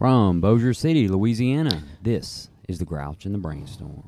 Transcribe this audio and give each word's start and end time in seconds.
From 0.00 0.40
Bossier 0.40 0.72
City, 0.72 1.08
Louisiana, 1.08 1.82
this 2.00 2.48
is 2.66 2.78
the 2.78 2.86
Grouch 2.86 3.26
and 3.26 3.34
the 3.34 3.38
Brainstorm. 3.38 4.02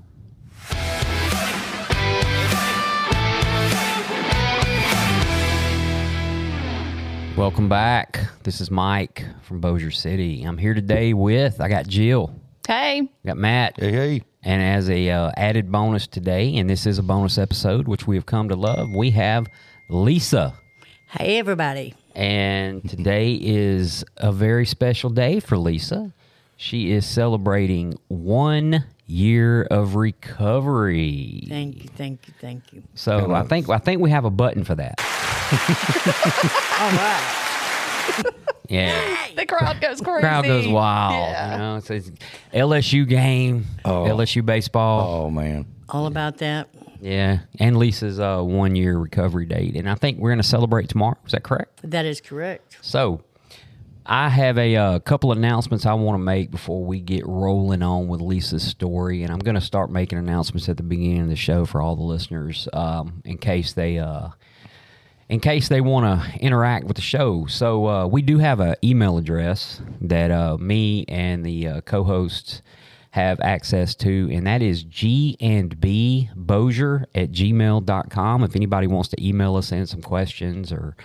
Welcome 7.36 7.68
back. 7.68 8.20
This 8.42 8.60
is 8.60 8.70
Mike 8.70 9.24
from 9.42 9.60
Bossier 9.60 9.90
City. 9.90 10.42
I'm 10.44 10.56
here 10.58 10.74
today 10.74 11.12
with 11.12 11.60
I 11.60 11.68
got 11.68 11.86
Jill, 11.86 12.34
Hey, 12.66 13.10
got 13.26 13.36
Matt, 13.36 13.74
Hey, 13.78 13.90
hey. 13.92 14.22
and 14.42 14.62
as 14.62 14.88
a 14.88 15.10
uh, 15.10 15.30
added 15.36 15.70
bonus 15.72 16.06
today, 16.06 16.56
and 16.56 16.70
this 16.70 16.86
is 16.86 16.98
a 16.98 17.02
bonus 17.02 17.38
episode 17.38 17.88
which 17.88 18.06
we 18.06 18.16
have 18.16 18.26
come 18.26 18.48
to 18.48 18.54
love, 18.54 18.88
we 18.94 19.10
have 19.10 19.46
Lisa. 19.90 20.54
Hey, 21.08 21.38
everybody. 21.38 21.94
And 22.14 22.88
today 22.88 23.34
is 23.40 24.04
a 24.18 24.32
very 24.32 24.66
special 24.66 25.10
day 25.10 25.40
for 25.40 25.56
Lisa. 25.56 26.12
She 26.56 26.92
is 26.92 27.06
celebrating 27.06 27.98
one 28.08 28.84
year 29.06 29.62
of 29.64 29.94
recovery. 29.96 31.44
Thank 31.48 31.82
you, 31.84 31.88
thank 31.96 32.28
you, 32.28 32.34
thank 32.40 32.72
you. 32.72 32.82
So 32.94 33.32
I 33.34 33.42
think 33.44 33.68
I 33.68 33.78
think 33.78 34.00
we 34.00 34.10
have 34.10 34.24
a 34.24 34.30
button 34.30 34.62
for 34.64 34.74
that. 34.74 34.94
All 36.80 36.90
right. 36.92 37.38
Yeah. 38.68 39.26
the 39.36 39.44
crowd 39.44 39.80
goes 39.80 40.00
crazy. 40.00 40.20
Crowd 40.20 40.44
goes 40.44 40.66
wild. 40.66 41.14
Yeah. 41.30 41.52
You 41.52 41.58
know, 41.58 41.76
it's, 41.76 41.90
it's 41.90 42.10
LSU 42.54 43.06
game, 43.06 43.66
Oh. 43.84 44.04
LSU 44.04 44.44
baseball. 44.46 45.24
Oh, 45.26 45.30
man. 45.30 45.66
All 45.90 46.06
about 46.06 46.38
that. 46.38 46.68
Yeah. 47.02 47.40
And 47.58 47.76
Lisa's 47.76 48.20
uh, 48.20 48.42
one 48.42 48.76
year 48.76 48.96
recovery 48.96 49.44
date. 49.44 49.74
And 49.76 49.90
I 49.90 49.96
think 49.96 50.18
we're 50.18 50.30
going 50.30 50.40
to 50.40 50.46
celebrate 50.46 50.88
tomorrow. 50.88 51.18
Is 51.26 51.32
that 51.32 51.42
correct? 51.42 51.80
That 51.82 52.06
is 52.06 52.20
correct. 52.20 52.78
So, 52.80 53.22
I 54.04 54.28
have 54.28 54.58
a 54.58 54.74
uh, 54.74 54.98
couple 54.98 55.30
announcements 55.30 55.86
I 55.86 55.94
want 55.94 56.14
to 56.14 56.22
make 56.22 56.50
before 56.50 56.84
we 56.84 57.00
get 57.00 57.24
rolling 57.26 57.82
on 57.82 58.08
with 58.08 58.20
Lisa's 58.20 58.64
story, 58.64 59.22
and 59.22 59.32
I'm 59.32 59.38
going 59.38 59.54
to 59.54 59.60
start 59.60 59.90
making 59.90 60.18
announcements 60.18 60.68
at 60.68 60.76
the 60.76 60.82
beginning 60.82 61.22
of 61.22 61.28
the 61.28 61.36
show 61.36 61.64
for 61.64 61.80
all 61.80 61.94
the 61.94 62.02
listeners, 62.02 62.68
um, 62.72 63.22
in 63.24 63.38
case 63.38 63.74
they, 63.74 64.00
uh, 64.00 64.30
in 65.28 65.38
case 65.38 65.68
they 65.68 65.80
want 65.80 66.04
to 66.04 66.38
interact 66.40 66.86
with 66.86 66.96
the 66.96 67.02
show. 67.02 67.46
So 67.46 67.86
uh, 67.86 68.06
we 68.08 68.22
do 68.22 68.38
have 68.38 68.58
an 68.58 68.74
email 68.82 69.18
address 69.18 69.80
that 70.00 70.32
uh, 70.32 70.58
me 70.58 71.04
and 71.06 71.46
the 71.46 71.68
uh, 71.68 71.80
co-hosts 71.82 72.60
have 73.12 73.40
access 73.42 73.94
to, 73.94 74.30
and 74.32 74.46
that 74.46 74.62
is 74.62 74.84
G 74.84 75.36
and 75.38 75.78
B 75.78 76.30
Bossier 76.34 77.04
at 77.14 77.30
gmail.com. 77.30 78.42
If 78.42 78.56
anybody 78.56 78.86
wants 78.86 79.10
to 79.10 79.22
email 79.22 79.56
us 79.56 79.70
in 79.70 79.86
some 79.86 80.00
questions 80.00 80.72
or 80.72 80.96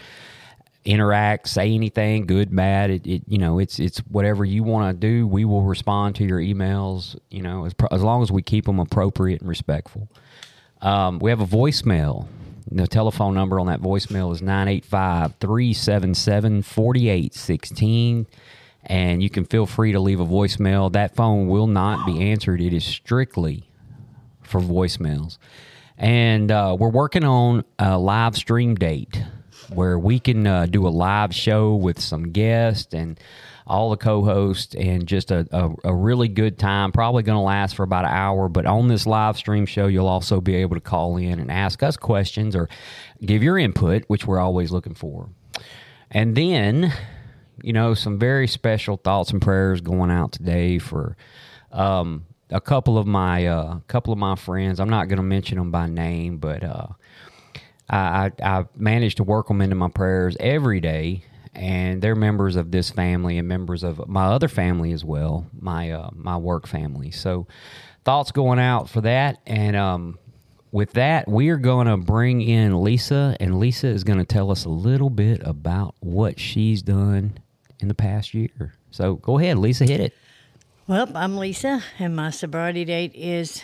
interact, 0.85 1.49
say 1.49 1.73
anything, 1.73 2.25
good, 2.25 2.55
bad. 2.55 2.91
It, 2.91 3.05
it 3.05 3.23
you 3.27 3.37
know, 3.37 3.59
it's 3.59 3.77
it's 3.77 3.99
whatever 4.07 4.45
you 4.45 4.63
want 4.63 4.89
to 4.95 5.07
do. 5.07 5.27
We 5.27 5.43
will 5.43 5.63
respond 5.63 6.15
to 6.15 6.23
your 6.23 6.39
emails. 6.39 7.19
You 7.29 7.41
know, 7.41 7.65
as, 7.65 7.75
as 7.91 8.01
long 8.01 8.23
as 8.23 8.31
we 8.31 8.41
keep 8.41 8.65
them 8.65 8.79
appropriate 8.79 9.41
and 9.41 9.49
respectful. 9.49 10.07
Um, 10.81 11.19
we 11.19 11.29
have 11.29 11.41
a 11.41 11.45
voicemail. 11.45 12.27
The 12.71 12.87
telephone 12.87 13.33
number 13.33 13.59
on 13.59 13.67
that 13.67 13.81
voicemail 13.81 14.31
is 14.31 14.41
985 14.41 15.35
377 15.41 16.61
4816. 16.61 18.27
And 18.87 19.21
you 19.21 19.29
can 19.29 19.45
feel 19.45 19.65
free 19.65 19.91
to 19.91 19.99
leave 19.99 20.19
a 20.19 20.25
voicemail. 20.25 20.91
That 20.91 21.15
phone 21.15 21.47
will 21.47 21.67
not 21.67 22.05
be 22.05 22.31
answered, 22.31 22.61
it 22.61 22.73
is 22.73 22.85
strictly 22.85 23.69
for 24.41 24.61
voicemails. 24.61 25.37
And 25.97 26.51
uh, 26.51 26.77
we're 26.79 26.89
working 26.89 27.23
on 27.23 27.65
a 27.79 27.97
live 27.97 28.35
stream 28.35 28.75
date 28.75 29.21
where 29.73 29.99
we 29.99 30.19
can 30.19 30.47
uh, 30.47 30.65
do 30.67 30.87
a 30.87 30.89
live 30.89 31.33
show 31.33 31.75
with 31.75 31.99
some 31.99 32.31
guests 32.31 32.93
and 32.93 33.19
all 33.65 33.89
the 33.89 33.97
co-hosts 33.97 34.75
and 34.75 35.07
just 35.07 35.29
a, 35.29 35.45
a, 35.51 35.89
a 35.89 35.93
really 35.93 36.29
good 36.29 36.57
time 36.57 36.91
probably 36.91 37.21
going 37.21 37.35
to 37.35 37.41
last 37.41 37.75
for 37.75 37.83
about 37.83 38.05
an 38.05 38.11
hour 38.11 38.47
but 38.47 38.65
on 38.65 38.87
this 38.87 39.05
live 39.05 39.35
stream 39.35 39.65
show 39.65 39.87
you'll 39.87 40.07
also 40.07 40.39
be 40.39 40.55
able 40.55 40.75
to 40.75 40.81
call 40.81 41.17
in 41.17 41.37
and 41.37 41.51
ask 41.51 41.83
us 41.83 41.97
questions 41.97 42.55
or 42.55 42.69
give 43.25 43.43
your 43.43 43.57
input 43.57 44.03
which 44.07 44.25
we're 44.25 44.39
always 44.39 44.71
looking 44.71 44.93
for 44.93 45.27
and 46.11 46.35
then 46.35 46.93
you 47.61 47.73
know 47.73 47.93
some 47.93 48.19
very 48.19 48.47
special 48.47 48.97
thoughts 48.97 49.31
and 49.31 49.41
prayers 49.41 49.81
going 49.81 50.11
out 50.11 50.31
today 50.31 50.79
for 50.79 51.15
um, 51.71 52.25
a 52.49 52.61
couple 52.61 52.97
of 52.97 53.05
my 53.07 53.45
uh, 53.45 53.79
couple 53.87 54.13
of 54.13 54.19
my 54.19 54.35
friends 54.35 54.79
i'm 54.79 54.89
not 54.89 55.07
going 55.07 55.17
to 55.17 55.23
mention 55.23 55.57
them 55.57 55.71
by 55.71 55.87
name 55.87 56.37
but 56.37 56.63
uh, 56.63 56.87
I, 57.89 58.31
I, 58.41 58.49
I 58.59 58.65
managed 58.75 59.17
to 59.17 59.23
work 59.23 59.47
them 59.47 59.61
into 59.61 59.75
my 59.75 59.89
prayers 59.89 60.35
every 60.39 60.79
day, 60.79 61.23
and 61.53 62.01
they're 62.01 62.15
members 62.15 62.55
of 62.55 62.71
this 62.71 62.89
family 62.89 63.37
and 63.37 63.47
members 63.47 63.83
of 63.83 64.07
my 64.07 64.25
other 64.25 64.47
family 64.47 64.91
as 64.91 65.05
well, 65.05 65.47
my 65.59 65.91
uh, 65.91 66.09
my 66.13 66.37
work 66.37 66.67
family. 66.67 67.11
So, 67.11 67.47
thoughts 68.03 68.31
going 68.31 68.59
out 68.59 68.89
for 68.89 69.01
that, 69.01 69.39
and 69.45 69.75
um, 69.75 70.19
with 70.71 70.93
that, 70.93 71.27
we 71.27 71.49
are 71.49 71.57
going 71.57 71.87
to 71.87 71.97
bring 71.97 72.41
in 72.41 72.81
Lisa, 72.81 73.37
and 73.39 73.59
Lisa 73.59 73.87
is 73.87 74.03
going 74.03 74.19
to 74.19 74.25
tell 74.25 74.51
us 74.51 74.65
a 74.65 74.69
little 74.69 75.09
bit 75.09 75.41
about 75.45 75.95
what 75.99 76.39
she's 76.39 76.81
done 76.81 77.39
in 77.79 77.87
the 77.87 77.93
past 77.93 78.33
year. 78.33 78.73
So, 78.91 79.15
go 79.15 79.37
ahead, 79.39 79.57
Lisa, 79.57 79.85
hit 79.85 79.99
it. 79.99 80.13
Well, 80.87 81.09
I'm 81.15 81.37
Lisa, 81.37 81.83
and 81.99 82.15
my 82.15 82.29
sobriety 82.29 82.85
date 82.85 83.13
is 83.13 83.61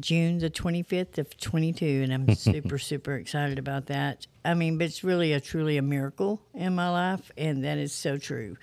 June 0.00 0.38
the 0.38 0.50
25th 0.50 1.18
of 1.18 1.36
22, 1.36 2.02
and 2.04 2.12
I'm 2.12 2.34
super, 2.36 2.78
super 2.78 3.14
excited 3.16 3.58
about 3.58 3.86
that. 3.86 4.26
I 4.44 4.54
mean, 4.54 4.78
but 4.78 4.84
it's 4.84 5.04
really 5.04 5.32
a 5.32 5.40
truly 5.40 5.76
a 5.76 5.82
miracle 5.82 6.40
in 6.54 6.74
my 6.74 6.88
life, 6.88 7.30
and 7.36 7.64
that 7.64 7.78
is 7.78 7.92
so 7.92 8.18
true. 8.18 8.56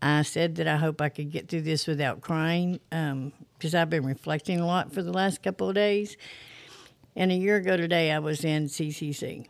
I 0.00 0.22
said 0.22 0.56
that 0.56 0.66
I 0.66 0.76
hope 0.76 1.00
I 1.00 1.08
could 1.08 1.30
get 1.30 1.48
through 1.48 1.62
this 1.62 1.86
without 1.86 2.20
crying 2.20 2.80
um, 2.90 3.32
because 3.56 3.74
I've 3.74 3.90
been 3.90 4.04
reflecting 4.04 4.58
a 4.58 4.66
lot 4.66 4.92
for 4.92 5.02
the 5.02 5.12
last 5.12 5.42
couple 5.42 5.68
of 5.68 5.74
days. 5.76 6.16
And 7.14 7.30
a 7.30 7.34
year 7.36 7.56
ago 7.56 7.76
today, 7.76 8.10
I 8.10 8.18
was 8.18 8.44
in 8.44 8.66
CCC. 8.66 9.46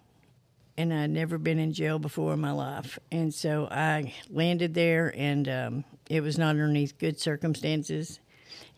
And 0.77 0.93
I'd 0.93 1.11
never 1.11 1.39
been 1.39 1.59
in 1.59 1.73
jail 1.73 1.99
before 1.99 2.33
in 2.33 2.41
my 2.41 2.53
life. 2.53 2.99
And 3.11 3.33
so 3.33 3.69
I 3.71 4.15
landed 4.31 4.75
there, 4.75 5.13
and 5.17 5.49
um, 5.49 5.85
it 6.09 6.23
was 6.23 6.39
not 6.39 6.51
underneath 6.51 6.99
good 6.99 7.21
circumstances. 7.21 8.21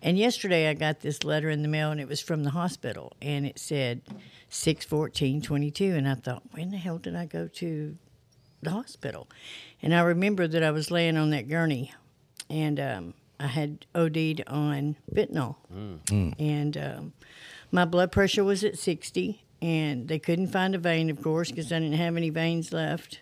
And 0.03 0.19
yesterday 0.19 0.69
I 0.69 0.75
got 0.75 1.01
this 1.01 1.25
letter 1.25 1.49
in 1.49 1.63
the 1.63 1.69
mail, 1.69 1.91
and 1.91 2.01
it 2.01 2.09
was 2.09 2.21
from 2.21 2.45
the 2.45 2.51
hospital, 2.51 3.13
and 3.23 3.47
it 3.47 3.59
said 3.59 4.03
six 4.49 4.85
fourteen 4.85 5.41
twenty 5.41 5.71
two. 5.71 5.95
And 5.95 6.07
I 6.09 6.15
thought, 6.15 6.43
when 6.53 6.71
the 6.71 6.77
hell 6.77 6.99
did 6.99 7.17
I 7.17 7.27
go 7.27 7.49
to 7.49 7.97
the 8.63 8.71
hospital? 8.71 9.29
And 9.83 9.95
I 9.95 10.01
remember 10.01 10.47
that 10.47 10.63
I 10.63 10.71
was 10.71 10.91
laying 10.91 11.17
on 11.17 11.31
that 11.31 11.49
gurney, 11.49 11.93
and 12.51 12.79
um, 12.81 13.15
I 13.41 13.47
had 13.47 13.87
OD'd 13.95 14.43
on 14.47 14.97
fentanyl, 15.13 15.57
and 16.39 16.77
um, 16.77 17.13
my 17.73 17.85
blood 17.85 18.13
pressure 18.13 18.45
was 18.45 18.63
at 18.63 18.79
60 18.79 19.44
and 19.63 20.09
they 20.09 20.19
couldn't 20.19 20.49
find 20.49 20.75
a 20.75 20.79
vein 20.79 21.11
of 21.11 21.23
course 21.23 21.51
because 21.51 21.73
i 21.73 21.79
didn't 21.79 21.97
have 21.97 22.17
any 22.17 22.31
veins 22.31 22.73
left 22.73 23.21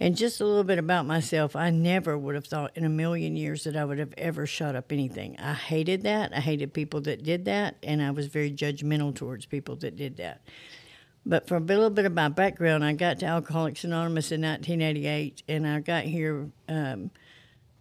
and 0.00 0.16
just 0.16 0.40
a 0.40 0.44
little 0.44 0.64
bit 0.64 0.78
about 0.78 1.06
myself 1.06 1.54
i 1.54 1.70
never 1.70 2.16
would 2.16 2.34
have 2.34 2.46
thought 2.46 2.70
in 2.76 2.84
a 2.84 2.88
million 2.88 3.36
years 3.36 3.64
that 3.64 3.76
i 3.76 3.84
would 3.84 3.98
have 3.98 4.14
ever 4.18 4.46
shot 4.46 4.74
up 4.74 4.90
anything 4.90 5.36
i 5.38 5.52
hated 5.52 6.02
that 6.02 6.32
i 6.34 6.40
hated 6.40 6.72
people 6.72 7.00
that 7.00 7.22
did 7.22 7.44
that 7.44 7.76
and 7.82 8.02
i 8.02 8.10
was 8.10 8.26
very 8.26 8.50
judgmental 8.50 9.14
towards 9.14 9.46
people 9.46 9.76
that 9.76 9.96
did 9.96 10.16
that 10.16 10.40
but 11.26 11.48
for 11.48 11.56
a 11.56 11.60
little 11.60 11.90
bit 11.90 12.04
of 12.04 12.12
my 12.12 12.28
background 12.28 12.84
i 12.84 12.92
got 12.92 13.18
to 13.18 13.26
alcoholics 13.26 13.84
anonymous 13.84 14.32
in 14.32 14.42
1988 14.42 15.42
and 15.48 15.66
i 15.66 15.80
got 15.80 16.04
here 16.04 16.48
um, 16.68 17.10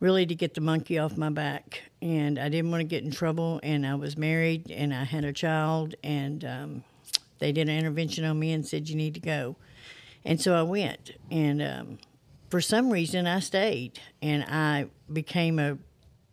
really 0.04 0.26
to 0.26 0.36
get 0.36 0.54
the 0.54 0.60
monkey 0.60 1.00
off 1.00 1.16
my 1.16 1.30
back. 1.30 1.82
And 2.02 2.38
I 2.38 2.50
didn't 2.50 2.70
want 2.70 2.82
to 2.82 2.86
get 2.86 3.04
in 3.04 3.12
trouble. 3.12 3.62
And 3.64 3.88
I 3.88 3.96
was 3.96 4.18
married 4.18 4.70
and 4.70 4.94
I 4.94 5.06
had 5.06 5.24
a 5.24 5.32
child. 5.32 5.96
And 6.04 6.44
um, 6.44 6.84
they 7.40 7.52
did 7.52 7.70
an 7.70 7.78
intervention 7.78 8.26
on 8.26 8.40
me 8.40 8.52
and 8.52 8.66
said, 8.66 8.90
You 8.90 8.96
need 8.96 9.14
to 9.16 9.20
go. 9.20 9.56
And 10.26 10.40
so 10.40 10.54
I 10.54 10.64
went. 10.64 11.12
And 11.30 11.62
um, 11.62 11.98
for 12.50 12.62
some 12.62 12.90
reason, 12.90 13.28
I 13.28 13.40
stayed. 13.40 14.00
And 14.22 14.44
I 14.44 14.88
became 15.12 15.60
a 15.60 15.78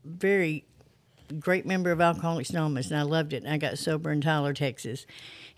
very 0.04 0.64
great 1.38 1.66
member 1.66 1.90
of 1.90 2.00
Alcoholics 2.00 2.50
Anonymous. 2.50 2.90
And 2.90 2.98
I 2.98 3.02
loved 3.02 3.32
it. 3.32 3.42
And 3.42 3.52
I 3.52 3.58
got 3.58 3.78
sober 3.78 4.10
in 4.10 4.20
Tyler, 4.20 4.54
Texas. 4.54 5.06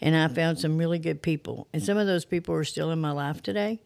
And 0.01 0.17
I 0.17 0.29
found 0.29 0.59
some 0.59 0.79
really 0.79 0.99
good 0.99 1.23
people. 1.23 1.69
And 1.73 1.83
some 1.83 1.97
of 1.97 2.07
those 2.07 2.25
people 2.25 2.55
are 2.55 2.65
still 2.65 2.91
in 2.91 3.01
my 3.01 3.13
life 3.13 3.43
today. 3.43 3.81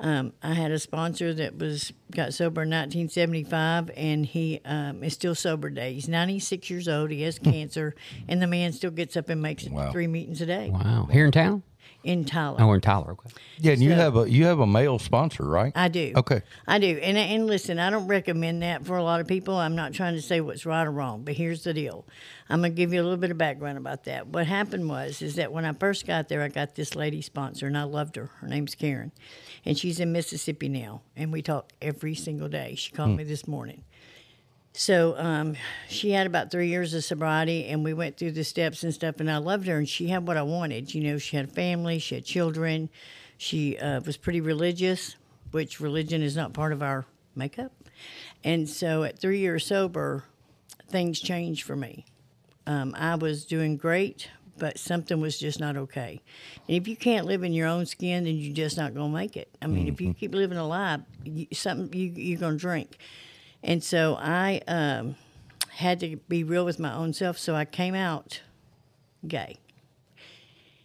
Um, 0.00 0.32
I 0.42 0.54
had 0.54 0.70
a 0.70 0.78
sponsor 0.78 1.34
that 1.34 1.58
was 1.58 1.92
got 2.12 2.32
sober 2.32 2.62
in 2.62 2.70
1975, 2.70 3.90
and 3.96 4.24
he 4.24 4.60
um, 4.64 5.02
is 5.02 5.14
still 5.14 5.34
sober 5.34 5.68
today. 5.68 5.94
He's 5.94 6.08
96 6.08 6.70
years 6.70 6.88
old. 6.88 7.10
He 7.10 7.22
has 7.22 7.38
cancer, 7.38 7.94
and 8.28 8.40
the 8.40 8.46
man 8.46 8.72
still 8.72 8.90
gets 8.92 9.16
up 9.16 9.28
and 9.28 9.42
makes 9.42 9.64
it 9.64 9.72
Wow. 9.72 9.90
three 9.92 10.06
meetings 10.06 10.40
a 10.40 10.46
day 10.46 10.70
Wow. 10.70 11.08
Here 11.10 11.24
in 11.26 11.32
town? 11.32 11.62
in 12.04 12.24
Tyler. 12.24 12.58
Oh, 12.60 12.72
in 12.72 12.80
Tyler. 12.80 13.10
Okay. 13.12 13.28
Yeah, 13.58 13.72
and 13.72 13.82
you 13.82 13.90
have 13.92 14.16
a 14.16 14.30
you 14.30 14.44
have 14.46 14.60
a 14.60 14.66
male 14.66 15.00
sponsor, 15.00 15.42
right? 15.44 15.72
I 15.74 15.88
do. 15.88 16.12
Okay. 16.14 16.42
I 16.66 16.78
do. 16.78 16.96
And 17.02 17.18
and 17.18 17.46
listen, 17.48 17.80
I 17.80 17.90
don't 17.90 18.06
recommend 18.06 18.62
that 18.62 18.86
for 18.86 18.96
a 18.96 19.02
lot 19.02 19.20
of 19.20 19.26
people. 19.26 19.56
I'm 19.56 19.74
not 19.74 19.92
trying 19.94 20.14
to 20.14 20.22
say 20.22 20.40
what's 20.40 20.64
right 20.64 20.86
or 20.86 20.92
wrong, 20.92 21.24
but 21.24 21.34
here's 21.34 21.64
the 21.64 21.74
deal. 21.74 22.06
I'm 22.48 22.60
gonna 22.60 22.70
give 22.70 22.92
you 22.94 23.00
a 23.00 23.04
little 23.04 23.18
bit 23.18 23.32
of 23.32 23.36
background 23.36 23.78
about 23.78 24.04
that. 24.04 24.28
What 24.28 24.46
happened 24.46 24.88
was 24.88 25.20
is 25.22 25.34
that 25.34 25.52
when 25.52 25.64
I 25.64 25.72
first 25.72 26.06
got 26.06 26.28
there, 26.28 26.40
I 26.42 26.48
got 26.48 26.76
this 26.76 26.94
lady 26.94 27.20
sponsor, 27.20 27.66
and 27.66 27.76
I 27.76 27.82
loved 27.82 28.14
her. 28.14 28.30
Her 28.40 28.46
name's 28.46 28.76
Karen, 28.76 29.10
and 29.64 29.78
she's 29.78 30.00
in 30.00 30.12
Mississippi 30.12 30.68
now, 30.68 31.02
and 31.16 31.32
we 31.32 31.42
talk 31.42 31.72
every 31.82 32.14
single 32.14 32.48
day. 32.48 32.74
She 32.76 32.92
called 32.92 33.16
me 33.16 33.24
this 33.24 33.46
morning. 33.46 33.84
So 34.72 35.16
um, 35.18 35.56
she 35.88 36.12
had 36.12 36.26
about 36.26 36.50
three 36.52 36.68
years 36.68 36.94
of 36.94 37.02
sobriety, 37.02 37.66
and 37.66 37.82
we 37.82 37.92
went 37.94 38.16
through 38.16 38.32
the 38.32 38.44
steps 38.44 38.84
and 38.84 38.94
stuff. 38.94 39.18
And 39.18 39.30
I 39.30 39.38
loved 39.38 39.66
her, 39.66 39.76
and 39.76 39.88
she 39.88 40.06
had 40.08 40.26
what 40.26 40.36
I 40.36 40.42
wanted. 40.42 40.94
You 40.94 41.02
know, 41.02 41.18
she 41.18 41.36
had 41.36 41.46
a 41.46 41.50
family, 41.50 41.98
she 41.98 42.14
had 42.14 42.24
children, 42.24 42.88
she 43.36 43.76
uh, 43.78 44.00
was 44.00 44.16
pretty 44.16 44.40
religious, 44.40 45.16
which 45.50 45.80
religion 45.80 46.22
is 46.22 46.36
not 46.36 46.52
part 46.52 46.72
of 46.72 46.82
our 46.82 47.06
makeup. 47.34 47.72
And 48.44 48.68
so 48.68 49.02
at 49.02 49.18
three 49.18 49.38
years 49.38 49.66
sober, 49.66 50.24
things 50.88 51.18
changed 51.18 51.64
for 51.64 51.74
me. 51.74 52.06
Um, 52.66 52.94
I 52.96 53.14
was 53.14 53.44
doing 53.44 53.76
great, 53.76 54.28
but 54.58 54.78
something 54.78 55.20
was 55.20 55.38
just 55.38 55.60
not 55.60 55.76
okay. 55.76 56.20
And 56.66 56.76
if 56.76 56.88
you 56.88 56.96
can't 56.96 57.26
live 57.26 57.42
in 57.42 57.52
your 57.52 57.66
own 57.66 57.86
skin, 57.86 58.24
then 58.24 58.36
you're 58.36 58.54
just 58.54 58.76
not 58.76 58.94
going 58.94 59.10
to 59.10 59.14
make 59.14 59.36
it. 59.36 59.48
I 59.62 59.66
mean, 59.66 59.88
if 59.88 60.00
you 60.00 60.14
keep 60.14 60.34
living 60.34 60.58
a 60.58 60.66
lie, 60.66 60.98
you, 61.24 61.46
something 61.52 61.98
you, 61.98 62.12
you're 62.14 62.40
going 62.40 62.54
to 62.54 62.60
drink. 62.60 62.98
And 63.62 63.82
so 63.82 64.16
I 64.20 64.60
um, 64.68 65.16
had 65.70 66.00
to 66.00 66.16
be 66.28 66.44
real 66.44 66.64
with 66.64 66.78
my 66.78 66.94
own 66.94 67.12
self. 67.12 67.38
So 67.38 67.54
I 67.54 67.64
came 67.64 67.94
out 67.94 68.42
gay. 69.26 69.56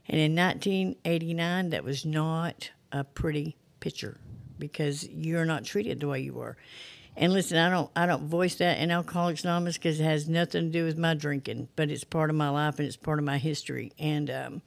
And 0.07 0.19
in 0.19 0.35
1989, 0.35 1.69
that 1.69 1.83
was 1.83 2.05
not 2.05 2.71
a 2.91 3.03
pretty 3.03 3.55
picture 3.79 4.17
because 4.59 5.07
you're 5.07 5.45
not 5.45 5.63
treated 5.65 5.99
the 5.99 6.07
way 6.07 6.19
you 6.19 6.33
were. 6.33 6.57
And 7.15 7.31
listen, 7.31 7.57
I 7.57 7.69
don't 7.69 7.91
I 7.95 8.05
don't 8.05 8.27
voice 8.27 8.55
that 8.55 8.79
in 8.79 8.89
Alcoholics 8.91 9.43
Anonymous 9.43 9.77
because 9.77 9.99
it 9.99 10.03
has 10.03 10.27
nothing 10.27 10.65
to 10.65 10.71
do 10.71 10.85
with 10.85 10.97
my 10.97 11.13
drinking, 11.13 11.69
but 11.75 11.89
it's 11.89 12.03
part 12.03 12.29
of 12.29 12.35
my 12.35 12.49
life 12.49 12.79
and 12.79 12.87
it's 12.87 12.97
part 12.97 13.19
of 13.19 13.25
my 13.25 13.37
history. 13.37 13.91
And 13.99 14.29
um, 14.31 14.61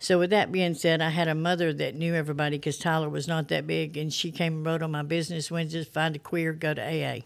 so, 0.00 0.18
with 0.18 0.30
that 0.30 0.52
being 0.52 0.74
said, 0.74 1.02
I 1.02 1.10
had 1.10 1.26
a 1.26 1.34
mother 1.34 1.72
that 1.72 1.96
knew 1.96 2.14
everybody 2.14 2.56
because 2.56 2.78
Tyler 2.78 3.08
was 3.08 3.26
not 3.26 3.48
that 3.48 3.66
big, 3.66 3.96
and 3.96 4.12
she 4.12 4.30
came 4.30 4.54
and 4.58 4.66
wrote 4.66 4.82
on 4.82 4.92
my 4.92 5.02
business 5.02 5.50
Wednesdays, 5.50 5.88
find 5.88 6.14
a 6.14 6.20
queer, 6.20 6.52
go 6.52 6.72
to 6.72 6.82
AA. 6.82 7.20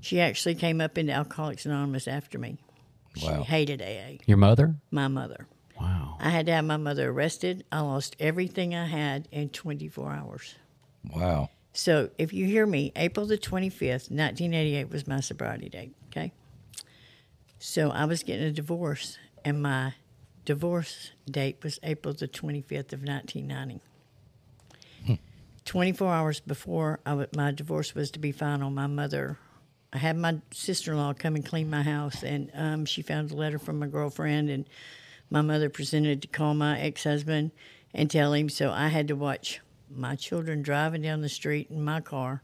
She 0.00 0.20
actually 0.20 0.54
came 0.54 0.80
up 0.80 0.96
into 0.96 1.12
Alcoholics 1.12 1.66
Anonymous 1.66 2.08
after 2.08 2.38
me. 2.38 2.56
Wow. 3.22 3.38
She 3.38 3.44
hated 3.44 3.82
AA. 3.82 4.22
Your 4.26 4.38
mother? 4.38 4.76
My 4.90 5.08
mother. 5.08 5.46
Wow. 5.78 6.16
I 6.20 6.30
had 6.30 6.46
to 6.46 6.52
have 6.52 6.64
my 6.64 6.76
mother 6.78 7.10
arrested. 7.10 7.64
I 7.70 7.80
lost 7.80 8.16
everything 8.18 8.74
I 8.74 8.86
had 8.86 9.28
in 9.30 9.50
24 9.50 10.12
hours. 10.12 10.54
Wow. 11.14 11.50
So 11.78 12.10
if 12.18 12.32
you 12.32 12.44
hear 12.44 12.66
me, 12.66 12.90
April 12.96 13.24
the 13.24 13.38
25th, 13.38 14.10
1988 14.10 14.90
was 14.90 15.06
my 15.06 15.20
sobriety 15.20 15.68
date. 15.68 15.94
Okay. 16.08 16.32
So 17.60 17.92
I 17.92 18.04
was 18.04 18.24
getting 18.24 18.46
a 18.46 18.50
divorce, 18.50 19.16
and 19.44 19.62
my 19.62 19.94
divorce 20.44 21.12
date 21.30 21.58
was 21.62 21.78
April 21.84 22.14
the 22.14 22.26
25th 22.26 22.92
of 22.92 23.04
1990. 23.04 23.80
24 25.66 26.12
hours 26.12 26.40
before 26.40 26.98
my 27.36 27.52
divorce 27.52 27.94
was 27.94 28.10
to 28.10 28.18
be 28.18 28.32
final, 28.32 28.70
my 28.70 28.88
mother, 28.88 29.38
I 29.92 29.98
had 29.98 30.16
my 30.16 30.40
sister 30.50 30.90
in 30.90 30.98
law 30.98 31.12
come 31.12 31.36
and 31.36 31.46
clean 31.46 31.70
my 31.70 31.84
house, 31.84 32.24
and 32.24 32.50
um, 32.54 32.86
she 32.86 33.02
found 33.02 33.30
a 33.30 33.36
letter 33.36 33.60
from 33.60 33.78
my 33.78 33.86
girlfriend, 33.86 34.50
and 34.50 34.68
my 35.30 35.42
mother 35.42 35.70
presented 35.70 36.22
to 36.22 36.28
call 36.28 36.54
my 36.54 36.80
ex 36.80 37.04
husband 37.04 37.52
and 37.94 38.10
tell 38.10 38.32
him. 38.32 38.48
So 38.48 38.72
I 38.72 38.88
had 38.88 39.06
to 39.06 39.14
watch 39.14 39.60
my 39.94 40.16
children 40.16 40.62
driving 40.62 41.02
down 41.02 41.20
the 41.20 41.28
street 41.28 41.70
in 41.70 41.82
my 41.82 42.00
car, 42.00 42.42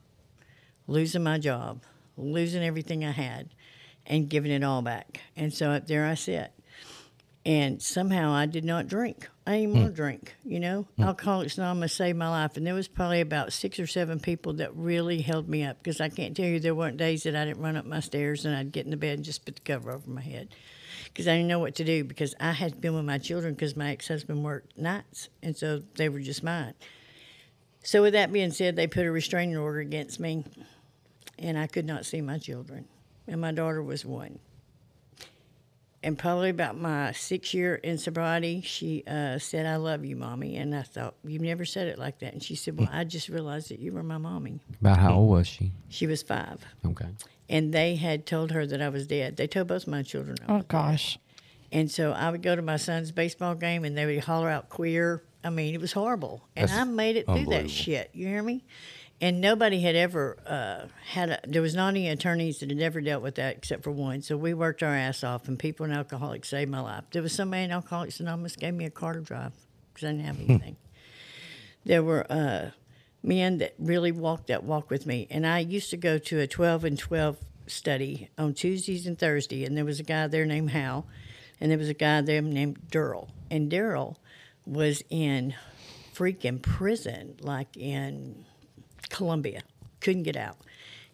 losing 0.87 1.23
my 1.23 1.38
job, 1.38 1.82
losing 2.17 2.62
everything 2.62 3.05
I 3.05 3.11
had, 3.11 3.50
and 4.06 4.29
giving 4.29 4.50
it 4.50 4.62
all 4.62 4.82
back. 4.82 5.20
And 5.37 5.52
so 5.52 5.70
up 5.70 5.87
there 5.87 6.06
I 6.06 6.14
sat. 6.14 6.52
And 7.46 7.82
somehow 7.82 8.32
I 8.32 8.46
did 8.46 8.64
not 8.64 8.87
drink. 8.87 9.29
I 9.46 9.58
didn't 9.58 9.73
hmm. 9.73 9.81
want 9.81 9.91
to 9.91 9.96
drink, 9.96 10.35
you 10.44 10.58
know. 10.58 10.87
Hmm. 10.96 11.02
Alcoholics 11.02 11.58
Anonymous 11.58 11.93
saved 11.93 12.17
my 12.17 12.29
life. 12.29 12.56
And 12.56 12.67
there 12.67 12.73
was 12.73 12.88
probably 12.88 13.20
about 13.20 13.52
six 13.52 13.79
or 13.79 13.87
seven 13.87 14.19
people 14.19 14.55
that 14.55 14.75
really 14.75 15.20
held 15.20 15.49
me 15.49 15.62
up 15.62 15.79
because 15.82 16.00
I 16.00 16.08
can't 16.08 16.35
tell 16.35 16.47
you 16.47 16.58
there 16.58 16.75
weren't 16.75 16.97
days 16.97 17.25
that 17.25 17.37
I 17.37 17.44
didn't 17.44 17.62
run 17.62 17.76
up 17.76 17.85
my 17.85 18.00
stairs 18.00 18.47
and 18.47 18.56
I'd 18.56 18.73
get 18.73 18.87
in 18.87 18.90
the 18.90 18.97
bed 18.97 19.17
and 19.17 19.25
just 19.25 19.44
put 19.44 19.56
the 19.56 19.61
cover 19.61 19.93
over 19.93 20.08
my 20.08 20.23
head 20.23 20.49
because 21.14 21.29
I 21.29 21.32
didn't 21.32 21.49
know 21.49 21.58
what 21.58 21.75
to 21.76 21.85
do 21.85 22.02
because 22.02 22.35
I 22.40 22.52
had 22.52 22.81
been 22.81 22.94
with 22.94 23.05
my 23.05 23.19
children 23.19 23.55
because 23.55 23.76
my 23.76 23.90
ex 23.90 24.08
husband 24.08 24.43
worked 24.43 24.79
nights. 24.79 25.29
And 25.43 25.56
so 25.56 25.82
they 25.97 26.08
were 26.08 26.20
just 26.20 26.43
mine. 26.43 26.75
So, 27.84 28.02
with 28.02 28.14
that 28.14 28.32
being 28.32 28.50
said, 28.50 28.76
they 28.76 28.86
put 28.86 29.04
a 29.06 29.12
restraining 29.12 29.56
order 29.56 29.78
against 29.78 30.19
me, 30.19 30.44
and 31.38 31.58
I 31.58 31.66
could 31.66 31.84
not 31.84 32.06
see 32.06 32.20
my 32.20 32.38
children. 32.38 32.86
And 33.28 33.40
my 33.40 33.52
daughter 33.52 33.82
was 33.82 34.04
one. 34.04 34.38
And 36.02 36.19
probably 36.19 36.50
about 36.50 36.76
my 36.76 37.12
six 37.12 37.54
year 37.54 37.76
in 37.76 37.96
sobriety, 37.96 38.60
she 38.60 39.02
uh, 39.06 39.38
said, 39.38 39.64
I 39.64 39.76
love 39.76 40.04
you, 40.04 40.16
mommy. 40.16 40.56
And 40.56 40.75
I 40.75 40.82
thought, 40.82 41.14
You've 41.25 41.40
never 41.40 41.64
said 41.64 41.88
it 41.88 41.98
like 41.98 42.19
that. 42.19 42.34
And 42.34 42.42
she 42.42 42.54
said, 42.56 42.78
Well, 42.78 42.90
I 42.92 43.04
just 43.04 43.31
realized 43.31 43.70
that 43.70 43.78
you 43.78 43.92
were 43.92 44.02
my 44.02 44.19
mommy. 44.19 44.60
About 44.82 44.98
how 44.98 45.14
old 45.14 45.30
was 45.30 45.46
she? 45.46 45.72
She 45.88 46.06
was 46.06 46.22
five. 46.22 46.62
Okay. 46.87 47.08
And 47.48 47.72
they 47.72 47.96
had 47.96 48.26
told 48.26 48.50
her 48.52 48.66
that 48.66 48.82
I 48.82 48.90
was 48.90 49.06
dead. 49.06 49.37
They 49.37 49.46
told 49.46 49.69
both 49.69 49.87
my 49.87 50.02
children. 50.02 50.37
Oh 50.46 50.62
gosh. 50.69 51.19
and 51.72 51.90
so 51.90 52.12
I 52.12 52.30
would 52.30 52.42
go 52.42 52.54
to 52.54 52.62
my 52.62 52.76
son's 52.76 53.10
baseball 53.10 53.54
game 53.54 53.84
and 53.84 53.96
they 53.96 54.04
would 54.04 54.25
holler 54.25 54.50
out 54.50 54.69
queer. 54.69 55.22
I 55.44 55.50
mean, 55.50 55.75
it 55.75 55.81
was 55.81 55.93
horrible. 55.93 56.43
And 56.56 56.69
That's 56.69 56.81
I 56.81 56.85
made 56.85 57.17
it 57.17 57.26
through 57.26 57.44
that 57.46 57.70
shit. 57.70 58.11
You 58.14 58.26
hear 58.26 58.43
me? 58.43 58.64
And 59.20 59.41
nobody 59.41 59.81
had 59.81 59.94
ever 59.94 60.37
uh, 60.46 60.87
had 61.06 61.31
a, 61.31 61.41
there 61.46 61.62
was 61.62 61.75
not 61.75 61.88
any 61.88 62.08
attorneys 62.08 62.58
that 62.58 62.70
had 62.70 62.81
ever 62.81 63.00
dealt 63.00 63.23
with 63.23 63.37
that 63.37 63.56
except 63.56 63.85
for 63.85 63.93
one. 63.93 64.23
So 64.23 64.37
we 64.37 64.55
worked 64.55 64.82
our 64.82 64.94
ass 64.94 65.23
off 65.23 65.46
and 65.46 65.58
people 65.58 65.87
in 65.87 65.93
Alcoholics 65.93 66.49
saved 66.49 66.70
my 66.70 66.81
life. 66.81 67.05
There 67.12 67.23
was 67.23 67.32
somebody 67.32 67.62
in 67.62 67.70
Alcoholics 67.70 68.19
Anonymous 68.19 68.56
gave 68.56 68.75
me 68.75 68.87
a 68.87 68.91
car 68.91 69.12
to 69.12 69.20
drive 69.20 69.52
because 69.93 70.08
I 70.08 70.12
didn't 70.12 70.26
have 70.26 70.41
anything. 70.41 70.76
there 71.85 72.02
were 72.02 72.26
uh, 72.31 72.70
men 73.23 73.58
that 73.58 73.75
really 73.79 74.12
walked 74.12 74.49
that 74.49 74.64
walk 74.64 74.90
with 74.90 75.06
me. 75.06 75.29
And 75.31 75.47
I 75.47 75.61
used 75.61 75.90
to 75.90 75.97
go 75.97 76.19
to 76.19 76.40
a 76.40 76.47
12 76.47 76.85
and 76.85 76.99
12 76.99 77.37
study 77.67 78.31
on 78.37 78.55
Tuesdays 78.55 79.06
and 79.06 79.19
Thursday, 79.19 79.64
and 79.64 79.76
there 79.76 79.85
was 79.85 80.00
a 80.00 80.05
guy 80.05 80.26
there 80.26 80.44
named 80.44 80.70
Hal, 80.70 81.06
and 81.61 81.70
there 81.70 81.79
was 81.79 81.88
a 81.88 81.94
guy 81.94 82.20
there 82.20 82.43
named 82.43 82.79
Daryl. 82.90 83.29
And 83.50 83.70
Daryl 83.70 84.17
was 84.66 85.02
in 85.11 85.55
freaking 86.14 86.61
prison, 86.62 87.37
like 87.40 87.76
in 87.76 88.44
Colombia. 89.11 89.62
Couldn't 90.00 90.22
get 90.25 90.37
out. 90.37 90.56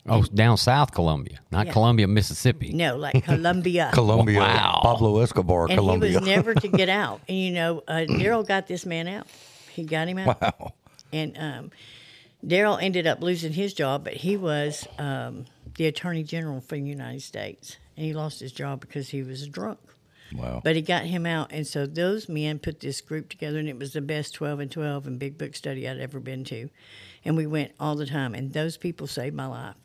Oh, 0.08 0.22
down 0.22 0.56
South 0.56 0.92
Colombia, 0.92 1.38
not 1.52 1.66
Yeah. 1.66 1.72
Columbia, 1.72 2.08
Mississippi. 2.08 2.72
No, 2.72 2.96
like 2.96 3.22
Columbia. 3.24 3.90
Colombia. 3.92 4.40
Wow. 4.40 4.80
Pablo 4.82 5.20
Escobar, 5.20 5.66
and 5.66 5.74
Colombia. 5.74 6.10
he 6.10 6.16
was 6.16 6.26
never 6.26 6.54
to 6.54 6.68
get 6.68 6.88
out. 6.88 7.20
And 7.28 7.36
you 7.38 7.50
know, 7.52 7.82
uh, 7.86 8.06
Daryl 8.08 8.46
got 8.46 8.66
this 8.66 8.86
man 8.86 9.06
out. 9.08 9.26
He 9.72 9.84
got 9.84 10.08
him 10.08 10.18
out. 10.18 10.40
wow. 10.40 10.72
And 11.12 11.36
um, 11.38 11.70
Daryl 12.44 12.78
ended 12.82 13.06
up 13.06 13.20
losing 13.22 13.52
his 13.52 13.74
job, 13.74 14.04
but 14.04 14.14
he 14.14 14.36
was 14.36 14.86
um, 14.98 15.44
the 15.76 15.86
Attorney 15.86 16.22
General 16.22 16.60
for 16.60 16.76
the 16.76 16.82
United 16.82 17.22
States. 17.22 17.76
And 17.96 18.06
he 18.06 18.14
lost 18.14 18.40
his 18.40 18.52
job 18.52 18.80
because 18.80 19.10
he 19.10 19.22
was 19.22 19.46
drunk. 19.48 19.78
Wow. 20.34 20.60
But 20.62 20.76
he 20.76 20.82
got 20.82 21.04
him 21.04 21.26
out. 21.26 21.52
And 21.52 21.66
so 21.66 21.86
those 21.86 22.28
men 22.28 22.58
put 22.58 22.80
this 22.80 23.00
group 23.00 23.28
together, 23.28 23.58
and 23.58 23.68
it 23.68 23.78
was 23.78 23.92
the 23.92 24.00
best 24.00 24.34
12 24.34 24.60
and 24.60 24.70
12 24.70 25.06
and 25.06 25.18
big 25.18 25.38
book 25.38 25.56
study 25.56 25.88
I'd 25.88 25.98
ever 25.98 26.20
been 26.20 26.44
to. 26.44 26.68
And 27.24 27.36
we 27.36 27.46
went 27.46 27.72
all 27.80 27.94
the 27.96 28.06
time. 28.06 28.34
And 28.34 28.52
those 28.52 28.76
people 28.76 29.06
saved 29.06 29.34
my 29.34 29.46
life. 29.46 29.76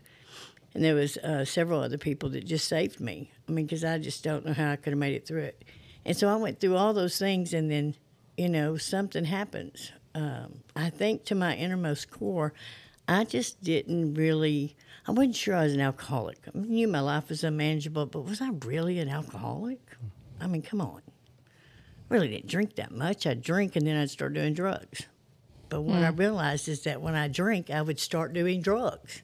And 0.73 0.83
there 0.83 0.95
was 0.95 1.17
uh, 1.17 1.45
several 1.45 1.79
other 1.79 1.97
people 1.97 2.29
that 2.31 2.45
just 2.45 2.67
saved 2.67 2.99
me. 2.99 3.31
I 3.47 3.51
mean, 3.51 3.65
because 3.65 3.83
I 3.83 3.97
just 3.97 4.23
don't 4.23 4.45
know 4.45 4.53
how 4.53 4.71
I 4.71 4.75
could 4.75 4.91
have 4.91 4.99
made 4.99 5.15
it 5.15 5.25
through 5.25 5.43
it. 5.43 5.63
And 6.05 6.15
so 6.15 6.27
I 6.27 6.35
went 6.35 6.59
through 6.59 6.75
all 6.75 6.93
those 6.93 7.17
things, 7.17 7.53
and 7.53 7.71
then, 7.71 7.95
you 8.37 8.49
know, 8.49 8.77
something 8.77 9.25
happens. 9.25 9.91
Um, 10.13 10.59
I 10.75 10.89
think 10.89 11.23
to 11.25 11.35
my 11.35 11.55
innermost 11.55 12.11
core, 12.11 12.53
I 13.07 13.23
just 13.23 13.63
didn't 13.63 14.15
really. 14.15 14.75
I 15.07 15.11
wasn't 15.11 15.35
sure 15.35 15.55
I 15.55 15.63
was 15.63 15.73
an 15.73 15.81
alcoholic. 15.81 16.39
I 16.47 16.57
knew 16.57 16.87
my 16.87 16.99
life 16.99 17.29
was 17.29 17.43
unmanageable, 17.43 18.07
but 18.07 18.21
was 18.21 18.41
I 18.41 18.49
really 18.65 18.99
an 18.99 19.09
alcoholic? 19.09 19.79
I 20.39 20.47
mean, 20.47 20.61
come 20.61 20.81
on. 20.81 21.01
Really 22.09 22.27
didn't 22.27 22.47
drink 22.47 22.75
that 22.75 22.91
much. 22.91 23.25
I'd 23.25 23.41
drink 23.41 23.75
and 23.75 23.85
then 23.87 23.97
I'd 23.97 24.09
start 24.11 24.33
doing 24.33 24.53
drugs. 24.53 25.03
But 25.69 25.81
what 25.81 26.03
I 26.03 26.09
realized 26.09 26.67
is 26.67 26.83
that 26.83 27.01
when 27.01 27.15
I 27.15 27.27
drink, 27.27 27.69
I 27.71 27.81
would 27.81 27.99
start 27.99 28.33
doing 28.33 28.61
drugs. 28.61 29.23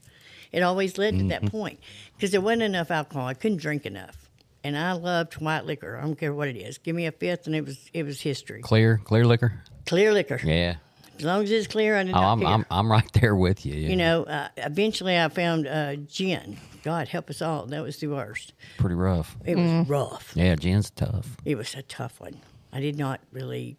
It 0.51 0.63
always 0.63 0.98
led 0.98 1.18
to 1.20 1.24
that 1.30 1.46
point 1.46 1.80
because 2.15 2.32
there 2.32 2.41
wasn't 2.41 2.63
enough 2.63 2.89
alcohol. 2.91 3.27
I 3.27 3.36
couldn't 3.36 3.60
drink 3.60 3.86
enough, 3.86 4.27
and 4.63 4.75
I 4.77 4.94
loved 4.94 5.36
white 5.36 5.65
liquor. 5.65 5.98
I 5.98 6.01
don't 6.01 6.15
care 6.18 6.34
what 6.34 6.48
it 6.50 6.58
is. 6.58 6.77
Give 6.80 6.96
me 6.96 7.06
a 7.06 7.12
fifth, 7.12 7.46
and 7.46 7.56
it 7.56 7.63
was 7.63 7.89
it 7.94 8.03
was 8.03 8.20
history. 8.20 8.62
Clear, 8.62 9.00
clear 9.03 9.24
liquor. 9.25 9.62
Clear 9.86 10.12
liquor. 10.12 10.41
Yeah. 10.44 10.75
As 11.18 11.24
long 11.24 11.44
as 11.44 11.51
it's 11.51 11.68
clear, 11.68 11.96
I 11.96 12.03
did 12.03 12.15
Oh, 12.15 12.20
I'm, 12.20 12.39
care. 12.39 12.50
I'm, 12.50 12.65
I'm 12.72 12.91
right 12.91 13.10
there 13.13 13.36
with 13.36 13.65
you. 13.65 13.75
Yeah. 13.75 13.89
you 13.89 13.96
know, 13.96 14.24
uh, 14.24 14.48
eventually 14.58 15.18
I 15.18 15.30
found 15.30 15.68
uh, 15.68 15.96
gin. 15.98 16.58
God 16.83 17.07
help 17.07 17.29
us 17.29 17.41
all. 17.41 17.65
That 17.67 17.83
was 17.83 17.97
the 17.97 18.07
worst. 18.07 18.53
pretty 18.77 18.95
rough. 18.95 19.38
It 19.45 19.55
was 19.57 19.88
rough. 19.88 20.31
Yeah, 20.35 20.55
Gin's 20.55 20.89
tough. 20.89 21.38
It 21.45 21.55
was 21.55 21.75
a 21.75 21.81
tough 21.83 22.19
one. 22.19 22.39
I 22.73 22.79
did 22.79 22.97
not 22.97 23.19
really. 23.31 23.77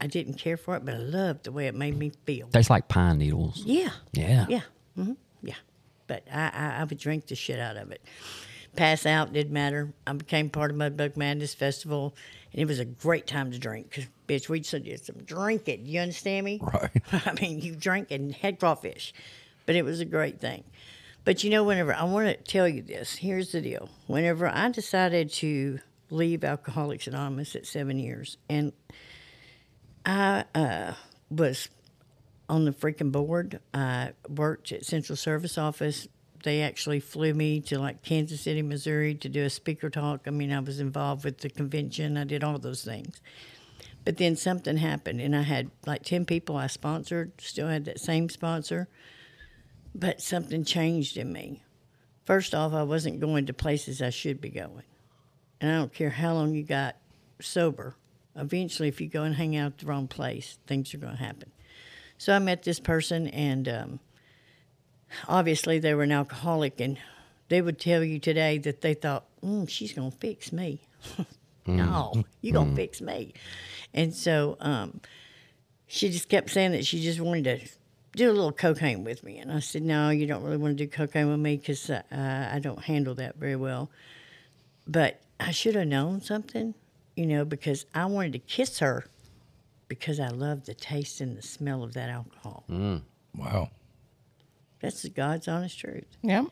I 0.00 0.06
didn't 0.06 0.34
care 0.34 0.56
for 0.56 0.76
it, 0.76 0.84
but 0.84 0.94
I 0.94 0.98
loved 0.98 1.44
the 1.44 1.52
way 1.52 1.66
it 1.66 1.74
made 1.74 1.96
me 1.98 2.12
feel. 2.24 2.46
Tastes 2.48 2.70
like 2.70 2.88
pine 2.88 3.18
needles. 3.18 3.62
Yeah. 3.66 3.90
Yeah. 4.12 4.46
Yeah. 4.48 4.60
hmm 4.94 5.12
Yeah. 5.42 5.54
But 6.06 6.22
I, 6.32 6.50
I, 6.54 6.76
I 6.80 6.84
would 6.84 6.98
drink 6.98 7.26
the 7.26 7.34
shit 7.34 7.58
out 7.58 7.76
of 7.76 7.90
it. 7.90 8.00
Pass 8.76 9.06
out 9.06 9.32
didn't 9.32 9.52
matter. 9.52 9.92
I 10.06 10.12
became 10.12 10.50
part 10.50 10.70
of 10.70 10.76
Mudbug 10.76 11.16
Madness 11.16 11.52
Festival, 11.52 12.14
and 12.52 12.62
it 12.62 12.66
was 12.66 12.78
a 12.78 12.84
great 12.84 13.26
time 13.26 13.50
to 13.50 13.58
drink. 13.58 13.90
Cause 13.90 14.06
bitch, 14.28 14.48
we 14.48 14.60
just 14.60 14.84
did 14.84 15.04
some 15.04 15.16
drinking. 15.24 15.84
You 15.86 16.00
understand 16.00 16.44
me? 16.46 16.60
Right. 16.62 16.90
I 17.26 17.32
mean, 17.40 17.60
you 17.60 17.74
drink 17.74 18.10
and 18.12 18.32
had 18.32 18.60
crawfish, 18.60 19.12
but 19.66 19.74
it 19.74 19.84
was 19.84 19.98
a 20.00 20.04
great 20.04 20.38
thing. 20.40 20.62
But 21.28 21.44
you 21.44 21.50
know, 21.50 21.62
whenever 21.62 21.92
I 21.92 22.04
want 22.04 22.26
to 22.26 22.36
tell 22.36 22.66
you 22.66 22.80
this, 22.80 23.16
here's 23.16 23.52
the 23.52 23.60
deal. 23.60 23.90
Whenever 24.06 24.48
I 24.48 24.70
decided 24.70 25.30
to 25.32 25.78
leave 26.08 26.42
Alcoholics 26.42 27.06
Anonymous 27.06 27.54
at 27.54 27.66
seven 27.66 27.98
years, 27.98 28.38
and 28.48 28.72
I 30.06 30.46
uh, 30.54 30.94
was 31.28 31.68
on 32.48 32.64
the 32.64 32.70
freaking 32.70 33.12
board, 33.12 33.60
I 33.74 34.12
worked 34.26 34.72
at 34.72 34.86
Central 34.86 35.16
Service 35.16 35.58
Office. 35.58 36.08
They 36.44 36.62
actually 36.62 37.00
flew 37.00 37.34
me 37.34 37.60
to 37.60 37.78
like 37.78 38.02
Kansas 38.02 38.40
City, 38.40 38.62
Missouri 38.62 39.14
to 39.16 39.28
do 39.28 39.44
a 39.44 39.50
speaker 39.50 39.90
talk. 39.90 40.22
I 40.26 40.30
mean, 40.30 40.50
I 40.50 40.60
was 40.60 40.80
involved 40.80 41.26
with 41.26 41.40
the 41.40 41.50
convention, 41.50 42.16
I 42.16 42.24
did 42.24 42.42
all 42.42 42.58
those 42.58 42.82
things. 42.82 43.20
But 44.02 44.16
then 44.16 44.34
something 44.34 44.78
happened, 44.78 45.20
and 45.20 45.36
I 45.36 45.42
had 45.42 45.70
like 45.84 46.04
10 46.04 46.24
people 46.24 46.56
I 46.56 46.68
sponsored, 46.68 47.38
still 47.38 47.68
had 47.68 47.84
that 47.84 48.00
same 48.00 48.30
sponsor 48.30 48.88
but 49.98 50.22
something 50.22 50.64
changed 50.64 51.16
in 51.16 51.32
me. 51.32 51.62
First 52.24 52.54
off, 52.54 52.72
I 52.72 52.84
wasn't 52.84 53.20
going 53.20 53.46
to 53.46 53.52
places 53.52 54.00
I 54.00 54.10
should 54.10 54.40
be 54.40 54.50
going. 54.50 54.84
And 55.60 55.72
I 55.72 55.76
don't 55.76 55.92
care 55.92 56.10
how 56.10 56.34
long 56.34 56.54
you 56.54 56.62
got 56.62 56.96
sober. 57.40 57.96
Eventually, 58.36 58.88
if 58.88 59.00
you 59.00 59.08
go 59.08 59.24
and 59.24 59.34
hang 59.34 59.56
out 59.56 59.72
at 59.72 59.78
the 59.78 59.86
wrong 59.86 60.06
place, 60.06 60.58
things 60.66 60.94
are 60.94 60.98
going 60.98 61.16
to 61.16 61.22
happen. 61.22 61.50
So 62.16 62.34
I 62.34 62.38
met 62.38 62.62
this 62.62 62.78
person, 62.78 63.28
and 63.28 63.68
um, 63.68 64.00
obviously 65.26 65.80
they 65.80 65.94
were 65.94 66.04
an 66.04 66.12
alcoholic, 66.12 66.80
and 66.80 66.98
they 67.48 67.60
would 67.60 67.80
tell 67.80 68.04
you 68.04 68.20
today 68.20 68.58
that 68.58 68.82
they 68.82 68.94
thought, 68.94 69.24
mm, 69.42 69.68
she's 69.68 69.92
going 69.92 70.12
to 70.12 70.16
fix 70.18 70.52
me. 70.52 70.82
no, 71.66 72.24
you're 72.40 72.54
going 72.54 72.70
to 72.70 72.76
fix 72.76 73.00
me. 73.00 73.34
And 73.94 74.14
so 74.14 74.56
um, 74.60 75.00
she 75.86 76.10
just 76.10 76.28
kept 76.28 76.50
saying 76.50 76.72
that 76.72 76.86
she 76.86 77.02
just 77.02 77.20
wanted 77.20 77.44
to 77.44 77.68
do 78.18 78.30
a 78.30 78.32
little 78.32 78.52
cocaine 78.52 79.04
with 79.04 79.22
me. 79.22 79.38
And 79.38 79.50
I 79.50 79.60
said, 79.60 79.82
no, 79.82 80.10
you 80.10 80.26
don't 80.26 80.42
really 80.42 80.56
want 80.56 80.76
to 80.76 80.84
do 80.84 80.90
cocaine 80.90 81.30
with 81.30 81.38
me 81.38 81.56
because 81.56 81.88
uh, 81.88 82.02
I 82.10 82.58
don't 82.58 82.82
handle 82.84 83.14
that 83.14 83.36
very 83.36 83.56
well. 83.56 83.90
But 84.86 85.20
I 85.38 85.52
should 85.52 85.74
have 85.76 85.86
known 85.86 86.20
something, 86.20 86.74
you 87.16 87.26
know, 87.26 87.44
because 87.44 87.86
I 87.94 88.06
wanted 88.06 88.32
to 88.32 88.38
kiss 88.40 88.80
her 88.80 89.04
because 89.86 90.18
I 90.20 90.28
love 90.28 90.66
the 90.66 90.74
taste 90.74 91.20
and 91.20 91.36
the 91.38 91.42
smell 91.42 91.82
of 91.82 91.94
that 91.94 92.10
alcohol. 92.10 92.64
Mm. 92.68 93.02
Wow. 93.36 93.70
That's 94.80 95.02
the 95.02 95.10
God's 95.10 95.48
honest 95.48 95.78
truth. 95.78 96.04
Yeah. 96.22 96.44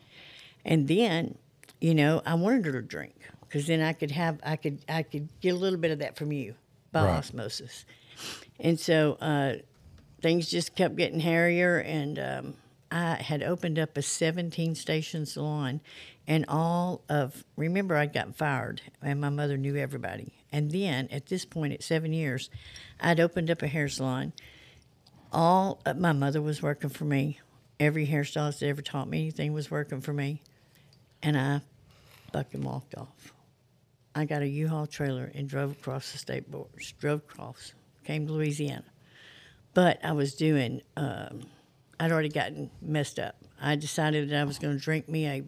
And 0.64 0.88
then, 0.88 1.36
you 1.80 1.94
know, 1.94 2.22
I 2.24 2.34
wanted 2.34 2.64
her 2.66 2.72
to 2.72 2.82
drink 2.82 3.14
because 3.40 3.66
then 3.66 3.80
I 3.82 3.92
could 3.92 4.10
have, 4.12 4.38
I 4.44 4.56
could, 4.56 4.78
I 4.88 5.02
could 5.02 5.28
get 5.40 5.50
a 5.50 5.56
little 5.58 5.78
bit 5.78 5.90
of 5.90 5.98
that 5.98 6.16
from 6.16 6.32
you 6.32 6.54
by 6.92 7.04
Right. 7.04 7.18
osmosis. 7.18 7.84
And 8.60 8.78
so 8.80 9.18
uh, 9.20 9.56
things 10.26 10.50
just 10.50 10.74
kept 10.74 10.96
getting 10.96 11.20
hairier, 11.20 11.78
and 11.78 12.18
um, 12.18 12.54
I 12.90 13.14
had 13.14 13.44
opened 13.44 13.78
up 13.78 13.96
a 13.96 14.02
17 14.02 14.74
station 14.74 15.24
salon, 15.24 15.80
and 16.26 16.44
all 16.48 17.02
of 17.08 17.44
remember 17.56 17.94
I'd 17.94 18.12
gotten 18.12 18.32
fired, 18.32 18.82
and 19.00 19.20
my 19.20 19.28
mother 19.28 19.56
knew 19.56 19.76
everybody. 19.76 20.32
And 20.50 20.72
then 20.72 21.06
at 21.12 21.26
this 21.26 21.44
point, 21.44 21.74
at 21.74 21.84
seven 21.84 22.12
years, 22.12 22.50
I'd 22.98 23.20
opened 23.20 23.52
up 23.52 23.62
a 23.62 23.68
hair 23.68 23.88
salon. 23.88 24.32
All 25.30 25.80
uh, 25.86 25.94
my 25.94 26.12
mother 26.12 26.42
was 26.42 26.60
working 26.60 26.90
for 26.90 27.04
me. 27.04 27.38
Every 27.78 28.08
hairstylist 28.08 28.58
that 28.58 28.66
ever 28.66 28.82
taught 28.82 29.08
me 29.08 29.20
anything 29.20 29.52
was 29.52 29.70
working 29.70 30.00
for 30.00 30.12
me, 30.12 30.42
and 31.22 31.38
I 31.38 31.60
fucking 32.32 32.62
walked 32.62 32.96
off. 32.96 33.32
I 34.12 34.24
got 34.24 34.42
a 34.42 34.48
U-Haul 34.48 34.88
trailer 34.88 35.30
and 35.36 35.48
drove 35.48 35.70
across 35.70 36.10
the 36.10 36.18
state 36.18 36.50
borders. 36.50 36.94
Drove 36.98 37.20
across, 37.20 37.74
came 38.02 38.26
to 38.26 38.32
Louisiana 38.32 38.82
but 39.76 40.02
I 40.02 40.12
was 40.12 40.34
doing. 40.34 40.80
Um, 40.96 41.42
I'd 42.00 42.10
already 42.10 42.30
gotten 42.30 42.70
messed 42.82 43.18
up. 43.18 43.36
I 43.60 43.76
decided 43.76 44.30
that 44.30 44.40
I 44.40 44.44
was 44.44 44.58
going 44.58 44.74
to 44.76 44.82
drink 44.82 45.06
me 45.08 45.26
a 45.26 45.42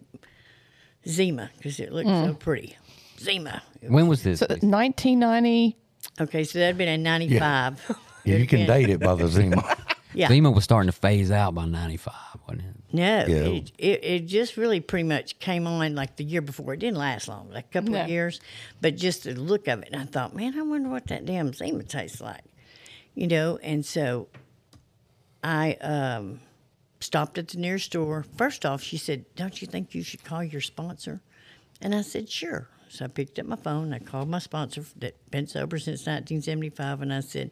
Zima 1.07 1.49
because 1.57 1.79
it 1.79 1.91
looked 1.91 2.07
so 2.09 2.33
pretty. 2.35 2.77
Zima. 3.19 3.61
When 3.81 4.07
was 4.07 4.23
this? 4.23 4.39
So 4.39 4.45
1990. 4.49 5.75
Okay, 6.21 6.43
so 6.43 6.59
that'd 6.59 6.77
been 6.77 6.87
in 6.87 7.03
'95. 7.03 7.97
Yeah, 8.25 8.35
you 8.35 8.47
can 8.47 8.67
date 8.67 8.89
it 8.89 8.99
by 8.99 9.15
the 9.15 9.27
Zima. 9.27 9.77
Yeah. 10.11 10.27
Zima 10.27 10.49
was 10.49 10.63
starting 10.63 10.91
to 10.91 10.97
phase 10.97 11.29
out 11.29 11.53
by 11.53 11.65
95, 11.65 12.13
wasn't 12.47 12.61
it? 12.63 12.75
No, 12.93 13.25
Yeah. 13.27 13.35
it, 13.51 13.71
it, 13.77 14.03
it 14.03 14.19
just 14.25 14.57
really 14.57 14.79
pretty 14.79 15.03
much 15.07 15.37
came 15.37 15.67
on 15.67 15.93
like 15.93 16.15
the 16.15 16.23
year 16.23 16.41
before. 16.41 16.73
It 16.73 16.79
didn't 16.79 16.97
last 16.97 17.27
long, 17.27 17.51
like 17.51 17.65
a 17.65 17.69
couple 17.69 17.91
No. 17.91 18.01
of 18.01 18.09
years, 18.09 18.41
but 18.81 18.95
just 18.97 19.25
the 19.25 19.35
look 19.35 19.67
of 19.67 19.83
it. 19.83 19.89
And 19.91 20.01
I 20.01 20.05
thought, 20.05 20.35
man, 20.35 20.57
I 20.57 20.63
wonder 20.63 20.89
what 20.89 21.05
that 21.09 21.25
damn 21.27 21.53
Zima 21.53 21.83
tastes 21.83 22.19
like, 22.21 22.41
you 23.19 23.27
know. 23.27 23.57
And 23.61 23.85
so 23.85 24.29
I 25.43 25.73
um, 25.81 26.39
stopped 27.01 27.37
at 27.37 27.49
the 27.49 27.57
nearest 27.57 27.87
store. 27.87 28.25
First 28.37 28.65
off, 28.65 28.81
she 28.81 28.97
said, 28.97 29.25
"Don't 29.35 29.61
you 29.61 29.67
think 29.67 29.93
you 29.93 30.03
should 30.03 30.23
call 30.23 30.43
your 30.43 30.61
sponsor?" 30.61 31.21
And 31.81 31.93
I 31.93 32.01
said, 32.01 32.29
"Sure." 32.29 32.69
So 32.87 33.05
I 33.05 33.07
picked 33.09 33.37
up 33.37 33.45
my 33.45 33.57
phone. 33.57 33.93
I 33.93 33.99
called 33.99 34.29
my 34.29 34.39
sponsor 34.39 34.83
that 34.97 35.15
been 35.29 35.47
sober 35.47 35.77
since 35.77 35.99
1975, 36.07 37.01
and 37.01 37.13
I 37.13 37.19
said. 37.19 37.51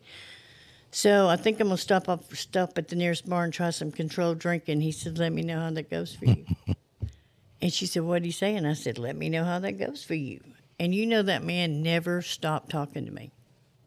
So 0.90 1.28
I 1.28 1.36
think 1.36 1.60
I'm 1.60 1.68
gonna 1.68 1.78
stop 1.78 2.08
up 2.08 2.34
stop 2.34 2.78
at 2.78 2.88
the 2.88 2.96
nearest 2.96 3.28
bar 3.30 3.44
and 3.44 3.54
try 3.54 3.72
some 3.72 3.92
controlled 3.92 4.40
drinking. 4.40 4.80
He 4.80 4.94
said, 4.94 5.18
"Let 5.18 5.34
me 5.34 5.42
know 5.42 5.60
how 5.60 5.72
that 5.72 5.90
goes 5.90 6.16
for 6.16 6.26
you." 6.26 6.46
and 7.62 7.74
she 7.74 7.86
said, 7.86 8.04
"What 8.04 8.22
do 8.22 8.28
you 8.28 8.32
say?" 8.34 8.56
And 8.56 8.66
I 8.66 8.74
said, 8.74 8.98
"Let 8.98 9.18
me 9.18 9.28
know 9.28 9.44
how 9.44 9.60
that 9.60 9.74
goes 9.74 10.02
for 10.02 10.16
you." 10.16 10.40
And 10.80 10.96
you 10.96 11.06
know 11.06 11.24
that 11.24 11.44
man 11.44 11.84
never 11.84 12.22
stopped 12.22 12.70
talking 12.70 13.06
to 13.06 13.12
me. 13.12 13.32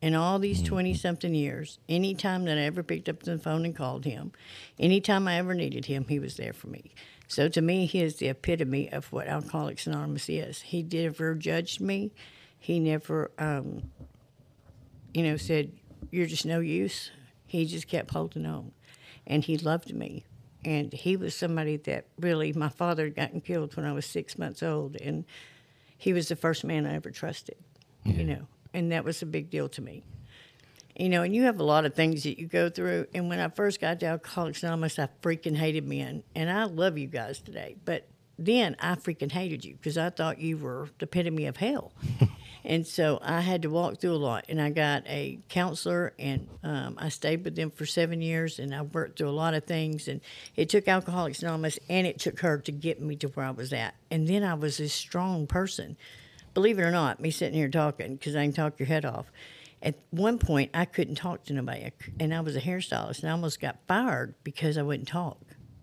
In 0.00 0.14
all 0.14 0.38
these 0.38 0.62
twenty 0.62 0.94
something 0.94 1.34
years, 1.34 1.78
any 1.88 2.14
time 2.14 2.46
that 2.46 2.56
I 2.56 2.62
ever 2.62 2.82
picked 2.82 3.08
up 3.08 3.22
the 3.22 3.38
phone 3.38 3.66
and 3.66 3.76
called 3.76 4.06
him, 4.06 4.32
anytime 4.78 5.28
I 5.28 5.36
ever 5.36 5.54
needed 5.54 5.84
him, 5.86 6.06
he 6.08 6.18
was 6.18 6.36
there 6.36 6.54
for 6.54 6.68
me. 6.68 6.92
So 7.28 7.48
to 7.48 7.60
me, 7.60 7.86
he 7.86 8.00
is 8.02 8.16
the 8.16 8.28
epitome 8.28 8.90
of 8.90 9.12
what 9.12 9.26
Alcoholics 9.26 9.86
Anonymous 9.86 10.28
is. 10.28 10.62
He 10.62 10.82
never 10.82 11.34
judged 11.34 11.80
me. 11.80 12.12
He 12.58 12.80
never 12.80 13.30
um, 13.38 13.90
you 15.14 15.22
know, 15.22 15.36
said, 15.36 15.72
You're 16.10 16.26
just 16.26 16.46
no 16.46 16.60
use. 16.60 17.10
He 17.46 17.66
just 17.66 17.88
kept 17.88 18.12
holding 18.12 18.46
on. 18.46 18.72
And 19.26 19.44
he 19.44 19.58
loved 19.58 19.94
me. 19.94 20.24
And 20.64 20.92
he 20.92 21.16
was 21.16 21.34
somebody 21.34 21.76
that 21.78 22.06
really, 22.18 22.52
my 22.52 22.68
father 22.68 23.04
had 23.04 23.16
gotten 23.16 23.40
killed 23.40 23.76
when 23.76 23.86
I 23.86 23.92
was 23.92 24.06
six 24.06 24.38
months 24.38 24.62
old. 24.62 24.96
And 24.96 25.24
he 25.96 26.12
was 26.12 26.28
the 26.28 26.36
first 26.36 26.64
man 26.64 26.86
I 26.86 26.94
ever 26.94 27.10
trusted, 27.10 27.56
you 28.04 28.24
know, 28.24 28.46
and 28.74 28.92
that 28.92 29.04
was 29.04 29.22
a 29.22 29.26
big 29.26 29.50
deal 29.50 29.68
to 29.70 29.82
me. 29.82 30.02
You 30.96 31.08
know, 31.08 31.22
and 31.22 31.34
you 31.34 31.44
have 31.44 31.60
a 31.60 31.64
lot 31.64 31.86
of 31.86 31.94
things 31.94 32.24
that 32.24 32.38
you 32.38 32.46
go 32.46 32.68
through. 32.68 33.06
And 33.14 33.28
when 33.28 33.40
I 33.40 33.48
first 33.48 33.80
got 33.80 34.00
to 34.00 34.06
Alcoholics 34.06 34.62
Anonymous, 34.62 34.98
I 34.98 35.08
freaking 35.22 35.56
hated 35.56 35.86
men. 35.86 36.22
And 36.34 36.50
I 36.50 36.64
love 36.64 36.98
you 36.98 37.06
guys 37.06 37.40
today. 37.40 37.76
But 37.84 38.06
then 38.38 38.76
I 38.80 38.96
freaking 38.96 39.32
hated 39.32 39.64
you 39.64 39.74
because 39.74 39.96
I 39.96 40.10
thought 40.10 40.40
you 40.40 40.58
were 40.58 40.88
the 40.98 41.04
epitome 41.04 41.46
of 41.46 41.56
hell. 41.56 41.92
and 42.64 42.86
so 42.86 43.18
I 43.22 43.40
had 43.40 43.62
to 43.62 43.70
walk 43.70 43.98
through 43.98 44.14
a 44.14 44.16
lot. 44.16 44.46
And 44.48 44.60
I 44.60 44.68
got 44.70 45.04
a 45.06 45.38
counselor, 45.48 46.12
and 46.18 46.48
um, 46.62 46.96
I 46.98 47.08
stayed 47.08 47.44
with 47.44 47.56
them 47.56 47.70
for 47.70 47.86
seven 47.86 48.20
years. 48.20 48.58
And 48.58 48.74
I 48.74 48.82
worked 48.82 49.18
through 49.18 49.28
a 49.28 49.30
lot 49.30 49.54
of 49.54 49.64
things. 49.64 50.06
And 50.06 50.20
it 50.56 50.68
took 50.68 50.86
Alcoholics 50.86 51.42
Anonymous 51.42 51.78
and 51.88 52.06
it 52.06 52.18
took 52.18 52.40
her 52.40 52.58
to 52.58 52.72
get 52.72 53.00
me 53.00 53.16
to 53.16 53.28
where 53.28 53.46
I 53.46 53.52
was 53.52 53.72
at. 53.72 53.94
And 54.10 54.28
then 54.28 54.42
I 54.42 54.52
was 54.52 54.76
this 54.76 54.92
strong 54.92 55.46
person. 55.46 55.96
Believe 56.54 56.78
it 56.78 56.82
or 56.82 56.90
not, 56.90 57.20
me 57.20 57.30
sitting 57.30 57.54
here 57.54 57.68
talking 57.68 58.16
because 58.16 58.34
I 58.36 58.42
can 58.44 58.52
talk 58.52 58.78
your 58.78 58.86
head 58.86 59.04
off. 59.04 59.26
At 59.82 59.94
one 60.10 60.38
point, 60.38 60.70
I 60.74 60.84
couldn't 60.84 61.14
talk 61.14 61.44
to 61.44 61.54
nobody, 61.54 61.90
and 62.18 62.34
I 62.34 62.40
was 62.40 62.54
a 62.54 62.60
hairstylist, 62.60 63.20
and 63.20 63.30
I 63.30 63.32
almost 63.32 63.60
got 63.60 63.78
fired 63.88 64.34
because 64.44 64.76
I 64.76 64.82
wouldn't 64.82 65.08
talk. 65.08 65.38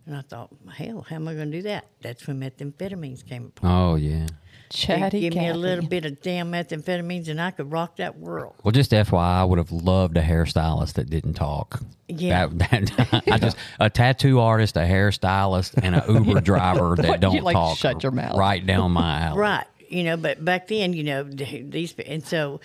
And 0.05 0.15
I 0.15 0.21
thought, 0.21 0.49
hell, 0.73 1.05
how 1.09 1.15
am 1.17 1.27
I 1.27 1.33
going 1.33 1.51
to 1.51 1.57
do 1.57 1.63
that? 1.63 1.85
That's 2.01 2.27
when 2.27 2.39
methamphetamines 2.39 3.27
came 3.27 3.45
upon. 3.45 3.71
Oh, 3.71 3.95
yeah. 3.95 4.27
Chatty 4.69 5.21
give 5.21 5.33
me 5.33 5.47
a 5.47 5.53
little 5.53 5.85
bit 5.85 6.05
of 6.05 6.21
damn 6.21 6.51
methamphetamines, 6.51 7.27
and 7.27 7.41
I 7.41 7.51
could 7.51 7.71
rock 7.71 7.97
that 7.97 8.17
world. 8.17 8.55
Well, 8.63 8.71
just 8.71 8.91
FYI, 8.91 9.17
I 9.17 9.43
would 9.43 9.57
have 9.57 9.71
loved 9.71 10.17
a 10.17 10.21
hairstylist 10.21 10.93
that 10.93 11.09
didn't 11.09 11.33
talk. 11.33 11.81
Yeah. 12.07 12.47
That, 12.47 12.87
that, 12.97 13.23
I 13.31 13.37
just 13.37 13.57
a 13.79 13.89
tattoo 13.89 14.39
artist, 14.39 14.77
a 14.77 14.81
hairstylist, 14.81 15.79
and 15.81 15.95
an 15.95 16.03
Uber 16.25 16.41
driver 16.41 16.95
that 16.97 17.19
don't 17.19 17.35
you, 17.35 17.41
like, 17.41 17.55
talk. 17.55 17.77
shut 17.77 18.03
your 18.03 18.11
mouth. 18.11 18.37
Right 18.37 18.65
down 18.65 18.91
my 18.91 19.21
alley. 19.21 19.39
Right. 19.39 19.65
You 19.89 20.03
know, 20.03 20.17
but 20.17 20.43
back 20.43 20.67
then, 20.67 20.93
you 20.93 21.03
know, 21.03 21.23
these, 21.23 21.93
and 22.05 22.25
so 22.25 22.59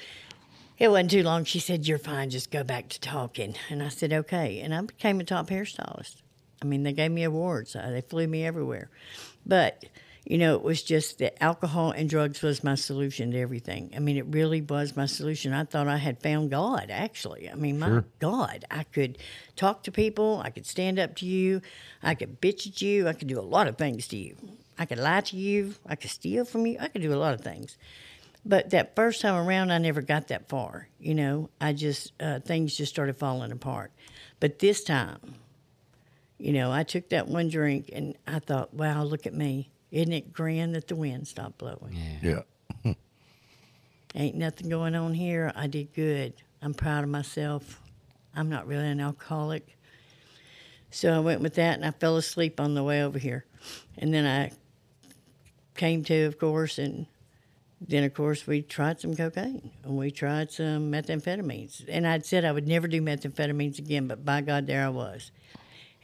it 0.79 0.91
wasn't 0.91 1.13
too 1.13 1.23
long. 1.23 1.45
She 1.45 1.61
said, 1.61 1.87
You're 1.87 1.99
fine, 1.99 2.31
just 2.31 2.51
go 2.51 2.65
back 2.65 2.89
to 2.89 3.01
talking. 3.01 3.55
And 3.71 3.83
I 3.83 3.89
said, 3.89 4.13
Okay. 4.13 4.61
And 4.61 4.75
I 4.75 4.81
became 4.81 5.21
a 5.21 5.25
top 5.25 5.49
hairstylist. 5.49 6.17
I 6.61 6.65
mean, 6.65 6.83
they 6.83 6.93
gave 6.93 7.11
me 7.11 7.25
awards, 7.25 7.77
uh, 7.77 7.91
they 7.91 8.01
flew 8.01 8.27
me 8.27 8.45
everywhere. 8.45 8.91
But, 9.45 9.85
you 10.25 10.39
know, 10.39 10.55
it 10.55 10.63
was 10.63 10.83
just 10.83 11.19
that 11.19 11.43
alcohol 11.43 11.91
and 11.91 12.09
drugs 12.09 12.43
was 12.43 12.63
my 12.63 12.77
solution 12.77 13.33
to 13.33 13.39
everything. 13.39 13.93
I 13.97 13.99
mean, 13.99 14.17
it 14.17 14.27
really 14.27 14.61
was 14.61 14.97
my 14.97 15.07
solution. 15.07 15.53
I 15.53 15.65
thought 15.65 15.89
I 15.89 15.97
had 15.97 16.23
found 16.23 16.51
God, 16.51 16.87
actually. 16.91 17.51
I 17.51 17.55
mean, 17.55 17.81
my 17.81 18.03
God, 18.21 18.65
I 18.71 18.85
could 18.85 19.19
talk 19.57 19.83
to 19.85 19.93
people, 19.93 20.41
I 20.45 20.51
could 20.51 20.67
stand 20.67 21.01
up 21.01 21.17
to 21.17 21.27
you, 21.27 21.61
I 22.03 22.15
could 22.15 22.41
bitch 22.41 22.69
at 22.69 22.81
you, 22.83 23.09
I 23.09 23.13
could 23.13 23.29
do 23.29 23.39
a 23.39 23.43
lot 23.43 23.67
of 23.67 23.77
things 23.77 24.07
to 24.09 24.17
you. 24.17 24.37
I 24.79 24.87
could 24.87 24.99
lie 24.99 25.21
to 25.21 25.37
you, 25.37 25.75
I 25.87 25.97
could 25.97 26.11
steal 26.11 26.45
from 26.45 26.67
you, 26.67 26.77
I 26.81 26.89
could 26.89 27.03
do 27.03 27.13
a 27.13 27.17
lot 27.17 27.35
of 27.35 27.41
things. 27.43 27.77
But 28.45 28.71
that 28.71 28.97
first 28.97 29.21
time 29.21 29.35
around, 29.37 29.71
I 29.71 29.79
never 29.79 30.03
got 30.03 30.29
that 30.29 30.49
far. 30.49 30.89
You 30.99 31.15
know, 31.15 31.51
I 31.61 31.73
just, 31.75 32.13
uh, 32.21 32.41
things 32.41 32.77
just 32.77 32.91
started 32.93 33.17
falling 33.17 33.53
apart. 33.53 33.93
But 34.41 34.59
this 34.59 34.83
time, 34.85 35.37
You 36.39 36.53
know, 36.53 36.73
I 36.73 36.83
took 36.83 37.11
that 37.11 37.29
one 37.29 37.49
drink 37.49 37.91
and 37.93 38.17
I 38.27 38.41
thought, 38.41 38.75
wow, 38.75 39.05
look 39.05 39.27
at 39.27 39.35
me. 39.35 39.71
Isn't 39.93 40.13
it 40.13 40.33
grand 40.33 40.75
that 40.75 40.89
the 40.89 40.97
wind 40.97 41.29
stopped 41.29 41.59
blowing? 41.59 41.97
Yeah. 42.21 42.43
Yeah. 42.85 42.95
Ain't 44.17 44.35
nothing 44.37 44.69
going 44.69 44.97
on 44.97 45.15
here. 45.15 45.53
I 45.55 45.69
did 45.69 45.93
good. 45.95 46.33
I'm 46.61 46.75
proud 46.75 47.05
of 47.05 47.11
myself. 47.11 47.81
I'm 48.35 48.49
not 48.49 48.67
really 48.67 48.89
an 48.89 49.01
alcoholic. 49.01 49.77
So 50.91 51.15
I 51.15 51.21
went 51.21 51.41
with 51.43 51.55
that 51.55 51.77
and 51.77 51.85
I 51.87 51.93
fell 51.93 52.17
asleep 52.17 52.59
on 52.61 52.75
the 52.75 52.83
way 52.83 53.03
over 53.05 53.19
here. 53.21 53.45
And 53.97 54.13
then 54.13 54.27
I 54.27 54.51
came 55.75 56.05
to, 56.05 56.25
of 56.25 56.39
course, 56.39 56.79
and 56.79 57.07
then, 57.81 58.05
of 58.05 58.15
course, 58.15 58.47
we 58.47 58.63
tried 58.63 59.01
some 59.01 59.17
cocaine 59.17 59.71
and 59.83 59.97
we 59.97 60.11
tried 60.11 60.53
some 60.53 60.93
methamphetamines. 60.93 61.85
And 61.89 62.07
I'd 62.07 62.25
said 62.25 62.45
I 62.45 62.53
would 62.53 62.69
never 62.69 62.87
do 62.87 63.03
methamphetamines 63.03 63.79
again, 63.79 64.07
but 64.07 64.25
by 64.25 64.41
God, 64.41 64.67
there 64.67 64.85
I 64.85 64.89
was. 64.89 65.33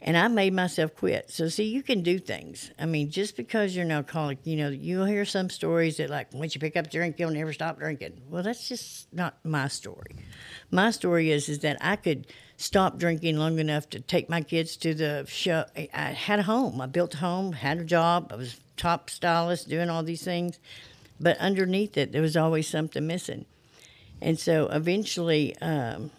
And 0.01 0.17
I 0.17 0.29
made 0.29 0.53
myself 0.53 0.95
quit. 0.95 1.29
So, 1.29 1.49
see, 1.49 1.65
you 1.65 1.83
can 1.83 2.03
do 2.03 2.19
things. 2.19 2.71
I 2.79 2.85
mean, 2.85 3.11
just 3.11 3.35
because 3.35 3.75
you're 3.75 3.83
an 3.83 3.91
alcoholic, 3.91 4.39
you 4.45 4.55
know, 4.55 4.69
you'll 4.69 5.05
hear 5.05 5.25
some 5.25 5.49
stories 5.49 5.97
that, 5.97 6.09
like, 6.09 6.33
once 6.33 6.55
you 6.55 6.61
pick 6.61 6.77
up 6.77 6.89
drink, 6.89 7.19
you'll 7.19 7.31
never 7.31 7.51
stop 7.51 7.79
drinking. 7.79 8.21
Well, 8.29 8.43
that's 8.43 8.69
just 8.69 9.13
not 9.13 9.37
my 9.43 9.67
story. 9.67 10.15
My 10.71 10.91
story 10.91 11.31
is, 11.31 11.49
is 11.49 11.59
that 11.59 11.77
I 11.81 11.97
could 11.97 12.27
stop 12.59 12.97
drinking 12.97 13.37
long 13.37 13.57
enough 13.57 13.89
to 13.89 13.99
take 14.01 14.29
my 14.29 14.41
kids 14.41 14.75
to 14.75 14.93
the 14.93 15.25
show. 15.27 15.63
I 15.75 16.11
had 16.11 16.39
a 16.39 16.43
home. 16.43 16.81
I 16.81 16.87
built 16.87 17.13
a 17.15 17.17
home, 17.17 17.53
had 17.53 17.77
a 17.79 17.85
job. 17.85 18.31
I 18.31 18.35
was 18.35 18.59
top 18.75 19.09
stylist, 19.09 19.69
doing 19.69 19.89
all 19.89 20.03
these 20.03 20.23
things. 20.23 20.59
But 21.19 21.37
underneath 21.37 21.97
it, 21.97 22.11
there 22.11 22.21
was 22.21 22.37
always 22.37 22.67
something 22.67 23.07
missing. 23.07 23.45
And 24.21 24.37
so 24.37 24.67
eventually, 24.67 25.55
um, 25.61 26.11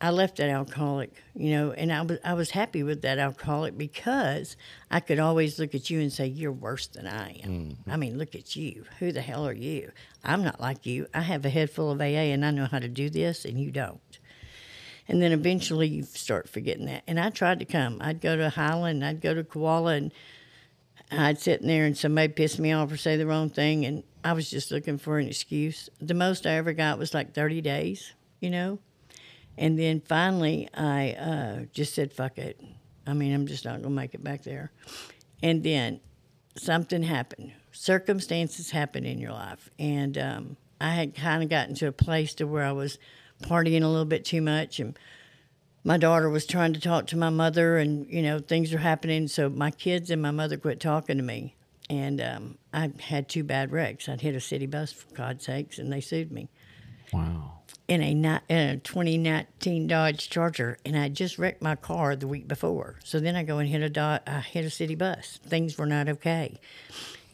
I 0.00 0.10
left 0.10 0.36
that 0.36 0.50
alcoholic, 0.50 1.10
you 1.34 1.50
know, 1.50 1.72
and 1.72 1.92
I 1.92 2.02
was 2.02 2.18
I 2.22 2.34
was 2.34 2.50
happy 2.50 2.82
with 2.82 3.02
that 3.02 3.18
alcoholic 3.18 3.76
because 3.76 4.56
I 4.90 5.00
could 5.00 5.18
always 5.18 5.58
look 5.58 5.74
at 5.74 5.90
you 5.90 6.00
and 6.00 6.12
say 6.12 6.26
you're 6.26 6.52
worse 6.52 6.86
than 6.86 7.06
I 7.08 7.40
am. 7.42 7.78
I 7.88 7.96
mean, 7.96 8.16
look 8.16 8.34
at 8.34 8.54
you. 8.54 8.84
Who 9.00 9.10
the 9.10 9.22
hell 9.22 9.46
are 9.46 9.52
you? 9.52 9.90
I'm 10.22 10.44
not 10.44 10.60
like 10.60 10.86
you. 10.86 11.08
I 11.12 11.22
have 11.22 11.44
a 11.44 11.48
head 11.50 11.70
full 11.70 11.90
of 11.90 12.00
AA 12.00 12.30
and 12.30 12.44
I 12.44 12.52
know 12.52 12.66
how 12.66 12.78
to 12.78 12.88
do 12.88 13.10
this 13.10 13.44
and 13.44 13.58
you 13.58 13.72
don't. 13.72 14.00
And 15.08 15.22
then 15.22 15.32
eventually 15.32 15.88
you 15.88 16.02
start 16.02 16.48
forgetting 16.48 16.86
that. 16.86 17.02
And 17.06 17.18
I 17.18 17.30
tried 17.30 17.60
to 17.60 17.64
come. 17.64 17.98
I'd 18.00 18.20
go 18.20 18.36
to 18.36 18.50
Highland, 18.50 19.04
I'd 19.04 19.20
go 19.20 19.32
to 19.32 19.42
Koala, 19.42 19.94
and 19.94 20.12
I'd 21.10 21.40
sit 21.40 21.62
in 21.62 21.66
there 21.66 21.86
and 21.86 21.96
somebody 21.96 22.28
pissed 22.28 22.58
me 22.58 22.72
off 22.72 22.92
or 22.92 22.98
say 22.98 23.16
the 23.16 23.26
wrong 23.26 23.48
thing, 23.48 23.86
and 23.86 24.02
I 24.22 24.34
was 24.34 24.50
just 24.50 24.70
looking 24.70 24.98
for 24.98 25.18
an 25.18 25.26
excuse. 25.26 25.88
The 26.00 26.14
most 26.14 26.46
I 26.46 26.52
ever 26.52 26.74
got 26.74 26.98
was 26.98 27.14
like 27.14 27.32
30 27.32 27.62
days, 27.62 28.12
you 28.40 28.50
know? 28.50 28.78
And 29.56 29.78
then 29.78 30.00
finally, 30.00 30.68
I 30.74 31.12
uh, 31.12 31.64
just 31.72 31.94
said, 31.94 32.12
fuck 32.12 32.38
it. 32.38 32.60
I 33.06 33.14
mean, 33.14 33.32
I'm 33.32 33.46
just 33.46 33.64
not 33.64 33.82
going 33.82 33.82
to 33.84 33.90
make 33.90 34.14
it 34.14 34.22
back 34.22 34.42
there. 34.42 34.70
And 35.42 35.62
then 35.62 36.00
something 36.56 37.02
happened. 37.02 37.52
Circumstances 37.72 38.70
happen 38.70 39.04
in 39.06 39.18
your 39.18 39.32
life. 39.32 39.70
And 39.78 40.18
um, 40.18 40.56
I 40.80 40.90
had 40.90 41.14
kind 41.14 41.42
of 41.42 41.48
gotten 41.48 41.74
to 41.76 41.88
a 41.88 41.92
place 41.92 42.34
to 42.34 42.46
where 42.46 42.64
I 42.64 42.72
was 42.72 42.98
partying 43.42 43.82
a 43.82 43.88
little 43.88 44.04
bit 44.04 44.24
too 44.24 44.42
much. 44.42 44.80
And 44.80 44.98
my 45.84 45.96
daughter 45.96 46.28
was 46.28 46.46
trying 46.46 46.72
to 46.74 46.80
talk 46.80 47.06
to 47.08 47.16
my 47.16 47.30
mother, 47.30 47.76
and, 47.78 48.06
you 48.10 48.22
know, 48.22 48.38
things 48.38 48.72
are 48.74 48.78
happening. 48.78 49.28
So 49.28 49.48
my 49.48 49.70
kids 49.70 50.10
and 50.10 50.20
my 50.20 50.30
mother 50.30 50.56
quit 50.56 50.80
talking 50.80 51.16
to 51.16 51.22
me. 51.22 51.54
And 51.90 52.20
um, 52.20 52.58
I 52.74 52.92
had 53.00 53.28
two 53.28 53.42
bad 53.44 53.72
wrecks. 53.72 54.08
I'd 54.08 54.20
hit 54.20 54.34
a 54.34 54.40
city 54.40 54.66
bus, 54.66 54.92
for 54.92 55.14
God's 55.14 55.46
sakes, 55.46 55.78
and 55.78 55.90
they 55.90 56.02
sued 56.02 56.30
me 56.30 56.50
Wow. 57.14 57.60
in 57.88 58.02
a, 58.02 58.12
ni- 58.12 58.40
in 58.50 58.58
a 58.58 58.76
2019 58.76 59.86
Dodge 59.86 60.28
Charger, 60.28 60.76
and 60.84 60.98
I 60.98 61.08
just 61.08 61.38
wrecked 61.38 61.62
my 61.62 61.76
car 61.76 62.14
the 62.14 62.28
week 62.28 62.46
before. 62.46 62.96
So 63.04 63.20
then 63.20 63.36
I 63.36 63.42
go 63.42 63.56
and 63.56 63.66
hit 63.70 63.80
a 63.80 63.88
do- 63.88 64.00
I 64.26 64.40
hit 64.46 64.66
a 64.66 64.70
city 64.70 64.96
bus. 64.96 65.38
Things 65.46 65.78
were 65.78 65.86
not 65.86 66.10
okay, 66.10 66.60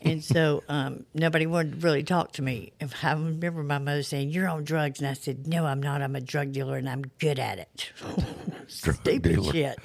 and 0.04 0.22
so 0.22 0.62
um, 0.68 1.06
nobody 1.14 1.46
wanted 1.46 1.80
to 1.80 1.86
really 1.86 2.02
talk 2.02 2.32
to 2.32 2.42
me. 2.42 2.72
If 2.80 3.04
I 3.04 3.12
remember 3.12 3.62
my 3.62 3.78
mother 3.78 4.02
saying, 4.02 4.30
"You're 4.30 4.48
on 4.48 4.64
drugs," 4.64 5.00
and 5.00 5.08
I 5.08 5.14
said, 5.14 5.46
"No, 5.46 5.66
I'm 5.66 5.82
not. 5.82 6.02
I'm 6.02 6.14
a 6.14 6.20
drug 6.20 6.52
dealer, 6.52 6.76
and 6.76 6.88
I'm 6.88 7.02
good 7.18 7.38
at 7.38 7.58
it." 7.58 7.92
Stupid 8.68 9.22
dealer. 9.22 9.52
shit. 9.52 9.78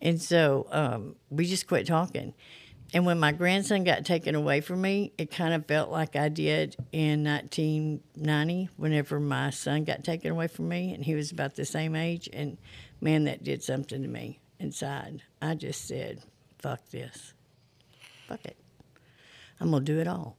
And 0.00 0.20
so 0.20 0.66
um, 0.70 1.16
we 1.30 1.46
just 1.46 1.66
quit 1.66 1.86
talking. 1.86 2.34
And 2.94 3.04
when 3.04 3.18
my 3.18 3.32
grandson 3.32 3.84
got 3.84 4.06
taken 4.06 4.34
away 4.34 4.62
from 4.62 4.80
me, 4.80 5.12
it 5.18 5.30
kind 5.30 5.52
of 5.52 5.66
felt 5.66 5.90
like 5.90 6.16
I 6.16 6.30
did 6.30 6.74
in 6.90 7.22
1990 7.22 8.70
whenever 8.76 9.20
my 9.20 9.50
son 9.50 9.84
got 9.84 10.04
taken 10.04 10.30
away 10.30 10.46
from 10.48 10.68
me, 10.68 10.94
and 10.94 11.04
he 11.04 11.14
was 11.14 11.30
about 11.30 11.54
the 11.54 11.66
same 11.66 11.94
age. 11.94 12.30
And 12.32 12.56
man, 13.00 13.24
that 13.24 13.44
did 13.44 13.62
something 13.62 14.00
to 14.00 14.08
me 14.08 14.40
inside. 14.58 15.22
I 15.42 15.54
just 15.54 15.86
said, 15.86 16.22
fuck 16.58 16.80
this. 16.88 17.34
Fuck 18.26 18.44
it. 18.46 18.56
I'm 19.60 19.70
going 19.70 19.84
to 19.84 19.92
do 19.92 20.00
it 20.00 20.08
all. 20.08 20.36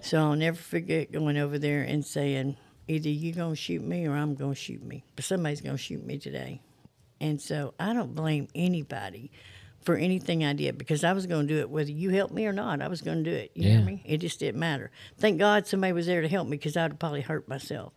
So 0.00 0.18
I'll 0.18 0.36
never 0.36 0.56
forget 0.56 1.10
going 1.12 1.36
over 1.36 1.58
there 1.58 1.82
and 1.82 2.04
saying, 2.04 2.56
either 2.86 3.08
you 3.08 3.32
going 3.32 3.50
to 3.52 3.56
shoot 3.56 3.82
me 3.82 4.06
or 4.06 4.14
I'm 4.14 4.34
going 4.34 4.54
to 4.54 4.60
shoot 4.60 4.82
me. 4.82 5.04
But 5.16 5.24
somebody's 5.24 5.60
going 5.60 5.76
to 5.76 5.82
shoot 5.82 6.04
me 6.04 6.18
today. 6.18 6.60
And 7.20 7.40
so 7.40 7.74
I 7.80 7.92
don't 7.92 8.14
blame 8.14 8.48
anybody 8.54 9.30
for 9.80 9.96
anything 9.96 10.44
I 10.44 10.52
did 10.52 10.78
because 10.78 11.02
I 11.04 11.12
was 11.12 11.26
going 11.26 11.48
to 11.48 11.54
do 11.54 11.60
it 11.60 11.70
whether 11.70 11.90
you 11.90 12.10
helped 12.10 12.32
me 12.34 12.46
or 12.46 12.52
not. 12.52 12.80
I 12.80 12.88
was 12.88 13.00
going 13.02 13.24
to 13.24 13.30
do 13.30 13.36
it. 13.36 13.50
You 13.54 13.70
Yeah. 13.70 13.78
know 13.80 13.84
me? 13.86 14.02
It 14.04 14.18
just 14.18 14.38
didn't 14.38 14.60
matter. 14.60 14.90
Thank 15.18 15.38
God 15.38 15.66
somebody 15.66 15.92
was 15.92 16.06
there 16.06 16.20
to 16.22 16.28
help 16.28 16.46
me 16.46 16.56
because 16.56 16.76
I'd 16.76 16.92
have 16.92 16.98
probably 16.98 17.22
hurt 17.22 17.48
myself. 17.48 17.92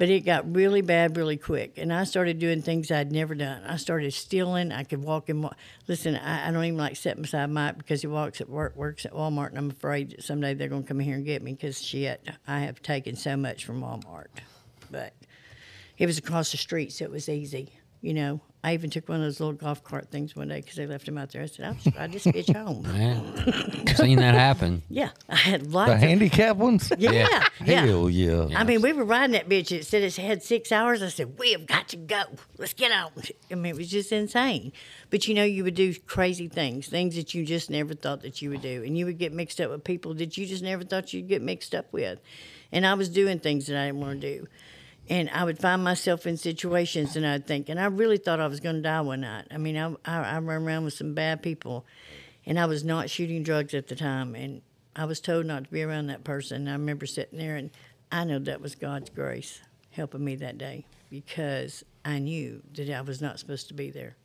But 0.00 0.08
it 0.08 0.20
got 0.20 0.56
really 0.56 0.80
bad 0.80 1.18
really 1.18 1.36
quick, 1.36 1.76
and 1.76 1.92
I 1.92 2.04
started 2.04 2.38
doing 2.38 2.62
things 2.62 2.90
I'd 2.90 3.12
never 3.12 3.34
done. 3.34 3.64
I 3.64 3.76
started 3.76 4.14
stealing. 4.14 4.72
I 4.72 4.82
could 4.82 5.04
walk 5.04 5.28
in. 5.28 5.46
Listen, 5.88 6.16
I, 6.16 6.48
I 6.48 6.50
don't 6.50 6.64
even 6.64 6.78
like 6.78 6.96
sitting 6.96 7.20
beside 7.20 7.50
Mike 7.50 7.76
because 7.76 8.00
he 8.00 8.06
walks 8.06 8.40
at 8.40 8.48
work, 8.48 8.74
works 8.76 9.04
at 9.04 9.12
Walmart, 9.12 9.50
and 9.50 9.58
I'm 9.58 9.68
afraid 9.68 10.12
that 10.12 10.22
someday 10.22 10.54
they're 10.54 10.68
going 10.68 10.84
to 10.84 10.88
come 10.88 11.00
here 11.00 11.16
and 11.16 11.26
get 11.26 11.42
me 11.42 11.52
because 11.52 11.82
shit, 11.82 12.26
I 12.48 12.60
have 12.60 12.80
taken 12.80 13.14
so 13.14 13.36
much 13.36 13.66
from 13.66 13.82
Walmart. 13.82 14.28
But 14.90 15.12
it 15.98 16.06
was 16.06 16.16
across 16.16 16.50
the 16.50 16.56
street, 16.56 16.92
so 16.92 17.04
it 17.04 17.10
was 17.10 17.28
easy. 17.28 17.74
You 18.00 18.14
know, 18.14 18.40
I 18.62 18.74
even 18.74 18.90
took 18.90 19.08
one 19.08 19.18
of 19.18 19.22
those 19.24 19.40
little 19.40 19.54
golf 19.54 19.82
cart 19.82 20.10
things 20.10 20.36
one 20.36 20.48
day 20.48 20.60
because 20.60 20.76
they 20.76 20.86
left 20.86 21.06
them 21.06 21.16
out 21.16 21.32
there. 21.32 21.42
I 21.42 21.46
said, 21.46 21.64
I'll 21.64 21.74
just 21.74 21.96
ride 21.96 22.12
this 22.12 22.26
bitch 22.26 22.54
home. 22.54 22.86
Yeah. 23.00 23.94
Seen 23.94 24.18
that 24.18 24.34
happen. 24.34 24.82
Yeah, 24.88 25.10
I 25.28 25.36
had 25.36 25.72
lots 25.72 25.88
The 25.90 25.94
of 25.94 26.00
handicap 26.00 26.56
ones? 26.56 26.92
yeah, 26.98 27.10
yeah. 27.64 27.84
Hell 27.84 28.10
yeah. 28.10 28.48
I 28.54 28.64
mean, 28.64 28.82
we 28.82 28.92
were 28.92 29.04
riding 29.04 29.32
that 29.32 29.48
bitch. 29.48 29.72
It 29.72 29.86
said 29.86 30.02
it 30.02 30.14
had 30.16 30.42
six 30.42 30.70
hours. 30.70 31.02
I 31.02 31.08
said, 31.08 31.38
we 31.38 31.52
have 31.52 31.66
got 31.66 31.88
to 31.88 31.96
go. 31.96 32.22
Let's 32.58 32.74
get 32.74 32.92
on. 32.92 33.10
I 33.50 33.54
mean, 33.54 33.74
it 33.74 33.78
was 33.78 33.90
just 33.90 34.12
insane. 34.12 34.72
But 35.08 35.26
you 35.26 35.34
know, 35.34 35.44
you 35.44 35.64
would 35.64 35.74
do 35.74 35.94
crazy 36.06 36.48
things, 36.48 36.88
things 36.88 37.16
that 37.16 37.34
you 37.34 37.44
just 37.44 37.70
never 37.70 37.94
thought 37.94 38.22
that 38.22 38.42
you 38.42 38.50
would 38.50 38.62
do. 38.62 38.82
And 38.84 38.96
you 38.96 39.06
would 39.06 39.18
get 39.18 39.32
mixed 39.32 39.60
up 39.60 39.70
with 39.70 39.84
people 39.84 40.14
that 40.14 40.36
you 40.36 40.46
just 40.46 40.62
never 40.62 40.84
thought 40.84 41.12
you'd 41.12 41.28
get 41.28 41.42
mixed 41.42 41.74
up 41.74 41.92
with. 41.92 42.20
And 42.72 42.86
I 42.86 42.94
was 42.94 43.08
doing 43.08 43.38
things 43.40 43.66
that 43.66 43.80
I 43.80 43.86
didn't 43.86 44.00
want 44.00 44.20
to 44.20 44.38
do. 44.38 44.46
And 45.08 45.28
I 45.30 45.42
would 45.42 45.58
find 45.58 45.82
myself 45.82 46.26
in 46.26 46.36
situations 46.36 47.16
and 47.16 47.26
I'd 47.26 47.46
think, 47.46 47.68
and 47.68 47.80
I 47.80 47.86
really 47.86 48.18
thought 48.18 48.38
I 48.38 48.46
was 48.46 48.60
going 48.60 48.76
to 48.76 48.82
die 48.82 49.00
one 49.00 49.22
night. 49.22 49.46
I 49.50 49.58
mean, 49.58 49.76
I, 49.76 49.94
I, 50.04 50.36
I 50.36 50.38
ran 50.38 50.62
around 50.62 50.84
with 50.84 50.94
some 50.94 51.14
bad 51.14 51.42
people 51.42 51.84
and 52.46 52.58
I 52.58 52.66
was 52.66 52.84
not 52.84 53.10
shooting 53.10 53.42
drugs 53.42 53.74
at 53.74 53.88
the 53.88 53.96
time. 53.96 54.34
And 54.34 54.62
I 54.94 55.04
was 55.04 55.20
told 55.20 55.46
not 55.46 55.64
to 55.64 55.70
be 55.70 55.82
around 55.82 56.08
that 56.08 56.24
person. 56.24 56.68
I 56.68 56.72
remember 56.72 57.06
sitting 57.06 57.38
there, 57.38 57.56
and 57.56 57.70
I 58.10 58.24
know 58.24 58.38
that 58.40 58.60
was 58.60 58.74
God's 58.74 59.10
grace 59.10 59.60
helping 59.90 60.24
me 60.24 60.36
that 60.36 60.58
day 60.58 60.84
because 61.10 61.84
I 62.04 62.18
knew 62.18 62.62
that 62.74 62.90
I 62.90 63.00
was 63.00 63.20
not 63.20 63.38
supposed 63.38 63.68
to 63.68 63.74
be 63.74 63.90
there. 63.90 64.16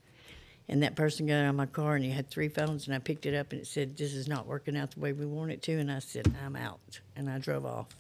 And 0.68 0.82
that 0.82 0.96
person 0.96 1.28
got 1.28 1.36
out 1.36 1.50
of 1.50 1.56
my 1.56 1.68
car, 1.68 1.96
and 1.96 2.04
he 2.04 2.10
had 2.10 2.30
three 2.30 2.50
phones, 2.50 2.88
and 2.88 2.96
I 2.96 3.00
picked 3.00 3.28
it 3.28 3.36
up, 3.36 3.52
and 3.52 3.62
it 3.62 3.68
said, 3.68 3.96
"This 3.96 4.14
is 4.14 4.28
not 4.28 4.48
working 4.48 4.76
out 4.76 4.92
the 4.92 5.00
way 5.00 5.14
we 5.14 5.28
want 5.28 5.52
it 5.52 5.62
to." 5.64 5.74
And 5.74 5.92
I 5.92 6.00
said, 6.00 6.34
"I'm 6.44 6.56
out," 6.56 7.02
and 7.16 7.30
I 7.30 7.38
drove 7.38 7.66
off. 7.66 7.96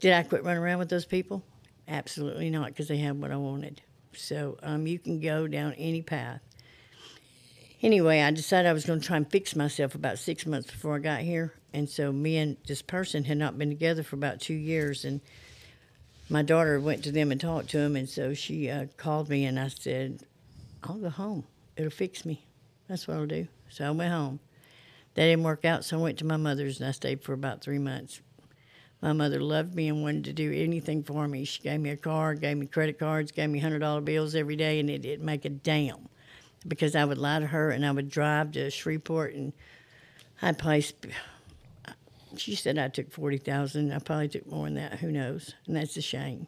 Did 0.00 0.12
I 0.12 0.22
quit 0.22 0.44
running 0.44 0.62
around 0.62 0.78
with 0.78 0.88
those 0.88 1.06
people? 1.06 1.42
Absolutely 1.88 2.50
not, 2.50 2.68
because 2.68 2.88
they 2.88 2.98
had 2.98 3.20
what 3.20 3.30
I 3.30 3.36
wanted. 3.36 3.80
So 4.14 4.58
um, 4.62 4.86
you 4.86 4.98
can 4.98 5.20
go 5.20 5.46
down 5.46 5.74
any 5.74 6.02
path. 6.02 6.40
Anyway, 7.82 8.20
I 8.20 8.30
decided 8.30 8.68
I 8.68 8.72
was 8.72 8.84
going 8.84 9.00
to 9.00 9.06
try 9.06 9.16
and 9.16 9.30
fix 9.30 9.54
myself 9.54 9.94
about 9.94 10.18
six 10.18 10.46
months 10.46 10.70
before 10.70 10.96
I 10.96 10.98
got 10.98 11.20
here. 11.20 11.52
And 11.72 11.88
so 11.88 12.10
me 12.10 12.38
and 12.38 12.56
this 12.66 12.82
person 12.82 13.24
had 13.24 13.36
not 13.36 13.58
been 13.58 13.68
together 13.68 14.02
for 14.02 14.16
about 14.16 14.40
two 14.40 14.54
years. 14.54 15.04
And 15.04 15.20
my 16.30 16.42
daughter 16.42 16.80
went 16.80 17.04
to 17.04 17.12
them 17.12 17.30
and 17.30 17.40
talked 17.40 17.68
to 17.70 17.78
them. 17.78 17.94
And 17.94 18.08
so 18.08 18.32
she 18.32 18.70
uh, 18.70 18.86
called 18.96 19.28
me 19.28 19.44
and 19.44 19.60
I 19.60 19.68
said, 19.68 20.22
I'll 20.82 20.98
go 20.98 21.10
home. 21.10 21.44
It'll 21.76 21.90
fix 21.90 22.24
me. 22.24 22.46
That's 22.88 23.06
what 23.06 23.18
I'll 23.18 23.26
do. 23.26 23.46
So 23.68 23.86
I 23.86 23.90
went 23.90 24.12
home. 24.12 24.40
That 25.14 25.26
didn't 25.26 25.44
work 25.44 25.64
out. 25.64 25.84
So 25.84 25.98
I 25.98 26.02
went 26.02 26.18
to 26.18 26.24
my 26.24 26.36
mother's 26.38 26.80
and 26.80 26.88
I 26.88 26.92
stayed 26.92 27.22
for 27.22 27.34
about 27.34 27.60
three 27.60 27.78
months. 27.78 28.20
My 29.02 29.12
mother 29.12 29.40
loved 29.40 29.74
me 29.74 29.88
and 29.88 30.02
wanted 30.02 30.24
to 30.24 30.32
do 30.32 30.52
anything 30.52 31.02
for 31.02 31.28
me. 31.28 31.44
She 31.44 31.62
gave 31.62 31.80
me 31.80 31.90
a 31.90 31.96
car, 31.96 32.34
gave 32.34 32.56
me 32.56 32.66
credit 32.66 32.98
cards, 32.98 33.30
gave 33.30 33.50
me 33.50 33.60
$100 33.60 34.04
bills 34.04 34.34
every 34.34 34.56
day, 34.56 34.80
and 34.80 34.88
it 34.88 35.02
didn't 35.02 35.24
make 35.24 35.44
a 35.44 35.50
damn 35.50 36.08
because 36.68 36.96
I 36.96 37.04
would 37.04 37.18
lie 37.18 37.40
to 37.40 37.46
her 37.46 37.70
and 37.70 37.84
I 37.84 37.90
would 37.90 38.10
drive 38.10 38.52
to 38.52 38.70
Shreveport 38.70 39.34
and 39.34 39.52
I'd 40.42 40.58
probably. 40.58 40.84
She 42.36 42.54
said 42.54 42.76
I 42.78 42.88
took 42.88 43.10
forty 43.10 43.38
thousand. 43.38 43.92
I 43.92 43.98
probably 43.98 44.28
took 44.28 44.46
more 44.46 44.66
than 44.66 44.74
that. 44.74 44.98
Who 44.98 45.10
knows? 45.10 45.54
And 45.66 45.76
that's 45.76 45.96
a 45.96 46.02
shame. 46.02 46.46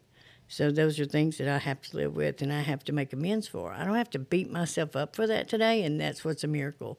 So 0.48 0.70
those 0.70 0.98
are 0.98 1.04
things 1.04 1.38
that 1.38 1.48
I 1.48 1.58
have 1.58 1.80
to 1.82 1.96
live 1.96 2.16
with 2.16 2.42
and 2.42 2.52
I 2.52 2.61
have 2.61 2.84
to 2.84 2.92
make 2.92 3.12
amends 3.12 3.46
for. 3.46 3.72
I 3.72 3.84
don't 3.84 3.94
have 3.94 4.11
to 4.11 4.18
beat 4.18 4.50
myself 4.50 4.96
up 4.96 5.14
for 5.14 5.26
that 5.26 5.48
today, 5.48 5.82
and 5.84 6.00
that's 6.00 6.24
what's 6.24 6.44
a 6.44 6.48
miracle. 6.48 6.98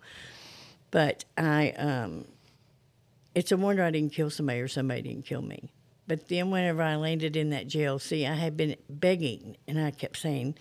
But 0.91 1.25
I, 1.37 1.71
um, 1.71 2.25
it's 3.39 3.53
a 3.53 3.57
wonder 3.57 3.83
I 3.83 3.89
didn't 3.89 4.11
kill 4.11 4.29
somebody 4.29 4.59
or 4.59 4.67
somebody 4.67 5.01
didn't 5.01 5.25
kill 5.25 5.41
me. 5.41 5.71
But 6.07 6.27
then 6.27 6.51
whenever 6.51 6.83
I 6.83 6.97
landed 6.97 7.37
in 7.37 7.51
that 7.51 7.67
jail, 7.67 7.97
see, 7.97 8.27
I 8.27 8.33
had 8.33 8.57
been 8.57 8.75
begging 8.89 9.55
and 9.65 9.79
I 9.79 9.91
kept 9.91 10.17
saying, 10.17 10.55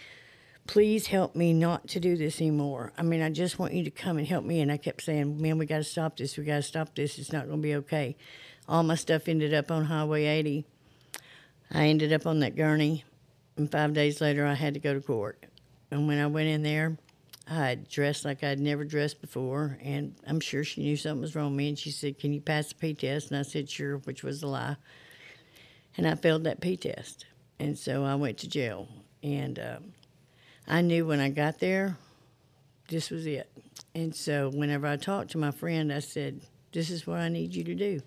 please 0.68 1.08
help 1.08 1.34
me 1.34 1.52
not 1.52 1.88
to 1.88 1.98
do 1.98 2.16
this 2.16 2.40
anymore. 2.40 2.92
I 2.96 3.02
mean, 3.02 3.20
I 3.20 3.30
just 3.30 3.58
want 3.58 3.72
you 3.72 3.82
to 3.82 3.90
come 3.90 4.16
and 4.16 4.28
help 4.28 4.44
me. 4.44 4.60
And 4.60 4.70
I 4.70 4.76
kept 4.76 5.02
saying, 5.02 5.42
man, 5.42 5.58
we 5.58 5.66
got 5.66 5.78
to 5.78 5.84
stop 5.84 6.18
this. 6.18 6.36
We 6.36 6.44
got 6.44 6.56
to 6.56 6.62
stop 6.62 6.94
this. 6.94 7.18
It's 7.18 7.32
not 7.32 7.46
going 7.46 7.58
to 7.58 7.62
be 7.62 7.74
okay. 7.76 8.16
All 8.68 8.84
my 8.84 8.94
stuff 8.94 9.26
ended 9.26 9.52
up 9.52 9.72
on 9.72 9.86
Highway 9.86 10.26
80. 10.26 10.64
I 11.72 11.86
ended 11.86 12.12
up 12.12 12.26
on 12.26 12.38
that 12.40 12.54
gurney. 12.54 13.04
And 13.56 13.68
five 13.68 13.92
days 13.92 14.20
later, 14.20 14.46
I 14.46 14.54
had 14.54 14.74
to 14.74 14.80
go 14.80 14.94
to 14.94 15.00
court. 15.00 15.42
And 15.90 16.06
when 16.06 16.20
I 16.20 16.28
went 16.28 16.46
in 16.46 16.62
there, 16.62 16.96
I 17.50 17.76
dressed 17.76 18.24
like 18.26 18.44
I'd 18.44 18.60
never 18.60 18.84
dressed 18.84 19.22
before, 19.22 19.78
and 19.82 20.14
I'm 20.26 20.40
sure 20.40 20.64
she 20.64 20.82
knew 20.82 20.96
something 20.96 21.22
was 21.22 21.34
wrong 21.34 21.52
with 21.52 21.56
me. 21.56 21.68
And 21.70 21.78
she 21.78 21.90
said, 21.90 22.18
"Can 22.18 22.32
you 22.32 22.40
pass 22.40 22.68
the 22.68 22.74
P 22.74 22.94
test?" 22.94 23.30
And 23.30 23.38
I 23.38 23.42
said, 23.42 23.70
"Sure," 23.70 23.96
which 23.98 24.22
was 24.22 24.42
a 24.42 24.46
lie. 24.46 24.76
And 25.96 26.06
I 26.06 26.14
failed 26.14 26.44
that 26.44 26.60
P 26.60 26.76
test, 26.76 27.24
and 27.58 27.78
so 27.78 28.04
I 28.04 28.16
went 28.16 28.38
to 28.38 28.48
jail. 28.48 28.88
And 29.22 29.58
um, 29.58 29.92
I 30.66 30.82
knew 30.82 31.06
when 31.06 31.20
I 31.20 31.30
got 31.30 31.58
there, 31.58 31.96
this 32.88 33.10
was 33.10 33.26
it. 33.26 33.50
And 33.94 34.14
so 34.14 34.50
whenever 34.50 34.86
I 34.86 34.96
talked 34.96 35.30
to 35.30 35.38
my 35.38 35.50
friend, 35.50 35.90
I 35.90 36.00
said, 36.00 36.42
"This 36.72 36.90
is 36.90 37.06
what 37.06 37.18
I 37.18 37.30
need 37.30 37.54
you 37.54 37.64
to 37.64 37.74
do. 37.74 38.02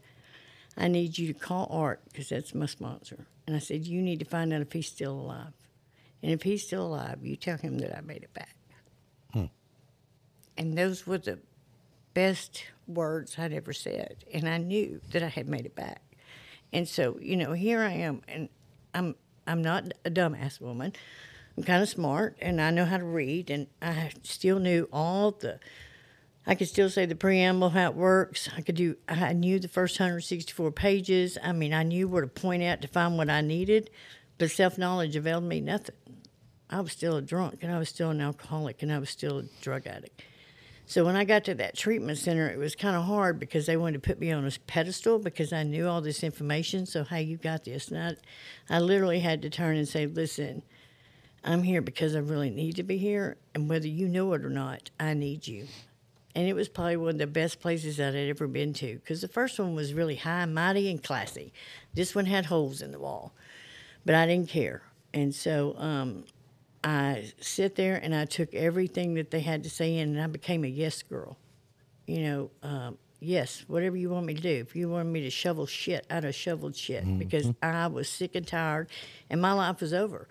I 0.78 0.88
need 0.88 1.18
you 1.18 1.34
to 1.34 1.40
call 1.40 1.68
Art 1.72 2.02
because 2.06 2.30
that's 2.30 2.54
my 2.54 2.68
sponsor." 2.68 3.26
And 3.48 3.56
I 3.56 3.60
said, 3.60 3.88
"You 3.88 4.04
need 4.04 4.20
to 4.20 4.26
find 4.26 4.54
out 4.54 4.62
if 4.62 4.72
he's 4.72 4.88
still 4.88 5.14
alive, 5.14 5.54
and 6.22 6.32
if 6.32 6.44
he's 6.44 6.66
still 6.66 6.86
alive, 6.86 7.26
you 7.26 7.36
tell 7.36 7.58
him 7.58 7.80
that 7.80 7.98
I 7.98 8.02
made 8.02 8.22
it 8.22 8.34
back." 8.36 8.56
And 10.62 10.78
those 10.78 11.08
were 11.08 11.18
the 11.18 11.40
best 12.14 12.66
words 12.86 13.40
I'd 13.40 13.52
ever 13.52 13.74
said. 13.74 14.26
And 14.32 14.48
I 14.48 14.60
knew 14.60 15.02
that 15.12 15.24
I 15.24 15.28
had 15.28 15.50
made 15.50 15.66
it 15.66 15.74
back. 15.74 16.04
And 16.72 16.88
so, 16.88 17.18
you 17.20 17.36
know, 17.36 17.54
here 17.54 17.82
I 17.82 17.94
am, 17.94 18.22
and 18.28 18.48
I'm 18.94 19.16
I'm 19.48 19.64
not 19.64 19.92
a 20.06 20.12
dumbass 20.12 20.62
woman. 20.62 20.94
I'm 21.58 21.64
kind 21.64 21.82
of 21.82 21.90
smart, 21.90 22.38
and 22.40 22.62
I 22.62 22.70
know 22.70 22.86
how 22.86 22.98
to 22.98 23.04
read, 23.04 23.50
and 23.50 23.66
I 23.82 24.12
still 24.22 24.60
knew 24.60 24.88
all 24.94 25.32
the. 25.32 25.60
I 26.46 26.54
could 26.54 26.68
still 26.68 26.92
say 26.92 27.08
the 27.08 27.16
preamble, 27.16 27.70
how 27.72 27.88
it 27.88 27.96
works. 27.96 28.48
I 28.56 28.62
could 28.62 28.76
do. 28.76 28.98
I 29.10 29.34
knew 29.34 29.58
the 29.58 29.68
first 29.68 30.00
164 30.00 30.72
pages. 30.74 31.40
I 31.42 31.54
mean, 31.54 31.74
I 31.74 31.82
knew 31.82 32.08
where 32.08 32.22
to 32.22 32.28
point 32.28 32.62
out 32.62 32.84
to 32.84 32.88
find 32.88 33.18
what 33.18 33.32
I 33.32 33.42
needed, 33.42 33.90
but 34.38 34.52
self 34.52 34.78
knowledge 34.78 35.16
availed 35.16 35.44
me 35.44 35.60
nothing. 35.60 35.96
I 36.70 36.82
was 36.82 36.92
still 36.92 37.18
a 37.18 37.22
drunk, 37.24 37.64
and 37.64 37.72
I 37.72 37.80
was 37.80 37.90
still 37.90 38.12
an 38.12 38.22
alcoholic, 38.22 38.84
and 38.84 38.94
I 38.94 39.00
was 39.00 39.10
still 39.10 39.40
a 39.40 39.44
drug 39.64 39.88
addict. 39.88 40.22
So 40.92 41.06
when 41.06 41.16
I 41.16 41.24
got 41.24 41.46
to 41.46 41.56
that 41.56 41.78
treatment 41.78 42.18
center, 42.18 42.50
it 42.50 42.58
was 42.58 42.76
kind 42.76 42.98
of 42.98 43.06
hard 43.06 43.40
because 43.40 43.66
they 43.66 43.78
wanted 43.78 44.04
to 44.04 44.10
put 44.10 44.20
me 44.20 44.30
on 44.30 44.46
a 44.46 44.52
pedestal 44.68 45.20
because 45.20 45.54
I 45.54 45.64
knew 45.64 45.88
all 45.88 46.02
this 46.02 46.22
information. 46.22 46.86
So 46.86 47.06
hey, 47.06 47.22
you 47.22 47.38
got 47.38 47.64
this, 47.64 47.88
and 47.88 48.18
I, 48.70 48.76
I 48.76 48.80
literally 48.82 49.22
had 49.22 49.42
to 49.44 49.50
turn 49.50 49.78
and 49.78 49.88
say, 49.88 50.06
"Listen, 50.06 50.64
I'm 51.46 51.64
here 51.64 51.82
because 51.82 52.14
I 52.14 52.20
really 52.20 52.50
need 52.50 52.76
to 52.76 52.84
be 52.84 52.98
here, 52.98 53.38
and 53.56 53.70
whether 53.70 53.88
you 53.88 54.10
know 54.10 54.34
it 54.34 54.44
or 54.44 54.50
not, 54.50 54.90
I 55.00 55.14
need 55.14 55.48
you." 55.48 55.68
And 56.36 56.46
it 56.46 56.56
was 56.56 56.68
probably 56.68 56.98
one 56.98 57.12
of 57.12 57.18
the 57.20 57.26
best 57.28 57.62
places 57.62 57.96
that 57.96 58.14
I'd 58.14 58.28
ever 58.28 58.48
been 58.48 58.74
to 58.74 58.96
because 58.96 59.22
the 59.22 59.30
first 59.30 59.58
one 59.58 59.74
was 59.74 59.94
really 59.94 60.18
high, 60.18 60.44
mighty, 60.44 60.92
and 60.92 61.02
classy. 61.02 61.54
This 61.94 62.14
one 62.14 62.26
had 62.26 62.48
holes 62.48 62.82
in 62.82 62.92
the 62.92 63.00
wall, 63.00 63.32
but 64.06 64.14
I 64.14 64.26
didn't 64.26 64.50
care, 64.50 64.82
and 65.14 65.34
so 65.34 65.74
um, 65.78 66.26
I 66.84 67.32
sit 67.40 67.76
there 67.76 67.98
and 67.98 68.16
I 68.16 68.26
took 68.26 68.54
everything 68.54 69.14
that 69.16 69.32
they 69.32 69.42
had 69.42 69.64
to 69.64 69.70
say 69.70 69.98
in, 69.98 70.16
and 70.16 70.22
I 70.22 70.28
became 70.28 70.64
a 70.64 70.68
yes 70.68 71.04
girl. 71.04 71.38
You 72.08 72.24
know, 72.24 72.52
um, 72.64 72.98
yes, 73.20 73.64
whatever 73.68 73.96
you 73.96 74.10
want 74.10 74.26
me 74.26 74.34
to 74.34 74.42
do. 74.42 74.50
If 74.50 74.76
you 74.76 74.90
want 74.90 75.10
me 75.10 75.22
to 75.22 75.30
shovel 75.30 75.66
shit, 75.66 76.06
I'd 76.10 76.24
have 76.24 76.36
shoveled 76.36 76.76
shit 76.76 77.20
because 77.20 77.52
I 77.62 77.88
was 77.88 78.10
sick 78.10 78.36
and 78.36 78.48
tired, 78.48 78.90
and 79.30 79.42
my 79.42 79.54
life 79.54 79.82
was 79.82 79.94
over. 79.94 80.28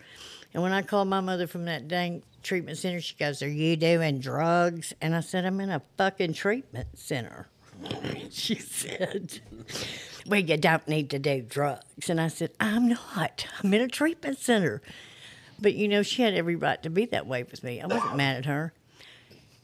And 0.52 0.62
when 0.62 0.72
I 0.72 0.82
called 0.82 1.08
my 1.08 1.20
mother 1.20 1.46
from 1.46 1.66
that 1.66 1.86
dang 1.86 2.22
treatment 2.42 2.78
center, 2.78 3.00
she 3.00 3.14
goes, 3.14 3.42
"Are 3.42 3.48
you 3.48 3.76
doing 3.76 4.18
drugs?" 4.18 4.92
And 5.00 5.14
I 5.14 5.20
said, 5.20 5.46
"I'm 5.46 5.60
in 5.60 5.70
a 5.70 5.82
fucking 5.96 6.34
treatment 6.34 6.88
center." 6.98 7.46
she 8.30 8.56
said, 8.56 9.40
"Well, 10.26 10.40
you 10.40 10.56
don't 10.56 10.86
need 10.88 11.10
to 11.10 11.20
do 11.20 11.42
drugs." 11.42 12.10
And 12.10 12.20
I 12.20 12.26
said, 12.28 12.50
"I'm 12.58 12.88
not. 12.88 13.46
I'm 13.62 13.72
in 13.72 13.82
a 13.82 13.88
treatment 13.88 14.38
center." 14.38 14.82
But 15.60 15.74
you 15.74 15.88
know, 15.88 16.02
she 16.02 16.22
had 16.22 16.34
every 16.34 16.56
right 16.56 16.82
to 16.82 16.90
be 16.90 17.06
that 17.06 17.26
way 17.26 17.42
with 17.42 17.62
me. 17.62 17.80
I 17.80 17.86
wasn't 17.86 18.16
mad 18.16 18.36
at 18.38 18.44
her. 18.46 18.72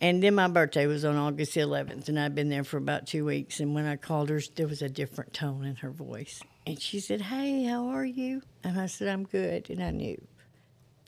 And 0.00 0.22
then 0.22 0.35
my 0.35 0.46
birthday 0.48 0.87
was 0.87 1.06
on 1.06 1.16
August 1.16 1.54
the 1.54 1.61
11th, 1.61 2.09
and 2.09 2.18
I'd 2.20 2.35
been 2.35 2.50
there 2.50 2.64
for 2.64 2.76
about 2.76 3.06
two 3.06 3.24
weeks. 3.24 3.61
And 3.61 3.74
when 3.74 3.87
I 3.87 3.96
called 3.96 4.28
her, 4.28 4.40
there 4.54 4.66
was 4.68 4.82
a 4.82 4.90
different 4.90 5.32
tone 5.32 5.64
in 5.64 5.76
her 5.76 5.90
voice. 5.90 6.42
And 6.66 6.80
she 6.80 7.00
said, 7.00 7.22
Hey, 7.22 7.64
how 7.64 7.88
are 7.88 8.04
you? 8.04 8.42
And 8.62 8.78
I 8.78 8.87
said, 8.87 9.09
I'm 9.09 9.24
good. 9.24 9.70
And 9.70 9.82
I 9.82 9.90
knew. 9.92 10.20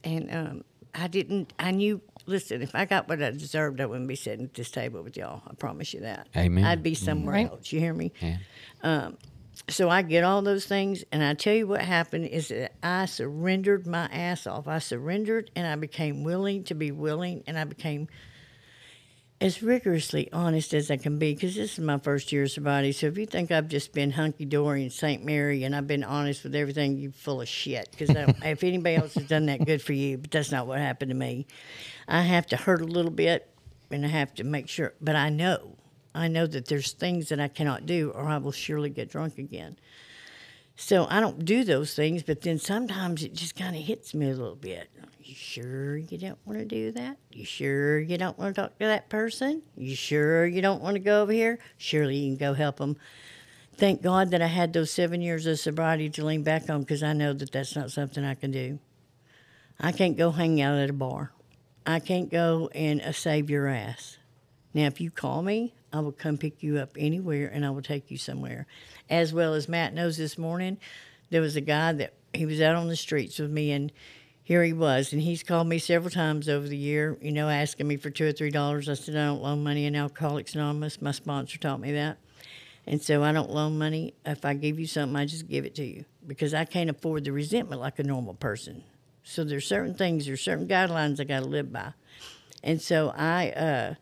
And 0.05 0.35
um, 0.35 0.65
I 0.95 1.07
didn't, 1.07 1.53
I 1.59 1.71
knew, 1.73 2.01
listen, 2.25 2.63
if 2.63 2.75
I 2.75 2.87
got 2.87 3.09
what 3.09 3.23
I 3.23 3.31
deserved, 3.33 3.81
I 3.83 3.87
wouldn't 3.87 4.09
be 4.09 4.17
sitting 4.17 4.47
at 4.47 4.55
this 4.55 4.71
table 4.71 5.03
with 5.03 5.19
y'all. 5.19 5.43
I 5.47 5.55
promise 5.55 5.93
you 5.93 6.01
that. 6.01 6.29
Amen. 6.35 6.65
I'd 6.65 6.83
be 6.83 6.95
somewhere 6.95 7.35
Right. 7.35 7.51
else. 7.51 7.71
You 7.71 7.81
hear 7.81 7.93
me? 7.93 8.13
Yeah. 8.23 8.39
So 9.69 9.89
I 9.89 10.03
get 10.03 10.25
all 10.25 10.43
those 10.43 10.67
things, 10.67 11.05
and 11.13 11.23
I 11.23 11.35
tell 11.35 11.55
you 11.55 11.67
what 11.67 11.83
happened 11.83 12.27
is 12.27 12.49
that 12.49 12.73
I 12.83 13.07
surrendered 13.07 13.87
my 13.87 14.07
ass 14.07 14.47
off. 14.47 14.69
I 14.69 14.79
surrendered, 14.79 15.51
and 15.57 15.67
I 15.67 15.77
became 15.77 16.25
willing 16.25 16.65
to 16.65 16.75
be 16.75 16.91
willing, 16.91 17.45
and 17.47 17.59
I 17.59 17.65
became 17.65 18.09
as 19.41 19.63
rigorously 19.63 20.29
honest 20.33 20.75
as 20.75 20.91
I 20.91 20.97
can 20.97 21.19
be 21.19 21.33
because 21.33 21.55
this 21.55 21.75
is 21.75 21.79
my 21.79 21.99
first 21.99 22.33
year 22.33 22.45
of 22.45 22.51
sobriety. 22.51 22.93
So 22.93 23.07
if 23.07 23.17
you 23.17 23.27
think 23.27 23.53
I've 23.53 23.69
just 23.69 23.93
been 23.93 24.11
hunky 24.11 24.45
dory 24.45 24.83
in 24.83 24.91
St. 24.91 25.25
Mary 25.25 25.63
and 25.63 25.77
I've 25.77 25.87
been 25.87 26.03
honest 26.03 26.43
with 26.43 26.55
everything, 26.57 26.97
you're 26.97 27.13
full 27.13 27.41
of 27.41 27.49
shit. 27.49 27.89
Because 27.91 28.11
if 28.43 28.65
anybody 28.65 28.97
else 28.97 29.15
has 29.15 29.29
done 29.29 29.47
that, 29.47 29.65
good 29.65 29.81
for 29.81 29.93
you. 29.93 30.19
But 30.19 30.33
that's 30.33 30.51
not 30.51 30.67
what 30.67 30.79
happened 30.79 31.11
to 31.11 31.17
me. 31.17 31.47
I 32.09 32.23
have 32.23 32.47
to 32.47 32.57
hurt 32.57 32.81
a 32.81 32.87
little 32.87 33.13
bit, 33.13 33.49
and 33.91 34.05
I 34.05 34.09
have 34.09 34.35
to 34.35 34.45
make 34.45 34.69
sure. 34.69 34.95
But 35.01 35.15
I 35.15 35.29
know, 35.29 35.77
I 36.19 36.29
know 36.29 36.47
that 36.47 36.67
there's 36.67 36.93
things 36.93 37.29
that 37.29 37.39
I 37.39 37.49
cannot 37.49 37.87
do, 37.87 38.11
or 38.11 38.25
I 38.25 38.39
will 38.39 38.53
surely 38.53 38.91
get 38.91 39.11
drunk 39.11 39.39
again. 39.39 39.79
So 40.75 41.07
I 41.09 41.21
don't 41.21 41.45
do 41.45 41.65
those 41.65 41.95
things, 41.95 42.23
but 42.23 42.43
then 42.43 42.59
sometimes 42.59 43.23
it 43.23 43.35
just 43.35 43.57
kind 43.57 43.77
of 43.77 43.83
hits 43.83 44.15
me 44.15 44.27
a 44.27 44.35
little 44.35 44.57
bit. 44.57 44.89
You 45.23 45.35
sure 45.35 45.97
you 45.97 46.19
don't 46.19 46.39
want 46.45 46.59
to 46.59 46.65
do 46.65 46.93
that? 46.93 47.19
You 47.33 47.45
sure 47.45 47.99
you 47.99 48.17
don't 48.17 48.39
want 48.39 48.55
to 48.55 48.63
talk 48.63 48.79
to 48.79 48.87
that 48.87 49.09
person? 49.09 49.63
You 49.77 49.95
sure 49.95 50.47
you 50.47 50.63
don't 50.63 50.83
want 50.83 50.95
to 50.95 51.01
go 51.01 51.23
over 51.23 51.33
here? 51.33 51.59
Surely 51.77 52.17
you 52.17 52.31
can 52.31 52.37
go 52.37 52.55
help 52.55 52.79
them. 52.79 52.97
Thank 53.77 54.03
God 54.03 54.31
that 54.31 54.43
I 54.43 54.47
had 54.47 54.73
those 54.73 54.91
seven 54.91 55.21
years 55.21 55.47
of 55.47 55.59
sobriety 55.59 56.11
to 56.11 56.25
lean 56.25 56.43
back 56.43 56.69
on 56.71 56.81
because 56.81 57.03
I 57.03 57.13
know 57.13 57.33
that 57.33 57.53
that's 57.53 57.77
not 57.77 57.93
something 57.93 58.25
I 58.25 58.35
can 58.35 58.51
do. 58.51 58.79
I 59.79 59.93
can't 59.93 60.17
go 60.17 60.33
hang 60.33 60.61
out 60.61 60.79
at 60.79 60.91
a 60.91 60.95
bar. 60.95 61.33
I 61.87 62.01
can't 62.01 62.31
go 62.31 62.71
and 62.75 63.01
uh, 63.01 63.13
save 63.13 63.51
your 63.51 63.69
ass. 63.69 64.19
Now, 64.75 64.87
if 64.87 65.01
you 65.01 65.11
call 65.11 65.43
me, 65.43 65.75
I 65.93 66.01
will 66.01 66.13
come 66.13 66.39
pick 66.39 66.63
you 66.63 66.79
up 66.79 66.91
anywhere 66.99 67.49
and 67.53 67.65
I 67.65 67.71
will 67.71 67.83
take 67.83 68.11
you 68.11 68.19
somewhere. 68.19 68.67
As 69.09 69.33
well 69.33 69.55
as 69.55 69.69
Matt 69.69 69.95
knows 69.95 70.17
this 70.17 70.37
morning, 70.37 70.79
there 71.31 71.41
was 71.41 71.57
a 71.57 71.61
guy 71.61 71.93
that 71.93 72.15
he 72.35 72.47
was 72.47 72.61
out 72.61 72.77
on 72.77 72.89
the 72.89 72.97
streets 72.97 73.39
with 73.39 73.51
me 73.51 73.73
and 73.73 73.93
here 74.43 74.63
he 74.63 74.73
was. 74.73 75.13
And 75.13 75.21
he's 75.21 75.43
called 75.43 75.67
me 75.67 75.79
several 75.79 76.11
times 76.11 76.49
over 76.49 76.67
the 76.67 76.77
year, 76.77 77.19
you 77.21 77.33
know, 77.33 77.49
asking 77.49 77.87
me 77.87 77.97
for 77.97 78.11
two 78.11 78.27
or 78.27 78.33
three 78.33 78.51
dollars. 78.51 78.89
I 78.89 78.95
said, 78.95 79.15
I 79.15 79.27
don't 79.27 79.43
loan 79.43 79.63
money 79.63 79.85
in 79.85 79.95
Alcoholics 79.95 80.55
Anonymous. 80.55 81.03
My 81.03 81.13
sponsor 81.13 81.59
taught 81.59 81.81
me 81.81 81.93
that. 81.93 82.19
And 82.87 83.03
so 83.03 83.23
I 83.23 83.33
don't 83.33 83.51
loan 83.51 83.77
money. 83.77 84.15
If 84.25 84.47
I 84.47 84.55
give 84.55 84.81
you 84.81 84.87
something, 84.87 85.17
I 85.17 85.27
just 85.27 85.47
give 85.47 85.67
it 85.67 85.75
to 85.75 85.85
you 85.85 86.07
because 86.27 86.55
I 86.55 86.65
can't 86.65 86.89
afford 86.89 87.25
the 87.25 87.33
resentment 87.33 87.83
like 87.83 87.99
a 87.99 88.03
normal 88.03 88.33
person. 88.33 88.85
So 89.23 89.45
there's 89.45 89.67
certain 89.67 89.95
things, 89.95 90.25
there's 90.25 90.41
certain 90.41 90.67
guidelines 90.67 91.21
I 91.21 91.25
got 91.25 91.41
to 91.41 91.49
live 91.49 91.71
by. 91.71 91.93
And 92.65 92.81
so 92.81 93.13
I 93.15 93.51
uh, 93.51 93.95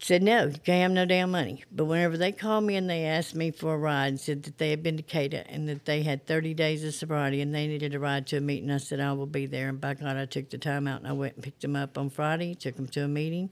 said, 0.00 0.22
no, 0.22 0.46
you 0.46 0.72
have 0.72 0.90
no 0.90 1.04
damn 1.04 1.30
money. 1.30 1.62
But 1.70 1.84
whenever 1.84 2.16
they 2.16 2.32
called 2.32 2.64
me 2.64 2.76
and 2.76 2.88
they 2.88 3.04
asked 3.04 3.34
me 3.34 3.50
for 3.50 3.74
a 3.74 3.78
ride 3.78 4.08
and 4.08 4.20
said 4.20 4.42
that 4.44 4.58
they 4.58 4.70
had 4.70 4.82
been 4.82 4.96
to 4.96 5.02
CADA 5.02 5.50
and 5.50 5.68
that 5.68 5.84
they 5.84 6.02
had 6.02 6.26
30 6.26 6.54
days 6.54 6.84
of 6.84 6.94
sobriety 6.94 7.40
and 7.40 7.54
they 7.54 7.66
needed 7.66 7.94
a 7.94 7.98
ride 7.98 8.26
to 8.28 8.38
a 8.38 8.40
meeting, 8.40 8.70
I 8.70 8.78
said, 8.78 9.00
I 9.00 9.12
will 9.12 9.26
be 9.26 9.46
there. 9.46 9.68
And 9.68 9.80
by 9.80 9.94
God, 9.94 10.16
I 10.16 10.24
took 10.24 10.50
the 10.50 10.58
time 10.58 10.86
out 10.88 11.00
and 11.00 11.08
I 11.08 11.12
went 11.12 11.34
and 11.34 11.44
picked 11.44 11.60
them 11.60 11.76
up 11.76 11.98
on 11.98 12.10
Friday, 12.10 12.54
took 12.54 12.76
them 12.76 12.88
to 12.88 13.04
a 13.04 13.08
meeting. 13.08 13.50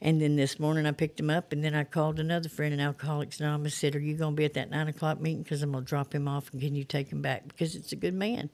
And 0.00 0.20
then 0.20 0.36
this 0.36 0.60
morning 0.60 0.86
I 0.86 0.92
picked 0.92 1.18
him 1.18 1.28
up, 1.30 1.52
and 1.52 1.64
then 1.64 1.74
I 1.74 1.82
called 1.82 2.20
another 2.20 2.48
friend 2.48 2.72
in 2.72 2.78
Alcoholics 2.78 3.40
Anonymous. 3.40 3.74
Said, 3.74 3.96
"Are 3.96 4.00
you 4.00 4.14
going 4.14 4.34
to 4.34 4.36
be 4.36 4.44
at 4.44 4.54
that 4.54 4.70
nine 4.70 4.86
o'clock 4.86 5.20
meeting? 5.20 5.42
Because 5.42 5.60
I'm 5.60 5.72
going 5.72 5.84
to 5.84 5.88
drop 5.88 6.14
him 6.14 6.28
off, 6.28 6.52
and 6.52 6.60
can 6.60 6.76
you 6.76 6.84
take 6.84 7.10
him 7.10 7.20
back? 7.20 7.48
Because 7.48 7.74
it's 7.74 7.90
a 7.90 7.96
good 7.96 8.14
man." 8.14 8.50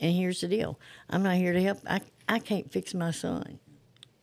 And 0.00 0.14
here's 0.14 0.40
the 0.40 0.48
deal: 0.48 0.78
I'm 1.10 1.22
not 1.22 1.36
here 1.36 1.52
to 1.52 1.62
help. 1.62 1.80
I 1.86 2.00
I 2.26 2.38
can't 2.38 2.72
fix 2.72 2.94
my 2.94 3.10
son, 3.10 3.58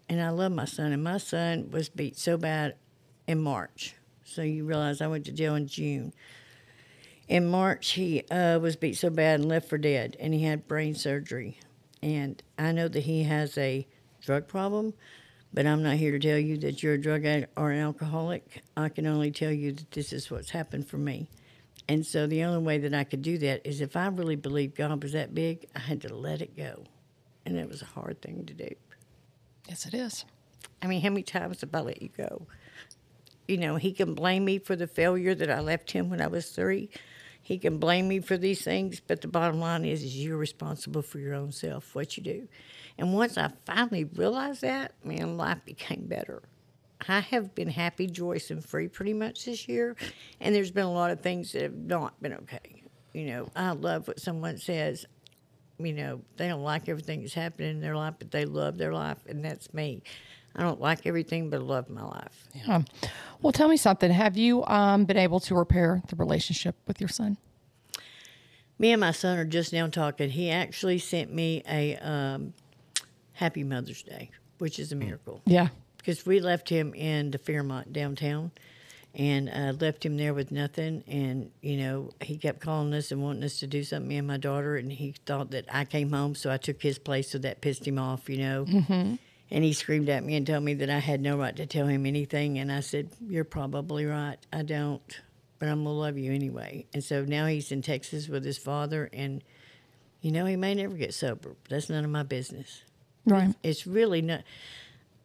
and 0.10 0.22
I 0.22 0.30
love 0.30 0.52
my 0.52 0.66
son. 0.66 0.92
And 0.92 1.04
my 1.04 1.18
son 1.18 1.70
was 1.72 1.90
beat 1.90 2.18
so 2.18 2.38
bad 2.38 2.76
in 3.28 3.42
March. 3.42 3.96
So 4.24 4.42
you 4.42 4.66
realize 4.66 5.02
I 5.02 5.08
went 5.08 5.26
to 5.26 5.32
jail 5.32 5.56
in 5.56 5.68
June. 5.68 6.14
In 7.28 7.48
March, 7.48 7.92
he 7.92 8.24
uh, 8.30 8.60
was 8.60 8.76
beat 8.76 8.98
so 8.98 9.10
bad 9.10 9.40
and 9.40 9.50
left 9.50 9.68
for 9.68 9.78
dead, 9.78 10.16
and 10.20 10.34
he 10.34 10.44
had 10.44 10.68
brain 10.68 10.94
surgery. 10.94 11.60
And 12.02 12.42
I 12.58 12.72
know 12.72 12.88
that 12.88 13.04
he 13.04 13.24
has 13.24 13.58
a 13.58 13.88
drug 14.22 14.48
problem, 14.48 14.94
but 15.52 15.66
I'm 15.66 15.82
not 15.82 15.96
here 15.96 16.12
to 16.12 16.20
tell 16.20 16.38
you 16.38 16.58
that 16.58 16.84
you're 16.84 16.94
a 16.94 17.02
drug 17.02 17.26
addict 17.26 17.54
or 17.58 17.72
an 17.72 17.80
alcoholic. 17.80 18.64
I 18.78 18.90
can 18.90 19.08
only 19.08 19.32
tell 19.32 19.52
you 19.52 19.72
that 19.72 19.92
this 19.92 20.14
is 20.14 20.30
what's 20.30 20.52
happened 20.52 20.88
for 20.88 20.98
me. 20.98 21.30
And 21.88 22.06
so 22.06 22.28
the 22.28 22.44
only 22.44 22.64
way 22.64 22.78
that 22.80 22.94
I 22.94 23.04
could 23.04 23.22
do 23.22 23.38
that 23.40 23.62
is 23.66 23.82
if 23.82 23.96
I 23.96 24.08
really 24.08 24.36
believed 24.36 24.76
God 24.76 25.02
was 25.02 25.14
that 25.14 25.34
big, 25.34 25.68
I 25.76 25.80
had 25.80 26.02
to 26.02 26.14
let 26.14 26.42
it 26.42 26.58
go. 26.58 26.84
And 27.46 27.58
it 27.58 27.70
was 27.70 27.82
a 27.82 27.86
hard 27.86 28.22
thing 28.22 28.46
to 28.46 28.54
do. 28.54 28.70
Yes, 29.68 29.86
it 29.86 29.94
is. 29.94 30.26
I 30.82 30.88
mean, 30.88 31.02
how 31.02 31.10
many 31.10 31.24
times 31.24 31.62
have 31.62 31.74
I 31.74 31.80
let 31.80 32.02
you 32.02 32.10
go? 32.16 32.48
You 33.48 33.58
know, 33.58 33.76
he 33.76 33.94
can 33.94 34.14
blame 34.14 34.46
me 34.46 34.60
for 34.60 34.76
the 34.76 34.88
failure 34.88 35.36
that 35.36 35.50
I 35.50 35.60
left 35.60 35.92
him 35.92 36.10
when 36.10 36.22
I 36.22 36.28
was 36.28 36.50
three. 36.50 36.90
He 37.42 37.60
can 37.60 37.78
blame 37.78 38.08
me 38.08 38.20
for 38.22 38.38
these 38.38 38.64
things, 38.64 39.00
but 39.00 39.22
the 39.22 39.28
bottom 39.28 39.60
line 39.60 39.86
is, 39.86 40.04
is 40.04 40.18
you're 40.18 40.38
responsible 40.38 41.04
for 41.04 41.20
your 41.20 41.36
own 41.36 41.52
self, 41.52 41.94
what 41.94 42.18
you 42.18 42.24
do. 42.24 42.48
And 42.98 43.14
once 43.14 43.38
I 43.38 43.52
finally 43.66 44.04
realized 44.04 44.62
that, 44.62 44.94
man, 45.04 45.38
life 45.38 45.60
became 45.64 46.08
better. 46.08 46.42
I 47.08 47.20
have 47.20 47.54
been 47.54 47.70
happy, 47.70 48.08
joyous, 48.08 48.50
and 48.50 48.66
free 48.66 48.88
pretty 48.88 49.14
much 49.14 49.46
this 49.46 49.68
year, 49.68 49.96
and 50.40 50.56
there's 50.56 50.72
been 50.72 50.86
a 50.86 50.92
lot 50.92 51.12
of 51.12 51.22
things 51.22 51.52
that 51.52 51.62
have 51.62 51.76
not 51.76 52.20
been 52.20 52.34
okay. 52.34 52.84
You 53.14 53.28
know, 53.28 53.50
I 53.56 53.72
love 53.72 54.08
what 54.08 54.20
someone 54.20 54.58
says. 54.58 55.06
You 55.78 55.94
know, 55.94 56.22
they 56.38 56.48
don't 56.48 56.64
like 56.64 56.88
everything 56.88 57.22
that's 57.22 57.34
happening 57.34 57.70
in 57.70 57.82
their 57.82 57.96
life, 57.96 58.16
but 58.18 58.32
they 58.32 58.46
love 58.46 58.78
their 58.78 58.94
life, 58.94 59.18
and 59.28 59.44
that's 59.44 59.74
me. 59.74 60.04
I 60.56 60.64
don't 60.64 60.80
like 60.80 61.06
everything, 61.06 61.50
but 61.50 61.58
I 61.58 61.64
love 61.64 61.90
my 61.90 62.04
life. 62.04 62.48
Yeah. 62.54 62.84
Well, 63.42 63.52
tell 63.52 63.68
me 63.68 63.76
something. 63.76 64.10
Have 64.10 64.38
you 64.38 64.66
um, 64.66 65.04
been 65.04 65.18
able 65.18 65.42
to 65.42 65.56
repair 65.56 66.02
the 66.08 66.16
relationship 66.16 66.76
with 66.88 67.02
your 67.02 67.10
son? 67.10 67.38
Me 68.80 68.92
and 68.92 69.00
my 69.02 69.12
son 69.12 69.38
are 69.38 69.46
just 69.46 69.74
now 69.74 69.88
talking. 69.88 70.30
He 70.30 70.50
actually 70.50 71.00
sent 71.00 71.34
me 71.34 71.62
a 71.70 71.98
um, 71.98 72.54
Happy 73.34 73.64
Mother's 73.64 74.02
Day, 74.02 74.32
which 74.60 74.80
is 74.80 74.92
a 74.94 74.96
miracle. 74.96 75.42
Yeah. 75.46 75.70
Because 75.98 76.26
we 76.26 76.40
left 76.40 76.70
him 76.70 76.94
in 76.94 77.32
the 77.32 77.38
Fairmont 77.38 77.92
downtown 77.92 78.52
and 79.16 79.50
uh, 79.50 79.74
left 79.80 80.06
him 80.06 80.18
there 80.18 80.34
with 80.34 80.52
nothing. 80.52 81.04
And, 81.08 81.52
you 81.62 81.78
know, 81.78 82.12
he 82.22 82.38
kept 82.38 82.60
calling 82.60 82.94
us 82.94 83.12
and 83.12 83.24
wanting 83.24 83.44
us 83.44 83.60
to 83.60 83.68
do 83.68 83.84
something, 83.84 84.08
me 84.08 84.18
and 84.18 84.28
my 84.28 84.38
daughter. 84.38 84.76
And 84.76 84.92
he 84.92 85.16
thought 85.26 85.52
that 85.52 85.66
I 85.74 85.86
came 85.86 86.12
home, 86.12 86.36
so 86.36 86.52
I 86.52 86.58
took 86.58 86.82
his 86.82 87.00
place, 87.00 87.32
so 87.32 87.38
that 87.40 87.62
pissed 87.62 87.88
him 87.88 87.98
off, 87.98 88.30
you 88.30 88.38
know. 88.38 88.66
Mm-hmm. 88.66 89.16
And 89.52 89.64
he 89.64 89.74
screamed 89.74 90.10
at 90.10 90.24
me 90.24 90.36
and 90.36 90.46
told 90.46 90.64
me 90.64 90.74
that 90.76 90.90
I 90.90 91.00
had 91.00 91.22
no 91.22 91.38
right 91.38 91.56
to 91.56 91.66
tell 91.66 91.88
him 91.88 92.06
anything. 92.06 92.58
And 92.58 92.72
I 92.72 92.82
said, 92.82 93.10
You're 93.26 93.44
probably 93.44 94.06
right. 94.06 94.38
I 94.52 94.64
don't, 94.64 95.22
but 95.60 95.70
I'm 95.70 95.84
going 95.84 95.96
to 95.96 96.00
love 96.00 96.18
you 96.18 96.34
anyway. 96.34 96.86
And 96.94 97.04
so 97.04 97.24
now 97.24 97.46
he's 97.46 97.72
in 97.72 97.82
Texas 97.82 98.28
with 98.28 98.44
his 98.44 98.58
father. 98.58 99.10
And, 99.14 99.44
you 100.22 100.32
know, 100.32 100.46
he 100.46 100.56
may 100.56 100.74
never 100.74 100.96
get 100.96 101.14
sober. 101.14 101.56
That's 101.70 101.90
none 101.90 102.04
of 102.04 102.12
my 102.12 102.24
business. 102.24 102.82
Right. 103.26 103.56
It's 103.64 103.88
really 103.88 104.22
not. 104.22 104.44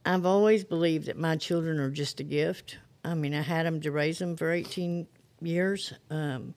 I've 0.04 0.26
always 0.26 0.64
believed 0.64 1.06
that 1.06 1.18
my 1.18 1.36
children 1.36 1.80
are 1.80 1.90
just 1.90 2.20
a 2.20 2.24
gift. 2.24 2.78
I 3.04 3.14
mean, 3.14 3.34
I 3.34 3.42
had 3.42 3.66
them 3.66 3.80
to 3.80 3.90
raise 3.90 4.18
them 4.18 4.36
for 4.36 4.50
18 4.50 5.06
years. 5.40 5.92
Um, 6.10 6.54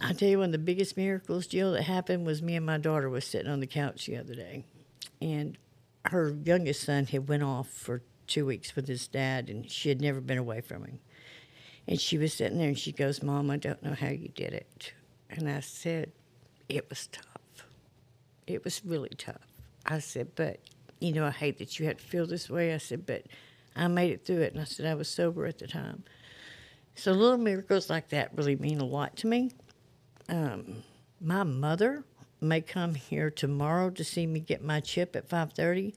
I 0.00 0.12
tell 0.12 0.28
you, 0.28 0.38
one 0.38 0.46
of 0.46 0.52
the 0.52 0.58
biggest 0.58 0.96
miracles, 0.96 1.46
Jill, 1.46 1.72
that 1.72 1.82
happened 1.82 2.26
was 2.26 2.42
me 2.42 2.56
and 2.56 2.66
my 2.66 2.78
daughter 2.78 3.08
was 3.08 3.24
sitting 3.24 3.50
on 3.50 3.60
the 3.60 3.66
couch 3.66 4.06
the 4.06 4.16
other 4.16 4.34
day, 4.34 4.64
and 5.20 5.56
her 6.04 6.36
youngest 6.44 6.82
son 6.82 7.06
had 7.06 7.28
went 7.28 7.42
off 7.42 7.68
for 7.68 8.02
two 8.26 8.46
weeks 8.46 8.76
with 8.76 8.86
his 8.88 9.08
dad, 9.08 9.48
and 9.48 9.70
she 9.70 9.88
had 9.88 10.00
never 10.00 10.20
been 10.20 10.38
away 10.38 10.60
from 10.60 10.84
him. 10.84 10.98
And 11.88 12.00
she 12.00 12.18
was 12.18 12.34
sitting 12.34 12.58
there, 12.58 12.68
and 12.68 12.78
she 12.78 12.92
goes, 12.92 13.22
"Mom, 13.22 13.50
I 13.50 13.56
don't 13.56 13.82
know 13.82 13.94
how 13.94 14.08
you 14.08 14.28
did 14.28 14.52
it." 14.52 14.92
And 15.30 15.48
I 15.48 15.60
said, 15.60 16.12
"It 16.68 16.88
was 16.88 17.08
tough. 17.08 17.66
It 18.46 18.64
was 18.64 18.84
really 18.84 19.14
tough." 19.16 19.46
I 19.86 20.00
said, 20.00 20.34
"But 20.34 20.60
you 21.00 21.12
know, 21.12 21.24
I 21.24 21.30
hate 21.30 21.58
that 21.58 21.78
you 21.78 21.86
had 21.86 21.98
to 21.98 22.04
feel 22.04 22.26
this 22.26 22.50
way." 22.50 22.74
I 22.74 22.78
said, 22.78 23.06
"But 23.06 23.26
I 23.76 23.88
made 23.88 24.10
it 24.12 24.24
through 24.24 24.40
it," 24.40 24.52
and 24.52 24.60
I 24.60 24.64
said, 24.64 24.86
"I 24.86 24.94
was 24.94 25.08
sober 25.08 25.46
at 25.46 25.58
the 25.58 25.66
time." 25.66 26.04
So 26.94 27.12
little 27.12 27.36
miracles 27.38 27.90
like 27.90 28.08
that 28.08 28.30
really 28.36 28.56
mean 28.56 28.80
a 28.80 28.84
lot 28.84 29.16
to 29.18 29.26
me. 29.26 29.50
Um, 30.28 30.82
my 31.20 31.42
mother 31.42 32.04
may 32.40 32.60
come 32.62 32.94
here 32.94 33.30
tomorrow 33.30 33.90
to 33.90 34.02
see 34.04 34.26
me 34.26 34.40
get 34.40 34.62
my 34.64 34.80
chip 34.80 35.14
at 35.14 35.28
five 35.28 35.52
thirty. 35.52 35.94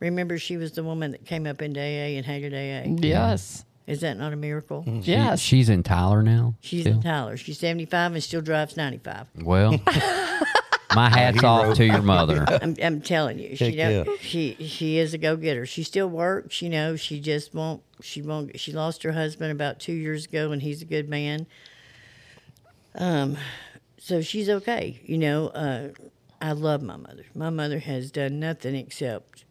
Remember, 0.00 0.38
she 0.38 0.56
was 0.56 0.72
the 0.72 0.82
woman 0.82 1.10
that 1.10 1.26
came 1.26 1.46
up 1.46 1.60
into 1.60 1.78
AA 1.78 2.16
and 2.16 2.24
hated 2.24 2.54
AA. 2.54 2.88
Yes. 3.06 3.64
Is 3.86 4.00
that 4.02 4.16
not 4.16 4.32
a 4.32 4.36
miracle? 4.36 4.82
She- 5.02 5.10
Yes. 5.12 5.40
she's 5.40 5.68
in 5.68 5.82
Tyler 5.82 6.22
now. 6.22 6.54
She's 6.60 6.82
still? 6.82 6.94
in 6.94 7.02
Tyler. 7.02 7.36
She's 7.36 7.58
seventy 7.58 7.84
five 7.86 8.12
and 8.14 8.22
still 8.22 8.40
drives 8.40 8.76
ninety 8.76 8.98
five. 8.98 9.26
Well, 9.42 9.78
my 10.94 11.08
hat's 11.08 11.42
off 11.44 11.74
to 11.76 11.84
your 11.84 12.02
mother. 12.02 12.44
I'm, 12.62 12.76
I'm 12.82 13.00
telling 13.00 13.38
you, 13.38 13.56
she 13.56 13.76
Heck 13.76 14.06
don't, 14.06 14.06
yeah. 14.06 14.16
she 14.20 14.56
she 14.66 14.98
is 14.98 15.14
a 15.14 15.18
go 15.18 15.36
getter. 15.36 15.66
She 15.66 15.82
still 15.82 16.08
works, 16.08 16.62
you 16.62 16.68
know. 16.68 16.96
She 16.96 17.20
just 17.20 17.54
won't. 17.54 17.82
She 18.02 18.22
won't. 18.22 18.58
She 18.58 18.72
lost 18.72 19.02
her 19.02 19.12
husband 19.12 19.52
about 19.52 19.78
two 19.78 19.92
years 19.92 20.26
ago, 20.26 20.52
and 20.52 20.62
he's 20.62 20.82
a 20.82 20.86
good 20.86 21.08
man. 21.08 21.46
Um, 22.94 23.36
so 23.98 24.20
she's 24.20 24.48
okay, 24.48 25.00
you 25.04 25.18
know. 25.18 25.48
Uh, 25.48 25.88
I 26.40 26.52
love 26.52 26.82
my 26.82 26.96
mother. 26.96 27.24
My 27.34 27.50
mother 27.50 27.78
has 27.80 28.10
done 28.10 28.40
nothing 28.40 28.74
except 28.74 29.44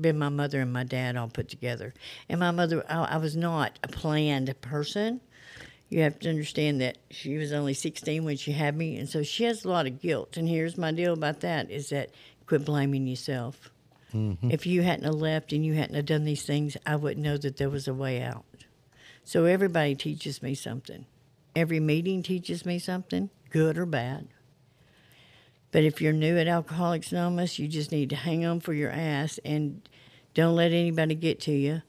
been 0.00 0.18
my 0.18 0.28
mother 0.28 0.60
and 0.60 0.72
my 0.72 0.84
dad 0.84 1.16
all 1.16 1.28
put 1.28 1.48
together. 1.48 1.94
And 2.28 2.40
my 2.40 2.50
mother, 2.50 2.84
I, 2.88 3.04
I 3.04 3.16
was 3.16 3.36
not 3.36 3.78
a 3.82 3.88
planned 3.88 4.54
person. 4.60 5.20
You 5.88 6.02
have 6.02 6.18
to 6.20 6.28
understand 6.28 6.80
that 6.80 6.98
she 7.10 7.36
was 7.36 7.52
only 7.52 7.74
16 7.74 8.24
when 8.24 8.36
she 8.36 8.52
had 8.52 8.76
me, 8.76 8.96
and 8.96 9.08
so 9.08 9.22
she 9.22 9.44
has 9.44 9.64
a 9.64 9.68
lot 9.68 9.86
of 9.86 10.00
guilt. 10.00 10.36
And 10.36 10.48
here's 10.48 10.76
my 10.76 10.90
deal 10.90 11.12
about 11.12 11.40
that: 11.40 11.70
is 11.70 11.90
that 11.90 12.10
quit 12.46 12.64
blaming 12.64 13.06
yourself. 13.06 13.70
Mm-hmm. 14.14 14.50
If 14.50 14.66
you 14.66 14.82
hadn't 14.82 15.04
have 15.04 15.14
left 15.14 15.52
and 15.52 15.64
you 15.64 15.74
hadn't 15.74 15.94
have 15.94 16.06
done 16.06 16.24
these 16.24 16.44
things, 16.44 16.76
I 16.86 16.96
wouldn't 16.96 17.24
know 17.24 17.36
that 17.36 17.56
there 17.56 17.70
was 17.70 17.86
a 17.86 17.94
way 17.94 18.22
out. 18.22 18.44
So 19.24 19.44
everybody 19.44 19.94
teaches 19.94 20.42
me 20.42 20.54
something. 20.54 21.06
Every 21.54 21.80
meeting 21.80 22.22
teaches 22.22 22.64
me 22.64 22.78
something, 22.78 23.30
good 23.50 23.76
or 23.78 23.86
bad. 23.86 24.28
But 25.72 25.84
if 25.84 26.00
you're 26.00 26.12
new 26.12 26.38
at 26.38 26.46
Alcoholics 26.46 27.12
Anonymous, 27.12 27.58
you 27.58 27.68
just 27.68 27.92
need 27.92 28.10
to 28.10 28.16
hang 28.16 28.44
on 28.44 28.60
for 28.60 28.72
your 28.72 28.90
ass 28.90 29.38
and 29.44 29.86
don't 30.32 30.54
let 30.54 30.72
anybody 30.72 31.14
get 31.14 31.40
to 31.40 31.52
you. 31.52 31.82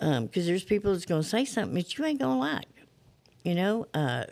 Um, 0.00 0.26
because 0.26 0.46
there's 0.46 0.64
people 0.64 0.92
that's 0.92 1.06
going 1.06 1.22
to 1.22 1.28
say 1.28 1.44
something 1.44 1.74
that 1.74 1.96
you 1.96 2.04
ain't 2.04 2.20
going 2.20 2.34
to 2.34 2.38
like. 2.38 2.68
You 3.46 3.54
know, 3.54 3.86
uh, 3.94 4.24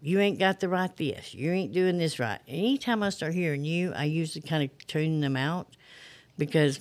you 0.00 0.18
ain't 0.18 0.40
got 0.40 0.58
the 0.58 0.68
right 0.68 0.94
this. 0.96 1.32
You 1.32 1.52
ain't 1.52 1.72
doing 1.72 1.96
this 1.96 2.18
right. 2.18 2.40
Anytime 2.48 3.00
I 3.00 3.10
start 3.10 3.34
hearing 3.34 3.64
you, 3.64 3.92
I 3.94 4.06
usually 4.06 4.42
kind 4.42 4.64
of 4.64 4.86
tune 4.88 5.20
them 5.20 5.36
out 5.36 5.68
because 6.36 6.80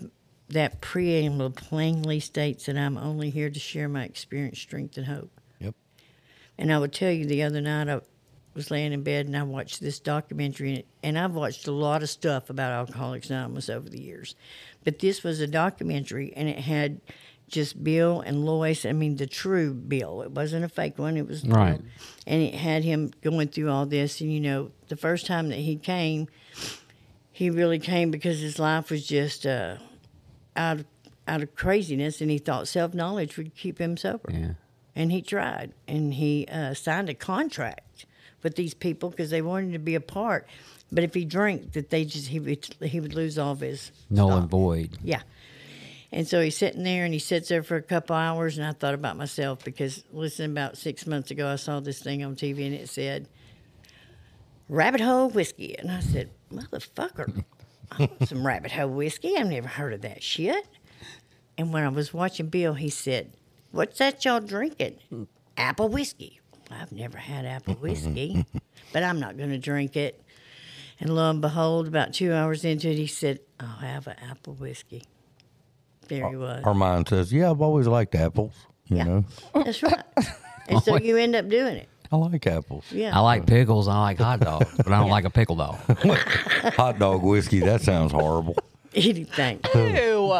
that 0.50 0.82
preamble 0.82 1.52
plainly 1.52 2.19
states 2.19 2.65
that 2.65 2.78
I'm 2.78 2.97
only 2.97 3.30
here 3.30 3.52
to 3.52 3.60
share 3.60 3.88
my 3.88 4.06
experience, 4.06 4.58
strength, 4.58 4.97
and 4.97 5.06
hope. 5.06 5.39
Yep. 5.60 5.76
And 6.58 6.74
I 6.74 6.80
would 6.80 6.93
tell 6.93 7.12
you 7.12 7.28
the 7.28 7.43
other 7.43 7.62
night 7.62 7.88
I 7.88 8.02
was 8.56 8.71
laying 8.71 8.91
in 8.91 9.04
bed 9.04 9.28
and 9.28 9.38
I 9.38 9.43
watched 9.43 9.82
this 9.82 10.00
documentary, 10.00 10.88
and 11.04 11.15
I've 11.15 11.36
watched 11.36 11.67
a 11.67 11.71
lot 11.71 12.02
of 12.02 12.10
stuff 12.10 12.50
about 12.50 12.71
Alcoholics 12.71 13.30
Anonymous 13.30 13.69
over 13.69 13.88
the 13.88 14.02
years, 14.02 14.34
but 14.84 14.97
this 14.97 15.24
was 15.24 15.39
a 15.39 15.47
documentary, 15.47 16.34
and 16.36 16.50
it 16.50 16.58
had 16.58 17.02
just 17.51 17.83
Bill 17.83 18.21
and 18.21 18.45
Lois. 18.45 18.85
I 18.85 18.93
mean, 18.93 19.17
the 19.17 19.27
true 19.27 19.73
Bill. 19.73 20.21
It 20.23 20.31
wasn't 20.31 20.65
a 20.65 20.69
fake 20.69 20.97
one. 20.97 21.17
It 21.17 21.27
was 21.27 21.45
Right. 21.45 21.77
Bill. 21.77 21.85
And 22.27 22.41
it 22.41 22.55
had 22.55 22.83
him 22.83 23.11
going 23.21 23.49
through 23.49 23.69
all 23.69 23.85
this, 23.85 24.21
and 24.21 24.31
you 24.33 24.39
know, 24.39 24.71
the 24.87 24.95
first 24.95 25.25
time 25.25 25.49
that 25.49 25.59
he 25.59 25.75
came, 25.75 26.27
he 27.31 27.49
really 27.49 27.79
came 27.79 28.11
because 28.11 28.39
his 28.39 28.59
life 28.59 28.89
was 28.91 29.05
just 29.05 29.45
uh, 29.45 29.77
out 30.55 30.79
of, 30.81 30.85
out 31.27 31.41
of 31.41 31.55
craziness, 31.55 32.21
and 32.21 32.29
he 32.31 32.37
thought 32.37 32.67
self 32.67 32.93
knowledge 32.93 33.37
would 33.37 33.55
keep 33.55 33.79
him 33.79 33.97
sober 33.97 34.29
Yeah. 34.31 34.53
and 34.95 35.11
he 35.11 35.21
tried 35.21 35.73
and 35.87 36.13
he 36.15 36.45
uh, 36.51 36.73
signed 36.73 37.09
a 37.09 37.13
contract 37.13 38.05
with 38.43 38.55
these 38.55 38.73
people 38.73 39.09
because 39.09 39.29
they 39.29 39.41
wanted 39.41 39.71
to 39.73 39.79
be 39.79 39.95
a 39.95 40.01
part 40.01 40.47
but 40.91 41.03
if 41.03 41.13
he 41.13 41.23
drank 41.25 41.71
that 41.73 41.89
they 41.89 42.03
just 42.03 42.27
he 42.27 42.39
would 42.39 42.65
he 42.81 42.99
would 42.99 43.13
lose 43.13 43.37
all 43.37 43.51
of 43.53 43.59
his 43.61 43.91
Null 44.09 44.31
and 44.33 44.49
void. 44.49 44.97
yeah 45.03 45.21
and 46.12 46.28
so 46.28 46.41
he's 46.41 46.58
sitting 46.58 46.84
there 46.84 47.06
and 47.06 47.13
he 47.13 47.19
sits 47.19 47.50
there 47.50 47.63
for 47.63 47.76
a 47.76 47.82
couple 47.82 48.15
hours 48.15 48.58
and 48.58 48.67
i 48.67 48.71
thought 48.71 48.93
about 48.93 49.17
myself 49.17 49.63
because 49.63 50.04
listen 50.12 50.52
about 50.52 50.78
six 50.78 51.06
months 51.08 51.32
ago 51.32 51.47
i 51.47 51.56
saw 51.56 51.80
this 51.80 52.00
thing 52.00 52.24
on 52.24 52.36
tv 52.36 52.65
and 52.65 52.76
it 52.76 52.89
said 52.89 53.28
rabbit 54.71 55.02
hole 55.02 55.30
whiskey. 55.30 55.78
And 55.78 55.91
i 55.91 56.00
said 56.00 56.32
motherfucker 56.52 57.43
I 57.91 58.00
want 58.06 58.28
some 58.30 58.47
rabbit 58.47 58.71
hole 58.71 58.88
whiskey. 58.88 59.36
I've 59.38 59.47
never 59.47 59.67
heard 59.67 59.91
of 59.91 60.02
that 60.02 60.24
shit. 60.24 60.65
And 61.58 61.74
when 61.74 61.84
i 61.84 61.89
was 61.89 62.13
watching 62.13 62.47
bill 62.47 62.74
he 62.74 62.89
said 62.89 63.34
what's 63.71 64.00
that 64.00 64.24
y'all 64.26 64.39
drinking? 64.39 65.28
Apple 65.58 65.89
whiskey. 65.89 66.39
I've 66.71 66.91
never 66.93 67.17
had 67.17 67.45
apple 67.45 67.76
whiskey 67.76 68.45
but 68.93 69.04
i'm 69.04 69.19
not 69.19 69.38
going 69.38 69.50
to 69.50 69.60
drink 69.60 69.95
it. 69.95 70.24
And 71.02 71.15
lo 71.15 71.30
and 71.30 71.41
behold 71.41 71.88
about 71.88 72.13
two 72.13 72.32
hours 72.34 72.63
into 72.63 72.89
it 72.89 72.95
he 72.95 73.08
said 73.08 73.39
i'll 73.60 73.67
have 73.67 74.08
an 74.08 74.15
apple 74.30 74.54
whiskey 74.54 75.04
there 76.12 76.30
he 76.30 76.36
was 76.36 76.63
Our 76.63 76.74
mind 76.74 77.08
says, 77.10 77.32
"Yeah, 77.34 77.50
I've 77.52 77.62
always 77.62 77.88
liked 77.88 78.13
apples." 78.15 78.54
You 78.86 78.97
Yeah. 78.97 79.04
know, 79.06 79.26
that's 79.54 79.82
right 79.84 80.04
and 80.67 80.82
so 80.84 80.97
you 80.97 81.17
end 81.17 81.36
up 81.36 81.47
doing 81.50 81.78
it 81.78 81.88
I 82.12 82.17
like 82.17 82.45
apples. 82.45 82.84
Yeah. 82.91 83.15
I 83.17 83.21
like 83.21 83.45
pickles. 83.47 83.88
I 83.88 83.97
like 84.02 84.17
hot 84.17 84.41
dogs, 84.41 84.69
but 84.76 84.89
I 84.89 85.00
don't 85.00 85.10
like 85.10 85.24
a 85.24 85.30
pickle 85.30 85.56
dog. 85.56 85.76
Hot 86.76 87.00
dog 87.00 87.24
whiskey. 87.24 87.62
That 87.62 87.80
sounds 87.82 88.12
horrible. 88.12 88.58
anything. 88.93 89.62
Ew. 89.74 90.34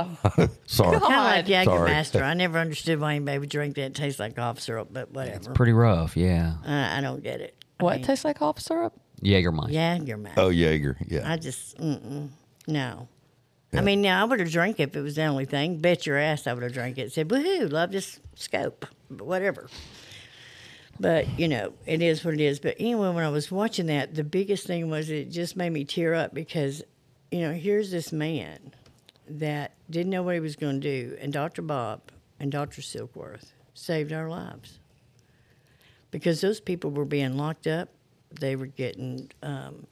Sorry. 0.66 1.00
God. 1.00 1.02
Kind 1.08 1.46
of 1.46 1.48
like 1.48 1.66
Sorry. 1.66 1.90
Jägermeister. 1.90 2.22
I 2.24 2.34
never 2.34 2.60
understood 2.60 3.00
why 3.00 3.16
anybody 3.16 3.40
would 3.40 3.48
drink 3.50 3.76
that. 3.76 3.84
It 3.84 3.96
tastes 3.96 4.20
like 4.20 4.36
cough 4.36 4.60
syrup, 4.60 4.90
but 4.92 5.12
whatever. 5.14 5.38
It's 5.38 5.48
pretty 5.48 5.72
rough, 5.72 6.18
yeah. 6.18 6.56
I, 6.66 6.98
I 6.98 7.02
don't 7.02 7.24
get 7.24 7.40
it. 7.40 7.56
I 7.80 7.84
What 7.86 7.96
mean, 8.00 8.06
tastes 8.06 8.26
like 8.26 8.40
cough 8.40 8.60
syrup? 8.60 8.94
Jägermeister. 9.24 9.72
Jägermeister. 9.72 10.34
Oh, 10.36 10.50
Jaeger. 10.50 10.98
Yeah. 11.08 11.32
I 11.32 11.38
just, 11.38 11.78
mm-mm, 11.78 12.32
no. 12.68 13.08
I 13.74 13.82
mean, 13.82 14.02
now 14.02 14.22
I 14.22 14.26
would 14.26 14.40
have 14.40 14.52
drank 14.52 14.80
it 14.80 14.90
if 14.90 14.96
it 14.96 15.02
was 15.02 15.16
the 15.16 15.24
only 15.24 15.46
thing. 15.46 15.78
Bet 15.78 16.06
your 16.06 16.18
ass 16.18 16.46
I 16.46 16.54
would 16.54 16.64
have 16.64 16.74
drank 16.74 16.98
it. 16.98 17.14
Said, 17.14 17.30
woohoo, 17.30 17.72
love 17.72 17.92
this 17.92 18.20
scope, 18.36 18.86
but 19.10 19.26
whatever. 19.26 19.70
But, 21.00 21.40
you 21.40 21.48
know, 21.48 21.74
it 21.86 22.02
is 22.02 22.24
what 22.24 22.34
it 22.34 22.42
is. 22.42 22.60
But 22.60 22.76
anyway, 22.80 23.10
when 23.10 23.24
I 23.24 23.30
was 23.30 23.50
watching 23.50 23.86
that, 23.88 24.14
the 24.14 24.26
biggest 24.26 24.68
thing 24.68 24.90
was 24.90 25.10
it 25.10 25.32
just 25.32 25.56
made 25.56 25.72
me 25.72 25.86
tear 25.86 26.14
up 26.14 26.34
because, 26.34 26.84
you 27.32 27.40
know, 27.40 27.54
here's 27.54 27.92
this 27.92 28.12
man 28.12 28.74
that 29.28 29.72
didn't 29.90 30.10
know 30.10 30.22
what 30.22 30.34
he 30.34 30.42
was 30.42 30.58
going 30.58 30.82
to 30.82 30.88
do. 30.88 31.18
And 31.22 31.32
Dr. 31.32 31.62
Bob 31.62 32.02
and 32.40 32.52
Dr. 32.52 32.82
Silkworth 32.82 33.54
saved 33.74 34.12
our 34.12 34.30
lives 34.30 34.80
because 36.12 36.42
those 36.42 36.60
people 36.60 36.92
were 36.92 37.06
being 37.06 37.38
locked 37.38 37.68
up. 37.68 37.90
They 38.40 38.56
were 38.58 38.68
getting, 38.68 39.32
um, 39.42 39.88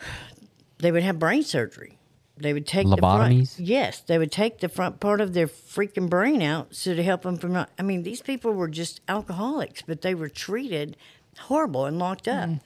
they 0.78 0.92
would 0.92 1.02
have 1.02 1.18
brain 1.18 1.42
surgery. 1.42 1.97
They 2.40 2.52
would 2.52 2.66
take 2.66 2.86
Lobotomies? 2.86 3.56
The 3.56 3.56
front, 3.56 3.68
yes, 3.68 4.00
they 4.00 4.18
would 4.18 4.32
take 4.32 4.60
the 4.60 4.68
front 4.68 5.00
part 5.00 5.20
of 5.20 5.34
their 5.34 5.46
freaking 5.46 6.08
brain 6.08 6.42
out 6.42 6.74
so 6.74 6.94
to 6.94 7.02
help 7.02 7.22
them 7.22 7.36
from 7.36 7.52
not. 7.52 7.70
I 7.78 7.82
mean, 7.82 8.02
these 8.02 8.22
people 8.22 8.52
were 8.52 8.68
just 8.68 9.00
alcoholics, 9.08 9.82
but 9.82 10.02
they 10.02 10.14
were 10.14 10.28
treated 10.28 10.96
horrible 11.38 11.84
and 11.86 11.98
locked 11.98 12.28
up. 12.28 12.48
Mm. 12.48 12.60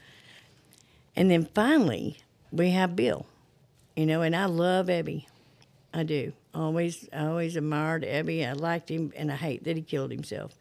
And 1.15 1.31
then 1.31 1.49
finally, 1.55 2.19
we 2.51 2.71
have 2.71 2.97
Bill, 2.97 3.27
you 3.97 4.07
know, 4.07 4.23
and 4.23 4.35
I 4.35 4.47
love 4.47 4.87
Ebby. 4.87 5.27
I 5.93 6.05
do. 6.05 6.33
Always, 6.55 7.09
I 7.13 7.27
always 7.27 7.57
admired 7.57 8.03
Ebby. 8.03 8.49
I 8.49 8.53
liked 8.53 8.91
him, 8.91 9.13
and 9.17 9.31
I 9.31 9.37
hate 9.37 9.65
that 9.65 9.77
he 9.77 9.83
killed 9.83 10.11
himself. 10.11 10.57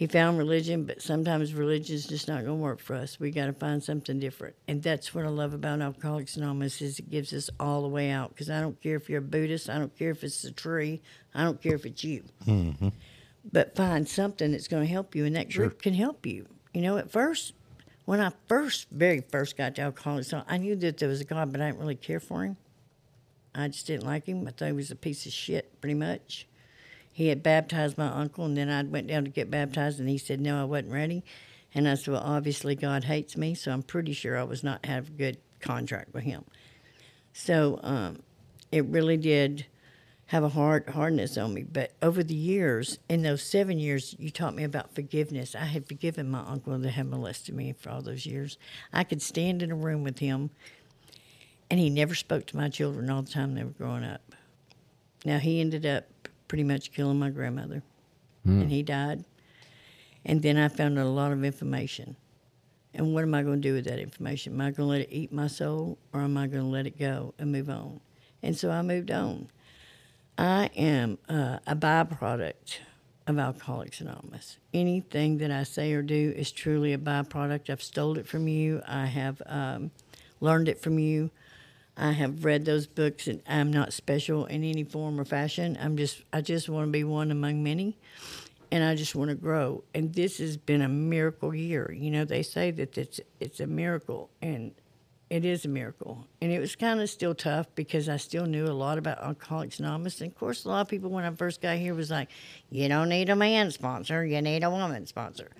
He 0.00 0.06
found 0.06 0.38
religion, 0.38 0.86
but 0.86 1.02
sometimes 1.02 1.52
religion 1.52 1.94
is 1.94 2.06
just 2.06 2.26
not 2.26 2.36
going 2.36 2.56
to 2.56 2.62
work 2.62 2.80
for 2.80 2.96
us. 2.96 3.20
We 3.20 3.30
got 3.30 3.48
to 3.48 3.52
find 3.52 3.84
something 3.84 4.18
different, 4.18 4.56
and 4.66 4.82
that's 4.82 5.14
what 5.14 5.26
I 5.26 5.28
love 5.28 5.52
about 5.52 5.82
Alcoholics 5.82 6.38
Anonymous 6.38 6.80
is 6.80 6.98
it 6.98 7.10
gives 7.10 7.34
us 7.34 7.50
all 7.60 7.82
the 7.82 7.88
way 7.88 8.08
out. 8.08 8.30
Because 8.30 8.48
I 8.48 8.62
don't 8.62 8.80
care 8.80 8.96
if 8.96 9.10
you're 9.10 9.18
a 9.18 9.22
Buddhist, 9.22 9.68
I 9.68 9.76
don't 9.76 9.94
care 9.94 10.08
if 10.08 10.24
it's 10.24 10.42
a 10.44 10.52
tree, 10.52 11.02
I 11.34 11.44
don't 11.44 11.60
care 11.60 11.74
if 11.74 11.84
it's 11.84 12.02
you. 12.02 12.24
Mm-hmm. 12.46 12.88
But 13.52 13.76
find 13.76 14.08
something 14.08 14.52
that's 14.52 14.68
going 14.68 14.84
to 14.84 14.90
help 14.90 15.14
you, 15.14 15.26
and 15.26 15.36
that 15.36 15.50
group 15.50 15.82
can 15.82 15.92
help 15.92 16.24
you. 16.24 16.46
You 16.72 16.80
know, 16.80 16.96
at 16.96 17.10
first, 17.10 17.52
when 18.06 18.22
I 18.22 18.32
first, 18.48 18.88
very 18.90 19.20
first 19.20 19.58
got 19.58 19.74
to 19.74 19.82
Alcoholics 19.82 20.32
Anonymous, 20.32 20.50
I 20.50 20.56
knew 20.56 20.76
that 20.76 20.96
there 20.96 21.10
was 21.10 21.20
a 21.20 21.24
God, 21.24 21.52
but 21.52 21.60
I 21.60 21.66
didn't 21.66 21.80
really 21.80 21.94
care 21.94 22.20
for 22.20 22.44
him. 22.44 22.56
I 23.54 23.68
just 23.68 23.86
didn't 23.86 24.06
like 24.06 24.24
him. 24.24 24.48
I 24.48 24.52
thought 24.52 24.64
he 24.64 24.72
was 24.72 24.90
a 24.90 24.96
piece 24.96 25.26
of 25.26 25.32
shit, 25.32 25.78
pretty 25.82 25.92
much. 25.92 26.46
He 27.12 27.28
had 27.28 27.42
baptized 27.42 27.98
my 27.98 28.08
uncle, 28.08 28.44
and 28.44 28.56
then 28.56 28.70
I 28.70 28.82
went 28.82 29.06
down 29.06 29.24
to 29.24 29.30
get 29.30 29.50
baptized, 29.50 30.00
and 30.00 30.08
he 30.08 30.18
said 30.18 30.40
no, 30.40 30.60
I 30.60 30.64
wasn't 30.64 30.92
ready. 30.92 31.24
And 31.74 31.88
I 31.88 31.94
said, 31.94 32.14
well, 32.14 32.22
obviously 32.24 32.74
God 32.74 33.04
hates 33.04 33.36
me, 33.36 33.54
so 33.54 33.72
I'm 33.72 33.82
pretty 33.82 34.12
sure 34.12 34.38
I 34.38 34.42
was 34.42 34.64
not 34.64 34.86
have 34.86 35.08
a 35.08 35.12
good 35.12 35.38
contract 35.60 36.12
with 36.14 36.24
him. 36.24 36.44
So 37.32 37.78
um, 37.82 38.22
it 38.72 38.84
really 38.86 39.16
did 39.16 39.66
have 40.26 40.44
a 40.44 40.48
hard 40.48 40.88
hardness 40.88 41.36
on 41.36 41.54
me. 41.54 41.64
But 41.64 41.92
over 42.02 42.22
the 42.22 42.34
years, 42.34 42.98
in 43.08 43.22
those 43.22 43.42
seven 43.42 43.78
years, 43.78 44.14
you 44.18 44.30
taught 44.30 44.54
me 44.54 44.62
about 44.62 44.94
forgiveness. 44.94 45.54
I 45.54 45.64
had 45.64 45.86
forgiven 45.86 46.30
my 46.30 46.40
uncle 46.40 46.78
that 46.78 46.90
had 46.90 47.08
molested 47.08 47.54
me 47.54 47.72
for 47.72 47.90
all 47.90 48.00
those 48.00 48.26
years. 48.26 48.56
I 48.92 49.02
could 49.02 49.22
stand 49.22 49.62
in 49.62 49.72
a 49.72 49.76
room 49.76 50.04
with 50.04 50.20
him, 50.20 50.50
and 51.68 51.80
he 51.80 51.90
never 51.90 52.14
spoke 52.14 52.46
to 52.46 52.56
my 52.56 52.68
children 52.68 53.10
all 53.10 53.22
the 53.22 53.30
time 53.30 53.54
they 53.54 53.64
were 53.64 53.70
growing 53.70 54.04
up. 54.04 54.22
Now 55.24 55.38
he 55.38 55.60
ended 55.60 55.84
up 55.84 56.19
pretty 56.50 56.64
much 56.64 56.90
killing 56.90 57.16
my 57.16 57.30
grandmother, 57.30 57.80
and 58.44 58.68
he 58.72 58.82
died. 58.82 59.24
And 60.24 60.42
then 60.42 60.56
I 60.56 60.66
found 60.66 60.98
a 60.98 61.04
lot 61.04 61.30
of 61.30 61.44
information. 61.44 62.16
And 62.92 63.14
what 63.14 63.22
am 63.22 63.34
I 63.34 63.44
going 63.44 63.62
to 63.62 63.68
do 63.68 63.74
with 63.74 63.84
that 63.84 64.00
information? 64.00 64.54
Am 64.54 64.60
I 64.60 64.64
going 64.72 64.74
to 64.74 64.84
let 64.84 65.00
it 65.02 65.10
eat 65.12 65.30
my 65.32 65.46
soul, 65.46 65.96
or 66.12 66.22
am 66.22 66.36
I 66.36 66.48
going 66.48 66.64
to 66.64 66.68
let 66.68 66.88
it 66.88 66.98
go 66.98 67.34
and 67.38 67.52
move 67.52 67.70
on? 67.70 68.00
And 68.42 68.56
so 68.56 68.68
I 68.68 68.82
moved 68.82 69.12
on. 69.12 69.46
I 70.36 70.70
am 70.74 71.18
uh, 71.28 71.60
a 71.68 71.76
byproduct 71.76 72.78
of 73.28 73.38
Alcoholics 73.38 74.00
Anonymous. 74.00 74.58
Anything 74.74 75.38
that 75.38 75.52
I 75.52 75.62
say 75.62 75.92
or 75.92 76.02
do 76.02 76.34
is 76.36 76.50
truly 76.50 76.92
a 76.92 76.98
byproduct. 76.98 77.70
I've 77.70 77.80
stole 77.80 78.18
it 78.18 78.26
from 78.26 78.48
you. 78.48 78.82
I 78.88 79.06
have 79.06 79.40
um, 79.46 79.92
learned 80.40 80.68
it 80.68 80.82
from 80.82 80.98
you. 80.98 81.30
I 82.00 82.12
have 82.12 82.44
read 82.44 82.64
those 82.64 82.86
books, 82.86 83.26
and 83.26 83.42
I'm 83.46 83.70
not 83.70 83.92
special 83.92 84.46
in 84.46 84.64
any 84.64 84.84
form 84.84 85.20
or 85.20 85.24
fashion. 85.26 85.78
I'm 85.80 85.96
just, 85.98 86.22
I 86.32 86.40
just 86.40 86.68
want 86.68 86.86
to 86.86 86.90
be 86.90 87.04
one 87.04 87.30
among 87.30 87.62
many, 87.62 87.98
and 88.72 88.82
I 88.82 88.94
just 88.94 89.14
want 89.14 89.28
to 89.28 89.34
grow. 89.34 89.84
And 89.94 90.14
this 90.14 90.38
has 90.38 90.56
been 90.56 90.80
a 90.80 90.88
miracle 90.88 91.54
year. 91.54 91.92
You 91.92 92.10
know, 92.10 92.24
they 92.24 92.42
say 92.42 92.70
that 92.70 92.96
it's 92.96 93.20
it's 93.38 93.60
a 93.60 93.66
miracle, 93.66 94.30
and 94.40 94.72
it 95.28 95.44
is 95.44 95.66
a 95.66 95.68
miracle. 95.68 96.26
And 96.40 96.50
it 96.50 96.58
was 96.58 96.74
kind 96.74 97.00
of 97.00 97.10
still 97.10 97.34
tough 97.34 97.66
because 97.74 98.08
I 98.08 98.16
still 98.16 98.46
knew 98.46 98.66
a 98.66 98.72
lot 98.72 98.96
about 98.96 99.22
Alcoholics 99.22 99.78
Anonymous. 99.78 100.22
And 100.22 100.32
of 100.32 100.38
course, 100.38 100.64
a 100.64 100.68
lot 100.68 100.80
of 100.80 100.88
people 100.88 101.10
when 101.10 101.24
I 101.24 101.30
first 101.30 101.60
got 101.60 101.76
here 101.76 101.94
was 101.94 102.10
like, 102.10 102.30
"You 102.70 102.88
don't 102.88 103.10
need 103.10 103.28
a 103.28 103.36
man 103.36 103.70
sponsor, 103.70 104.24
you 104.24 104.40
need 104.40 104.64
a 104.64 104.70
woman 104.70 105.06
sponsor." 105.06 105.50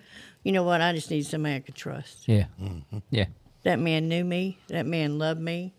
You 0.42 0.53
know 0.53 0.62
what? 0.62 0.81
I 0.81 0.94
just 0.94 1.11
need 1.11 1.26
somebody 1.26 1.57
I 1.57 1.61
could 1.61 1.74
trust. 1.74 2.26
Yeah. 2.26 2.46
Mm-hmm. 2.61 2.98
Yeah. 3.11 3.26
That 3.62 3.79
man 3.79 4.09
knew 4.09 4.24
me. 4.24 4.59
That 4.68 4.87
man 4.87 5.18
loved 5.18 5.40
me, 5.40 5.74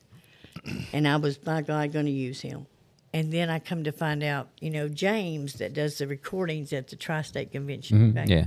and 0.93 1.07
I 1.07 1.17
was 1.17 1.37
by 1.37 1.61
God 1.61 1.91
going 1.93 2.05
to 2.05 2.11
use 2.11 2.41
him. 2.41 2.67
And 3.13 3.31
then 3.31 3.49
I 3.49 3.59
come 3.59 3.83
to 3.83 3.91
find 3.91 4.23
out, 4.23 4.47
you 4.61 4.69
know, 4.69 4.87
James 4.87 5.55
that 5.55 5.73
does 5.73 5.97
the 5.97 6.07
recordings 6.07 6.71
at 6.71 6.87
the 6.87 6.95
Tri-State 6.95 7.51
Convention. 7.51 8.17
okay? 8.17 8.33
Yeah. 8.33 8.45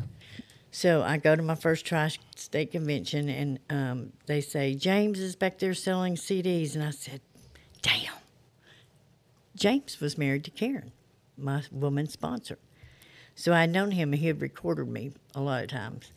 So 0.70 1.02
I 1.02 1.18
go 1.18 1.36
to 1.36 1.42
my 1.42 1.54
first 1.54 1.86
tri-state 1.86 2.72
convention, 2.72 3.28
and 3.28 3.58
um, 3.70 4.12
they 4.26 4.40
say 4.40 4.74
James 4.74 5.20
is 5.20 5.36
back 5.36 5.58
there 5.60 5.72
selling 5.72 6.16
CDs, 6.16 6.74
and 6.74 6.82
I 6.82 6.90
said, 6.90 7.20
"Damn." 7.80 8.12
James 9.54 10.00
was 10.00 10.18
married 10.18 10.42
to 10.44 10.50
Karen, 10.50 10.90
my 11.38 11.62
woman 11.70 12.08
sponsor. 12.08 12.58
So 13.36 13.52
I'd 13.52 13.70
known 13.70 13.92
him, 13.92 14.12
and 14.12 14.20
he 14.20 14.26
had 14.26 14.40
recorded 14.40 14.88
me 14.88 15.12
a 15.32 15.40
lot 15.40 15.62
of 15.62 15.70
times. 15.70 16.10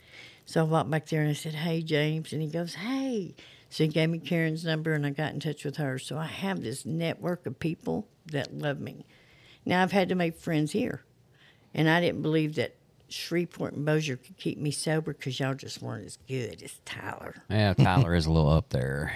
So 0.48 0.62
I 0.62 0.64
walked 0.64 0.90
back 0.90 1.06
there 1.06 1.22
and 1.22 1.30
I 1.30 1.34
said, 1.34 1.54
"Hey, 1.54 1.84
James," 1.84 2.34
and 2.34 2.42
he 2.42 2.48
goes, 2.48 2.74
"Hey." 2.74 3.36
So 3.70 3.84
he 3.84 3.88
gave 3.90 4.10
me 4.10 4.20
Karen's 4.20 4.64
number, 4.64 4.94
and 4.94 5.06
I 5.06 5.10
got 5.10 5.34
in 5.34 5.40
touch 5.40 5.66
with 5.66 5.78
her. 5.78 6.00
So 6.00 6.18
I 6.18 6.26
have 6.26 6.62
this 6.62 6.86
network 6.86 7.46
of 7.46 7.60
people 7.60 8.08
that 8.28 8.54
love 8.58 8.80
me. 8.80 9.06
Now 9.66 9.84
I've 9.84 9.92
had 9.92 10.10
to 10.10 10.16
make 10.16 10.38
friends 10.38 10.72
here, 10.72 11.04
and 11.74 11.90
I 11.90 12.00
didn't 12.00 12.22
believe 12.22 12.56
that 12.56 12.76
Shreveport 13.10 13.74
and 13.74 13.86
Bossier 13.86 14.18
could 14.18 14.38
keep 14.38 14.58
me 14.58 14.72
sober 14.72 15.14
because 15.14 15.40
y'all 15.40 15.54
just 15.54 15.82
weren't 15.82 16.06
as 16.06 16.18
good 16.28 16.62
as 16.64 16.80
Tyler. 16.86 17.36
Yeah, 17.50 17.74
Tyler 17.74 18.16
is 18.16 18.26
a 18.26 18.32
little 18.32 18.50
up 18.52 18.70
there. 18.70 19.14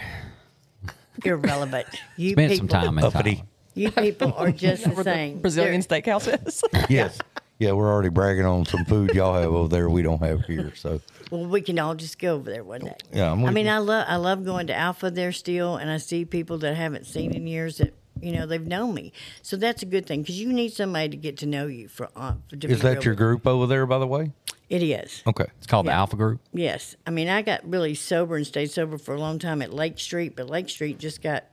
Irrelevant. 1.24 1.88
You 2.18 2.32
Spent 2.32 2.52
people, 2.52 2.68
some 2.70 2.82
time 2.82 2.98
in 2.98 3.04
Uppity. 3.06 3.36
Tyler. 3.36 3.48
You 3.74 3.92
people 3.92 4.34
are 4.34 4.52
just 4.52 4.84
the 4.84 4.90
Where 4.96 5.04
same. 5.04 5.36
the 5.36 5.42
Brazilian 5.42 5.82
steakhouse 5.82 6.28
is. 6.48 6.64
Yes. 6.90 7.18
Yeah, 7.62 7.74
we're 7.74 7.94
already 7.94 8.10
bragging 8.10 8.44
on 8.44 8.66
some 8.66 8.86
food 8.86 9.14
y'all 9.14 9.40
have 9.40 9.52
over 9.52 9.68
there 9.68 9.88
we 9.88 10.02
don't 10.02 10.24
have 10.24 10.46
here. 10.46 10.74
So 10.74 11.00
Well, 11.30 11.46
we 11.46 11.62
can 11.62 11.78
all 11.78 11.94
just 11.94 12.18
go 12.18 12.34
over 12.34 12.50
there 12.50 12.64
one 12.64 12.82
day. 12.82 12.96
Yeah, 13.14 13.32
I'm 13.32 13.46
I 13.46 13.52
mean. 13.52 13.68
I 13.68 13.78
love 13.78 14.06
I 14.08 14.16
love 14.16 14.44
going 14.44 14.66
to 14.66 14.76
Alpha 14.76 15.12
there 15.12 15.32
still, 15.32 15.76
and 15.76 15.88
I 15.92 15.98
see 15.98 16.26
people 16.26 16.58
that 16.58 16.72
I 16.72 16.74
haven't 16.74 17.06
seen 17.06 17.36
in 17.36 17.46
years 17.46 17.78
that 17.78 17.94
you 18.20 18.32
know 18.32 18.48
they've 18.48 18.66
known 18.66 18.96
me. 18.96 19.14
So 19.44 19.58
that's 19.58 19.84
a 19.84 19.86
good 19.86 20.08
thing 20.08 20.24
because 20.24 20.42
you 20.42 20.52
need 20.52 20.74
somebody 20.74 21.10
to 21.10 21.18
get 21.18 21.38
to 21.38 21.46
know 21.46 21.68
you 21.68 21.88
for. 21.88 22.10
Uh, 22.16 22.34
for 22.50 22.56
is 22.66 22.82
that 22.82 23.06
your 23.06 23.14
group 23.14 23.46
over 23.46 23.68
there, 23.68 23.86
by 23.86 24.00
the 24.00 24.08
way? 24.08 24.32
It 24.68 24.82
is. 24.82 25.22
Okay. 25.28 25.46
It's 25.60 25.68
called 25.68 25.86
the 25.86 25.92
Alpha 25.92 26.16
Group. 26.16 26.42
Yes. 26.54 26.96
I 27.06 27.12
mean, 27.12 27.28
I 27.28 27.44
got 27.44 27.62
really 27.70 27.94
sober 27.94 28.38
and 28.38 28.48
stayed 28.48 28.72
sober 28.72 28.98
for 28.98 29.14
a 29.14 29.20
long 29.20 29.38
time 29.38 29.62
at 29.62 29.72
Lake 29.72 30.00
Street, 30.00 30.36
but 30.36 30.50
Lake 30.50 30.68
Street 30.68 30.98
just 30.98 31.22
got 31.22 31.44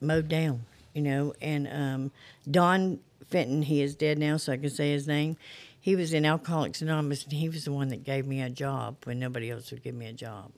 mowed 0.00 0.28
down, 0.28 0.64
you 0.94 1.02
know. 1.02 1.34
And 1.42 1.68
um, 1.68 2.12
Don 2.50 3.00
Fenton, 3.30 3.62
he 3.62 3.82
is 3.82 3.94
dead 3.94 4.18
now, 4.18 4.36
so 4.36 4.52
I 4.52 4.56
can 4.56 4.70
say 4.70 4.90
his 4.92 5.06
name. 5.06 5.36
He 5.80 5.96
was 5.96 6.12
in 6.12 6.26
Alcoholics 6.26 6.82
Anonymous, 6.82 7.24
and 7.24 7.32
he 7.32 7.48
was 7.48 7.64
the 7.64 7.72
one 7.72 7.88
that 7.88 8.04
gave 8.04 8.26
me 8.26 8.40
a 8.42 8.50
job 8.50 8.96
when 9.04 9.18
nobody 9.18 9.50
else 9.50 9.70
would 9.70 9.82
give 9.82 9.94
me 9.94 10.06
a 10.06 10.12
job. 10.12 10.50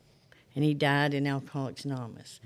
And 0.55 0.65
he 0.65 0.75
died 0.75 1.15
in 1.15 1.27
Alcoholics 1.27 1.85
Anonymous. 1.85 2.41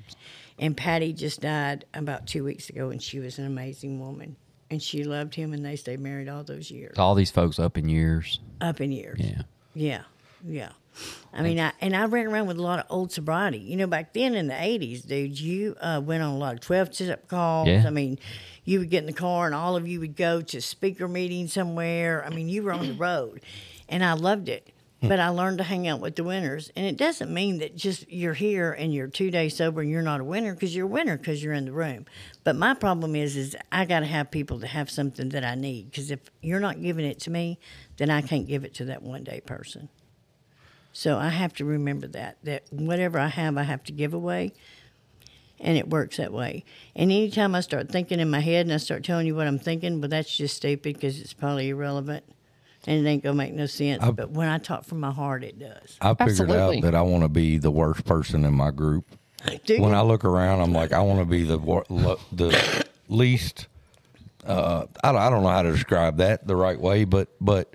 And 0.59 0.77
Patty 0.77 1.13
just 1.13 1.41
died 1.41 1.85
about 1.95 2.27
two 2.27 2.45
weeks 2.45 2.69
ago, 2.69 2.91
and 2.91 3.03
she 3.03 3.19
was 3.19 3.39
an 3.39 3.47
amazing 3.47 3.99
woman. 3.99 4.37
And 4.71 4.83
she 4.83 5.05
loved 5.05 5.35
him, 5.35 5.53
and 5.53 5.65
they 5.65 5.77
stayed 5.77 6.01
married 6.01 6.29
all 6.29 6.43
those 6.45 6.71
years, 6.71 6.99
All 6.99 7.15
these 7.15 7.31
folks 7.31 7.59
up 7.59 7.79
in 7.79 7.89
years. 7.89 8.41
up 8.61 8.81
in 8.81 8.93
years. 8.93 9.21
Yeah. 9.21 9.43
Yeah, 9.75 10.03
yeah. 10.47 10.71
I 11.35 11.43
mean, 11.43 11.61
I 11.61 11.73
and 11.83 11.95
I 11.95 12.07
ran 12.07 12.27
around 12.27 12.47
with 12.47 12.57
a 12.57 12.63
lot 12.63 12.79
of 12.79 12.87
old 12.89 13.13
sobriety. 13.13 13.59
You 13.59 13.77
know, 13.77 13.87
back 13.87 14.15
then 14.15 14.35
in 14.35 14.47
the 14.47 14.59
eighties, 14.61 15.03
dude, 15.03 15.39
you 15.39 15.77
uh, 15.81 16.01
went 16.03 16.23
on 16.23 16.31
a 16.31 16.39
lot 16.39 16.55
of 16.55 16.61
twelve 16.61 16.95
step 16.95 17.29
calls. 17.29 17.69
Yeah. 17.69 17.85
I 17.87 17.91
mean, 17.91 18.19
you 18.67 18.81
would 18.81 18.91
get 18.91 18.99
in 18.99 19.07
the 19.07 19.15
car 19.15 19.47
and 19.47 19.55
all 19.55 19.77
of 19.77 19.89
you 19.89 20.01
would 20.01 20.17
go 20.17 20.43
to 20.43 20.61
speaker 20.61 21.09
meeting 21.09 21.49
somewhere. 21.49 22.23
I 22.23 22.29
mean, 22.29 22.51
you 22.51 22.63
were 22.63 22.73
on 22.73 22.87
the 22.87 22.93
road, 22.95 23.41
and 23.89 24.05
I 24.05 24.13
loved 24.13 24.51
it. 24.51 24.75
Hmm. 25.01 25.09
but 25.09 25.21
I 25.21 25.29
learned 25.29 25.59
to 25.59 25.65
hang 25.65 25.87
out 25.87 26.01
with 26.01 26.17
the 26.17 26.25
winners. 26.25 26.71
And 26.75 26.87
it 26.87 26.97
doesn't 26.97 27.33
mean 27.33 27.59
that 27.59 27.77
just 27.77 28.11
you're 28.11 28.33
here 28.33 28.73
and 28.73 28.95
you're 28.95 29.09
two 29.09 29.31
days 29.31 29.55
sober 29.57 29.83
and 29.83 29.91
you're 29.91 30.01
not 30.01 30.21
a 30.21 30.25
winner 30.25 30.55
because 30.55 30.75
you're 30.75 30.87
a 30.87 30.91
winner 30.91 31.19
because 31.19 31.43
you're 31.43 31.53
in 31.53 31.67
the 31.67 31.73
room. 31.73 32.07
But 32.45 32.57
my 32.57 32.73
problem 32.73 33.15
is, 33.15 33.37
is 33.37 33.55
I 33.71 33.85
got 33.85 34.01
to 34.01 34.07
have 34.07 34.31
people 34.31 34.59
to 34.61 34.67
have 34.67 34.91
something 34.91 35.29
that 35.31 35.45
I 35.45 35.55
need 35.55 35.91
because 35.91 36.11
if 36.11 36.21
you're 36.41 36.61
not 36.61 36.81
giving 36.81 37.05
it 37.05 37.21
to 37.21 37.31
me, 37.31 37.59
then 37.99 38.09
I 38.09 38.23
can't 38.23 38.47
give 38.47 38.65
it 38.65 38.73
to 38.75 38.87
that 38.87 39.03
one 39.03 39.23
day 39.23 39.43
person. 39.45 39.91
So 40.93 41.19
I 41.19 41.29
have 41.29 41.53
to 41.55 41.67
remember 41.67 42.07
that 42.09 42.39
that 42.45 42.63
whatever 42.71 43.19
I 43.19 43.29
have, 43.29 43.59
I 43.59 43.65
have 43.65 43.85
to 43.85 43.93
give 43.93 44.15
away, 44.15 44.55
and 45.61 45.77
it 45.79 45.89
works 45.89 46.17
that 46.19 46.33
way. 46.33 46.65
And 46.95 47.11
anytime 47.11 47.55
I 47.55 47.61
start 47.61 47.89
thinking 47.91 48.21
in 48.21 48.31
my 48.31 48.41
head 48.41 48.67
and 48.67 48.73
I 48.73 48.77
start 48.79 49.05
telling 49.05 49.27
you 49.27 49.35
what 49.35 49.47
I'm 49.47 49.59
thinking, 49.59 50.01
well, 50.01 50.09
that's 50.11 50.35
just 50.37 50.57
stupid 50.57 50.95
because 50.95 51.21
it's 51.21 51.33
probably 51.33 51.71
irrelevant 51.71 52.25
and 52.87 53.05
it 53.05 53.09
ain't 53.09 53.23
gonna 53.23 53.35
make 53.35 53.55
no 53.55 53.67
sense. 53.67 54.03
I- 54.03 54.11
but 54.11 54.31
when 54.31 54.49
I 54.49 54.59
talk 54.59 54.85
from 54.85 55.01
my 55.01 55.11
heart, 55.11 55.43
it 55.45 55.59
does. 55.59 55.97
I 56.01 56.11
figured 56.15 56.51
Absolutely. 56.51 56.79
out 56.79 56.83
that 56.83 56.95
I 56.95 57.03
want 57.03 57.23
to 57.25 57.29
be 57.29 57.59
the 57.59 57.71
worst 57.71 58.05
person 58.05 58.45
in 58.45 58.55
my 58.55 58.71
group. 58.71 59.05
Do 59.65 59.81
When 59.81 59.91
you? 59.93 59.97
I 59.97 60.03
look 60.03 60.25
around, 60.25 60.61
I'm 60.61 60.73
like, 60.73 60.93
I 60.93 61.01
want 61.01 61.21
to 61.21 61.25
be 61.25 61.45
the 61.45 61.57
lo- 61.59 62.19
the 62.33 62.85
least. 63.09 63.69
Uh, 64.45 64.87
I 65.05 65.13
don't, 65.13 65.21
I 65.21 65.31
don't 65.31 65.43
know 65.43 65.49
how 65.49 65.63
to 65.63 65.73
describe 65.73 66.17
that 66.19 66.47
the 66.47 66.57
right 66.57 66.81
way, 66.81 67.05
but 67.05 67.29
but 67.41 67.75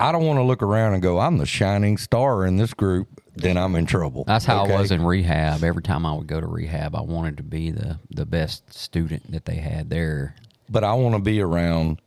I 0.00 0.10
don't 0.12 0.24
want 0.24 0.38
to 0.38 0.42
look 0.42 0.62
around 0.62 0.94
and 0.94 1.02
go, 1.02 1.18
I'm 1.20 1.38
the 1.38 1.46
shining 1.46 1.96
star 1.98 2.44
in 2.44 2.56
this 2.56 2.74
group. 2.74 3.21
Then 3.34 3.56
I'm 3.56 3.74
in 3.76 3.86
trouble. 3.86 4.24
That's 4.24 4.44
how 4.44 4.64
Okay? 4.64 4.74
I 4.74 4.80
was 4.80 4.90
in 4.90 5.02
rehab. 5.04 5.64
Every 5.64 5.82
time 5.82 6.04
I 6.04 6.12
would 6.14 6.26
go 6.26 6.40
to 6.40 6.46
rehab, 6.46 6.94
I 6.94 7.00
wanted 7.00 7.36
to 7.38 7.42
be 7.42 7.70
the 7.70 7.98
the 8.10 8.26
best 8.26 8.72
student 8.74 9.30
that 9.32 9.44
they 9.46 9.56
had 9.56 9.88
there. 9.90 10.34
but 10.68 10.84
I 10.84 10.92
want 10.94 11.14
to 11.14 11.20
be 11.20 11.40
around 11.40 12.00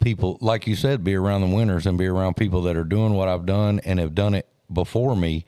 people, 0.00 0.38
like 0.40 0.66
you 0.66 0.76
said, 0.76 1.02
be 1.02 1.14
around 1.16 1.40
the 1.40 1.54
winners 1.54 1.86
and 1.86 1.98
be 1.98 2.06
around 2.06 2.36
people 2.36 2.62
that 2.62 2.76
are 2.76 2.84
doing 2.84 3.14
what 3.14 3.28
I've 3.28 3.46
done 3.46 3.80
and 3.84 3.98
have 3.98 4.14
done 4.14 4.34
it 4.34 4.46
before 4.72 5.16
me. 5.16 5.44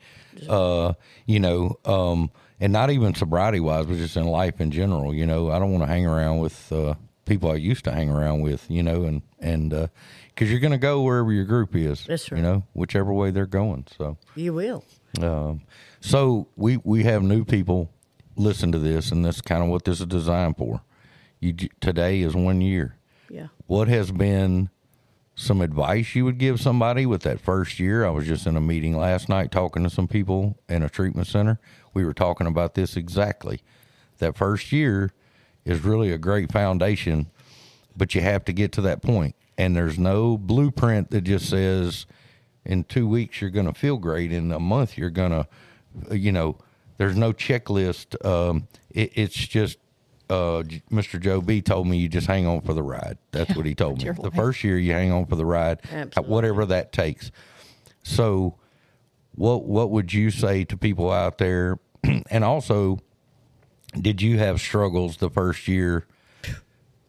Uh, 0.49 0.93
you 1.25 1.39
know, 1.39 1.77
um, 1.85 2.31
and 2.59 2.73
not 2.73 2.89
even 2.89 3.13
sobriety 3.13 3.59
wise, 3.59 3.85
but 3.85 3.97
just 3.97 4.17
in 4.17 4.25
life 4.25 4.59
in 4.59 4.71
general. 4.71 5.13
You 5.13 5.25
know, 5.25 5.49
I 5.51 5.59
don't 5.59 5.71
want 5.71 5.83
to 5.83 5.87
hang 5.87 6.05
around 6.05 6.39
with 6.39 6.71
uh, 6.73 6.95
people 7.25 7.51
I 7.51 7.55
used 7.55 7.83
to 7.85 7.91
hang 7.91 8.09
around 8.09 8.41
with. 8.41 8.65
You 8.69 8.83
know, 8.83 9.03
and 9.03 9.21
and 9.39 9.89
because 10.29 10.49
you're 10.51 10.59
going 10.59 10.71
to 10.71 10.77
go 10.77 11.01
wherever 11.03 11.31
your 11.31 11.45
group 11.45 11.75
is. 11.75 12.05
That's 12.05 12.31
right. 12.31 12.37
You 12.37 12.43
know, 12.43 12.63
whichever 12.73 13.13
way 13.13 13.31
they're 13.31 13.45
going. 13.45 13.85
So. 13.97 14.17
You 14.35 14.53
will. 14.53 14.83
Um, 15.19 15.61
so 15.99 16.47
we 16.55 16.77
we 16.77 17.03
have 17.03 17.23
new 17.23 17.43
people 17.43 17.89
listen 18.35 18.71
to 18.71 18.79
this, 18.79 19.11
and 19.11 19.25
that's 19.25 19.41
kind 19.41 19.63
of 19.63 19.69
what 19.69 19.85
this 19.85 19.99
is 19.99 20.05
designed 20.05 20.57
for. 20.57 20.81
You 21.39 21.53
today 21.79 22.21
is 22.21 22.35
one 22.35 22.61
year. 22.61 22.95
Yeah. 23.29 23.47
What 23.67 23.87
has 23.87 24.11
been 24.11 24.69
some 25.35 25.61
advice 25.61 26.13
you 26.13 26.25
would 26.25 26.37
give 26.37 26.59
somebody 26.61 27.05
with 27.05 27.23
that 27.23 27.39
first 27.39 27.79
year? 27.79 28.05
I 28.05 28.09
was 28.09 28.27
just 28.27 28.45
in 28.45 28.55
a 28.55 28.61
meeting 28.61 28.97
last 28.97 29.29
night 29.29 29.51
talking 29.51 29.83
to 29.83 29.89
some 29.89 30.07
people 30.07 30.57
in 30.69 30.83
a 30.83 30.89
treatment 30.89 31.27
center. 31.27 31.59
We 31.93 32.05
were 32.05 32.13
talking 32.13 32.47
about 32.47 32.75
this 32.75 32.95
exactly. 32.95 33.61
That 34.19 34.37
first 34.37 34.71
year 34.71 35.13
is 35.65 35.83
really 35.83 36.11
a 36.11 36.17
great 36.17 36.51
foundation, 36.51 37.31
but 37.95 38.13
you 38.13 38.21
have 38.21 38.45
to 38.45 38.53
get 38.53 38.71
to 38.73 38.81
that 38.81 39.01
point. 39.01 39.35
And 39.57 39.75
there's 39.75 39.97
no 39.97 40.37
blueprint 40.37 41.11
that 41.11 41.21
just 41.21 41.49
says 41.49 42.05
in 42.65 42.83
two 42.83 43.07
weeks 43.07 43.41
you're 43.41 43.49
going 43.49 43.65
to 43.65 43.73
feel 43.73 43.97
great. 43.97 44.31
In 44.31 44.51
a 44.51 44.59
month 44.59 44.97
you're 44.97 45.09
going 45.09 45.31
to, 45.31 45.47
you 46.15 46.31
know, 46.31 46.57
there's 46.97 47.17
no 47.17 47.33
checklist. 47.33 48.23
Um, 48.25 48.67
it, 48.91 49.11
it's 49.15 49.35
just 49.35 49.77
uh, 50.29 50.63
Mr. 50.89 51.19
Joe 51.19 51.41
B 51.41 51.61
told 51.61 51.87
me 51.87 51.97
you 51.97 52.07
just 52.07 52.27
hang 52.27 52.47
on 52.47 52.61
for 52.61 52.73
the 52.73 52.83
ride. 52.83 53.17
That's 53.31 53.55
what 53.55 53.65
he 53.65 53.75
told 53.75 54.01
me. 54.03 54.09
The 54.21 54.31
first 54.31 54.63
year 54.63 54.77
you 54.77 54.93
hang 54.93 55.11
on 55.11 55.25
for 55.25 55.35
the 55.35 55.45
ride, 55.45 55.81
Absolutely. 55.91 56.31
whatever 56.31 56.65
that 56.67 56.93
takes. 56.93 57.31
So, 58.03 58.55
what 59.35 59.65
what 59.65 59.91
would 59.91 60.13
you 60.13 60.31
say 60.31 60.63
to 60.65 60.77
people 60.77 61.11
out 61.11 61.37
there? 61.37 61.79
and 62.29 62.43
also, 62.43 62.99
did 63.99 64.21
you 64.21 64.39
have 64.39 64.61
struggles 64.61 65.17
the 65.17 65.29
first 65.29 65.67
year? 65.67 66.05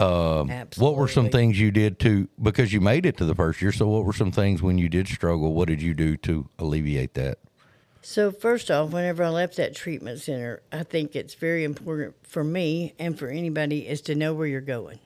Absolutely. 0.03 0.83
What 0.83 0.97
were 0.97 1.09
some 1.09 1.31
things 1.31 1.59
you 1.59 1.71
did 1.71 1.99
to 2.01 2.29
because 2.41 2.73
you 2.73 2.81
made 2.81 3.07
it 3.07 3.17
to 3.19 3.25
the 3.25 3.35
first 3.35 3.61
year? 3.63 3.73
So, 3.73 3.89
what 3.89 4.05
were 4.05 4.13
some 4.13 4.33
things 4.33 4.63
when 4.63 4.79
you 4.79 4.89
did 4.89 5.09
struggle? 5.09 5.55
What 5.55 5.69
did 5.69 5.83
you 5.83 5.95
do 5.95 6.17
to 6.19 6.49
alleviate 6.59 7.15
that? 7.15 7.39
So 8.05 8.33
first 8.33 8.69
off, 8.69 8.91
whenever 8.91 9.23
I 9.23 9.29
left 9.29 9.57
that 9.57 9.77
treatment 9.77 10.21
center, 10.21 10.61
I 10.73 10.83
think 10.83 11.15
it's 11.15 11.35
very 11.35 11.63
important 11.63 12.17
for 12.27 12.43
me 12.43 12.95
and 12.99 13.17
for 13.17 13.29
anybody 13.29 13.87
is 13.87 14.01
to 14.03 14.17
know 14.17 14.35
where 14.35 14.49
you're 14.49 14.61
going. 14.61 14.99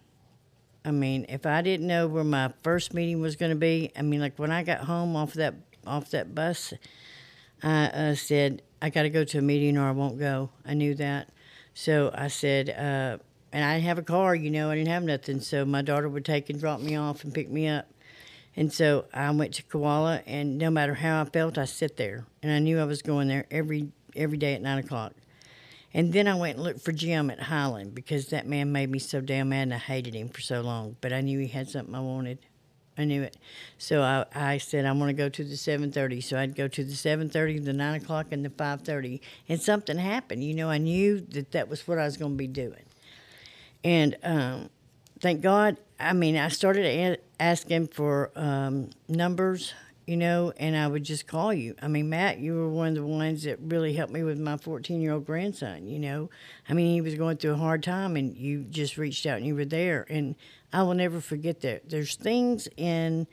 I 0.82 0.92
mean, 0.92 1.26
if 1.28 1.44
I 1.44 1.60
didn't 1.60 1.86
know 1.86 2.06
where 2.06 2.24
my 2.24 2.54
first 2.62 2.94
meeting 2.94 3.20
was 3.20 3.36
going 3.36 3.50
to 3.50 3.56
be, 3.56 3.92
I 3.94 4.00
mean, 4.00 4.20
like 4.20 4.38
when 4.38 4.50
I 4.50 4.62
got 4.62 4.80
home 4.80 5.14
off 5.14 5.34
that 5.34 5.54
off 5.86 6.10
that 6.12 6.34
bus, 6.34 6.72
I 7.62 7.86
uh, 7.88 8.14
said 8.14 8.62
I 8.80 8.88
got 8.88 9.02
to 9.02 9.10
go 9.10 9.24
to 9.24 9.38
a 9.38 9.42
meeting 9.42 9.76
or 9.76 9.86
I 9.86 9.90
won't 9.90 10.18
go. 10.18 10.48
I 10.64 10.72
knew 10.72 10.94
that, 10.94 11.28
so 11.74 12.10
I 12.14 12.28
said, 12.28 12.70
uh, 12.70 13.18
and 13.52 13.64
I 13.64 13.74
didn't 13.74 13.86
have 13.86 13.98
a 13.98 14.02
car, 14.02 14.34
you 14.34 14.50
know, 14.50 14.70
I 14.70 14.74
didn't 14.74 14.88
have 14.88 15.02
nothing, 15.02 15.40
so 15.40 15.64
my 15.64 15.82
daughter 15.82 16.08
would 16.08 16.24
take 16.24 16.50
and 16.50 16.58
drop 16.60 16.80
me 16.80 16.96
off 16.96 17.24
and 17.24 17.32
pick 17.32 17.50
me 17.50 17.68
up. 17.68 17.88
And 18.56 18.72
so 18.72 19.04
I 19.12 19.30
went 19.32 19.54
to 19.54 19.62
Koala, 19.62 20.22
and 20.26 20.56
no 20.56 20.70
matter 20.70 20.94
how 20.94 21.20
I 21.20 21.24
felt, 21.26 21.58
I 21.58 21.66
sit 21.66 21.96
there, 21.96 22.24
and 22.42 22.50
I 22.50 22.58
knew 22.58 22.80
I 22.80 22.84
was 22.84 23.02
going 23.02 23.28
there 23.28 23.46
every 23.50 23.88
every 24.14 24.38
day 24.38 24.54
at 24.54 24.62
nine 24.62 24.78
o'clock. 24.78 25.12
And 25.92 26.12
then 26.12 26.26
I 26.26 26.34
went 26.34 26.56
and 26.56 26.64
looked 26.64 26.80
for 26.80 26.92
Jim 26.92 27.30
at 27.30 27.40
Highland 27.40 27.94
because 27.94 28.28
that 28.28 28.46
man 28.46 28.72
made 28.72 28.90
me 28.90 28.98
so 28.98 29.20
damn 29.20 29.50
mad, 29.50 29.62
and 29.64 29.74
I 29.74 29.78
hated 29.78 30.14
him 30.14 30.30
for 30.30 30.40
so 30.40 30.62
long. 30.62 30.96
But 31.00 31.12
I 31.12 31.20
knew 31.20 31.38
he 31.38 31.48
had 31.48 31.68
something 31.68 31.94
I 31.94 32.00
wanted. 32.00 32.38
I 32.98 33.04
knew 33.04 33.22
it. 33.22 33.36
So 33.76 34.00
I, 34.00 34.24
I 34.34 34.56
said 34.56 34.86
I 34.86 34.92
want 34.92 35.10
to 35.10 35.12
go 35.12 35.28
to 35.28 35.44
the 35.44 35.56
seven 35.56 35.92
thirty. 35.92 36.22
So 36.22 36.38
I'd 36.38 36.56
go 36.56 36.66
to 36.66 36.82
the 36.82 36.94
seven 36.94 37.28
thirty, 37.28 37.58
the 37.58 37.74
nine 37.74 38.00
o'clock, 38.00 38.28
and 38.30 38.42
the 38.42 38.50
five 38.50 38.80
thirty. 38.82 39.20
And 39.50 39.60
something 39.60 39.98
happened. 39.98 40.42
You 40.42 40.54
know, 40.54 40.70
I 40.70 40.78
knew 40.78 41.20
that 41.20 41.52
that 41.52 41.68
was 41.68 41.86
what 41.86 41.98
I 41.98 42.04
was 42.04 42.16
going 42.16 42.32
to 42.32 42.38
be 42.38 42.46
doing. 42.46 42.85
And 43.84 44.16
um, 44.22 44.70
thank 45.20 45.40
God, 45.42 45.76
I 45.98 46.12
mean, 46.12 46.36
I 46.36 46.48
started 46.48 46.84
a- 46.84 47.18
asking 47.40 47.88
for 47.88 48.30
um, 48.36 48.90
numbers, 49.08 49.74
you 50.06 50.16
know, 50.16 50.52
and 50.56 50.76
I 50.76 50.86
would 50.86 51.04
just 51.04 51.26
call 51.26 51.52
you. 51.52 51.74
I 51.80 51.88
mean, 51.88 52.08
Matt, 52.08 52.38
you 52.38 52.54
were 52.54 52.68
one 52.68 52.88
of 52.88 52.94
the 52.94 53.02
ones 53.06 53.44
that 53.44 53.58
really 53.60 53.92
helped 53.94 54.12
me 54.12 54.22
with 54.22 54.38
my 54.38 54.56
14 54.56 55.00
year 55.00 55.12
old 55.12 55.26
grandson, 55.26 55.86
you 55.86 55.98
know. 55.98 56.30
I 56.68 56.74
mean, 56.74 56.92
he 56.92 57.00
was 57.00 57.14
going 57.14 57.38
through 57.38 57.52
a 57.52 57.56
hard 57.56 57.82
time, 57.82 58.16
and 58.16 58.36
you 58.36 58.62
just 58.62 58.96
reached 58.96 59.26
out 59.26 59.38
and 59.38 59.46
you 59.46 59.54
were 59.54 59.64
there. 59.64 60.06
And 60.08 60.36
I 60.72 60.82
will 60.82 60.94
never 60.94 61.20
forget 61.20 61.60
that. 61.62 61.88
There's 61.88 62.16
things 62.16 62.68
in, 62.76 63.26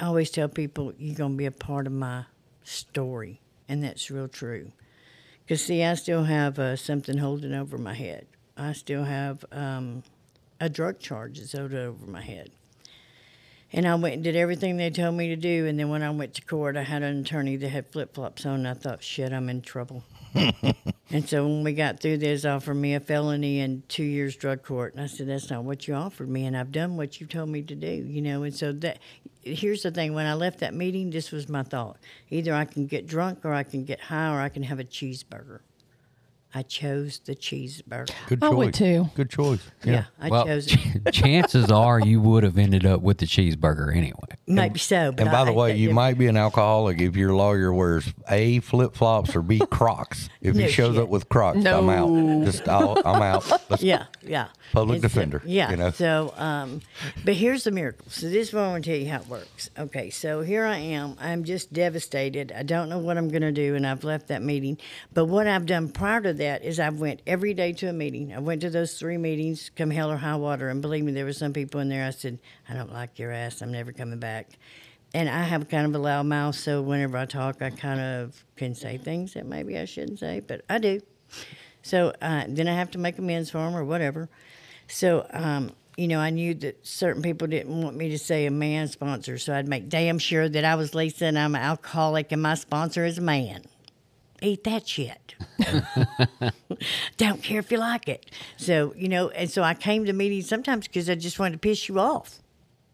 I 0.00 0.06
always 0.06 0.30
tell 0.30 0.48
people, 0.48 0.92
you're 0.98 1.16
going 1.16 1.32
to 1.32 1.36
be 1.38 1.46
a 1.46 1.50
part 1.50 1.86
of 1.86 1.92
my 1.92 2.24
story, 2.64 3.40
and 3.68 3.84
that's 3.84 4.10
real 4.10 4.28
true. 4.28 4.72
Because, 5.44 5.64
see, 5.64 5.84
I 5.84 5.94
still 5.94 6.24
have 6.24 6.58
uh, 6.58 6.76
something 6.76 7.18
holding 7.18 7.52
over 7.52 7.76
my 7.76 7.94
head. 7.94 8.26
I 8.56 8.72
still 8.72 9.04
have 9.04 9.44
um, 9.52 10.02
a 10.60 10.68
drug 10.68 10.98
charge 10.98 11.38
that's 11.38 11.54
owed 11.54 11.74
over 11.74 12.06
my 12.06 12.20
head. 12.20 12.50
And 13.74 13.88
I 13.88 13.94
went 13.94 14.16
and 14.16 14.24
did 14.24 14.36
everything 14.36 14.76
they 14.76 14.90
told 14.90 15.14
me 15.14 15.28
to 15.28 15.36
do. 15.36 15.66
And 15.66 15.78
then 15.78 15.88
when 15.88 16.02
I 16.02 16.10
went 16.10 16.34
to 16.34 16.42
court, 16.42 16.76
I 16.76 16.82
had 16.82 17.02
an 17.02 17.20
attorney 17.20 17.56
that 17.56 17.68
had 17.70 17.90
flip 17.90 18.14
flops 18.14 18.44
on. 18.44 18.66
And 18.66 18.68
I 18.68 18.74
thought, 18.74 19.02
shit, 19.02 19.32
I'm 19.32 19.48
in 19.48 19.62
trouble. 19.62 20.04
and 20.34 21.26
so 21.26 21.44
when 21.44 21.64
we 21.64 21.72
got 21.72 21.98
through 21.98 22.18
this, 22.18 22.44
offered 22.44 22.74
me 22.74 22.94
a 22.94 23.00
felony 23.00 23.60
and 23.60 23.88
two 23.88 24.04
years 24.04 24.36
drug 24.36 24.62
court. 24.62 24.92
And 24.92 25.02
I 25.02 25.06
said, 25.06 25.26
that's 25.28 25.48
not 25.48 25.64
what 25.64 25.88
you 25.88 25.94
offered 25.94 26.28
me. 26.28 26.44
And 26.44 26.54
I've 26.54 26.70
done 26.70 26.98
what 26.98 27.18
you 27.18 27.26
told 27.26 27.48
me 27.48 27.62
to 27.62 27.74
do, 27.74 27.86
you 27.86 28.20
know. 28.20 28.42
And 28.42 28.54
so 28.54 28.72
that 28.72 28.98
here's 29.40 29.82
the 29.84 29.90
thing 29.90 30.12
when 30.12 30.26
I 30.26 30.34
left 30.34 30.60
that 30.60 30.74
meeting, 30.74 31.08
this 31.08 31.32
was 31.32 31.48
my 31.48 31.62
thought 31.62 31.96
either 32.28 32.54
I 32.54 32.66
can 32.66 32.86
get 32.86 33.06
drunk 33.06 33.44
or 33.44 33.54
I 33.54 33.62
can 33.62 33.84
get 33.84 34.00
high 34.00 34.34
or 34.34 34.40
I 34.40 34.50
can 34.50 34.64
have 34.64 34.80
a 34.80 34.84
cheeseburger. 34.84 35.60
I 36.54 36.62
chose 36.62 37.18
the 37.20 37.34
cheeseburger. 37.34 38.10
Good 38.28 38.42
I 38.44 38.50
would 38.50 38.74
too. 38.74 39.08
Good 39.14 39.30
choice. 39.30 39.60
Yeah, 39.84 40.04
I 40.20 40.28
well, 40.28 40.44
chose 40.44 40.66
it. 40.70 41.10
chances 41.12 41.70
are 41.70 41.98
you 41.98 42.20
would 42.20 42.42
have 42.42 42.58
ended 42.58 42.84
up 42.84 43.00
with 43.00 43.18
the 43.18 43.26
cheeseburger 43.26 43.94
anyway. 43.96 44.18
Maybe 44.46 44.78
so. 44.78 45.12
But 45.12 45.22
And 45.22 45.30
by 45.32 45.40
I- 45.40 45.44
the 45.46 45.52
way, 45.52 45.76
you 45.76 45.92
might 45.94 46.18
be 46.18 46.26
an 46.26 46.36
alcoholic 46.36 47.00
if 47.00 47.16
your 47.16 47.32
lawyer 47.34 47.72
wears 47.72 48.12
A 48.28 48.60
flip 48.60 48.94
flops 48.94 49.34
or 49.34 49.40
B 49.40 49.60
Crocs. 49.70 50.28
If 50.42 50.54
No 50.54 50.64
he 50.66 50.70
shows 50.70 50.94
shit. 50.96 51.04
up 51.04 51.08
with 51.08 51.28
Crocs, 51.30 51.64
I'm 51.64 51.88
out. 51.88 52.44
Just 52.44 52.68
I'll, 52.68 53.00
I'm 53.04 53.22
out. 53.22 53.48
Let's- 53.70 53.82
Yeah, 53.82 54.04
yeah. 54.22 54.48
Public 54.72 54.96
And 54.96 55.02
so- 55.02 55.08
defender, 55.08 55.42
yeah. 55.46 55.70
you 55.70 55.76
know. 55.78 55.90
So, 55.90 56.34
um, 56.36 56.82
but 57.24 57.32
here's 57.34 57.64
the 57.64 57.70
miracle. 57.70 58.06
So 58.10 58.28
this 58.28 58.48
is 58.48 58.54
what 58.54 58.64
I 58.64 58.68
want 58.72 58.84
to 58.84 58.90
tell 58.90 59.00
you 59.00 59.08
how 59.08 59.20
it 59.20 59.26
works. 59.28 59.70
Okay, 59.78 60.10
so 60.10 60.42
here 60.42 60.64
I 60.66 60.76
am. 60.76 61.16
I'm 61.18 61.44
just 61.44 61.72
devastated. 61.72 62.52
I 62.52 62.62
don't 62.62 62.90
know 62.90 62.98
what 62.98 63.16
I'm 63.16 63.28
going 63.28 63.42
to 63.42 63.52
do, 63.52 63.74
and 63.74 63.86
I've 63.86 64.04
left 64.04 64.28
that 64.28 64.42
meeting. 64.42 64.76
But 65.14 65.26
what 65.26 65.46
I've 65.46 65.64
done 65.66 65.88
prior 65.88 66.20
to 66.20 66.32
that 66.34 66.41
is 66.42 66.80
I've 66.80 67.00
went 67.00 67.22
every 67.26 67.54
day 67.54 67.72
to 67.74 67.88
a 67.88 67.92
meeting. 67.92 68.32
I 68.32 68.38
went 68.38 68.60
to 68.62 68.70
those 68.70 68.98
three 68.98 69.16
meetings, 69.16 69.70
come 69.76 69.90
hell 69.90 70.10
or 70.10 70.16
high 70.16 70.36
water, 70.36 70.68
and 70.68 70.82
believe 70.82 71.04
me, 71.04 71.12
there 71.12 71.24
were 71.24 71.32
some 71.32 71.52
people 71.52 71.80
in 71.80 71.88
there. 71.88 72.06
I 72.06 72.10
said, 72.10 72.38
I 72.68 72.74
don't 72.74 72.92
like 72.92 73.18
your 73.18 73.32
ass. 73.32 73.62
I'm 73.62 73.72
never 73.72 73.92
coming 73.92 74.18
back. 74.18 74.50
And 75.14 75.28
I 75.28 75.42
have 75.42 75.68
kind 75.68 75.86
of 75.86 75.94
a 75.94 75.98
loud 75.98 76.26
mouth, 76.26 76.54
so 76.54 76.80
whenever 76.80 77.18
I 77.18 77.26
talk, 77.26 77.60
I 77.60 77.70
kind 77.70 78.00
of 78.00 78.44
can 78.56 78.74
say 78.74 78.98
things 78.98 79.34
that 79.34 79.46
maybe 79.46 79.78
I 79.78 79.84
shouldn't 79.84 80.18
say, 80.18 80.40
but 80.40 80.62
I 80.70 80.78
do. 80.78 81.00
So 81.82 82.12
uh, 82.22 82.44
then 82.48 82.68
I 82.68 82.74
have 82.74 82.90
to 82.92 82.98
make 82.98 83.18
amends 83.18 83.50
for 83.50 83.58
them 83.58 83.76
or 83.76 83.84
whatever. 83.84 84.28
So 84.88 85.26
um, 85.30 85.72
you 85.96 86.08
know, 86.08 86.20
I 86.20 86.30
knew 86.30 86.54
that 86.54 86.86
certain 86.86 87.22
people 87.22 87.46
didn't 87.46 87.82
want 87.82 87.96
me 87.96 88.08
to 88.10 88.18
say 88.18 88.46
a 88.46 88.50
man 88.50 88.88
sponsor, 88.88 89.36
so 89.38 89.54
I'd 89.54 89.68
make 89.68 89.88
damn 89.88 90.18
sure 90.18 90.48
that 90.48 90.64
I 90.64 90.74
was 90.74 90.94
Lisa 90.94 91.26
and 91.26 91.38
I'm 91.38 91.54
an 91.54 91.62
alcoholic 91.62 92.32
and 92.32 92.40
my 92.40 92.54
sponsor 92.54 93.04
is 93.04 93.18
a 93.18 93.22
man. 93.22 93.64
Eat 94.42 94.64
that 94.64 94.86
shit. 94.88 95.34
Don't 97.16 97.42
care 97.42 97.60
if 97.60 97.70
you 97.70 97.78
like 97.78 98.08
it. 98.08 98.26
So, 98.56 98.92
you 98.96 99.08
know, 99.08 99.28
and 99.30 99.50
so 99.50 99.62
I 99.62 99.74
came 99.74 100.04
to 100.06 100.12
meetings 100.12 100.48
sometimes 100.48 100.88
because 100.88 101.08
I 101.08 101.14
just 101.14 101.38
wanted 101.38 101.52
to 101.52 101.58
piss 101.58 101.88
you 101.88 101.98
off. 101.98 102.40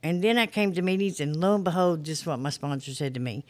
And 0.02 0.22
then 0.22 0.38
I 0.38 0.46
came 0.46 0.72
to 0.74 0.82
meetings, 0.82 1.18
and 1.18 1.34
lo 1.34 1.56
and 1.56 1.64
behold, 1.64 2.04
just 2.04 2.26
what 2.26 2.38
my 2.38 2.50
sponsor 2.50 2.92
said 2.92 3.14
to 3.14 3.20
me 3.20 3.44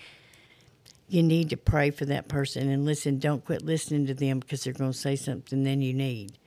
you 1.08 1.22
need 1.22 1.50
to 1.50 1.56
pray 1.56 1.90
for 1.90 2.04
that 2.04 2.28
person 2.28 2.68
and 2.70 2.84
listen. 2.84 3.18
Don't 3.18 3.44
quit 3.44 3.62
listening 3.62 4.06
to 4.06 4.14
them 4.14 4.40
because 4.40 4.64
they're 4.64 4.74
going 4.74 4.92
to 4.92 4.98
say 4.98 5.16
something 5.16 5.64
then 5.64 5.80
you 5.80 5.94
need. 5.94 6.38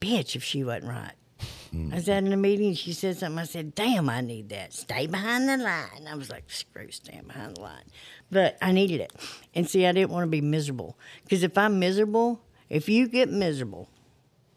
Bitch, 0.00 0.36
if 0.36 0.44
she 0.44 0.62
wasn't 0.62 0.84
right. 0.84 1.12
I 1.92 1.96
was 1.96 2.08
at 2.08 2.24
in 2.24 2.32
a 2.32 2.36
meeting. 2.36 2.74
She 2.74 2.92
said 2.92 3.16
something. 3.16 3.38
I 3.38 3.44
said, 3.44 3.74
"Damn, 3.74 4.08
I 4.08 4.20
need 4.20 4.48
that. 4.50 4.72
Stay 4.72 5.06
behind 5.06 5.48
the 5.48 5.56
line." 5.56 6.06
I 6.08 6.14
was 6.14 6.30
like, 6.30 6.50
"Screw 6.50 6.90
staying 6.90 7.24
behind 7.26 7.56
the 7.56 7.62
line," 7.62 7.84
but 8.30 8.56
I 8.62 8.72
needed 8.72 9.00
it. 9.00 9.12
And 9.54 9.68
see, 9.68 9.86
I 9.86 9.92
didn't 9.92 10.10
want 10.10 10.24
to 10.24 10.30
be 10.30 10.40
miserable 10.40 10.98
because 11.22 11.42
if 11.42 11.56
I'm 11.58 11.78
miserable, 11.78 12.40
if 12.68 12.88
you 12.88 13.08
get 13.08 13.28
miserable, 13.28 13.88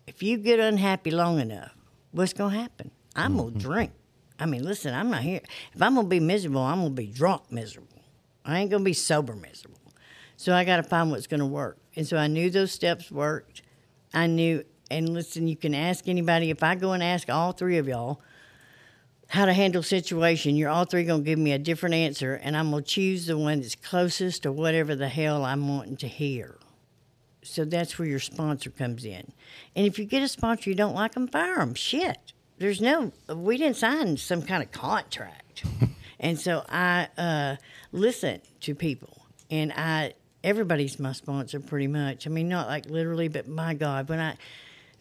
if 0.06 0.22
you 0.22 0.38
get 0.38 0.60
unhappy 0.60 1.12
long 1.12 1.40
enough, 1.40 1.76
what's 2.12 2.34
gonna 2.34 2.56
happen? 2.56 2.92
I'm 3.16 3.38
gonna 3.38 3.50
mm-hmm. 3.50 3.60
drink. 3.60 3.92
I 4.40 4.46
mean, 4.46 4.64
listen, 4.64 4.94
I'm 4.94 5.10
not 5.10 5.22
here. 5.22 5.42
If 5.74 5.82
I'm 5.82 5.96
gonna 5.96 6.08
be 6.08 6.20
miserable, 6.20 6.62
I'm 6.62 6.80
gonna 6.80 6.92
be 6.92 7.08
drunk 7.08 7.52
miserable. 7.52 8.02
I 8.46 8.60
ain't 8.60 8.72
gonna 8.72 8.84
be 8.84 8.94
sober 8.94 9.34
miserable. 9.34 9.78
So 10.38 10.54
I 10.54 10.64
got 10.64 10.78
to 10.78 10.84
find 10.84 11.10
what's 11.10 11.28
going 11.28 11.40
to 11.40 11.48
work. 11.48 11.80
And 11.96 12.08
so 12.08 12.16
I 12.16 12.28
knew 12.28 12.50
those 12.52 12.72
steps 12.72 13.12
worked. 13.12 13.64
I 14.14 14.28
knew, 14.28 14.64
and 14.90 15.10
listen, 15.10 15.48
you 15.48 15.56
can 15.56 15.76
ask 15.76 16.08
anybody. 16.08 16.50
If 16.50 16.64
I 16.64 16.76
go 16.76 16.94
and 16.94 17.04
ask 17.04 17.30
all 17.30 17.52
three 17.52 17.78
of 17.78 17.88
y'all 17.88 18.22
how 19.30 19.46
to 19.46 19.54
handle 19.54 19.84
situation, 19.84 20.56
you're 20.56 20.70
all 20.70 20.86
three 20.86 21.04
going 21.04 21.24
to 21.24 21.26
give 21.26 21.40
me 21.40 21.52
a 21.52 21.60
different 21.60 21.96
answer, 21.96 22.36
and 22.36 22.56
I'm 22.56 22.72
going 22.72 22.84
to 22.84 22.90
choose 22.90 23.26
the 23.26 23.38
one 23.38 23.62
that's 23.62 23.76
closest 23.76 24.44
to 24.44 24.52
whatever 24.52 24.96
the 24.96 25.10
hell 25.10 25.44
I'm 25.44 25.68
wanting 25.68 25.98
to 25.98 26.08
hear. 26.08 26.56
So 27.44 27.66
that's 27.66 27.98
where 27.98 28.08
your 28.08 28.20
sponsor 28.20 28.70
comes 28.70 29.06
in. 29.06 29.32
And 29.76 29.86
if 29.86 29.98
you 29.98 30.06
get 30.06 30.24
a 30.24 30.28
sponsor 30.28 30.70
you 30.70 30.76
don't 30.76 30.96
like 30.96 31.14
them, 31.14 31.28
fire 31.28 31.58
them. 31.58 31.74
Shit. 31.76 32.34
There's 32.58 32.82
no, 32.82 33.12
we 33.34 33.58
didn't 33.58 33.78
sign 33.78 34.18
some 34.18 34.42
kind 34.42 34.64
of 34.64 34.72
contract. 34.72 35.64
and 36.20 36.40
so 36.40 36.66
I 36.68 37.08
uh, 37.18 37.56
listen 37.92 38.42
to 38.62 38.76
people. 38.76 39.22
And 39.50 39.72
I, 39.74 40.14
everybody's 40.44 41.00
my 41.00 41.14
sponsor 41.14 41.60
pretty 41.60 41.88
much. 41.88 42.28
I 42.28 42.30
mean, 42.30 42.50
not 42.50 42.68
like 42.68 42.88
literally, 42.88 43.28
but 43.28 43.48
my 43.48 43.74
God, 43.74 44.10
when 44.10 44.20
I, 44.20 44.36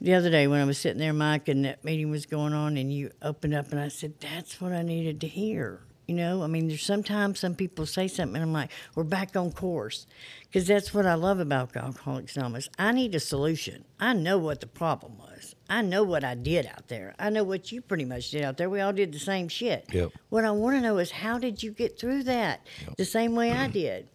the 0.00 0.14
other 0.14 0.30
day 0.30 0.46
when 0.46 0.60
I 0.60 0.64
was 0.64 0.78
sitting 0.78 0.98
there, 0.98 1.12
Mike, 1.12 1.48
and 1.48 1.64
that 1.64 1.84
meeting 1.84 2.10
was 2.10 2.26
going 2.26 2.52
on, 2.52 2.76
and 2.76 2.92
you 2.92 3.10
opened 3.22 3.54
up, 3.54 3.70
and 3.72 3.80
I 3.80 3.88
said, 3.88 4.14
"That's 4.20 4.60
what 4.60 4.72
I 4.72 4.82
needed 4.82 5.20
to 5.22 5.28
hear." 5.28 5.80
You 6.06 6.14
know, 6.14 6.42
I 6.44 6.46
mean, 6.46 6.68
there's 6.68 6.84
sometimes 6.84 7.40
some 7.40 7.56
people 7.56 7.84
say 7.84 8.06
something, 8.06 8.36
and 8.36 8.44
I'm 8.44 8.52
like, 8.52 8.70
"We're 8.94 9.02
back 9.02 9.34
on 9.34 9.50
course," 9.50 10.06
because 10.42 10.66
that's 10.68 10.94
what 10.94 11.04
I 11.04 11.14
love 11.14 11.40
about 11.40 11.76
Alcoholics 11.76 12.36
Anonymous. 12.36 12.68
I 12.78 12.92
need 12.92 13.14
a 13.16 13.20
solution. 13.20 13.84
I 13.98 14.12
know 14.12 14.38
what 14.38 14.60
the 14.60 14.68
problem 14.68 15.18
was. 15.18 15.56
I 15.68 15.82
know 15.82 16.04
what 16.04 16.22
I 16.22 16.36
did 16.36 16.66
out 16.66 16.86
there. 16.86 17.14
I 17.18 17.30
know 17.30 17.42
what 17.42 17.72
you 17.72 17.80
pretty 17.80 18.04
much 18.04 18.30
did 18.30 18.44
out 18.44 18.56
there. 18.56 18.70
We 18.70 18.80
all 18.80 18.92
did 18.92 19.12
the 19.12 19.18
same 19.18 19.48
shit. 19.48 19.86
Yep. 19.92 20.12
What 20.28 20.44
I 20.44 20.52
want 20.52 20.76
to 20.76 20.80
know 20.80 20.98
is 20.98 21.10
how 21.10 21.38
did 21.38 21.60
you 21.62 21.72
get 21.72 21.98
through 21.98 22.22
that 22.24 22.64
the 22.96 23.04
same 23.04 23.34
way 23.34 23.50
I 23.50 23.66
did? 23.82 24.08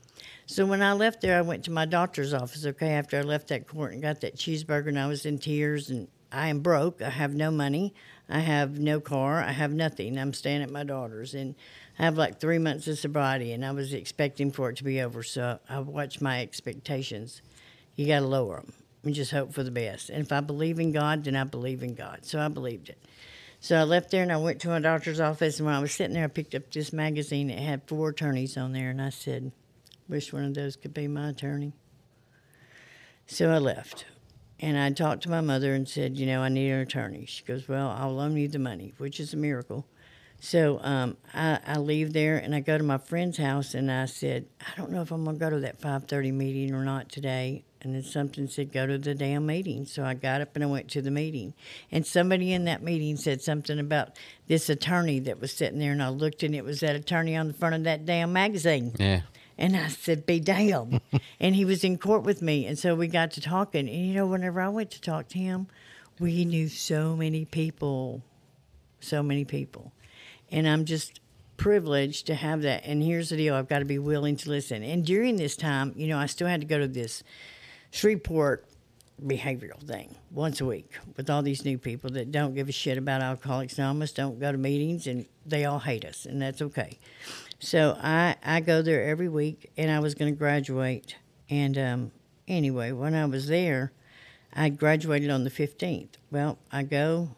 So 0.51 0.65
when 0.65 0.81
I 0.81 0.91
left 0.91 1.21
there, 1.21 1.37
I 1.37 1.43
went 1.43 1.63
to 1.63 1.71
my 1.71 1.85
doctor's 1.85 2.33
office, 2.33 2.65
okay, 2.65 2.89
after 2.89 3.17
I 3.17 3.21
left 3.21 3.47
that 3.47 3.69
court 3.69 3.93
and 3.93 4.01
got 4.01 4.19
that 4.19 4.35
cheeseburger, 4.35 4.89
and 4.89 4.99
I 4.99 5.07
was 5.07 5.25
in 5.25 5.37
tears, 5.37 5.89
and 5.89 6.09
I 6.29 6.49
am 6.49 6.59
broke. 6.59 7.01
I 7.01 7.09
have 7.09 7.33
no 7.33 7.51
money. 7.51 7.93
I 8.27 8.39
have 8.39 8.77
no 8.77 8.99
car. 8.99 9.41
I 9.41 9.53
have 9.53 9.71
nothing. 9.71 10.17
I'm 10.17 10.33
staying 10.33 10.61
at 10.61 10.69
my 10.69 10.83
daughter's, 10.83 11.35
and 11.35 11.55
I 11.97 12.03
have 12.03 12.17
like 12.17 12.41
three 12.41 12.57
months 12.57 12.85
of 12.89 12.99
sobriety, 12.99 13.53
and 13.53 13.63
I 13.63 13.71
was 13.71 13.93
expecting 13.93 14.51
for 14.51 14.69
it 14.69 14.75
to 14.75 14.83
be 14.83 14.99
over. 14.99 15.23
So 15.23 15.57
I 15.69 15.79
watched 15.79 16.21
my 16.21 16.41
expectations. 16.41 17.41
You 17.95 18.07
got 18.07 18.19
to 18.19 18.25
lower 18.25 18.57
them 18.57 18.73
and 19.05 19.15
just 19.15 19.31
hope 19.31 19.53
for 19.53 19.63
the 19.63 19.71
best. 19.71 20.09
And 20.09 20.19
if 20.19 20.33
I 20.33 20.41
believe 20.41 20.81
in 20.81 20.91
God, 20.91 21.23
then 21.23 21.37
I 21.37 21.45
believe 21.45 21.81
in 21.81 21.95
God. 21.95 22.25
So 22.25 22.41
I 22.41 22.49
believed 22.49 22.89
it. 22.89 23.01
So 23.61 23.77
I 23.77 23.83
left 23.83 24.11
there 24.11 24.23
and 24.23 24.33
I 24.33 24.37
went 24.37 24.59
to 24.61 24.67
my 24.67 24.79
doctor's 24.79 25.21
office. 25.21 25.59
And 25.59 25.65
when 25.67 25.75
I 25.75 25.79
was 25.79 25.93
sitting 25.93 26.13
there, 26.13 26.25
I 26.25 26.27
picked 26.27 26.55
up 26.55 26.69
this 26.73 26.91
magazine. 26.91 27.49
It 27.49 27.59
had 27.59 27.87
four 27.87 28.09
attorneys 28.09 28.57
on 28.57 28.73
there, 28.73 28.89
and 28.89 29.01
I 29.01 29.11
said, 29.11 29.53
Wish 30.11 30.33
one 30.33 30.43
of 30.43 30.53
those 30.53 30.75
could 30.75 30.93
be 30.93 31.07
my 31.07 31.29
attorney. 31.29 31.71
So 33.27 33.49
I 33.49 33.59
left. 33.59 34.03
And 34.59 34.77
I 34.77 34.91
talked 34.91 35.23
to 35.23 35.29
my 35.29 35.39
mother 35.39 35.73
and 35.73 35.87
said, 35.87 36.17
You 36.17 36.25
know, 36.25 36.41
I 36.41 36.49
need 36.49 36.69
an 36.69 36.81
attorney. 36.81 37.25
She 37.25 37.45
goes, 37.45 37.69
Well, 37.69 37.87
I'll 37.89 38.13
loan 38.13 38.35
you 38.35 38.49
the 38.49 38.59
money, 38.59 38.93
which 38.97 39.21
is 39.21 39.33
a 39.33 39.37
miracle. 39.37 39.87
So 40.41 40.79
um, 40.83 41.15
I, 41.33 41.59
I 41.65 41.77
leave 41.77 42.11
there 42.11 42.35
and 42.35 42.53
I 42.53 42.59
go 42.59 42.77
to 42.77 42.83
my 42.83 42.97
friend's 42.97 43.37
house 43.37 43.73
and 43.73 43.89
I 43.89 44.05
said, 44.05 44.47
I 44.59 44.75
don't 44.75 44.91
know 44.91 45.01
if 45.01 45.11
I'm 45.11 45.23
going 45.23 45.37
to 45.37 45.39
go 45.39 45.49
to 45.49 45.59
that 45.61 45.79
5:30 45.79 46.33
meeting 46.33 46.75
or 46.75 46.83
not 46.83 47.07
today. 47.07 47.63
And 47.83 47.95
then 47.95 48.03
something 48.03 48.47
said, 48.47 48.71
go 48.71 48.85
to 48.85 48.97
the 48.97 49.15
damn 49.15 49.45
meeting. 49.45 49.85
So 49.85 50.03
I 50.03 50.13
got 50.13 50.41
up 50.41 50.55
and 50.55 50.63
I 50.63 50.67
went 50.67 50.89
to 50.89 51.01
the 51.01 51.09
meeting. 51.09 51.55
And 51.91 52.05
somebody 52.05 52.53
in 52.53 52.65
that 52.65 52.83
meeting 52.83 53.17
said 53.17 53.41
something 53.41 53.79
about 53.79 54.19
this 54.47 54.69
attorney 54.69 55.19
that 55.21 55.39
was 55.39 55.51
sitting 55.51 55.79
there. 55.79 55.91
And 55.91 56.03
I 56.03 56.09
looked 56.09 56.43
and 56.43 56.53
it 56.53 56.63
was 56.63 56.81
that 56.81 56.95
attorney 56.95 57.35
on 57.35 57.47
the 57.47 57.53
front 57.53 57.73
of 57.73 57.83
that 57.85 58.05
damn 58.05 58.33
magazine. 58.33 58.93
Yeah. 58.99 59.21
And 59.57 59.75
I 59.75 59.87
said, 59.89 60.25
be 60.25 60.39
damned. 60.39 61.01
and 61.39 61.55
he 61.55 61.65
was 61.65 61.83
in 61.83 61.97
court 61.97 62.23
with 62.23 62.41
me. 62.41 62.65
And 62.65 62.77
so 62.77 62.95
we 62.95 63.07
got 63.07 63.31
to 63.31 63.41
talking. 63.41 63.87
And 63.87 64.07
you 64.07 64.13
know, 64.13 64.25
whenever 64.25 64.61
I 64.61 64.69
went 64.69 64.91
to 64.91 65.01
talk 65.01 65.27
to 65.29 65.37
him, 65.37 65.67
we 66.19 66.45
knew 66.45 66.67
so 66.67 67.15
many 67.15 67.45
people, 67.45 68.23
so 68.99 69.23
many 69.23 69.45
people. 69.45 69.91
And 70.51 70.67
I'm 70.67 70.85
just 70.85 71.19
privileged 71.57 72.27
to 72.27 72.35
have 72.35 72.63
that. 72.63 72.85
And 72.85 73.03
here's 73.03 73.29
the 73.29 73.37
deal 73.37 73.55
I've 73.55 73.69
got 73.69 73.79
to 73.79 73.85
be 73.85 73.99
willing 73.99 74.35
to 74.37 74.49
listen. 74.49 74.83
And 74.83 75.05
during 75.05 75.35
this 75.35 75.55
time, 75.55 75.93
you 75.95 76.07
know, 76.07 76.17
I 76.17 76.25
still 76.25 76.47
had 76.47 76.61
to 76.61 76.67
go 76.67 76.79
to 76.79 76.87
this 76.87 77.23
Shreveport 77.91 78.65
behavioral 79.25 79.81
thing 79.85 80.15
once 80.31 80.61
a 80.61 80.65
week 80.65 80.91
with 81.15 81.29
all 81.29 81.41
these 81.41 81.63
new 81.63 81.77
people 81.77 82.09
that 82.11 82.31
don't 82.31 82.55
give 82.55 82.69
a 82.69 82.71
shit 82.71 82.97
about 82.97 83.21
Alcoholics 83.21 83.77
Anonymous, 83.77 84.11
don't 84.11 84.39
go 84.39 84.51
to 84.51 84.57
meetings, 84.57 85.07
and 85.07 85.25
they 85.45 85.65
all 85.65 85.79
hate 85.79 86.05
us, 86.05 86.25
and 86.25 86.41
that's 86.41 86.61
okay. 86.61 86.97
So 87.59 87.97
I, 88.01 88.35
I 88.43 88.59
go 88.59 88.81
there 88.81 89.03
every 89.03 89.29
week, 89.29 89.71
and 89.77 89.91
I 89.91 89.99
was 89.99 90.15
going 90.15 90.33
to 90.33 90.37
graduate. 90.37 91.15
And 91.49 91.77
um, 91.77 92.11
anyway, 92.47 92.91
when 92.91 93.13
I 93.13 93.25
was 93.25 93.47
there, 93.47 93.91
I 94.53 94.69
graduated 94.69 95.29
on 95.29 95.43
the 95.43 95.51
15th. 95.51 96.15
Well, 96.31 96.57
I 96.71 96.83
go, 96.83 97.29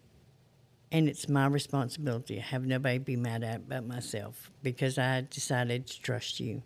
and 0.92 1.10
it's 1.10 1.28
my 1.28 1.48
responsibility. 1.48 2.40
I 2.40 2.44
have 2.44 2.66
nobody 2.66 3.00
be 3.00 3.16
mad 3.16 3.44
at 3.44 3.68
but 3.68 3.86
myself 3.86 4.50
because 4.62 4.98
I 4.98 5.22
decided 5.22 5.88
to 5.88 6.02
trust 6.02 6.40
you. 6.40 6.64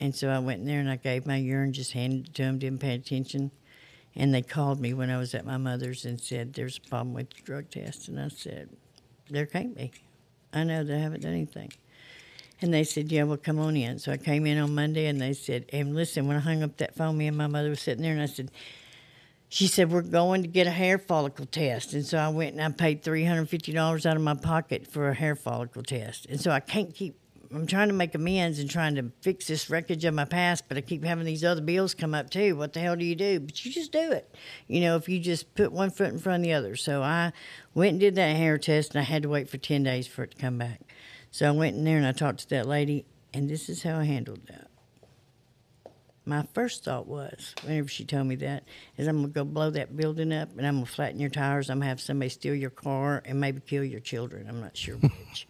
And 0.00 0.14
so 0.14 0.28
I 0.28 0.38
went 0.38 0.60
in 0.60 0.66
there 0.66 0.80
and 0.80 0.90
I 0.90 0.96
gave 0.96 1.26
my 1.26 1.36
urine, 1.36 1.72
just 1.72 1.92
handed 1.92 2.28
it 2.28 2.34
to 2.34 2.42
him, 2.44 2.58
didn't 2.58 2.80
pay 2.80 2.94
attention. 2.94 3.50
And 4.18 4.34
they 4.34 4.42
called 4.42 4.80
me 4.80 4.92
when 4.92 5.10
I 5.10 5.16
was 5.16 5.32
at 5.34 5.46
my 5.46 5.56
mother's 5.56 6.04
and 6.04 6.20
said, 6.20 6.52
There's 6.52 6.76
a 6.76 6.88
problem 6.88 7.14
with 7.14 7.28
your 7.36 7.44
drug 7.44 7.70
test. 7.70 8.08
And 8.08 8.20
I 8.20 8.28
said, 8.28 8.68
There 9.30 9.46
can't 9.46 9.76
be. 9.76 9.92
I 10.52 10.64
know 10.64 10.82
they 10.82 10.98
haven't 10.98 11.22
done 11.22 11.32
anything. 11.32 11.72
And 12.60 12.74
they 12.74 12.82
said, 12.82 13.12
Yeah, 13.12 13.22
well, 13.22 13.36
come 13.36 13.60
on 13.60 13.76
in. 13.76 14.00
So 14.00 14.10
I 14.10 14.16
came 14.16 14.44
in 14.44 14.58
on 14.58 14.74
Monday 14.74 15.06
and 15.06 15.20
they 15.20 15.32
said, 15.32 15.66
And 15.72 15.94
listen, 15.94 16.26
when 16.26 16.36
I 16.36 16.40
hung 16.40 16.64
up 16.64 16.76
that 16.78 16.96
phone, 16.96 17.16
me 17.16 17.28
and 17.28 17.36
my 17.36 17.46
mother 17.46 17.70
was 17.70 17.80
sitting 17.80 18.02
there 18.02 18.12
and 18.12 18.20
I 18.20 18.26
said, 18.26 18.50
she 19.48 19.66
said, 19.66 19.90
We're 19.90 20.02
going 20.02 20.42
to 20.42 20.48
get 20.48 20.66
a 20.66 20.72
hair 20.72 20.98
follicle 20.98 21.46
test. 21.46 21.94
And 21.94 22.04
so 22.04 22.18
I 22.18 22.28
went 22.28 22.56
and 22.56 22.62
I 22.62 22.70
paid 22.70 23.04
$350 23.04 24.04
out 24.04 24.16
of 24.16 24.22
my 24.22 24.34
pocket 24.34 24.86
for 24.86 25.08
a 25.08 25.14
hair 25.14 25.36
follicle 25.36 25.84
test. 25.84 26.26
And 26.26 26.40
so 26.40 26.50
I 26.50 26.60
can't 26.60 26.94
keep, 26.94 27.16
I'm 27.54 27.66
trying 27.66 27.88
to 27.88 27.94
make 27.94 28.14
amends 28.14 28.58
and 28.58 28.68
trying 28.68 28.94
to 28.96 29.10
fix 29.22 29.46
this 29.46 29.70
wreckage 29.70 30.04
of 30.04 30.12
my 30.14 30.26
past, 30.26 30.64
but 30.68 30.76
I 30.76 30.82
keep 30.82 31.02
having 31.04 31.24
these 31.24 31.44
other 31.44 31.62
bills 31.62 31.94
come 31.94 32.14
up 32.14 32.28
too. 32.28 32.56
What 32.56 32.74
the 32.74 32.80
hell 32.80 32.96
do 32.96 33.04
you 33.04 33.14
do? 33.14 33.40
But 33.40 33.64
you 33.64 33.72
just 33.72 33.90
do 33.90 34.12
it, 34.12 34.34
you 34.66 34.80
know, 34.80 34.96
if 34.96 35.08
you 35.08 35.18
just 35.18 35.54
put 35.54 35.72
one 35.72 35.90
foot 35.90 36.08
in 36.08 36.18
front 36.18 36.42
of 36.42 36.44
the 36.44 36.52
other. 36.52 36.76
So 36.76 37.02
I 37.02 37.32
went 37.74 37.92
and 37.92 38.00
did 38.00 38.16
that 38.16 38.36
hair 38.36 38.58
test 38.58 38.94
and 38.94 39.00
I 39.00 39.04
had 39.04 39.22
to 39.22 39.28
wait 39.28 39.48
for 39.48 39.56
10 39.56 39.82
days 39.82 40.06
for 40.06 40.24
it 40.24 40.32
to 40.32 40.36
come 40.36 40.58
back. 40.58 40.80
So 41.30 41.48
I 41.48 41.52
went 41.52 41.76
in 41.76 41.84
there 41.84 41.96
and 41.96 42.06
I 42.06 42.12
talked 42.12 42.40
to 42.40 42.48
that 42.50 42.66
lady, 42.66 43.04
and 43.32 43.48
this 43.48 43.68
is 43.68 43.82
how 43.82 43.98
I 43.98 44.04
handled 44.04 44.46
that 44.48 44.68
my 46.28 46.46
first 46.52 46.84
thought 46.84 47.06
was, 47.06 47.54
whenever 47.64 47.88
she 47.88 48.04
told 48.04 48.26
me 48.26 48.36
that, 48.36 48.64
is 48.98 49.08
I'm 49.08 49.16
gonna 49.16 49.28
go 49.28 49.44
blow 49.44 49.70
that 49.70 49.96
building 49.96 50.32
up 50.32 50.50
and 50.56 50.66
I'm 50.66 50.74
gonna 50.74 50.86
flatten 50.86 51.18
your 51.18 51.30
tires. 51.30 51.70
I'm 51.70 51.78
gonna 51.78 51.88
have 51.88 52.02
somebody 52.02 52.28
steal 52.28 52.54
your 52.54 52.70
car 52.70 53.22
and 53.24 53.40
maybe 53.40 53.60
kill 53.60 53.82
your 53.82 54.00
children. 54.00 54.46
I'm 54.46 54.60
not 54.60 54.76
sure 54.76 54.96
which. 54.96 55.48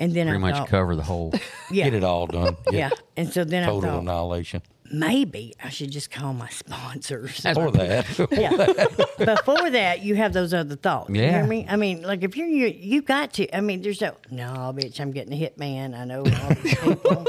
And 0.00 0.12
then 0.14 0.26
I 0.26 0.32
Pretty 0.32 0.44
I 0.44 0.48
much 0.50 0.58
thought, 0.60 0.68
cover 0.68 0.96
the 0.96 1.02
whole. 1.02 1.32
yeah, 1.70 1.84
Get 1.84 1.94
it 1.94 2.02
all 2.04 2.26
done. 2.26 2.56
yeah. 2.72 2.90
And 3.16 3.32
so 3.32 3.44
then 3.44 3.62
I 3.62 3.66
thought. 3.66 3.82
Total 3.82 3.98
annihilation. 4.00 4.62
maybe 4.90 5.54
I 5.62 5.68
should 5.68 5.90
just 5.92 6.10
call 6.10 6.32
my 6.32 6.48
sponsors. 6.48 7.40
Before 7.42 7.70
that. 7.72 8.28
yeah. 8.32 9.24
Before 9.36 9.70
that, 9.70 10.02
you 10.02 10.16
have 10.16 10.32
those 10.32 10.52
other 10.54 10.74
thoughts. 10.74 11.10
You 11.10 11.20
Yeah. 11.20 11.30
hear 11.32 11.46
me? 11.46 11.66
I 11.68 11.76
mean, 11.76 12.02
like 12.02 12.24
if 12.24 12.36
you're 12.36 12.48
you, 12.48 12.66
you 12.66 13.02
got 13.02 13.34
to. 13.34 13.54
I 13.56 13.60
mean, 13.60 13.82
there's 13.82 14.00
no 14.00 14.16
no, 14.30 14.72
bitch. 14.74 14.98
I'm 15.00 15.12
getting 15.12 15.32
a 15.32 15.36
hit 15.36 15.58
man. 15.58 15.94
I 15.94 16.04
know 16.06 16.20
all 16.24 16.54
these 16.54 16.74
people. 16.78 17.26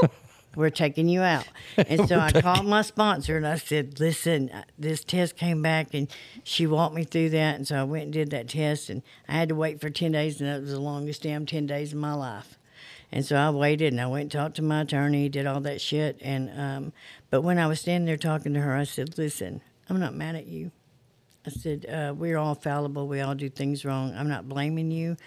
We're 0.55 0.69
taking 0.69 1.07
you 1.07 1.21
out. 1.21 1.47
And 1.77 2.09
so 2.09 2.19
I 2.19 2.31
called 2.33 2.65
my 2.65 2.81
sponsor 2.81 3.37
and 3.37 3.47
I 3.47 3.55
said, 3.55 4.01
listen, 4.01 4.49
uh, 4.49 4.63
this 4.77 5.01
test 5.01 5.37
came 5.37 5.61
back 5.61 5.93
and 5.93 6.09
she 6.43 6.67
walked 6.67 6.93
me 6.93 7.05
through 7.05 7.29
that. 7.29 7.55
And 7.55 7.65
so 7.65 7.77
I 7.77 7.83
went 7.85 8.03
and 8.05 8.11
did 8.13 8.31
that 8.31 8.49
test 8.49 8.89
and 8.89 9.01
I 9.29 9.33
had 9.33 9.47
to 9.47 9.55
wait 9.55 9.79
for 9.79 9.89
10 9.89 10.11
days 10.11 10.41
and 10.41 10.49
that 10.49 10.59
was 10.61 10.71
the 10.71 10.79
longest 10.81 11.23
damn 11.23 11.45
10 11.45 11.67
days 11.67 11.93
of 11.93 11.99
my 11.99 12.13
life. 12.13 12.57
And 13.11 13.25
so 13.25 13.35
I 13.35 13.49
waited 13.49 13.91
and 13.91 13.99
I 13.99 14.07
went 14.07 14.21
and 14.23 14.31
talked 14.31 14.55
to 14.55 14.61
my 14.61 14.81
attorney, 14.81 15.27
did 15.27 15.45
all 15.45 15.59
that 15.61 15.81
shit. 15.81 16.17
And, 16.21 16.49
um, 16.57 16.93
but 17.29 17.41
when 17.41 17.59
I 17.59 17.67
was 17.67 17.81
standing 17.81 18.05
there 18.05 18.17
talking 18.17 18.53
to 18.53 18.61
her, 18.61 18.75
I 18.75 18.85
said, 18.85 19.17
listen, 19.17 19.61
I'm 19.89 19.99
not 19.99 20.13
mad 20.13 20.35
at 20.35 20.47
you. 20.47 20.71
I 21.45 21.49
said, 21.49 21.85
uh, 21.87 22.13
we're 22.15 22.37
all 22.37 22.55
fallible. 22.55 23.07
We 23.07 23.19
all 23.19 23.35
do 23.35 23.49
things 23.49 23.83
wrong. 23.83 24.13
I'm 24.15 24.29
not 24.29 24.47
blaming 24.47 24.91
you. 24.91 25.17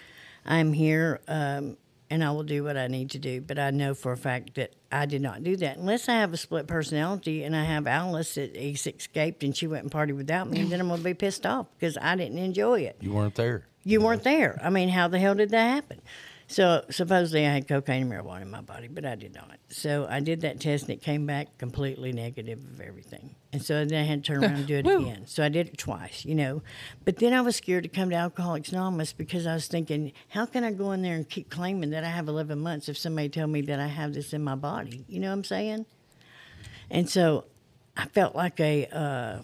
I'm 0.45 0.73
here 0.73 1.21
um, 1.27 1.77
and 2.09 2.23
I 2.23 2.31
will 2.31 2.43
do 2.43 2.63
what 2.63 2.77
I 2.77 2.87
need 2.87 3.11
to 3.11 3.19
do. 3.19 3.41
But 3.41 3.59
I 3.59 3.71
know 3.71 3.93
for 3.93 4.11
a 4.13 4.17
fact 4.17 4.55
that 4.55 4.73
I 4.91 5.05
did 5.05 5.21
not 5.21 5.43
do 5.43 5.55
that. 5.57 5.77
Unless 5.77 6.07
I 6.09 6.13
have 6.13 6.33
a 6.33 6.37
split 6.37 6.67
personality 6.67 7.43
and 7.43 7.55
I 7.55 7.65
have 7.65 7.85
Alice 7.85 8.35
that 8.35 8.55
escaped 8.55 9.43
and 9.43 9.55
she 9.55 9.67
went 9.67 9.83
and 9.83 9.91
partied 9.91 10.15
without 10.15 10.49
me, 10.49 10.63
then 10.63 10.79
I'm 10.79 10.87
going 10.87 10.99
to 10.99 11.03
be 11.03 11.13
pissed 11.13 11.45
off 11.45 11.67
because 11.77 11.97
I 12.01 12.15
didn't 12.15 12.37
enjoy 12.37 12.81
it. 12.81 12.97
You 13.01 13.13
weren't 13.13 13.35
there. 13.35 13.67
You 13.83 14.01
weren't 14.01 14.23
there. 14.23 14.59
I 14.63 14.69
mean, 14.69 14.89
how 14.89 15.07
the 15.07 15.19
hell 15.19 15.35
did 15.35 15.49
that 15.51 15.67
happen? 15.67 16.01
So 16.47 16.85
supposedly 16.91 17.45
I 17.45 17.53
had 17.53 17.67
cocaine 17.67 18.03
and 18.03 18.11
marijuana 18.11 18.43
in 18.43 18.51
my 18.51 18.61
body, 18.61 18.87
but 18.87 19.03
I 19.03 19.15
did 19.15 19.33
not. 19.33 19.57
So 19.69 20.07
I 20.09 20.19
did 20.19 20.41
that 20.41 20.59
test 20.59 20.83
and 20.83 20.91
it 20.91 21.01
came 21.01 21.25
back 21.25 21.57
completely 21.57 22.11
negative 22.11 22.59
of 22.59 22.79
everything. 22.81 23.35
And 23.51 23.63
so 23.63 23.83
then 23.83 23.99
I 23.99 24.03
had 24.03 24.23
to 24.23 24.33
turn 24.33 24.43
around 24.43 24.55
and 24.55 24.67
do 24.67 24.75
it 24.75 24.85
again. 24.85 25.25
So 25.25 25.43
I 25.43 25.49
did 25.49 25.67
it 25.67 25.77
twice, 25.77 26.23
you 26.23 26.35
know. 26.35 26.61
But 27.03 27.17
then 27.17 27.33
I 27.33 27.41
was 27.41 27.55
scared 27.55 27.83
to 27.83 27.89
come 27.89 28.11
to 28.11 28.15
Alcoholics 28.15 28.71
Anonymous 28.71 29.11
because 29.11 29.47
I 29.47 29.55
was 29.55 29.67
thinking, 29.67 30.11
how 30.29 30.45
can 30.45 30.63
I 30.63 30.71
go 30.71 30.91
in 30.91 31.01
there 31.01 31.15
and 31.15 31.27
keep 31.27 31.49
claiming 31.49 31.89
that 31.91 32.03
I 32.03 32.09
have 32.09 32.27
11 32.27 32.59
months 32.59 32.89
if 32.89 32.97
somebody 32.97 33.29
tell 33.29 33.47
me 33.47 33.61
that 33.61 33.79
I 33.79 33.87
have 33.87 34.13
this 34.13 34.31
in 34.31 34.43
my 34.43 34.55
body? 34.55 35.03
You 35.07 35.21
know 35.21 35.29
what 35.29 35.33
I'm 35.33 35.43
saying? 35.43 35.85
And 36.91 37.09
so 37.09 37.45
I 37.97 38.05
felt 38.05 38.35
like 38.35 38.59
a 38.59 38.85
uh, 38.87 39.41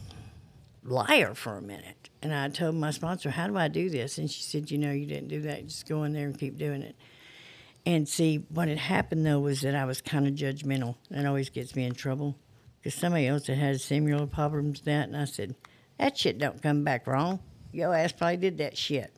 liar 0.84 1.34
for 1.34 1.58
a 1.58 1.62
minute. 1.62 2.01
And 2.24 2.34
I 2.34 2.49
told 2.49 2.76
my 2.76 2.91
sponsor, 2.91 3.30
How 3.32 3.47
do 3.47 3.57
I 3.57 3.67
do 3.67 3.89
this? 3.89 4.17
And 4.17 4.30
she 4.30 4.43
said, 4.43 4.69
You 4.69 4.78
know, 4.78 4.91
you 4.91 5.05
didn't 5.05 5.30
do 5.30 5.41
that. 5.41 5.67
Just 5.67 5.88
go 5.88 6.03
in 6.03 6.13
there 6.13 6.26
and 6.26 6.38
keep 6.38 6.57
doing 6.57 6.82
it. 6.82 6.95
And 7.86 8.07
see, 8.07 8.45
what 8.49 8.67
had 8.67 8.78
happened 8.78 9.26
though 9.26 9.39
was 9.39 9.61
that 9.61 9.76
I 9.76 9.86
was 9.86 10.01
kind 10.01 10.28
of 10.28 10.36
judgmental. 10.36 10.95
That 11.09 11.26
always 11.26 11.49
gets 11.49 11.76
me 11.76 11.86
in 11.86 11.93
trouble 11.93 12.38
because 12.80 12.93
somebody 12.93 13.28
else 13.28 13.47
had 13.47 13.57
had 13.57 13.82
similar 13.82 14.28
problems 14.28 14.82
that. 14.82 15.07
And 15.07 15.17
I 15.17 15.26
said, 15.26 15.55
That 15.97 16.17
shit 16.17 16.38
don't 16.38 16.61
come 16.61 16.84
back 16.84 17.07
wrong. 17.07 17.39
Your 17.72 17.95
ass 17.95 18.11
probably 18.11 18.38
did 18.38 18.59
that 18.59 18.78
shit. 18.78 19.11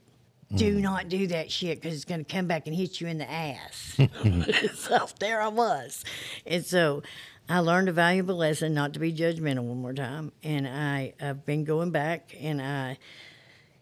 Hmm. 0.49 0.55
Do 0.55 0.79
not 0.79 1.09
do 1.09 1.27
that 1.27 1.51
shit 1.51 1.81
because 1.81 1.95
it's 1.95 2.05
going 2.05 2.23
to 2.23 2.31
come 2.31 2.47
back 2.47 2.67
and 2.67 2.75
hit 2.75 3.01
you 3.01 3.07
in 3.07 3.17
the 3.17 3.29
ass. 3.29 3.97
so 4.75 5.07
there 5.19 5.41
I 5.41 5.49
was. 5.49 6.05
And 6.45 6.65
so 6.65 7.03
I 7.49 7.59
learned 7.59 7.89
a 7.89 7.91
valuable 7.91 8.35
lesson 8.37 8.73
not 8.73 8.93
to 8.93 8.99
be 8.99 9.11
judgmental 9.11 9.63
one 9.63 9.81
more 9.81 9.93
time. 9.93 10.31
And 10.43 10.67
I, 10.67 11.13
I've 11.21 11.45
been 11.45 11.65
going 11.65 11.91
back 11.91 12.35
and 12.39 12.61
I, 12.61 12.97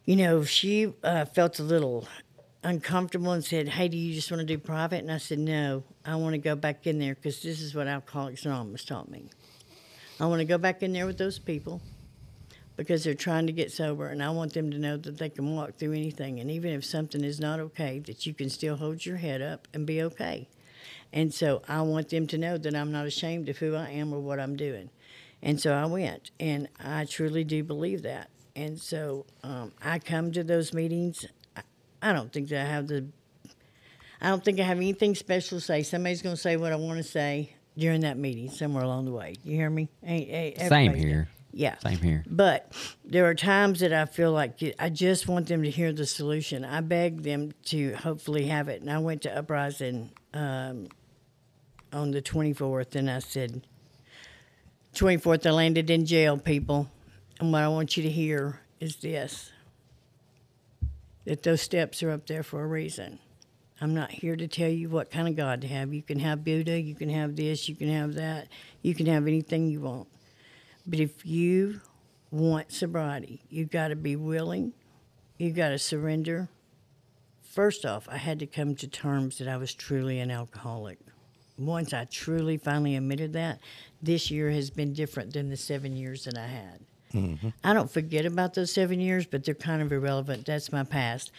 you 0.04 0.16
know, 0.16 0.44
she 0.44 0.94
uh, 1.04 1.26
felt 1.26 1.60
a 1.60 1.64
little 1.64 2.08
uncomfortable 2.64 3.32
and 3.32 3.46
said, 3.46 3.70
Hey, 3.70 3.88
do 3.88 3.98
you 3.98 4.16
just 4.16 4.32
want 4.32 4.40
to 4.42 4.46
do 4.46 4.58
private? 4.58 5.00
And 5.00 5.12
I 5.12 5.18
said, 5.18 5.40
No, 5.40 5.84
I 6.04 6.16
want 6.16 6.34
to 6.34 6.40
go 6.40 6.56
back 6.56 6.88
in 6.88 6.98
there 6.98 7.14
because 7.14 7.42
this 7.44 7.62
is 7.62 7.76
what 7.76 7.88
Alcoholics 7.88 8.46
Anonymous 8.46 8.84
taught 8.84 9.10
me. 9.10 9.30
I 10.20 10.26
want 10.26 10.40
to 10.40 10.46
go 10.46 10.58
back 10.58 10.82
in 10.82 10.94
there 10.94 11.06
with 11.06 11.18
those 11.18 11.38
people 11.38 11.82
because 12.78 13.04
they're 13.04 13.14
trying 13.14 13.46
to 13.46 13.54
get 13.54 13.72
sober 13.72 14.08
and 14.08 14.24
I 14.24 14.32
want 14.32 14.54
them 14.54 14.72
to 14.72 14.80
know 14.80 14.98
that 14.98 15.18
they 15.18 15.30
can 15.30 15.56
walk 15.56 15.76
through 15.76 15.94
anything 15.94 16.40
and 16.40 16.50
even 16.50 16.72
if 16.72 16.84
something 16.84 17.24
is 17.24 17.40
not 17.40 17.60
okay 17.60 18.00
that 18.00 18.26
you 18.26 18.34
can 18.34 18.50
still 18.50 18.76
hold 18.76 19.06
your 19.06 19.18
head 19.18 19.42
up 19.42 19.68
and 19.74 19.86
be 19.86 20.02
okay. 20.04 20.48
And 21.14 21.34
so 21.34 21.62
I 21.68 21.82
want 21.82 22.10
them 22.10 22.28
to 22.28 22.38
know 22.38 22.58
that 22.58 22.76
I'm 22.76 22.92
not 22.92 23.06
ashamed 23.06 23.50
of 23.50 23.58
who 23.58 23.76
I 23.76 23.90
am 23.90 24.14
or 24.14 24.20
what 24.20 24.40
I'm 24.40 24.56
doing. 24.56 24.90
And 25.44 25.60
so 25.60 25.74
I 25.74 25.86
went 25.86 26.32
and 26.40 26.70
I 26.80 27.06
truly 27.06 27.44
do 27.44 27.64
believe 27.64 28.04
that. 28.04 28.30
And 28.56 28.80
so 28.80 29.26
um, 29.44 29.72
I 29.84 30.00
come 30.00 30.32
to 30.34 30.44
those 30.44 30.74
meetings. 30.74 31.26
I, 31.56 31.62
I 32.02 32.14
don't 32.14 32.32
think 32.32 32.50
that 32.50 32.66
I 32.66 32.70
have 32.70 32.88
the 32.88 33.08
I 34.22 34.30
don't 34.30 34.46
think 34.46 34.60
I 34.60 34.64
have 34.64 34.78
anything 34.78 35.16
special 35.16 35.58
to 35.58 35.66
say. 35.66 35.82
Somebody's 35.82 36.22
going 36.22 36.36
to 36.36 36.42
say 36.42 36.56
what 36.56 36.72
I 36.72 36.76
want 36.76 36.98
to 36.98 37.04
say 37.04 37.56
during 37.76 38.02
that 38.02 38.18
meeting 38.20 38.52
somewhere 38.52 38.84
along 38.84 39.06
the 39.06 39.12
way. 39.12 39.34
You 39.44 39.56
hear 39.56 39.70
me? 39.72 39.90
Same 40.70 40.94
here. 40.94 41.30
yeah. 41.52 41.78
Same 41.80 41.98
here. 41.98 42.24
But 42.30 42.72
there 43.04 43.26
are 43.26 43.34
times 43.34 43.80
that 43.80 43.92
I 43.94 44.06
feel 44.06 44.32
like 44.32 44.60
I 44.78 44.90
just 44.90 45.28
want 45.28 45.48
them 45.48 45.64
to 45.64 45.72
hear 45.72 45.92
the 45.92 46.06
solution. 46.06 46.64
I 46.64 46.82
beg 46.82 47.24
them 47.24 47.54
to 47.66 47.94
hopefully 47.96 48.46
have 48.46 48.68
it. 48.70 48.82
And 48.82 48.92
I 48.92 49.00
went 49.00 49.24
to 49.24 49.36
Uprising 49.36 50.12
um, 50.36 50.90
on 51.92 52.12
the 52.12 52.22
24th 52.22 52.96
and 52.96 53.10
I 53.10 53.20
said, 53.20 53.66
24th, 54.96 55.46
I 55.46 55.52
landed 55.52 55.90
in 55.90 56.06
jail, 56.06 56.38
people. 56.38 56.90
And 57.40 57.52
what 57.52 57.64
I 57.64 57.68
want 57.68 57.98
you 57.98 58.04
to 58.04 58.10
hear 58.10 58.62
is 58.80 58.98
this 58.98 59.52
that 61.24 61.44
those 61.44 61.62
steps 61.62 62.02
are 62.02 62.10
up 62.10 62.26
there 62.26 62.42
for 62.42 62.64
a 62.64 62.68
reason. 62.68 63.20
I'm 63.80 63.94
not 63.94 64.10
here 64.10 64.36
to 64.36 64.48
tell 64.48 64.70
you 64.70 64.90
what 64.90 65.12
kind 65.12 65.28
of 65.28 65.36
God 65.36 65.62
to 65.62 65.68
have. 65.68 65.94
You 65.94 66.02
can 66.02 66.20
have 66.20 66.44
Buddha, 66.44 66.82
you 66.82 66.96
can 66.96 67.10
have 67.10 67.36
this, 67.36 67.70
you 67.70 67.76
can 67.76 67.90
have 67.90 68.16
that, 68.16 68.48
you 68.82 68.96
can 68.96 69.06
have 69.06 69.28
anything 69.28 69.68
you 69.68 69.82
want. 69.82 70.08
But 70.88 71.00
if 71.00 71.24
you 71.24 71.82
want 72.32 72.72
sobriety, 72.72 73.44
you've 73.50 73.70
got 73.70 73.90
to 73.90 73.96
be 73.96 74.16
willing, 74.16 74.74
You've 75.42 75.56
got 75.56 75.70
to 75.70 75.80
surrender. 75.80 76.50
First 77.42 77.84
off, 77.84 78.08
I 78.08 78.18
had 78.18 78.38
to 78.42 78.46
come 78.46 78.76
to 78.76 78.88
terms 78.88 79.40
that 79.40 79.48
I 79.48 79.58
was 79.58 79.74
truly 79.74 80.20
an 80.20 80.30
alcoholic. 80.30 81.00
Once 81.58 81.94
I 81.94 82.06
truly 82.06 82.58
finally 82.58 82.96
admitted 82.96 83.34
that, 83.34 83.60
this 84.02 84.32
year 84.32 84.50
has 84.50 84.70
been 84.70 84.94
different 84.94 85.34
than 85.34 85.50
the 85.50 85.58
seven 85.58 85.96
years 85.96 86.26
that 86.26 86.38
I 86.38 86.48
had. 86.48 86.80
Mm-hmm. 87.14 87.50
I 87.64 87.74
don't 87.74 87.92
forget 87.92 88.26
about 88.26 88.54
those 88.54 88.72
seven 88.72 89.00
years, 89.00 89.26
but 89.26 89.44
they're 89.44 89.54
kind 89.54 89.82
of 89.82 89.92
irrelevant. 89.92 90.46
That's 90.46 90.72
my 90.72 90.84
past. 90.84 91.32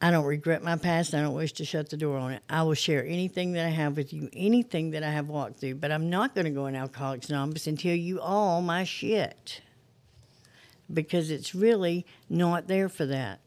I 0.00 0.10
don't 0.10 0.24
regret 0.24 0.64
my 0.64 0.76
past. 0.76 1.14
I 1.14 1.20
don't 1.20 1.34
wish 1.34 1.52
to 1.54 1.64
shut 1.64 1.88
the 1.88 1.96
door 1.96 2.18
on 2.18 2.32
it. 2.32 2.42
I 2.50 2.64
will 2.64 2.74
share 2.74 3.06
anything 3.06 3.52
that 3.52 3.64
I 3.64 3.70
have 3.70 3.96
with 3.96 4.12
you, 4.12 4.28
anything 4.32 4.90
that 4.90 5.04
I 5.04 5.10
have 5.10 5.28
walked 5.28 5.60
through, 5.60 5.76
but 5.76 5.92
I'm 5.92 6.10
not 6.10 6.34
going 6.34 6.46
to 6.46 6.50
go 6.50 6.66
in 6.66 6.74
Alcoholics 6.74 7.30
Anonymous 7.30 7.68
and 7.68 7.78
tell 7.78 7.94
you 7.94 8.20
all 8.20 8.60
my 8.62 8.82
shit 8.82 9.60
because 10.92 11.30
it's 11.30 11.54
really 11.54 12.04
not 12.28 12.66
there 12.66 12.88
for 12.88 13.06
that. 13.06 13.38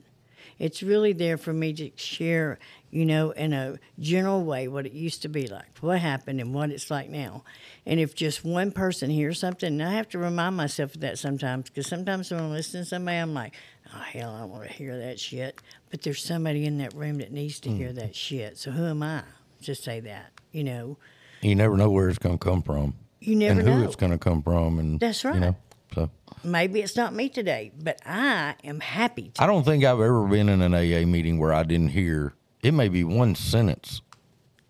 It's 0.57 0.81
really 0.81 1.11
there 1.11 1.37
for 1.37 1.51
me 1.51 1.73
to 1.73 1.91
share, 1.97 2.57
you 2.95 3.05
know, 3.05 3.31
in 3.31 3.51
a 3.51 3.77
general 3.99 4.45
way 4.45 4.69
what 4.69 4.85
it 4.85 4.93
used 4.93 5.21
to 5.23 5.27
be 5.27 5.47
like, 5.47 5.67
what 5.81 5.99
happened, 5.99 6.39
and 6.39 6.53
what 6.53 6.69
it's 6.69 6.89
like 6.89 7.09
now. 7.09 7.43
And 7.85 7.99
if 7.99 8.15
just 8.15 8.45
one 8.45 8.71
person 8.71 9.09
hears 9.09 9.37
something, 9.37 9.67
and 9.67 9.83
I 9.83 9.91
have 9.95 10.07
to 10.09 10.17
remind 10.17 10.55
myself 10.55 10.95
of 10.95 11.01
that 11.01 11.19
sometimes, 11.19 11.69
because 11.69 11.87
sometimes 11.87 12.31
when 12.31 12.39
I 12.39 12.47
listen 12.47 12.83
to 12.83 12.85
somebody, 12.85 13.17
I'm 13.17 13.33
like, 13.33 13.53
oh, 13.93 13.99
hell, 13.99 14.33
I 14.33 14.39
don't 14.39 14.49
want 14.49 14.63
to 14.63 14.71
hear 14.71 14.97
that 14.97 15.19
shit. 15.19 15.61
But 15.91 16.03
there's 16.03 16.23
somebody 16.23 16.65
in 16.65 16.77
that 16.77 16.93
room 16.93 17.17
that 17.17 17.33
needs 17.33 17.59
to 17.61 17.69
hear 17.69 17.89
mm. 17.89 17.95
that 17.95 18.15
shit. 18.15 18.57
So 18.57 18.71
who 18.71 18.85
am 18.85 19.03
I 19.03 19.23
to 19.63 19.75
say 19.75 19.99
that, 19.99 20.31
you 20.53 20.63
know? 20.63 20.97
You 21.41 21.53
never 21.53 21.75
know 21.75 21.89
where 21.89 22.07
it's 22.07 22.17
going 22.17 22.37
to 22.37 22.43
come 22.43 22.61
from. 22.61 22.95
You 23.19 23.35
never 23.35 23.59
and 23.59 23.67
who 23.67 23.79
know. 23.81 23.85
it's 23.85 23.97
going 23.97 24.13
to 24.13 24.17
come 24.17 24.41
from. 24.41 24.79
And 24.79 25.01
That's 25.01 25.21
You 25.21 25.31
right. 25.31 25.39
know, 25.41 25.57
so 25.93 26.09
Maybe 26.45 26.79
it's 26.79 26.95
not 26.95 27.13
me 27.13 27.27
today, 27.27 27.73
but 27.77 27.99
I 28.05 28.55
am 28.63 28.79
happy 28.79 29.31
to. 29.33 29.43
I 29.43 29.47
don't 29.47 29.65
think 29.65 29.83
I've 29.83 29.99
ever 29.99 30.25
been 30.27 30.47
in 30.47 30.61
an 30.61 30.73
AA 30.73 31.05
meeting 31.05 31.39
where 31.39 31.53
I 31.53 31.63
didn't 31.63 31.89
hear. 31.89 32.33
It 32.65 32.73
may 32.73 32.89
be 32.89 33.03
one 33.03 33.35
sentence, 33.35 34.01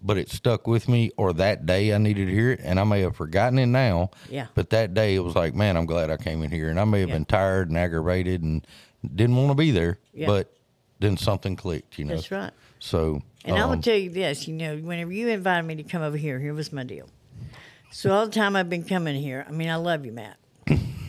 but 0.01 0.17
it 0.17 0.29
stuck 0.29 0.67
with 0.67 0.89
me. 0.89 1.11
Or 1.15 1.31
that 1.31 1.65
day 1.65 1.93
I 1.93 1.97
needed 1.97 2.25
to 2.25 2.31
hear 2.33 2.51
it, 2.51 2.59
and 2.61 2.77
I 2.77 2.83
may 2.83 2.99
have 2.99 3.15
forgotten 3.15 3.57
it 3.57 3.67
now. 3.67 4.11
Yeah. 4.29 4.47
But 4.53 4.71
that 4.71 4.93
day 4.93 5.15
it 5.15 5.19
was 5.19 5.33
like, 5.33 5.55
man, 5.55 5.77
I'm 5.77 5.85
glad 5.85 6.11
I 6.11 6.17
came 6.17 6.43
in 6.43 6.51
here, 6.51 6.69
and 6.69 6.77
I 6.77 6.83
may 6.83 6.99
have 6.99 7.07
Yeah. 7.07 7.15
been 7.15 7.23
tired 7.23 7.69
and 7.69 7.77
aggravated 7.77 8.43
and 8.43 8.67
didn't 9.15 9.37
want 9.37 9.51
to 9.51 9.55
be 9.55 9.71
there. 9.71 9.97
Yeah. 10.13 10.27
But 10.27 10.53
then 10.99 11.15
something 11.15 11.55
clicked. 11.55 11.97
You 11.97 12.03
know. 12.03 12.15
That's 12.15 12.31
right. 12.31 12.51
So. 12.79 13.21
And 13.45 13.57
I 13.57 13.63
will 13.63 13.73
um, 13.75 13.81
tell 13.81 13.95
you 13.95 14.09
this, 14.09 14.45
you 14.45 14.55
know, 14.55 14.75
whenever 14.75 15.13
you 15.13 15.29
invited 15.29 15.63
me 15.63 15.75
to 15.75 15.83
come 15.83 16.01
over 16.01 16.17
here, 16.17 16.37
here 16.37 16.53
was 16.53 16.73
my 16.73 16.83
deal. 16.83 17.07
So 17.91 18.11
all 18.11 18.25
the 18.25 18.31
time 18.33 18.57
I've 18.57 18.69
been 18.69 18.83
coming 18.83 19.15
here, 19.15 19.45
I 19.47 19.51
mean, 19.51 19.69
I 19.69 19.75
love 19.77 20.05
you, 20.05 20.11
Matt. 20.11 20.35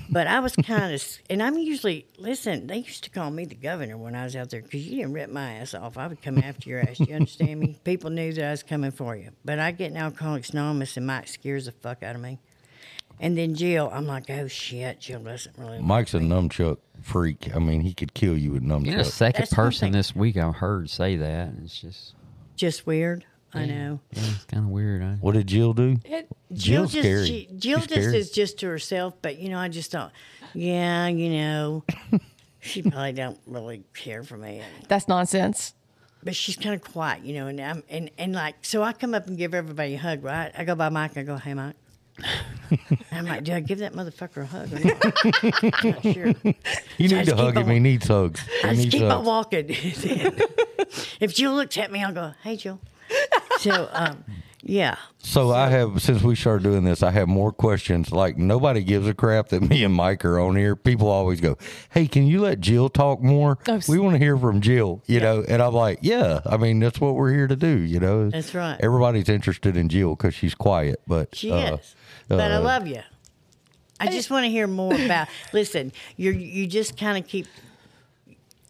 But 0.09 0.26
I 0.26 0.40
was 0.40 0.54
kind 0.54 0.94
of, 0.94 1.04
and 1.28 1.42
I'm 1.42 1.57
usually, 1.59 2.07
listen, 2.18 2.68
they 2.68 2.78
used 2.78 3.04
to 3.04 3.11
call 3.11 3.30
me 3.30 3.44
the 3.44 3.54
governor 3.57 3.96
when 3.96 4.14
I 4.14 4.24
was 4.24 4.36
out 4.36 4.50
there 4.50 4.62
because 4.62 4.86
you 4.86 4.96
didn't 4.98 5.12
rip 5.12 5.30
my 5.30 5.54
ass 5.54 5.74
off. 5.74 5.98
I 5.98 6.07
would 6.07 6.22
come 6.22 6.38
after 6.38 6.68
your 6.70 6.80
ass. 6.80 7.00
You 7.00 7.14
understand 7.14 7.59
me? 7.61 7.76
People 7.84 8.11
knew 8.11 8.32
that 8.32 8.44
I 8.44 8.50
was 8.52 8.62
coming 8.62 8.92
for 8.92 9.16
you. 9.16 9.30
But 9.44 9.59
I 9.59 9.72
get 9.72 9.90
in 9.90 9.96
Alcoholics 9.96 10.50
Anonymous 10.50 10.96
and 10.96 11.07
Mike 11.07 11.26
scares 11.28 11.66
the 11.66 11.72
fuck 11.72 12.02
out 12.02 12.14
of 12.14 12.20
me. 12.20 12.38
And 13.18 13.36
then 13.36 13.54
Jill, 13.54 13.90
I'm 13.92 14.07
like, 14.07 14.28
oh 14.30 14.46
shit, 14.46 15.00
Jill 15.00 15.20
doesn't 15.20 15.57
really. 15.59 15.80
Mike's 15.80 16.14
a 16.14 16.18
nunchuck 16.18 16.78
freak. 17.02 17.54
I 17.57 17.59
mean, 17.59 17.80
he 17.80 17.94
could 17.94 18.12
kill 18.14 18.36
you 18.36 18.52
with 18.52 18.62
nunchuck. 18.62 18.86
You're 18.86 18.98
the 18.98 19.04
second 19.04 19.42
That's 19.42 19.54
person 19.54 19.86
thing. 19.86 19.92
this 19.92 20.14
week 20.14 20.36
I've 20.36 20.57
heard 20.57 20.90
say 20.90 21.16
that. 21.16 21.50
It's 21.64 21.80
just, 21.80 22.14
Just 22.57 22.86
weird. 22.86 23.24
I 23.59 23.66
know. 23.66 24.00
yeah, 24.12 24.22
it's 24.34 24.44
kind 24.44 24.64
of 24.64 24.70
weird. 24.70 25.02
I, 25.02 25.12
What 25.20 25.32
did 25.34 25.46
Jill 25.46 25.72
do? 25.72 25.96
It, 26.04 26.28
Jill 26.52 26.86
Jill's 26.86 26.92
just 26.92 27.04
scary. 27.09 27.26
she, 27.26 27.48
Jill 27.57 27.78
She's 27.80 27.88
just 27.88 28.02
scary. 28.02 28.16
is 28.18 28.30
just 28.30 28.59
to 28.61 28.66
herself, 28.66 29.14
but 29.22 29.38
you 29.38 29.48
know, 29.48 29.59
I 29.59 29.68
just 29.68 29.90
thought, 29.92 30.12
yeah, 30.54 31.07
you 31.09 31.30
know, 31.30 31.84
she 32.61 32.82
probably 32.82 33.12
don't 33.12 33.38
really 33.46 33.82
care 33.94 34.22
for 34.22 34.36
me. 34.36 34.62
That's 34.88 35.09
nonsense. 35.09 35.74
but 36.22 36.34
she's 36.36 36.57
kind 36.57 36.74
of 36.74 36.82
quiet, 36.82 37.22
you 37.24 37.34
know. 37.34 37.46
And 37.48 37.61
I'm 37.61 37.82
and 37.88 38.11
and 38.18 38.32
like 38.34 38.57
so, 38.62 38.82
I 38.82 38.92
come 38.92 39.14
up 39.14 39.26
and 39.26 39.36
give 39.38 39.54
everybody 39.54 39.94
a 39.94 39.98
hug, 39.98 40.24
right? 40.24 40.52
I 40.57 40.64
go 40.64 40.74
by 40.74 40.88
Mike, 40.88 41.16
I 41.16 41.22
go, 41.22 41.36
"Hey, 41.36 41.54
Mike." 41.54 41.74
I'm 43.12 43.26
like, 43.26 43.44
do 43.44 43.52
I 43.52 43.61
give 43.61 43.80
that 43.80 43.92
motherfucker 43.92 44.42
a 44.42 44.46
hug 44.46 44.72
or 44.72 44.78
not? 44.78 45.84
I'm 45.84 45.90
not 45.90 46.02
sure. 46.02 46.34
You 46.96 47.09
So 47.11 47.16
I 47.16 47.20
need 47.20 47.26
just 47.26 47.28
to 47.28 47.32
keep 47.32 47.36
hug 47.36 47.57
him. 47.59 47.62
on- 47.64 47.70
He 47.74 47.78
needs 47.80 48.09
hugs. 48.09 48.40
He 48.40 48.68
I 48.68 48.70
just 48.70 48.82
needs 48.84 48.94
keep 48.94 49.02
on 49.02 49.11
hugs. 49.11 49.26
walking. 49.26 49.66
if 51.20 51.34
Jill 51.34 51.54
looks 51.54 51.76
at 51.78 51.92
me, 51.92 52.02
I'll 52.02 52.12
go, 52.14 52.32
"Hey, 52.42 52.57
Jill." 52.57 52.80
So, 53.66 53.88
um, 53.92 54.24
yeah, 54.62 54.96
So 55.18 55.52
I 55.52 55.68
have 55.70 56.02
since 56.02 56.22
we 56.22 56.34
started 56.34 56.64
doing 56.64 56.84
this, 56.84 57.02
I 57.02 57.10
have 57.12 57.28
more 57.28 57.52
questions. 57.52 58.10
Like 58.10 58.36
nobody 58.36 58.82
gives 58.82 59.06
a 59.08 59.14
crap 59.14 59.48
that 59.48 59.62
me 59.70 59.84
and 59.84 59.94
Mike 59.94 60.24
are 60.24 60.38
on 60.40 60.56
here. 60.56 60.74
People 60.74 61.08
always 61.08 61.40
go, 61.40 61.56
"Hey, 61.90 62.06
can 62.06 62.26
you 62.26 62.40
let 62.40 62.60
Jill 62.60 62.88
talk 62.88 63.22
more? 63.22 63.58
Oh, 63.68 63.80
we 63.88 63.98
want 63.98 64.14
to 64.14 64.18
hear 64.18 64.36
from 64.36 64.60
Jill." 64.60 65.02
You 65.06 65.20
know, 65.20 65.44
and 65.46 65.62
I'm 65.62 65.72
like, 65.72 66.00
"Yeah, 66.02 66.40
I 66.46 66.56
mean 66.56 66.80
that's 66.80 67.00
what 67.00 67.14
we're 67.14 67.32
here 67.32 67.46
to 67.46 67.56
do." 67.56 67.78
You 67.78 68.00
know, 68.00 68.30
That's 68.30 68.54
right. 68.54 68.76
Everybody's 68.80 69.28
interested 69.28 69.76
in 69.76 69.88
Jill 69.88 70.16
because 70.16 70.34
she's 70.34 70.54
quiet, 70.54 71.00
but 71.06 71.34
she 71.34 71.50
uh, 71.50 71.76
is. 71.76 71.94
But 72.28 72.40
I 72.40 72.56
uh, 72.56 72.60
love 72.60 72.86
you. 72.86 73.02
I 73.98 74.08
just 74.08 74.30
want 74.30 74.44
to 74.44 74.50
hear 74.50 74.66
more 74.66 74.94
about. 74.94 75.28
Listen, 75.52 75.92
you 76.16 76.32
you 76.32 76.66
just 76.66 76.96
kind 76.96 77.18
of 77.18 77.28
keep. 77.28 77.46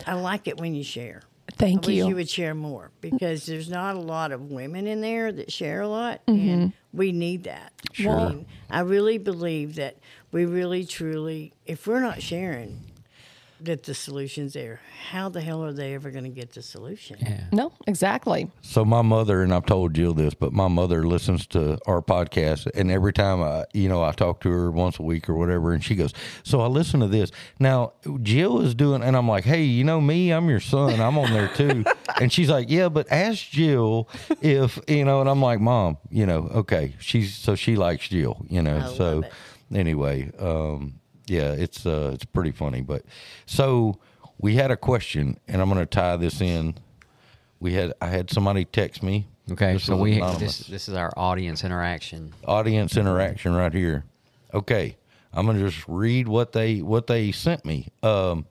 I 0.06 0.14
like 0.14 0.46
it 0.46 0.58
when 0.58 0.74
you 0.74 0.84
share. 0.84 1.22
Thank 1.58 1.84
I 1.84 1.86
wish 1.88 1.96
you. 1.96 2.08
you 2.08 2.14
would 2.16 2.28
share 2.28 2.54
more 2.54 2.90
because 3.00 3.46
there's 3.46 3.68
not 3.70 3.96
a 3.96 4.00
lot 4.00 4.30
of 4.32 4.50
women 4.50 4.86
in 4.86 5.00
there 5.00 5.32
that 5.32 5.50
share 5.52 5.80
a 5.80 5.88
lot, 5.88 6.20
Mm-hmm. 6.26 6.48
and 6.48 6.72
we 6.92 7.12
need 7.12 7.44
that. 7.44 7.72
Sure. 7.92 8.12
I, 8.12 8.28
mean, 8.30 8.46
I 8.70 8.80
really 8.80 9.18
believe 9.18 9.76
that 9.76 9.96
we 10.32 10.44
really, 10.44 10.84
truly, 10.84 11.52
if 11.66 11.86
we're 11.86 12.00
not 12.00 12.20
sharing 12.22 12.80
that 13.60 13.84
the 13.84 13.94
solution's 13.94 14.52
there, 14.52 14.80
how 15.10 15.28
the 15.28 15.40
hell 15.40 15.64
are 15.64 15.72
they 15.72 15.94
ever 15.94 16.10
going 16.10 16.24
to 16.24 16.30
get 16.30 16.52
the 16.52 16.62
solution? 16.62 17.16
Yeah. 17.20 17.44
No, 17.52 17.72
exactly. 17.86 18.50
So 18.60 18.84
my 18.84 19.02
mother 19.02 19.42
and 19.42 19.52
I've 19.52 19.66
told 19.66 19.94
Jill 19.94 20.14
this, 20.14 20.34
but 20.34 20.52
my 20.52 20.68
mother 20.68 21.06
listens 21.06 21.46
to 21.48 21.78
our 21.86 22.02
podcast, 22.02 22.68
and 22.74 22.90
every 22.90 23.12
time 23.12 23.42
I, 23.42 23.64
you 23.72 23.88
know, 23.88 24.02
I 24.02 24.12
talk 24.12 24.40
to 24.42 24.50
her 24.50 24.70
once 24.70 24.98
a 24.98 25.02
week 25.02 25.28
or 25.28 25.34
whatever, 25.34 25.72
and 25.72 25.82
she 25.82 25.94
goes, 25.94 26.12
"So 26.42 26.60
I 26.60 26.66
listen 26.66 27.00
to 27.00 27.08
this 27.08 27.30
now." 27.58 27.92
Jill 28.22 28.60
is 28.60 28.74
doing, 28.74 29.02
and 29.02 29.16
I'm 29.16 29.28
like, 29.28 29.44
"Hey, 29.44 29.62
you 29.62 29.84
know 29.84 30.00
me? 30.00 30.30
I'm 30.32 30.48
your 30.48 30.60
son. 30.60 31.00
I'm 31.00 31.16
on 31.18 31.32
there 31.32 31.48
too." 31.48 31.84
and 32.20 32.32
she's 32.32 32.50
like, 32.50 32.68
"Yeah, 32.68 32.88
but 32.88 33.10
ask 33.10 33.48
Jill 33.50 34.08
if 34.42 34.78
you 34.88 35.04
know." 35.04 35.20
And 35.20 35.30
I'm 35.30 35.40
like, 35.40 35.60
"Mom, 35.60 35.96
you 36.10 36.26
know, 36.26 36.50
okay." 36.54 36.94
She's 36.98 37.34
so 37.34 37.54
she 37.54 37.76
likes 37.76 38.08
Jill, 38.08 38.44
you 38.48 38.62
know. 38.62 38.78
I 38.78 38.94
so 38.94 39.22
anyway, 39.74 40.30
um, 40.38 41.00
yeah, 41.26 41.52
it's 41.52 41.84
uh, 41.86 42.10
it's 42.14 42.24
pretty 42.24 42.52
funny, 42.52 42.80
but 42.80 43.02
so 43.46 43.98
we 44.38 44.54
had 44.56 44.70
a 44.70 44.76
question, 44.76 45.38
and 45.48 45.60
I'm 45.62 45.68
going 45.68 45.80
to 45.80 45.86
tie 45.86 46.16
this 46.16 46.40
in 46.40 46.74
we 47.60 47.72
had 47.74 47.92
I 48.00 48.08
had 48.08 48.30
somebody 48.30 48.64
text 48.64 49.02
me. 49.02 49.26
Okay, 49.50 49.74
This 49.74 49.84
so 49.84 49.96
we 49.96 50.16
anonymous. 50.16 50.58
this 50.58 50.66
this 50.66 50.88
is 50.88 50.94
our 50.94 51.12
audience 51.16 51.64
interaction. 51.64 52.32
audience 52.44 52.96
interaction 52.96 53.54
right 53.54 53.72
here. 53.72 54.04
Okay, 54.52 54.96
I'm 55.32 55.46
gonna 55.46 55.60
just 55.60 55.86
read 55.88 56.28
what 56.28 56.52
they 56.52 56.82
what 56.82 57.06
they 57.06 57.32
sent 57.32 57.64
me 57.64 57.88
um, 58.02 58.46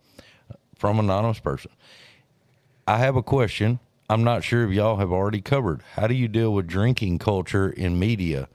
from 0.75 0.99
anonymous 0.99 1.39
person. 1.39 1.71
I 2.87 2.97
have 2.99 3.15
a 3.15 3.23
question. 3.23 3.79
I'm 4.09 4.23
not 4.23 4.43
sure 4.43 4.63
if 4.67 4.71
y'all 4.71 4.97
have 4.97 5.11
already 5.11 5.41
covered. 5.41 5.81
How 5.95 6.05
do 6.07 6.13
you 6.13 6.27
deal 6.27 6.53
with 6.53 6.67
drinking 6.67 7.17
culture 7.19 7.69
in 7.69 7.97
media, 7.97 8.47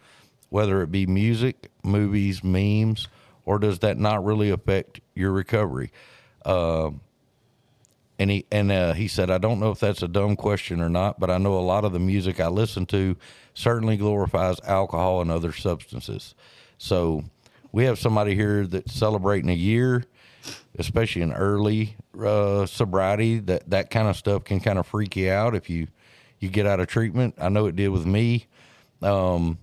whether 0.49 0.81
it 0.83 0.93
be 0.93 1.07
music, 1.07 1.71
movies, 1.83 2.45
memes, 2.45 3.09
or 3.45 3.59
does 3.59 3.80
that 3.80 3.99
not 3.99 4.24
really 4.24 4.51
affect 4.51 5.01
your 5.14 5.32
recovery? 5.32 5.91
Um, 6.45 7.01
and 8.20 8.30
he 8.30 8.47
and 8.53 8.70
uh, 8.70 8.93
he 8.93 9.09
said, 9.09 9.30
I 9.30 9.38
don't 9.38 9.61
know 9.61 9.70
if 9.70 9.80
that's 9.80 10.03
a 10.03 10.09
dumb 10.09 10.36
question 10.36 10.80
or 10.82 10.91
not, 10.91 11.18
but 11.18 11.30
I 11.30 11.38
know 11.38 11.59
a 11.59 11.61
lot 11.61 11.86
of 11.86 11.93
the 11.93 11.99
music 11.99 12.38
I 12.38 12.49
listen 12.49 12.84
to 12.86 13.16
certainly 13.55 13.97
glorifies 13.97 14.61
alcohol 14.61 15.22
and 15.22 15.30
other 15.30 15.53
substances. 15.53 16.34
So 16.76 17.24
we 17.72 17.84
have 17.84 17.99
somebody 17.99 18.34
here 18.34 18.66
that's 18.66 18.93
celebrating 18.93 19.49
a 19.49 19.55
year, 19.55 20.05
especially 20.78 21.22
in 21.22 21.32
early 21.32 21.97
uh, 22.22 22.66
sobriety. 22.66 23.38
That 23.38 23.70
that 23.70 23.88
kind 23.88 24.07
of 24.07 24.16
stuff 24.16 24.45
can 24.45 24.61
kind 24.61 24.78
of 24.78 24.86
freak 24.86 25.16
you 25.16 25.30
out 25.30 25.55
if 25.55 25.70
you 25.70 25.86
you 26.41 26.51
get 26.51 26.66
out 26.66 26.78
of 26.78 26.88
treatment. 26.88 27.36
I 27.38 27.49
know 27.49 27.66
it 27.66 27.76
did 27.76 27.88
with 27.88 28.05
me. 28.05 28.47
Um, 29.01 29.57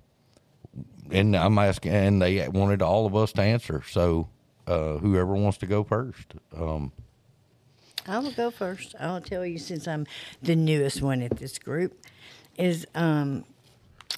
and 1.11 1.35
I'm 1.35 1.57
asking, 1.57 1.91
and 1.91 2.21
they 2.21 2.47
wanted 2.47 2.81
all 2.81 3.05
of 3.05 3.15
us 3.15 3.31
to 3.33 3.41
answer. 3.41 3.83
So 3.89 4.29
uh, 4.67 4.97
whoever 4.97 5.33
wants 5.33 5.57
to 5.59 5.65
go 5.65 5.83
first. 5.83 6.35
Um, 6.55 6.91
I 8.07 8.19
will 8.19 8.31
go 8.31 8.51
first. 8.51 8.95
I'll 8.99 9.21
tell 9.21 9.45
you 9.45 9.57
since 9.57 9.87
I'm 9.87 10.05
the 10.41 10.55
newest 10.55 11.01
one 11.01 11.21
at 11.21 11.37
this 11.37 11.59
group. 11.59 12.05
Is 12.57 12.87
um, 12.95 13.45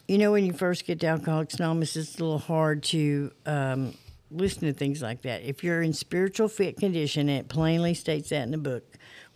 you 0.07 0.17
know 0.17 0.31
when 0.31 0.45
you 0.45 0.53
first 0.53 0.85
get 0.85 0.99
to 1.01 1.07
Alcoholics 1.07 1.55
Anonymous, 1.55 1.95
it's 1.95 2.19
a 2.19 2.23
little 2.23 2.39
hard 2.39 2.83
to 2.83 3.31
um, 3.45 3.93
listen 4.31 4.61
to 4.61 4.73
things 4.73 5.01
like 5.01 5.23
that. 5.23 5.43
If 5.43 5.63
you're 5.63 5.81
in 5.81 5.93
spiritual 5.93 6.47
fit 6.47 6.77
condition, 6.77 7.29
it 7.29 7.49
plainly 7.49 7.93
states 7.93 8.29
that 8.29 8.43
in 8.43 8.51
the 8.51 8.57
book. 8.57 8.83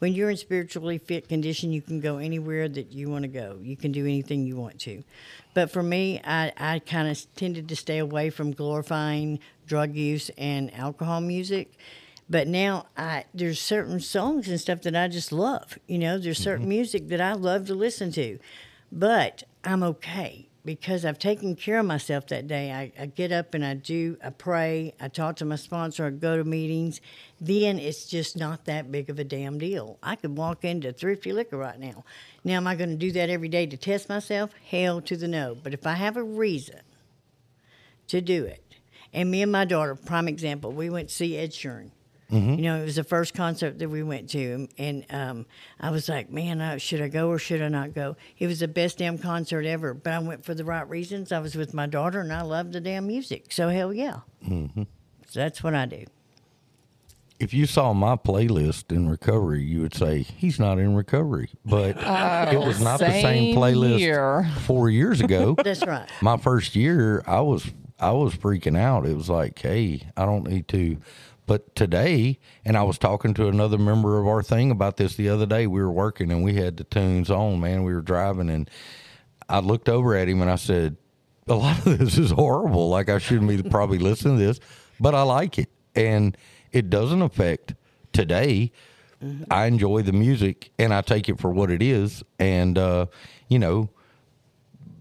When 0.03 0.13
you're 0.13 0.29
in 0.29 0.35
spiritually 0.35 0.97
fit 0.97 1.29
condition, 1.29 1.71
you 1.71 1.81
can 1.81 2.01
go 2.01 2.17
anywhere 2.17 2.67
that 2.67 2.91
you 2.91 3.09
want 3.09 3.21
to 3.21 3.29
go. 3.29 3.57
You 3.61 3.77
can 3.77 3.93
do 3.93 4.03
anything 4.03 4.45
you 4.45 4.57
want 4.57 4.77
to. 4.79 5.01
But 5.53 5.71
for 5.71 5.81
me, 5.81 6.19
I, 6.25 6.51
I 6.57 6.79
kind 6.79 7.07
of 7.07 7.25
tended 7.35 7.69
to 7.69 7.75
stay 7.77 7.99
away 7.99 8.29
from 8.29 8.51
glorifying 8.51 9.39
drug 9.65 9.95
use 9.95 10.29
and 10.37 10.73
alcohol 10.73 11.21
music 11.21 11.71
but 12.29 12.49
now 12.49 12.87
I 12.97 13.23
there's 13.33 13.61
certain 13.61 14.01
songs 14.01 14.49
and 14.49 14.59
stuff 14.59 14.81
that 14.81 14.93
I 14.93 15.07
just 15.07 15.31
love. 15.31 15.79
You 15.87 15.99
know, 15.99 16.17
there's 16.17 16.37
certain 16.37 16.63
mm-hmm. 16.63 16.69
music 16.69 17.07
that 17.07 17.21
I 17.21 17.31
love 17.31 17.67
to 17.67 17.73
listen 17.73 18.11
to, 18.13 18.39
but 18.91 19.43
I'm 19.63 19.83
okay 19.83 20.49
because 20.65 21.03
I've 21.03 21.19
taken 21.19 21.55
care 21.55 21.79
of 21.79 21.85
myself 21.85 22.27
that 22.27 22.47
day. 22.47 22.71
I, 22.71 22.91
I 23.01 23.05
get 23.07 23.31
up 23.31 23.53
and 23.53 23.65
I 23.65 23.73
do, 23.73 24.17
I 24.23 24.29
pray, 24.29 24.93
I 24.99 25.09
talk 25.09 25.37
to 25.37 25.45
my 25.45 25.57
sponsor, 25.57 26.05
I 26.05 26.09
go 26.11 26.37
to 26.37 26.43
meetings. 26.43 27.01
Then 27.41 27.79
it's 27.79 28.05
just 28.05 28.37
not 28.37 28.65
that 28.65 28.91
big 28.91 29.09
of 29.09 29.19
a 29.19 29.23
damn 29.23 29.57
deal. 29.57 29.97
I 30.01 30.15
could 30.15 30.37
walk 30.37 30.63
into 30.63 30.93
Thrifty 30.93 31.33
Liquor 31.33 31.57
right 31.57 31.79
now. 31.79 32.05
Now, 32.43 32.57
am 32.57 32.67
I 32.67 32.75
going 32.75 32.91
to 32.91 32.95
do 32.95 33.11
that 33.13 33.29
every 33.29 33.49
day 33.49 33.65
to 33.65 33.77
test 33.77 34.07
myself? 34.07 34.51
Hell 34.69 35.01
to 35.01 35.17
the 35.17 35.27
no. 35.27 35.55
But 35.61 35.73
if 35.73 35.85
I 35.85 35.93
have 35.93 36.15
a 36.15 36.23
reason 36.23 36.79
to 38.07 38.21
do 38.21 38.45
it, 38.45 38.63
and 39.13 39.29
me 39.29 39.41
and 39.41 39.51
my 39.51 39.65
daughter, 39.65 39.95
prime 39.95 40.27
example, 40.27 40.71
we 40.71 40.89
went 40.89 41.09
to 41.09 41.15
see 41.15 41.37
Ed 41.37 41.51
Sheeran. 41.51 41.91
You 42.29 42.57
know, 42.63 42.81
it 42.81 42.85
was 42.85 42.95
the 42.95 43.03
first 43.03 43.35
concert 43.35 43.77
that 43.77 43.89
we 43.89 44.01
went 44.01 44.29
to, 44.31 44.67
and 44.79 45.05
um, 45.11 45.45
I 45.79 45.91
was 45.91 46.09
like, 46.09 46.31
"Man, 46.31 46.61
uh, 46.61 46.77
should 46.79 46.99
I 46.99 47.07
go 47.07 47.29
or 47.29 47.37
should 47.37 47.61
I 47.61 47.67
not 47.67 47.93
go?" 47.93 48.15
It 48.39 48.47
was 48.47 48.59
the 48.61 48.67
best 48.67 48.97
damn 48.97 49.19
concert 49.19 49.65
ever, 49.67 49.93
but 49.93 50.13
I 50.13 50.19
went 50.19 50.43
for 50.43 50.55
the 50.55 50.63
right 50.63 50.87
reasons. 50.89 51.31
I 51.31 51.37
was 51.39 51.55
with 51.55 51.75
my 51.75 51.85
daughter, 51.85 52.21
and 52.21 52.33
I 52.33 52.41
loved 52.41 52.73
the 52.73 52.81
damn 52.81 53.05
music, 53.05 53.51
so 53.51 53.69
hell 53.69 53.93
yeah. 53.93 54.21
Mm-hmm. 54.47 54.83
So 55.29 55.39
that's 55.39 55.61
what 55.63 55.75
I 55.75 55.85
do. 55.85 56.05
if 57.39 57.53
you 57.53 57.65
saw 57.65 57.93
my 57.93 58.15
playlist 58.15 58.91
in 58.91 59.09
recovery, 59.09 59.61
you 59.63 59.81
would 59.81 59.93
say 59.93 60.21
he's 60.23 60.59
not 60.59 60.79
in 60.79 60.95
recovery. 60.95 61.49
But 61.65 61.97
it 62.53 62.59
was 62.59 62.81
not 62.81 62.99
the 62.99 63.09
same 63.09 63.21
same 63.21 63.55
playlist 63.55 63.99
year. 63.99 64.49
four 64.61 64.89
years 64.89 65.21
ago. 65.21 65.55
That's 65.63 65.85
right. 65.85 66.09
my 66.21 66.37
first 66.37 66.75
year, 66.75 67.21
I 67.27 67.41
was 67.41 67.69
I 67.99 68.11
was 68.11 68.33
freaking 68.35 68.77
out. 68.77 69.05
It 69.05 69.15
was 69.15 69.29
like, 69.29 69.59
hey, 69.59 70.07
I 70.17 70.25
don't 70.25 70.47
need 70.47 70.67
to. 70.69 70.97
But 71.45 71.75
today, 71.75 72.39
and 72.63 72.77
I 72.77 72.83
was 72.83 72.97
talking 72.97 73.33
to 73.35 73.47
another 73.47 73.77
member 73.77 74.19
of 74.19 74.27
our 74.27 74.41
thing 74.41 74.71
about 74.71 74.97
this 74.97 75.15
the 75.15 75.29
other 75.29 75.45
day. 75.45 75.67
We 75.67 75.81
were 75.81 75.91
working 75.91 76.31
and 76.31 76.43
we 76.43 76.55
had 76.55 76.77
the 76.77 76.85
tunes 76.85 77.29
on. 77.29 77.59
Man, 77.59 77.83
we 77.83 77.93
were 77.93 78.01
driving, 78.01 78.49
and 78.49 78.69
I 79.49 79.59
looked 79.59 79.89
over 79.89 80.15
at 80.15 80.29
him 80.29 80.41
and 80.41 80.49
I 80.49 80.55
said, 80.55 80.97
"A 81.47 81.55
lot 81.55 81.85
of 81.85 81.97
this 81.99 82.17
is 82.17 82.31
horrible. 82.31 82.89
Like 82.89 83.09
I 83.09 83.17
shouldn't 83.17 83.49
be 83.49 83.69
probably 83.69 83.99
listening 83.99 84.37
to 84.37 84.45
this, 84.45 84.59
but 84.99 85.13
I 85.13 85.23
like 85.23 85.59
it, 85.59 85.69
and 85.95 86.37
it 86.71 86.89
doesn't 86.89 87.21
affect 87.21 87.75
today." 88.11 88.71
I 89.49 89.67
enjoy 89.67 90.01
the 90.01 90.11
music 90.11 90.71
and 90.77 90.93
I 90.93 90.99
take 90.99 91.29
it 91.29 91.39
for 91.39 91.49
what 91.49 91.71
it 91.71 91.81
is, 91.81 92.23
and 92.39 92.77
uh, 92.77 93.05
you 93.47 93.57
know 93.59 93.89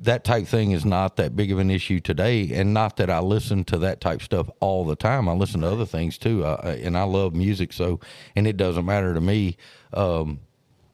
that 0.03 0.25
type 0.25 0.47
thing 0.47 0.73
is 0.73 0.85
not 0.85 1.17
that 1.17 1.35
big 1.37 1.51
of 1.53 1.59
an 1.59 1.71
issue 1.71 2.01
today 2.01 2.51
and 2.53 2.75
not 2.75 2.97
that 2.97 3.09
i 3.09 3.19
listen 3.21 3.65
to 3.65 3.79
that 3.79 4.01
type 4.01 4.21
stuff 4.23 4.49
all 4.61 4.85
the 4.85 4.97
time. 4.97 5.29
I 5.29 5.33
listen 5.33 5.61
to 5.63 5.69
other 5.71 5.87
things 5.87 6.19
too. 6.19 6.45
I, 6.45 6.73
and 6.83 6.97
i 6.99 7.05
love 7.05 7.35
music 7.35 7.73
so 7.73 8.01
and 8.37 8.47
it 8.47 8.57
doesn't 8.57 8.85
matter 8.85 9.15
to 9.15 9.21
me 9.21 9.57
um, 9.95 10.41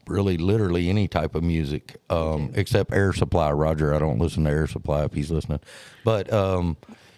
really 0.06 0.36
literally 0.38 0.88
any 0.90 1.08
type 1.08 1.34
of 1.34 1.42
music 1.42 1.96
um, 2.10 2.52
except 2.54 2.92
air 2.92 3.12
supply. 3.12 3.50
Roger 3.50 3.94
i 3.94 3.98
don't 3.98 4.18
listen 4.18 4.44
to 4.44 4.50
air 4.50 4.66
supply 4.66 5.04
if 5.04 5.12
he's 5.12 5.30
listening. 5.30 5.60
But 6.04 6.32
um, 6.32 6.76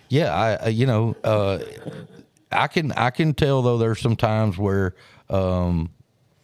yeah 0.08 0.32
i 0.34 0.54
I- 0.66 0.68
you 0.68 0.86
know 0.86 1.16
uh, 1.24 1.58
i 2.52 2.66
can 2.68 2.92
i 2.92 3.10
can 3.10 3.34
tell 3.34 3.62
though 3.62 3.78
there's 3.78 4.00
some 4.00 4.16
times 4.16 4.58
where 4.58 4.94
um, 5.28 5.90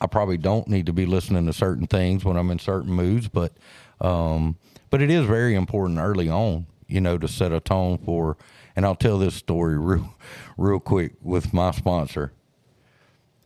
I 0.01 0.07
probably 0.07 0.37
don't 0.39 0.69
need 0.69 0.87
to 0.87 0.93
be 0.93 1.07
listening 1.07 1.47
to 1.47 1.53
certain 1.53 1.87
things 1.87 2.25
when 2.25 2.37
I'm 2.37 2.51
in 2.51 2.59
certain 2.59 2.93
moods, 2.93 3.29
but 3.29 3.53
um, 4.01 4.57
but 4.97 5.03
it 5.03 5.11
is 5.11 5.27
very 5.27 5.55
important 5.55 5.99
early 5.99 6.31
on, 6.31 6.65
you 6.89 7.03
know, 7.03 7.19
to 7.19 7.29
set 7.29 7.53
a 7.53 7.61
tone 7.61 7.99
for. 7.99 8.39
And 8.75 8.87
I'll 8.87 8.95
tell 8.95 9.19
this 9.19 9.35
story 9.35 9.77
real 9.77 10.15
real 10.57 10.81
quick 10.81 11.13
with 11.21 11.53
my 11.53 11.71
sponsor. 11.73 12.33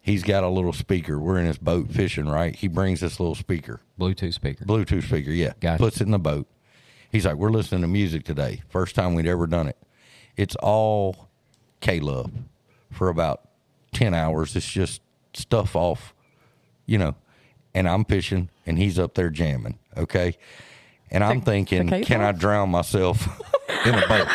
He's 0.00 0.22
got 0.22 0.44
a 0.44 0.48
little 0.48 0.72
speaker. 0.72 1.18
We're 1.18 1.40
in 1.40 1.46
his 1.46 1.58
boat 1.58 1.90
fishing, 1.90 2.28
right? 2.28 2.54
He 2.54 2.68
brings 2.68 3.00
this 3.00 3.18
little 3.18 3.34
speaker, 3.34 3.80
Bluetooth 3.98 4.32
speaker. 4.32 4.64
Bluetooth 4.64 5.02
speaker, 5.02 5.32
yeah. 5.32 5.54
Gotcha. 5.58 5.82
Puts 5.82 6.00
it 6.00 6.04
in 6.04 6.12
the 6.12 6.20
boat. 6.20 6.46
He's 7.10 7.26
like, 7.26 7.34
We're 7.34 7.50
listening 7.50 7.80
to 7.80 7.88
music 7.88 8.22
today. 8.22 8.62
First 8.68 8.94
time 8.94 9.16
we'd 9.16 9.26
ever 9.26 9.48
done 9.48 9.66
it. 9.66 9.76
It's 10.36 10.54
all 10.54 11.30
K 11.80 11.98
Love 11.98 12.30
for 12.92 13.08
about 13.08 13.40
10 13.90 14.14
hours. 14.14 14.54
It's 14.54 14.70
just 14.70 15.02
stuff 15.34 15.74
off, 15.74 16.14
you 16.86 16.96
know, 16.96 17.16
and 17.74 17.88
I'm 17.88 18.04
fishing 18.04 18.50
and 18.64 18.78
he's 18.78 19.00
up 19.00 19.14
there 19.14 19.30
jamming, 19.30 19.80
okay? 19.96 20.36
And 21.12 21.24
I'm 21.24 21.40
thinking, 21.40 21.88
can 21.88 21.94
I 21.94 22.02
K-Love? 22.04 22.38
drown 22.38 22.70
myself 22.70 23.26
in 23.86 23.94
a 23.94 24.06
boat? 24.06 24.28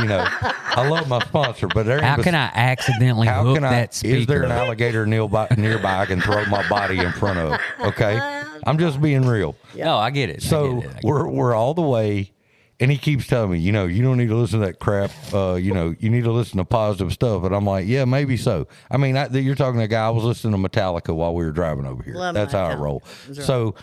You 0.00 0.06
know, 0.06 0.26
I 0.28 0.86
love 0.88 1.08
my 1.08 1.20
sponsor, 1.20 1.68
but 1.68 1.86
there 1.86 2.02
How 2.02 2.16
bes- 2.16 2.24
can 2.24 2.34
I 2.34 2.50
accidentally 2.54 3.26
how 3.26 3.44
hook 3.44 3.56
can 3.56 3.64
I? 3.64 3.70
that 3.70 3.94
speaker? 3.94 4.16
Is 4.16 4.26
there 4.26 4.42
an 4.42 4.50
alligator 4.52 5.06
nearby, 5.06 5.48
nearby 5.56 6.00
I 6.00 6.06
can 6.06 6.20
throw 6.20 6.44
my 6.46 6.68
body 6.68 6.98
in 6.98 7.12
front 7.12 7.38
of? 7.38 7.60
Okay, 7.80 8.18
I'm 8.64 8.78
just 8.78 9.00
being 9.00 9.22
real. 9.26 9.56
No, 9.74 9.96
I 9.96 10.10
get 10.10 10.28
it. 10.28 10.42
So 10.42 10.80
get 10.82 10.90
it. 10.90 10.94
Get 10.96 11.04
we're 11.04 11.28
we're 11.28 11.54
all 11.54 11.72
the 11.72 11.80
way, 11.82 12.32
and 12.78 12.90
he 12.90 12.98
keeps 12.98 13.26
telling 13.26 13.52
me, 13.52 13.58
you 13.60 13.72
know, 13.72 13.86
you 13.86 14.02
don't 14.02 14.18
need 14.18 14.28
to 14.28 14.36
listen 14.36 14.60
to 14.60 14.66
that 14.66 14.78
crap. 14.80 15.10
Uh, 15.32 15.54
you 15.54 15.72
know, 15.72 15.94
you 15.98 16.10
need 16.10 16.24
to 16.24 16.32
listen 16.32 16.58
to 16.58 16.64
positive 16.66 17.10
stuff. 17.14 17.44
And 17.44 17.54
I'm 17.54 17.64
like, 17.64 17.86
yeah, 17.86 18.04
maybe 18.04 18.36
so. 18.36 18.66
I 18.90 18.98
mean, 18.98 19.16
I, 19.16 19.28
you're 19.28 19.54
talking 19.54 19.78
to 19.78 19.84
a 19.84 19.88
guy. 19.88 20.06
I 20.06 20.10
was 20.10 20.24
listening 20.24 20.62
to 20.62 20.68
Metallica 20.68 21.14
while 21.14 21.34
we 21.34 21.44
were 21.44 21.52
driving 21.52 21.86
over 21.86 22.02
here. 22.02 22.14
Love 22.16 22.34
That's 22.34 22.52
how 22.52 22.66
I 22.66 22.74
roll. 22.74 23.02
Right. 23.28 23.36
So, 23.38 23.74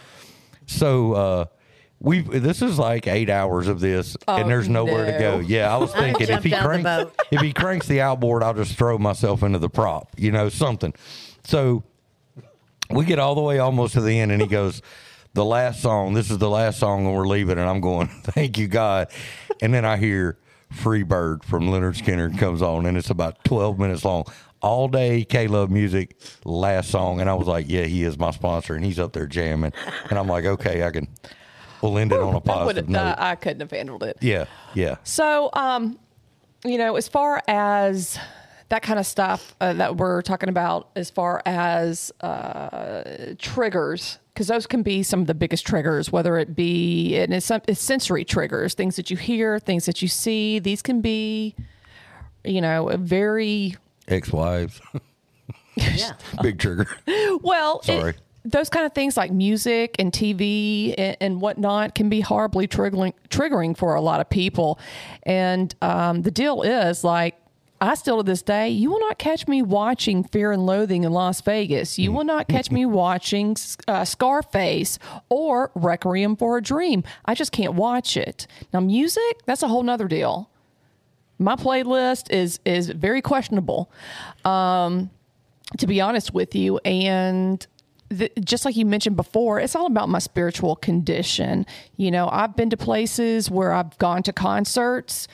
so. 0.67 1.13
uh 1.13 1.45
we 2.05 2.21
this 2.21 2.61
is 2.61 2.77
like 2.77 3.07
eight 3.07 3.31
hours 3.31 3.67
of 3.67 3.79
this, 3.79 4.15
Oh, 4.27 4.35
and 4.37 4.49
there's 4.49 4.69
nowhere 4.69 5.11
to 5.11 5.17
go. 5.19 5.39
Yeah, 5.39 5.73
I 5.73 5.77
was 5.77 5.91
thinking 5.95 6.29
if 6.29 6.43
he 6.43 6.51
cranks 6.51 7.11
if 7.31 7.41
he 7.41 7.51
cranks 7.51 7.87
the 7.87 7.99
outboard, 8.01 8.43
I'll 8.43 8.53
just 8.53 8.77
throw 8.77 8.97
myself 8.99 9.41
into 9.41 9.57
the 9.57 9.69
prop, 9.69 10.11
you 10.15 10.31
know, 10.31 10.47
something. 10.49 10.93
So 11.43 11.83
we 12.91 13.05
get 13.05 13.17
all 13.17 13.33
the 13.33 13.41
way 13.41 13.57
almost 13.57 13.93
to 13.95 14.01
the 14.01 14.19
end, 14.19 14.31
and 14.31 14.39
he 14.39 14.47
goes, 14.47 14.83
"The 15.33 15.43
last 15.43 15.81
song. 15.81 16.13
This 16.13 16.29
is 16.29 16.37
the 16.37 16.49
last 16.49 16.77
song, 16.79 17.07
and 17.07 17.15
we're 17.15 17.27
leaving." 17.27 17.57
And 17.57 17.67
I'm 17.67 17.81
going, 17.81 18.07
"Thank 18.23 18.59
you, 18.59 18.67
God." 18.67 19.07
And 19.61 19.73
then 19.73 19.83
I 19.83 19.97
hear 19.97 20.37
"Free 20.71 21.01
Bird" 21.01 21.43
from 21.43 21.63
Lynyrd 21.69 21.97
Skynyrd 21.99 22.37
comes 22.37 22.61
on, 22.61 22.85
and 22.85 22.97
it's 22.97 23.09
about 23.09 23.43
12 23.45 23.79
minutes 23.79 24.05
long. 24.05 24.25
All 24.61 24.87
day, 24.87 25.23
K 25.25 25.47
Love 25.47 25.71
music, 25.71 26.17
last 26.43 26.91
song, 26.91 27.19
and 27.19 27.29
I 27.29 27.33
was 27.33 27.47
like, 27.47 27.65
"Yeah, 27.67 27.85
he 27.85 28.03
is 28.03 28.19
my 28.19 28.29
sponsor," 28.29 28.75
and 28.75 28.85
he's 28.85 28.99
up 28.99 29.13
there 29.13 29.25
jamming, 29.25 29.73
and 30.11 30.19
I'm 30.19 30.27
like, 30.27 30.45
"Okay, 30.45 30.83
I 30.83 30.91
can." 30.91 31.07
We'll 31.81 31.97
end 31.97 32.11
it 32.11 32.19
on 32.19 32.33
a 32.35 32.41
positive 32.41 32.89
note. 32.89 32.99
uh, 33.01 33.15
I 33.17 33.35
couldn't 33.35 33.59
have 33.61 33.71
handled 33.71 34.03
it. 34.03 34.17
yeah, 34.21 34.45
yeah. 34.73 34.95
So, 35.03 35.49
um, 35.53 35.99
you 36.63 36.77
know, 36.77 36.95
as 36.95 37.07
far 37.07 37.41
as 37.47 38.17
that 38.69 38.81
kind 38.81 38.97
of 38.99 39.05
stuff 39.05 39.55
uh, 39.61 39.73
that 39.73 39.97
we're 39.97 40.21
talking 40.23 40.49
about, 40.49 40.89
as 40.95 41.09
far 41.11 41.41
as 41.45 42.11
uh, 42.21 43.35
triggers, 43.37 44.17
because 44.33 44.47
those 44.47 44.65
can 44.67 44.81
be 44.81 45.03
some 45.03 45.21
of 45.21 45.27
the 45.27 45.35
biggest 45.35 45.65
triggers, 45.67 46.11
whether 46.11 46.37
it 46.37 46.55
be 46.55 47.15
and 47.17 47.33
it's, 47.33 47.51
it's 47.67 47.79
sensory 47.81 48.25
triggers, 48.25 48.73
things 48.73 48.95
that 48.95 49.11
you 49.11 49.17
hear, 49.17 49.59
things 49.59 49.85
that 49.85 50.01
you 50.01 50.07
see. 50.07 50.57
These 50.59 50.81
can 50.81 51.01
be, 51.01 51.55
you 52.43 52.61
know, 52.61 52.89
a 52.89 52.97
very 52.97 53.75
Ex-wives, 54.07 54.81
Yeah. 55.75 56.13
big 56.41 56.57
trigger. 56.59 56.87
well. 57.41 57.79
it- 57.79 57.85
Sorry. 57.85 58.13
Those 58.45 58.69
kind 58.69 58.85
of 58.85 58.93
things 58.93 59.17
like 59.17 59.31
music 59.31 59.95
and 59.97 60.11
TV 60.11 60.93
and, 60.97 61.17
and 61.19 61.41
whatnot 61.41 61.95
can 61.95 62.09
be 62.09 62.21
horribly 62.21 62.67
triggering, 62.67 63.13
triggering 63.29 63.75
for 63.75 63.95
a 63.95 64.01
lot 64.01 64.21
of 64.21 64.29
people. 64.29 64.79
And 65.23 65.73
um, 65.81 66.21
the 66.21 66.31
deal 66.31 66.61
is 66.61 67.03
like, 67.03 67.35
I 67.81 67.95
still 67.95 68.17
to 68.17 68.23
this 68.23 68.41
day, 68.41 68.69
you 68.69 68.89
will 68.89 69.01
not 69.01 69.17
catch 69.17 69.47
me 69.47 69.61
watching 69.61 70.23
Fear 70.23 70.53
and 70.53 70.65
Loathing 70.65 71.03
in 71.03 71.11
Las 71.11 71.41
Vegas. 71.41 71.99
You 71.99 72.13
will 72.13 72.23
not 72.23 72.47
catch 72.47 72.71
me 72.71 72.85
watching 72.85 73.57
uh, 73.87 74.05
Scarface 74.05 74.97
or 75.27 75.71
Requiem 75.75 76.37
for 76.37 76.57
a 76.57 76.61
Dream. 76.61 77.03
I 77.25 77.35
just 77.35 77.51
can't 77.51 77.73
watch 77.73 78.15
it. 78.15 78.47
Now, 78.71 78.79
music, 78.79 79.41
that's 79.45 79.61
a 79.61 79.67
whole 79.67 79.83
nother 79.83 80.07
deal. 80.07 80.49
My 81.37 81.57
playlist 81.57 82.31
is 82.31 82.61
is 82.63 82.89
very 82.91 83.21
questionable 83.21 83.91
to 85.77 85.87
be 85.87 85.99
honest 86.01 86.33
with 86.33 86.55
you. 86.55 86.79
And 86.85 87.65
the, 88.09 88.31
just 88.39 88.65
like 88.65 88.75
you 88.75 88.85
mentioned 88.85 89.15
before, 89.15 89.59
it's 89.59 89.75
all 89.75 89.87
about 89.87 90.09
my 90.09 90.19
spiritual 90.19 90.75
condition. 90.75 91.65
You 91.95 92.11
know, 92.11 92.29
I've 92.31 92.55
been 92.55 92.69
to 92.69 92.77
places 92.77 93.49
where 93.49 93.71
I've 93.71 93.97
gone 93.97 94.23
to 94.23 94.33
concerts, 94.33 95.27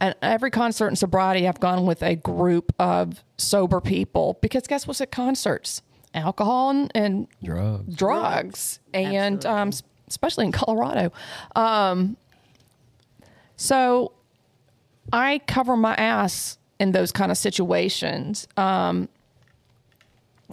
and 0.00 0.14
every 0.22 0.50
concert 0.50 0.88
in 0.88 0.96
sobriety, 0.96 1.48
I've 1.48 1.60
gone 1.60 1.86
with 1.86 2.02
a 2.02 2.16
group 2.16 2.72
of 2.78 3.24
sober 3.36 3.80
people 3.80 4.38
because 4.40 4.66
guess 4.66 4.86
what's 4.86 5.00
at 5.00 5.10
concerts? 5.10 5.82
Alcohol 6.14 6.70
and, 6.70 6.92
and 6.94 7.28
Drugs. 7.42 7.94
drugs, 7.94 8.80
and 8.94 9.44
um, 9.44 9.70
especially 10.08 10.46
in 10.46 10.52
Colorado. 10.52 11.12
Um, 11.54 12.16
so 13.56 14.12
I 15.12 15.40
cover 15.46 15.76
my 15.76 15.94
ass 15.94 16.58
in 16.78 16.92
those 16.92 17.12
kind 17.12 17.30
of 17.30 17.36
situations 17.36 18.46
um, 18.56 19.08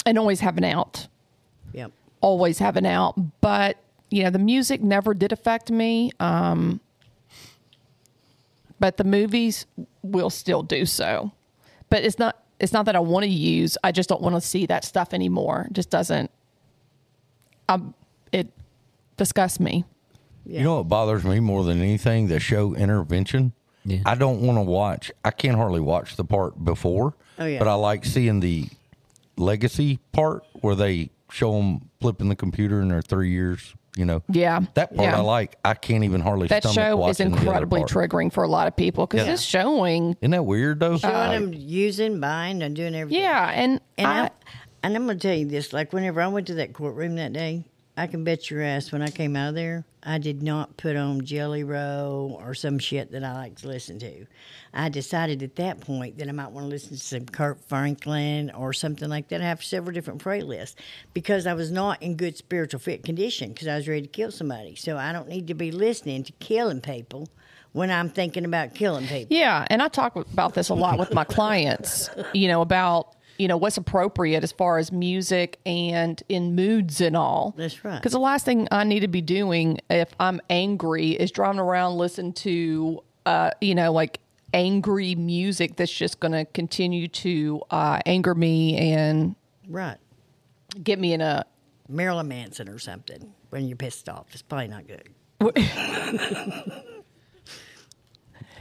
and 0.05 0.17
always 0.17 0.39
have 0.39 0.57
an 0.57 0.63
out. 0.63 1.07
Yep. 2.26 2.30
Always 2.30 2.59
have 2.59 2.76
an 2.76 2.86
out. 2.86 3.15
But, 3.41 3.78
you 4.09 4.23
know, 4.23 4.30
the 4.30 4.39
music 4.39 4.82
never 4.82 5.13
did 5.13 5.32
affect 5.32 5.71
me. 5.71 6.11
Um, 6.19 6.80
but 8.80 8.97
the 8.97 9.03
movies 9.03 9.65
will 10.01 10.30
still 10.30 10.63
do 10.63 10.86
so. 10.86 11.32
But 11.89 12.03
it's 12.03 12.19
not. 12.19 12.41
It's 12.59 12.71
not 12.71 12.86
that 12.86 12.95
I 12.95 12.99
want 12.99 13.23
to 13.23 13.30
use. 13.30 13.78
I 13.84 13.91
just 13.91 14.07
don't 14.07 14.21
want 14.21 14.36
to 14.36 14.41
see 14.41 14.65
that 14.67 14.86
stuff 14.86 15.13
anymore. 15.13 15.65
It 15.69 15.73
just 15.73 15.89
doesn't. 15.89 16.32
Um, 17.67 17.93
it 18.32 18.47
disgusts 19.17 19.59
me. 19.59 19.84
Yeah. 20.45 20.59
You 20.59 20.63
know 20.63 20.76
what 20.78 20.88
bothers 20.88 21.26
me 21.26 21.41
more 21.41 21.65
than 21.65 21.82
anything? 21.82 22.28
The 22.28 22.39
show 22.39 22.73
intervention. 22.73 23.51
Yeah. 23.84 23.99
I 24.05 24.15
don't 24.15 24.41
want 24.41 24.57
to 24.57 24.61
watch. 24.61 25.11
I 25.23 25.32
can't 25.32 25.57
hardly 25.57 25.82
watch 25.82 26.15
the 26.15 26.23
part 26.23 26.63
before. 26.63 27.13
Oh, 27.38 27.45
yeah. 27.45 27.59
But 27.59 27.67
I 27.67 27.73
like 27.73 28.05
seeing 28.05 28.39
the 28.39 28.69
legacy 29.38 29.99
part 30.13 30.45
where 30.53 30.76
they 30.76 31.09
show 31.36 31.52
them 31.52 31.90
flipping 32.00 32.30
the 32.30 32.36
computer 32.36 32.82
in 32.82 32.88
their 32.88 33.02
three 33.02 33.30
years. 33.30 33.74
You 33.98 34.04
know. 34.04 34.24
Yeah, 34.28 34.60
That 34.74 34.94
part 34.94 35.08
yeah. 35.10 35.18
I 35.18 35.22
like. 35.22 35.56
I 35.64 35.74
can't 35.74 36.04
even 36.04 36.20
hardly. 36.20 36.48
That 36.48 36.64
show 36.64 36.70
is 36.70 36.96
watching 36.96 37.30
the 37.32 37.38
other 37.38 37.46
incredibly 37.46 37.82
triggering 37.84 38.30
for 38.32 38.44
a 38.44 38.48
lot 38.48 38.68
of 38.68 38.76
people 38.76 39.08
because 39.08 39.26
Yeah. 39.26 39.34
it's 39.34 39.42
showing. 39.42 40.18
Isn't 40.20 40.32
that 40.32 40.44
weird 40.44 40.82
though? 40.82 40.98
Showing 40.98 41.16
uh, 41.16 41.32
them 41.32 41.54
using, 41.56 42.20
buying, 42.20 42.62
and 42.62 42.76
doing 42.76 42.94
everything. 42.94 43.22
Yeah, 43.24 43.50
and, 43.54 43.80
And 43.98 44.08
I, 44.08 44.26
I, 44.26 44.32
and 44.84 44.96
I'm 44.98 45.08
gonna 45.08 45.18
tell 45.18 45.34
you 45.34 45.46
this: 45.46 45.72
like 45.72 45.94
whenever 45.94 46.20
I 46.22 46.28
went 46.28 46.48
to 46.48 46.56
that 46.56 46.74
courtroom 46.74 47.16
that 47.16 47.32
day, 47.32 47.64
I 47.98 48.08
can 48.08 48.26
bet 48.26 48.52
your 48.52 48.62
ass 48.62 48.91
when 48.91 49.02
I 49.02 49.10
came 49.10 49.36
out 49.38 49.50
of 49.50 49.56
there, 49.56 49.86
I 50.04 50.18
did 50.18 50.43
not 50.43 50.76
put 50.76 50.98
on 50.98 51.24
Jelly 51.26 51.64
Roll 51.64 52.38
or 52.41 52.54
some 52.54 52.78
shit 52.78 53.12
that 53.12 53.24
I 53.24 53.34
like 53.34 53.56
to 53.60 53.70
listen 53.70 54.00
to. 54.00 54.26
I 54.74 54.89
decided 54.89 55.41
at 55.41 55.56
that 55.56 55.80
point 55.80 56.18
that 56.18 56.28
I 56.28 56.34
might 56.34 56.52
want 56.52 56.66
to 56.66 56.70
listen 56.70 56.89
to 56.89 56.98
some 56.98 57.26
Kirk 57.26 57.66
Franklin 57.68 58.52
or 58.52 58.74
something 58.74 59.10
like 59.10 59.30
that. 59.30 59.41
I 59.41 59.46
have 59.46 59.64
several 59.64 59.93
different 59.93 60.22
playlists 60.22 60.76
because 61.14 61.48
I 61.48 61.54
was 61.54 61.72
not 61.72 62.04
in 62.04 62.18
good 62.18 62.36
spiritual 62.36 62.82
fit 62.82 63.04
condition 63.04 63.54
because 63.54 63.68
I 63.70 63.76
was 63.78 63.88
ready 63.88 64.02
to 64.02 64.08
kill 64.08 64.32
somebody. 64.32 64.76
So 64.76 64.98
I 64.98 65.14
don't 65.14 65.30
need 65.30 65.48
to 65.48 65.54
be 65.54 65.72
listening 65.72 66.24
to 66.24 66.34
killing 66.34 66.82
people 66.82 67.30
when 67.72 67.91
I'm 67.91 68.10
thinking 68.10 68.46
about 68.46 68.74
killing 68.74 69.08
people. 69.08 69.36
yeah, 69.36 69.68
and 69.70 69.82
I 69.82 69.88
talk 69.88 70.16
about 70.16 70.54
this 70.54 70.70
a 70.70 70.74
lot 70.74 71.00
with 71.00 71.14
my 71.14 71.24
clients. 71.24 72.10
You 72.34 72.48
know 72.50 72.62
about 72.62 73.16
you 73.38 73.48
know 73.48 73.58
what's 73.58 73.78
appropriate 73.78 74.44
as 74.44 74.52
far 74.52 74.78
as 74.78 74.92
music 74.92 75.60
and 75.66 76.22
in 76.30 76.56
moods 76.56 77.02
and 77.02 77.16
all. 77.18 77.54
That's 77.58 77.84
right. 77.84 77.96
Because 77.98 78.12
the 78.14 78.20
last 78.20 78.46
thing 78.46 78.68
I 78.72 78.84
need 78.84 79.02
to 79.02 79.08
be 79.08 79.22
doing 79.22 79.80
if 79.90 80.14
I'm 80.20 80.40
angry 80.50 81.12
is 81.12 81.32
driving 81.32 81.60
around 81.60 81.98
listening 81.98 82.34
to 82.34 83.04
uh, 83.26 83.52
you 83.62 83.76
know 83.76 83.92
like 83.92 84.20
angry 84.54 85.16
music 85.16 85.76
that's 85.76 85.92
just 85.92 86.20
going 86.22 86.32
to 86.32 86.46
continue 86.46 87.08
to 87.10 87.62
uh, 87.72 88.00
anger 88.06 88.34
me 88.36 88.78
and 88.78 89.36
Right. 89.68 89.98
get 90.84 90.98
me 91.00 91.12
in 91.14 91.20
a 91.22 91.46
Marilyn 91.90 92.28
Manson 92.30 92.70
or 92.70 92.80
something 92.80 93.34
when 93.50 93.68
you're 93.68 93.76
pissed 93.76 94.08
off. 94.08 94.28
It's 94.32 94.42
probably 94.44 94.68
not 94.70 94.84
good. 94.88 95.10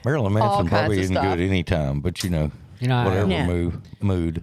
Marilyn 0.04 0.32
Manson 0.34 0.68
probably 0.68 1.00
isn't 1.00 1.14
stuff. 1.14 1.24
good 1.36 1.40
any 1.40 1.62
time, 1.62 2.00
but 2.00 2.22
you 2.24 2.30
know, 2.30 2.50
You 2.80 2.88
know, 2.88 2.96
I- 2.96 3.04
whatever 3.04 3.30
Yeah. 3.30 3.46
mood 3.46 3.80
mood. 4.00 4.42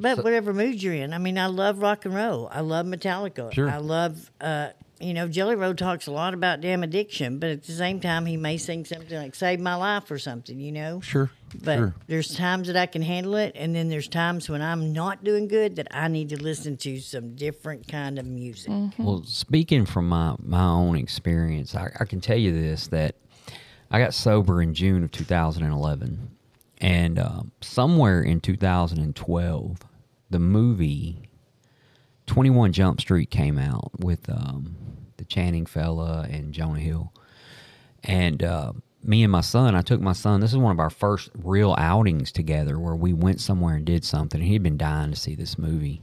But 0.00 0.24
whatever 0.24 0.52
mood 0.52 0.82
you're 0.82 0.94
in, 0.94 1.12
I 1.12 1.18
mean, 1.18 1.38
I 1.38 1.46
love 1.46 1.80
rock 1.80 2.04
and 2.04 2.14
roll. 2.14 2.48
I 2.50 2.60
love 2.60 2.86
Metallica. 2.86 3.52
Sure. 3.52 3.68
I 3.68 3.78
love, 3.78 4.30
uh, 4.40 4.70
you 5.00 5.14
know, 5.14 5.28
Jelly 5.28 5.56
Roll 5.56 5.74
talks 5.74 6.06
a 6.06 6.12
lot 6.12 6.34
about 6.34 6.60
damn 6.60 6.82
addiction, 6.82 7.38
but 7.38 7.50
at 7.50 7.64
the 7.64 7.72
same 7.72 8.00
time, 8.00 8.26
he 8.26 8.36
may 8.36 8.56
sing 8.56 8.84
something 8.84 9.16
like 9.16 9.34
"Save 9.34 9.60
My 9.60 9.74
Life" 9.74 10.10
or 10.10 10.18
something, 10.18 10.58
you 10.58 10.72
know. 10.72 11.00
Sure. 11.00 11.30
But 11.62 11.76
sure. 11.76 11.94
there's 12.06 12.34
times 12.34 12.68
that 12.68 12.76
I 12.76 12.86
can 12.86 13.02
handle 13.02 13.34
it, 13.36 13.52
and 13.56 13.74
then 13.74 13.88
there's 13.88 14.08
times 14.08 14.48
when 14.48 14.62
I'm 14.62 14.92
not 14.92 15.22
doing 15.22 15.48
good 15.48 15.76
that 15.76 15.88
I 15.90 16.08
need 16.08 16.30
to 16.30 16.42
listen 16.42 16.76
to 16.78 17.00
some 17.00 17.34
different 17.34 17.88
kind 17.88 18.18
of 18.18 18.24
music. 18.24 18.70
Mm-hmm. 18.70 19.04
Well, 19.04 19.22
speaking 19.24 19.84
from 19.84 20.08
my, 20.08 20.36
my 20.38 20.64
own 20.64 20.96
experience, 20.96 21.74
I, 21.74 21.90
I 22.00 22.04
can 22.04 22.20
tell 22.20 22.38
you 22.38 22.52
this 22.52 22.86
that 22.88 23.16
I 23.90 23.98
got 23.98 24.14
sober 24.14 24.62
in 24.62 24.72
June 24.72 25.04
of 25.04 25.10
2011. 25.12 26.30
And 26.82 27.16
um, 27.20 27.52
somewhere 27.60 28.20
in 28.20 28.40
2012, 28.40 29.78
the 30.30 30.38
movie 30.40 31.28
21 32.26 32.72
Jump 32.72 33.00
Street 33.00 33.30
came 33.30 33.56
out 33.56 33.92
with 34.00 34.28
um, 34.28 34.76
the 35.16 35.24
Channing 35.24 35.64
fella 35.64 36.26
and 36.28 36.52
Jonah 36.52 36.80
Hill. 36.80 37.12
And 38.02 38.42
uh, 38.42 38.72
me 39.04 39.22
and 39.22 39.30
my 39.30 39.42
son, 39.42 39.76
I 39.76 39.82
took 39.82 40.00
my 40.00 40.12
son, 40.12 40.40
this 40.40 40.50
is 40.50 40.56
one 40.56 40.72
of 40.72 40.80
our 40.80 40.90
first 40.90 41.30
real 41.44 41.76
outings 41.78 42.32
together 42.32 42.80
where 42.80 42.96
we 42.96 43.12
went 43.12 43.40
somewhere 43.40 43.76
and 43.76 43.84
did 43.84 44.04
something. 44.04 44.40
He'd 44.40 44.64
been 44.64 44.76
dying 44.76 45.12
to 45.12 45.16
see 45.16 45.36
this 45.36 45.56
movie. 45.56 46.02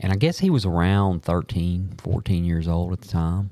And 0.00 0.14
I 0.14 0.16
guess 0.16 0.38
he 0.38 0.48
was 0.48 0.64
around 0.64 1.24
13, 1.24 1.96
14 1.98 2.44
years 2.46 2.68
old 2.68 2.94
at 2.94 3.02
the 3.02 3.08
time. 3.08 3.50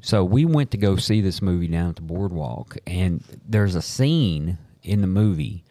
So 0.00 0.24
we 0.24 0.44
went 0.44 0.72
to 0.72 0.76
go 0.76 0.96
see 0.96 1.20
this 1.20 1.40
movie 1.40 1.68
down 1.68 1.90
at 1.90 1.96
the 1.96 2.02
boardwalk, 2.02 2.78
and 2.86 3.22
there's 3.46 3.74
a 3.74 3.82
scene 3.82 4.58
in 4.82 5.00
the 5.00 5.08
movie 5.08 5.64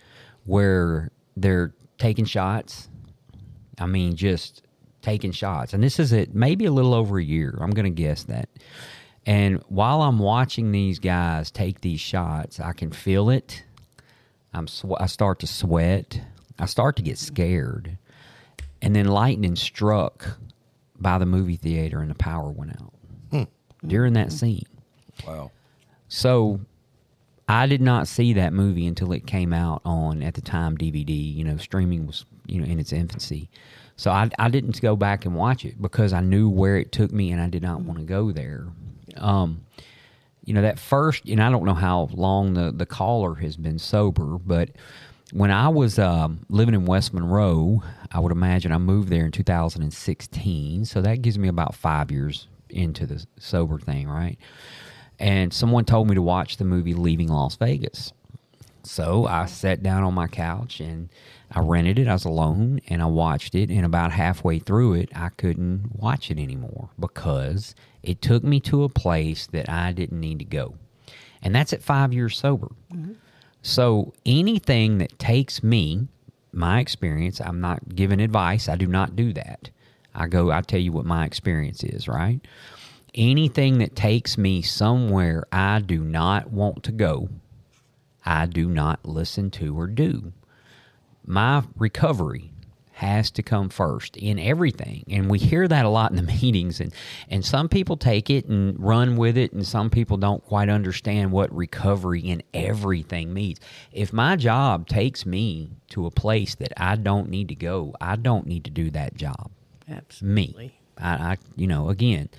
where 0.47 1.11
they're 1.35 1.75
taking 1.99 2.25
shots. 2.25 2.89
I 3.77 3.85
mean, 3.85 4.15
just 4.15 4.63
taking 5.03 5.31
shots. 5.31 5.73
And 5.73 5.83
this 5.83 5.99
is 5.99 6.11
it, 6.11 6.33
maybe 6.33 6.65
a 6.65 6.71
little 6.71 6.95
over 6.95 7.19
a 7.19 7.23
year. 7.23 7.57
I'm 7.61 7.69
going 7.69 7.85
to 7.85 8.01
guess 8.01 8.23
that. 8.23 8.49
And 9.25 9.61
while 9.67 10.01
I'm 10.01 10.19
watching 10.19 10.71
these 10.71 10.99
guys 10.99 11.51
take 11.51 11.81
these 11.81 11.99
shots, 11.99 12.59
I 12.59 12.73
can 12.73 12.91
feel 12.91 13.29
it. 13.29 13.63
I'm 14.53 14.67
sw- 14.67 14.99
I 14.99 15.05
start 15.05 15.39
to 15.39 15.47
sweat. 15.47 16.21
I 16.57 16.65
start 16.65 16.95
to 16.95 17.03
get 17.03 17.17
scared. 17.17 17.97
And 18.81 18.95
then 18.95 19.05
lightning 19.05 19.55
struck 19.55 20.39
by 20.99 21.17
the 21.17 21.25
movie 21.25 21.57
theater 21.57 21.99
and 21.99 22.09
the 22.09 22.15
power 22.15 22.49
went 22.49 22.71
out 22.71 22.93
hmm. 23.31 23.43
during 23.85 24.13
that 24.13 24.31
scene. 24.31 24.65
Wow. 25.27 25.51
So 26.07 26.61
I 27.47 27.65
did 27.65 27.81
not 27.81 28.07
see 28.07 28.33
that 28.33 28.51
movie 28.51 28.87
until 28.87 29.13
it 29.13 29.25
came 29.25 29.53
out 29.53 29.81
on 29.85 30.21
at 30.21 30.33
the 30.33 30.41
time 30.41 30.77
DVD. 30.77 31.35
You 31.35 31.43
know, 31.45 31.57
streaming 31.57 32.05
was 32.05 32.25
you 32.45 32.59
know 32.61 32.67
in 32.67 32.79
its 32.79 32.91
infancy. 32.91 33.49
So 33.95 34.11
I 34.11 34.29
I 34.37 34.49
didn't 34.49 34.81
go 34.81 34.95
back 34.95 35.25
and 35.25 35.35
watch 35.35 35.65
it 35.65 35.81
because 35.81 36.13
I 36.13 36.21
knew 36.21 36.49
where 36.49 36.77
it 36.77 36.91
took 36.91 37.11
me 37.11 37.31
and 37.31 37.41
I 37.41 37.47
did 37.47 37.63
not 37.63 37.81
want 37.81 37.99
to 37.99 38.05
go 38.05 38.31
there. 38.31 38.67
Um, 39.15 39.61
you 40.43 40.53
know 40.53 40.61
that 40.61 40.79
first, 40.79 41.25
and 41.25 41.41
I 41.41 41.49
don't 41.49 41.65
know 41.65 41.73
how 41.73 42.09
long 42.13 42.53
the 42.53 42.71
the 42.71 42.85
caller 42.85 43.35
has 43.35 43.57
been 43.57 43.79
sober, 43.79 44.37
but 44.37 44.69
when 45.33 45.51
I 45.51 45.67
was 45.67 45.99
um, 45.99 46.45
living 46.49 46.73
in 46.73 46.85
West 46.85 47.13
Monroe, 47.13 47.83
I 48.11 48.19
would 48.19 48.31
imagine 48.31 48.71
I 48.71 48.77
moved 48.77 49.09
there 49.09 49.25
in 49.25 49.31
2016. 49.31 50.85
So 50.85 51.01
that 51.01 51.21
gives 51.21 51.37
me 51.37 51.49
about 51.49 51.75
five 51.75 52.11
years 52.11 52.47
into 52.69 53.05
the 53.05 53.25
sober 53.37 53.77
thing, 53.77 54.07
right? 54.07 54.37
And 55.19 55.53
someone 55.53 55.85
told 55.85 56.07
me 56.09 56.15
to 56.15 56.21
watch 56.21 56.57
the 56.57 56.65
movie 56.65 56.93
Leaving 56.93 57.29
Las 57.29 57.55
Vegas. 57.55 58.13
So 58.83 59.25
I 59.25 59.45
sat 59.45 59.83
down 59.83 60.03
on 60.03 60.13
my 60.13 60.27
couch 60.27 60.79
and 60.79 61.09
I 61.51 61.59
rented 61.59 61.99
it. 61.99 62.07
I 62.07 62.13
was 62.13 62.25
alone 62.25 62.79
and 62.87 63.01
I 63.01 63.05
watched 63.05 63.55
it. 63.55 63.69
And 63.69 63.85
about 63.85 64.11
halfway 64.11 64.59
through 64.59 64.93
it, 64.93 65.09
I 65.15 65.29
couldn't 65.29 65.91
watch 65.95 66.31
it 66.31 66.37
anymore 66.37 66.89
because 66.99 67.75
it 68.03 68.21
took 68.21 68.43
me 68.43 68.59
to 68.61 68.83
a 68.83 68.89
place 68.89 69.47
that 69.47 69.69
I 69.69 69.91
didn't 69.91 70.19
need 70.19 70.39
to 70.39 70.45
go. 70.45 70.75
And 71.41 71.53
that's 71.53 71.73
at 71.73 71.83
five 71.83 72.13
years 72.13 72.37
sober. 72.37 72.69
Mm-hmm. 72.93 73.13
So 73.61 74.13
anything 74.25 74.99
that 74.99 75.19
takes 75.19 75.61
me, 75.61 76.07
my 76.53 76.79
experience, 76.79 77.41
I'm 77.41 77.59
not 77.59 77.95
giving 77.95 78.21
advice. 78.21 78.69
I 78.69 78.75
do 78.75 78.87
not 78.87 79.15
do 79.15 79.33
that. 79.33 79.69
I 80.15 80.27
go, 80.27 80.51
I 80.51 80.61
tell 80.61 80.79
you 80.79 80.91
what 80.91 81.05
my 81.05 81.25
experience 81.25 81.83
is, 81.83 82.07
right? 82.07 82.39
Anything 83.17 83.79
that 83.79 83.95
takes 83.95 84.37
me 84.37 84.61
somewhere 84.61 85.43
I 85.51 85.79
do 85.79 86.03
not 86.03 86.51
want 86.51 86.83
to 86.83 86.91
go, 86.91 87.29
I 88.23 88.45
do 88.45 88.69
not 88.69 89.05
listen 89.05 89.49
to 89.51 89.77
or 89.77 89.87
do. 89.87 90.33
My 91.25 91.63
recovery 91.75 92.51
has 92.97 93.29
to 93.29 93.43
come 93.43 93.69
first 93.69 94.17
in 94.17 94.39
everything. 94.39 95.03
And 95.07 95.29
we 95.29 95.37
hear 95.37 95.67
that 95.67 95.85
a 95.85 95.89
lot 95.89 96.09
in 96.11 96.17
the 96.17 96.23
meetings 96.41 96.79
and 96.79 96.93
and 97.29 97.45
some 97.45 97.69
people 97.69 97.95
take 97.95 98.29
it 98.29 98.45
and 98.45 98.79
run 98.79 99.17
with 99.17 99.37
it 99.37 99.51
and 99.51 99.65
some 99.65 99.89
people 99.89 100.17
don't 100.17 100.43
quite 100.43 100.67
understand 100.69 101.31
what 101.31 101.55
recovery 101.55 102.21
in 102.21 102.41
everything 102.53 103.33
means. 103.33 103.59
If 103.91 104.13
my 104.13 104.35
job 104.35 104.87
takes 104.87 105.25
me 105.25 105.71
to 105.89 106.05
a 106.05 106.11
place 106.11 106.55
that 106.55 106.73
I 106.77 106.95
don't 106.95 107.29
need 107.29 107.49
to 107.49 107.55
go, 107.55 107.95
I 108.01 108.15
don't 108.15 108.47
need 108.47 108.63
to 108.65 108.71
do 108.71 108.89
that 108.91 109.15
job 109.15 109.51
Absolutely. 109.89 110.65
me. 110.67 110.79
I, 110.99 111.09
I, 111.09 111.37
you 111.55 111.67
know, 111.67 111.89
again. 111.89 112.29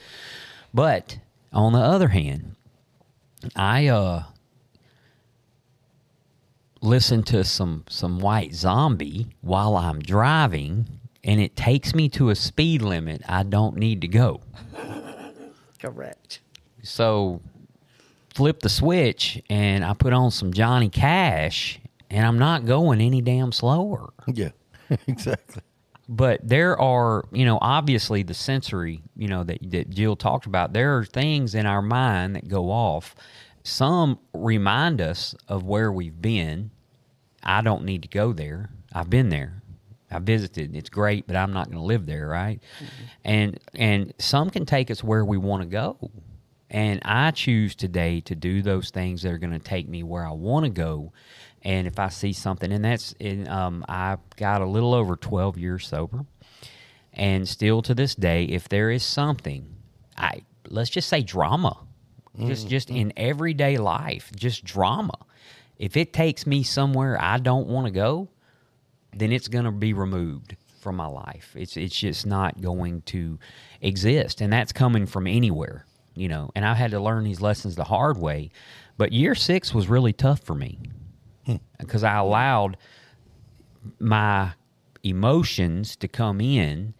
But 0.72 1.18
on 1.52 1.72
the 1.72 1.80
other 1.80 2.08
hand, 2.08 2.56
I 3.56 3.86
uh 3.88 4.24
listen 6.80 7.22
to 7.24 7.44
some 7.44 7.84
some 7.88 8.18
white 8.20 8.54
zombie 8.54 9.28
while 9.40 9.76
I'm 9.76 10.00
driving 10.00 10.86
and 11.24 11.40
it 11.40 11.56
takes 11.56 11.94
me 11.94 12.08
to 12.10 12.30
a 12.30 12.34
speed 12.34 12.82
limit 12.82 13.22
I 13.28 13.42
don't 13.42 13.76
need 13.76 14.00
to 14.02 14.08
go. 14.08 14.40
Correct. 15.80 16.40
So 16.82 17.40
flip 18.34 18.60
the 18.60 18.68
switch 18.68 19.42
and 19.50 19.84
I 19.84 19.94
put 19.94 20.12
on 20.12 20.30
some 20.30 20.52
Johnny 20.52 20.88
Cash 20.88 21.80
and 22.10 22.24
I'm 22.24 22.38
not 22.38 22.64
going 22.64 23.00
any 23.00 23.20
damn 23.20 23.52
slower. 23.52 24.10
Yeah. 24.26 24.50
exactly. 25.06 25.62
But 26.08 26.40
there 26.42 26.80
are 26.80 27.24
you 27.32 27.44
know 27.44 27.58
obviously 27.60 28.22
the 28.22 28.34
sensory 28.34 29.02
you 29.14 29.28
know 29.28 29.44
that, 29.44 29.58
that 29.70 29.90
jill 29.90 30.16
talked 30.16 30.46
about 30.46 30.72
there 30.72 30.96
are 30.96 31.04
things 31.04 31.54
in 31.54 31.66
our 31.66 31.82
mind 31.82 32.34
that 32.34 32.48
go 32.48 32.70
off. 32.70 33.14
Some 33.62 34.18
remind 34.32 35.00
us 35.00 35.34
of 35.46 35.64
where 35.64 35.92
we've 35.92 36.22
been. 36.22 36.70
I 37.42 37.60
don't 37.60 37.84
need 37.84 38.02
to 38.02 38.08
go 38.08 38.32
there. 38.32 38.70
I've 38.94 39.10
been 39.10 39.28
there. 39.28 39.62
I 40.10 40.18
visited. 40.20 40.74
It's 40.74 40.88
great 40.88 41.26
but 41.26 41.36
i'm 41.36 41.52
not 41.52 41.66
going 41.66 41.78
to 41.78 41.84
live 41.84 42.06
there 42.06 42.26
right? 42.26 42.60
Mm-hmm. 42.78 43.04
And 43.24 43.60
and 43.74 44.14
some 44.18 44.48
can 44.48 44.64
take 44.64 44.90
us 44.90 45.04
where 45.04 45.24
we 45.24 45.36
want 45.36 45.62
to 45.62 45.68
go. 45.68 46.10
And 46.70 47.00
i 47.04 47.30
choose 47.32 47.74
today 47.74 48.20
to 48.22 48.34
do 48.34 48.62
those 48.62 48.88
things 48.90 49.22
that 49.22 49.32
are 49.32 49.38
going 49.38 49.52
to 49.52 49.58
take 49.58 49.88
me 49.88 50.02
where 50.02 50.26
i 50.26 50.32
want 50.32 50.64
to 50.64 50.70
go 50.70 51.12
and 51.62 51.86
if 51.86 51.98
I 51.98 52.08
see 52.08 52.32
something, 52.32 52.72
and 52.72 52.84
that's 52.84 53.12
in, 53.18 53.48
um, 53.48 53.84
I've 53.88 54.20
got 54.36 54.62
a 54.62 54.66
little 54.66 54.94
over 54.94 55.16
12 55.16 55.58
years 55.58 55.86
sober, 55.86 56.24
and 57.12 57.48
still 57.48 57.82
to 57.82 57.94
this 57.94 58.14
day, 58.14 58.44
if 58.44 58.68
there 58.68 58.90
is 58.90 59.02
something, 59.02 59.74
I 60.16 60.42
let's 60.68 60.90
just 60.90 61.08
say 61.08 61.22
drama, 61.22 61.78
just 62.38 62.68
just 62.68 62.90
in 62.90 63.12
everyday 63.16 63.76
life, 63.76 64.30
just 64.36 64.64
drama. 64.64 65.18
If 65.78 65.96
it 65.96 66.12
takes 66.12 66.46
me 66.46 66.62
somewhere 66.62 67.20
I 67.20 67.38
don't 67.38 67.66
want 67.68 67.86
to 67.86 67.92
go, 67.92 68.28
then 69.12 69.32
it's 69.32 69.48
going 69.48 69.64
to 69.64 69.72
be 69.72 69.92
removed 69.92 70.56
from 70.80 70.96
my 70.96 71.06
life. 71.06 71.54
It's 71.56 71.76
it's 71.76 71.98
just 71.98 72.26
not 72.26 72.60
going 72.60 73.02
to 73.02 73.38
exist, 73.80 74.40
and 74.40 74.52
that's 74.52 74.72
coming 74.72 75.06
from 75.06 75.26
anywhere, 75.26 75.86
you 76.14 76.28
know. 76.28 76.50
And 76.54 76.64
I 76.64 76.74
had 76.74 76.92
to 76.92 77.00
learn 77.00 77.24
these 77.24 77.40
lessons 77.40 77.74
the 77.74 77.84
hard 77.84 78.18
way. 78.18 78.50
But 78.96 79.12
year 79.12 79.34
six 79.34 79.74
was 79.74 79.88
really 79.88 80.12
tough 80.12 80.40
for 80.40 80.54
me 80.54 80.78
because 81.78 82.04
I 82.04 82.16
allowed 82.16 82.76
my 83.98 84.52
emotions 85.02 85.96
to 85.96 86.08
come 86.08 86.40
in 86.40 86.94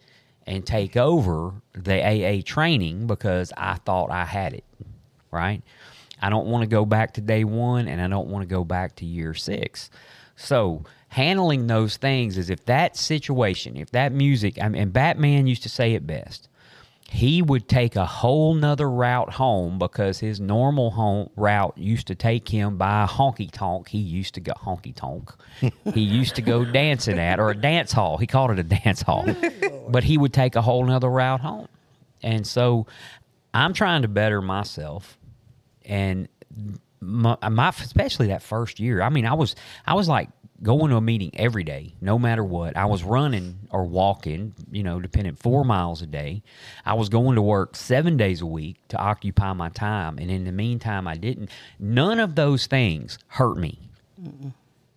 and 0.45 0.65
take 0.65 0.97
over 0.97 1.61
the 1.73 2.01
AA 2.01 2.41
training 2.43 3.07
because 3.07 3.53
I 3.55 3.75
thought 3.75 4.11
I 4.11 4.25
had 4.25 4.53
it, 4.53 4.63
right? 5.31 5.61
I 6.21 6.29
don't 6.29 6.47
want 6.47 6.63
to 6.63 6.67
go 6.67 6.85
back 6.85 7.13
to 7.13 7.21
day 7.21 7.43
one 7.43 7.87
and 7.87 8.01
I 8.01 8.07
don't 8.07 8.27
want 8.27 8.43
to 8.43 8.47
go 8.47 8.63
back 8.63 8.95
to 8.97 9.05
year 9.05 9.33
six. 9.33 9.89
So, 10.35 10.83
handling 11.09 11.67
those 11.67 11.97
things 11.97 12.37
is 12.37 12.49
if 12.49 12.65
that 12.65 12.95
situation, 12.95 13.77
if 13.77 13.91
that 13.91 14.11
music, 14.11 14.57
I 14.61 14.69
mean, 14.69 14.81
and 14.81 14.93
Batman 14.93 15.47
used 15.47 15.63
to 15.63 15.69
say 15.69 15.93
it 15.93 16.05
best 16.05 16.48
he 17.11 17.41
would 17.41 17.67
take 17.67 17.95
a 17.95 18.05
whole 18.05 18.53
nother 18.53 18.89
route 18.89 19.31
home 19.31 19.79
because 19.79 20.19
his 20.19 20.39
normal 20.39 20.91
home 20.91 21.29
route 21.35 21.77
used 21.77 22.07
to 22.07 22.15
take 22.15 22.47
him 22.47 22.77
by 22.77 23.05
honky 23.09 23.49
tonk. 23.51 23.87
He 23.87 23.97
used 23.97 24.35
to 24.35 24.41
go 24.41 24.53
honky 24.53 24.93
tonk. 24.95 25.31
he 25.93 26.01
used 26.01 26.35
to 26.35 26.41
go 26.41 26.63
dancing 26.63 27.17
at 27.17 27.39
or 27.39 27.49
a 27.49 27.55
dance 27.55 27.91
hall. 27.91 28.17
He 28.17 28.27
called 28.27 28.51
it 28.51 28.59
a 28.59 28.63
dance 28.63 29.01
hall, 29.01 29.27
but 29.89 30.03
he 30.03 30.17
would 30.17 30.33
take 30.33 30.55
a 30.55 30.61
whole 30.61 30.85
nother 30.85 31.09
route 31.09 31.41
home. 31.41 31.67
And 32.21 32.45
so, 32.45 32.85
I'm 33.53 33.73
trying 33.73 34.03
to 34.03 34.07
better 34.07 34.41
myself, 34.41 35.17
and 35.85 36.27
my, 37.01 37.37
my 37.49 37.69
especially 37.69 38.27
that 38.27 38.43
first 38.43 38.79
year. 38.79 39.01
I 39.01 39.09
mean, 39.09 39.25
I 39.25 39.33
was 39.33 39.55
I 39.85 39.93
was 39.95 40.07
like 40.07 40.29
going 40.61 40.89
to 40.89 40.97
a 40.97 41.01
meeting 41.01 41.31
every 41.35 41.63
day, 41.63 41.93
no 42.01 42.19
matter 42.19 42.43
what. 42.43 42.75
I 42.75 42.85
was 42.85 43.03
running 43.03 43.59
or 43.71 43.85
walking, 43.85 44.53
you 44.71 44.83
know, 44.83 44.99
depending 44.99 45.35
four 45.35 45.63
miles 45.63 46.01
a 46.01 46.07
day. 46.07 46.43
I 46.85 46.93
was 46.93 47.09
going 47.09 47.35
to 47.35 47.41
work 47.41 47.75
seven 47.75 48.17
days 48.17 48.41
a 48.41 48.45
week 48.45 48.77
to 48.89 48.97
occupy 48.97 49.53
my 49.53 49.69
time, 49.69 50.17
and 50.17 50.29
in 50.29 50.45
the 50.45 50.51
meantime, 50.51 51.07
I 51.07 51.15
didn't. 51.15 51.49
None 51.79 52.19
of 52.19 52.35
those 52.35 52.67
things 52.67 53.17
hurt 53.27 53.57
me. 53.57 53.79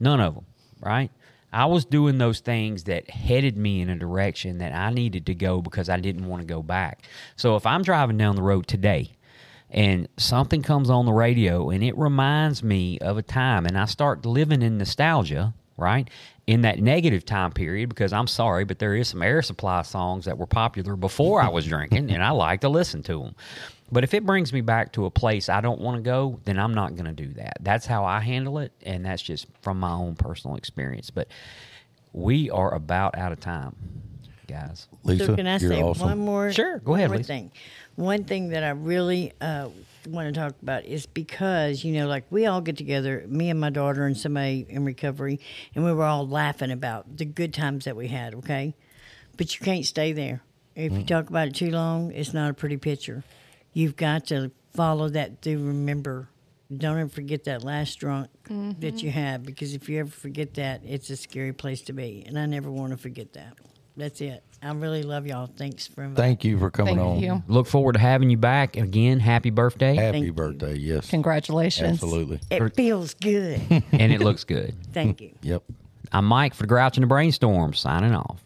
None 0.01 0.21
of 0.21 0.35
them, 0.35 0.47
right? 0.81 1.11
I 1.53 1.67
was 1.67 1.85
doing 1.85 2.19
those 2.19 2.41
things 2.41 2.85
that 2.85 3.11
headed 3.11 3.57
me 3.59 3.83
in 3.83 3.91
a 3.91 3.97
direction 3.97 4.59
that 4.59 4.75
I 4.75 4.91
needed 4.91 5.27
to 5.27 5.35
go 5.35 5.61
because 5.61 5.89
I 5.91 5.99
didn't 6.01 6.27
want 6.27 6.41
to 6.41 6.47
go 6.47 6.63
back. 6.63 7.03
So 7.37 7.57
if 7.57 7.67
I'm 7.67 7.83
driving 7.83 8.17
down 8.17 8.37
the 8.37 8.43
road 8.43 8.67
today 8.67 9.13
and 9.73 10.07
something 10.19 10.63
comes 10.63 10.91
on 10.91 11.07
the 11.07 11.13
radio 11.13 11.71
and 11.71 11.83
it 11.83 11.97
reminds 11.97 12.63
me 12.63 12.99
of 12.99 13.17
a 13.17 13.23
time 13.23 13.65
and 13.67 13.77
I 13.77 13.87
start 13.87 14.25
living 14.27 14.63
in 14.63 14.79
nostalgia, 14.79 15.55
right? 15.77 16.09
In 16.47 16.61
that 16.63 16.79
negative 16.81 17.25
time 17.25 17.53
period, 17.53 17.89
because 17.89 18.13
I'm 18.13 18.27
sorry, 18.27 18.65
but 18.65 18.79
there 18.79 18.95
is 18.95 19.09
some 19.09 19.23
Air 19.23 19.41
Supply 19.43 19.83
songs 19.83 20.27
that 20.27 20.37
were 20.37 20.47
popular 20.47 20.95
before 20.95 21.41
I 21.41 21.49
was 21.49 21.67
drinking, 21.67 22.11
and 22.11 22.23
I 22.23 22.31
like 22.31 22.61
to 22.61 22.69
listen 22.69 23.03
to 23.05 23.19
them. 23.23 23.35
But 23.91 24.05
if 24.05 24.13
it 24.13 24.27
brings 24.27 24.53
me 24.53 24.61
back 24.61 24.93
to 24.95 25.07
a 25.07 25.11
place 25.11 25.49
I 25.49 25.61
don't 25.61 25.81
want 25.81 25.97
to 25.99 26.03
go, 26.03 26.41
then 26.45 26.59
I'm 26.59 26.75
not 26.75 26.95
going 26.95 27.05
to 27.05 27.13
do 27.13 27.33
that. 27.35 27.59
That's 27.61 27.87
how 27.87 28.05
I 28.05 28.21
handle 28.21 28.59
it, 28.59 28.73
and 28.83 29.07
that's 29.07 29.23
just 29.23 29.47
from 29.63 29.79
my 29.81 29.93
own 29.93 30.17
personal 30.17 30.57
experience. 30.57 31.11
But 31.11 31.29
we 32.13 32.51
are 32.51 32.75
about 32.75 33.17
out 33.17 33.33
of 33.33 33.41
time, 33.41 33.77
guys. 34.49 34.89
Lisa, 35.05 35.27
so 35.27 35.37
can 35.37 35.47
I 35.47 35.59
you're 35.59 35.71
say 35.71 35.83
awesome. 35.83 36.09
one 36.09 36.19
more? 36.19 36.53
Sure, 36.53 36.79
go 36.81 36.91
one 36.93 37.01
ahead, 37.01 37.11
more 37.11 37.19
Lisa. 37.19 37.27
thing. 37.29 37.53
One 37.97 38.25
thing 38.25 38.49
that 38.51 38.65
I 38.65 38.71
really 38.71 39.33
uh, 39.41 39.69
want 40.09 40.33
to 40.35 40.41
talk 40.41 40.55
about 40.63 40.85
is 40.85 41.07
because 41.07 41.85
you 41.85 41.93
know, 41.95 42.07
like 42.07 42.25
we 42.31 42.47
all 42.47 42.61
get 42.61 42.77
together, 42.77 43.25
me 43.29 43.51
and 43.51 43.61
my 43.61 43.71
daughter 43.71 44.07
and 44.07 44.17
somebody 44.17 44.67
in 44.69 44.85
recovery, 44.85 45.41
and 45.75 45.85
we 45.85 45.93
were 45.93 46.05
all 46.05 46.27
laughing 46.27 46.71
about 46.71 47.17
the 47.17 47.25
good 47.25 47.53
times 47.53 47.85
that 47.85 47.97
we 47.97 48.09
had. 48.09 48.35
Okay, 48.37 48.75
but 49.37 49.59
you 49.59 49.65
can't 49.65 49.85
stay 49.85 50.13
there. 50.13 50.43
If 50.75 50.93
you 50.93 51.05
talk 51.05 51.29
about 51.29 51.49
it 51.49 51.55
too 51.55 51.71
long, 51.71 52.13
it's 52.13 52.33
not 52.33 52.51
a 52.51 52.55
pretty 52.55 52.79
picture. 52.79 53.25
You've 53.75 53.97
got 53.97 54.27
to 54.29 54.51
follow 54.73 55.09
that 55.11 55.43
through. 55.43 55.59
Remember, 55.67 56.29
don't 56.75 56.99
ever 56.99 57.11
forget 57.11 57.45
that 57.45 57.63
last 57.63 57.99
drunk 57.99 58.31
that 58.81 59.03
you 59.03 59.11
had 59.11 59.45
because 59.45 59.75
if 59.75 59.89
you 59.91 60.01
ever 60.01 60.11
forget 60.11 60.55
that, 60.55 60.81
it's 60.85 61.11
a 61.11 61.17
scary 61.17 61.53
place 61.53 61.83
to 61.83 61.93
be. 61.93 62.25
And 62.27 62.39
I 62.39 62.47
never 62.47 62.71
want 62.71 62.93
to 62.93 62.97
forget 62.97 63.35
that. 63.35 63.59
That's 63.99 64.23
it. 64.23 64.43
I 64.65 64.73
really 64.73 65.03
love 65.03 65.27
y'all. 65.27 65.47
Thanks 65.49 65.89
for 65.89 66.05
inviting. 66.05 66.15
Thank 66.25 66.45
you 66.45 66.59
for 66.59 66.71
coming 66.71 66.97
Thank 66.97 67.09
on. 67.09 67.19
you. 67.19 67.43
Look 67.49 67.67
forward 67.67 67.95
to 67.95 67.99
having 67.99 68.31
you 68.31 68.37
back 68.37 68.77
again. 68.77 69.19
Happy 69.19 69.51
birthday, 69.51 69.97
Happy 69.97 70.13
Thank 70.13 70.27
you. 70.27 70.33
birthday. 70.33 70.77
Yes. 70.77 71.11
Congratulations. 71.11 71.95
Absolutely. 71.95 72.39
It 72.51 72.75
feels 72.77 73.15
good. 73.15 73.61
and 73.93 74.13
it 74.13 74.21
looks 74.21 74.45
good. 74.45 74.77
Thank 74.93 75.21
you. 75.21 75.33
Yep. 75.43 75.65
I'm 76.13 76.27
Mike 76.27 76.55
for 76.55 76.67
Grouch 76.67 76.97
and 76.97 77.03
the 77.03 77.09
Brainstorm, 77.09 77.75
signing 77.75 78.15
off. 78.15 78.41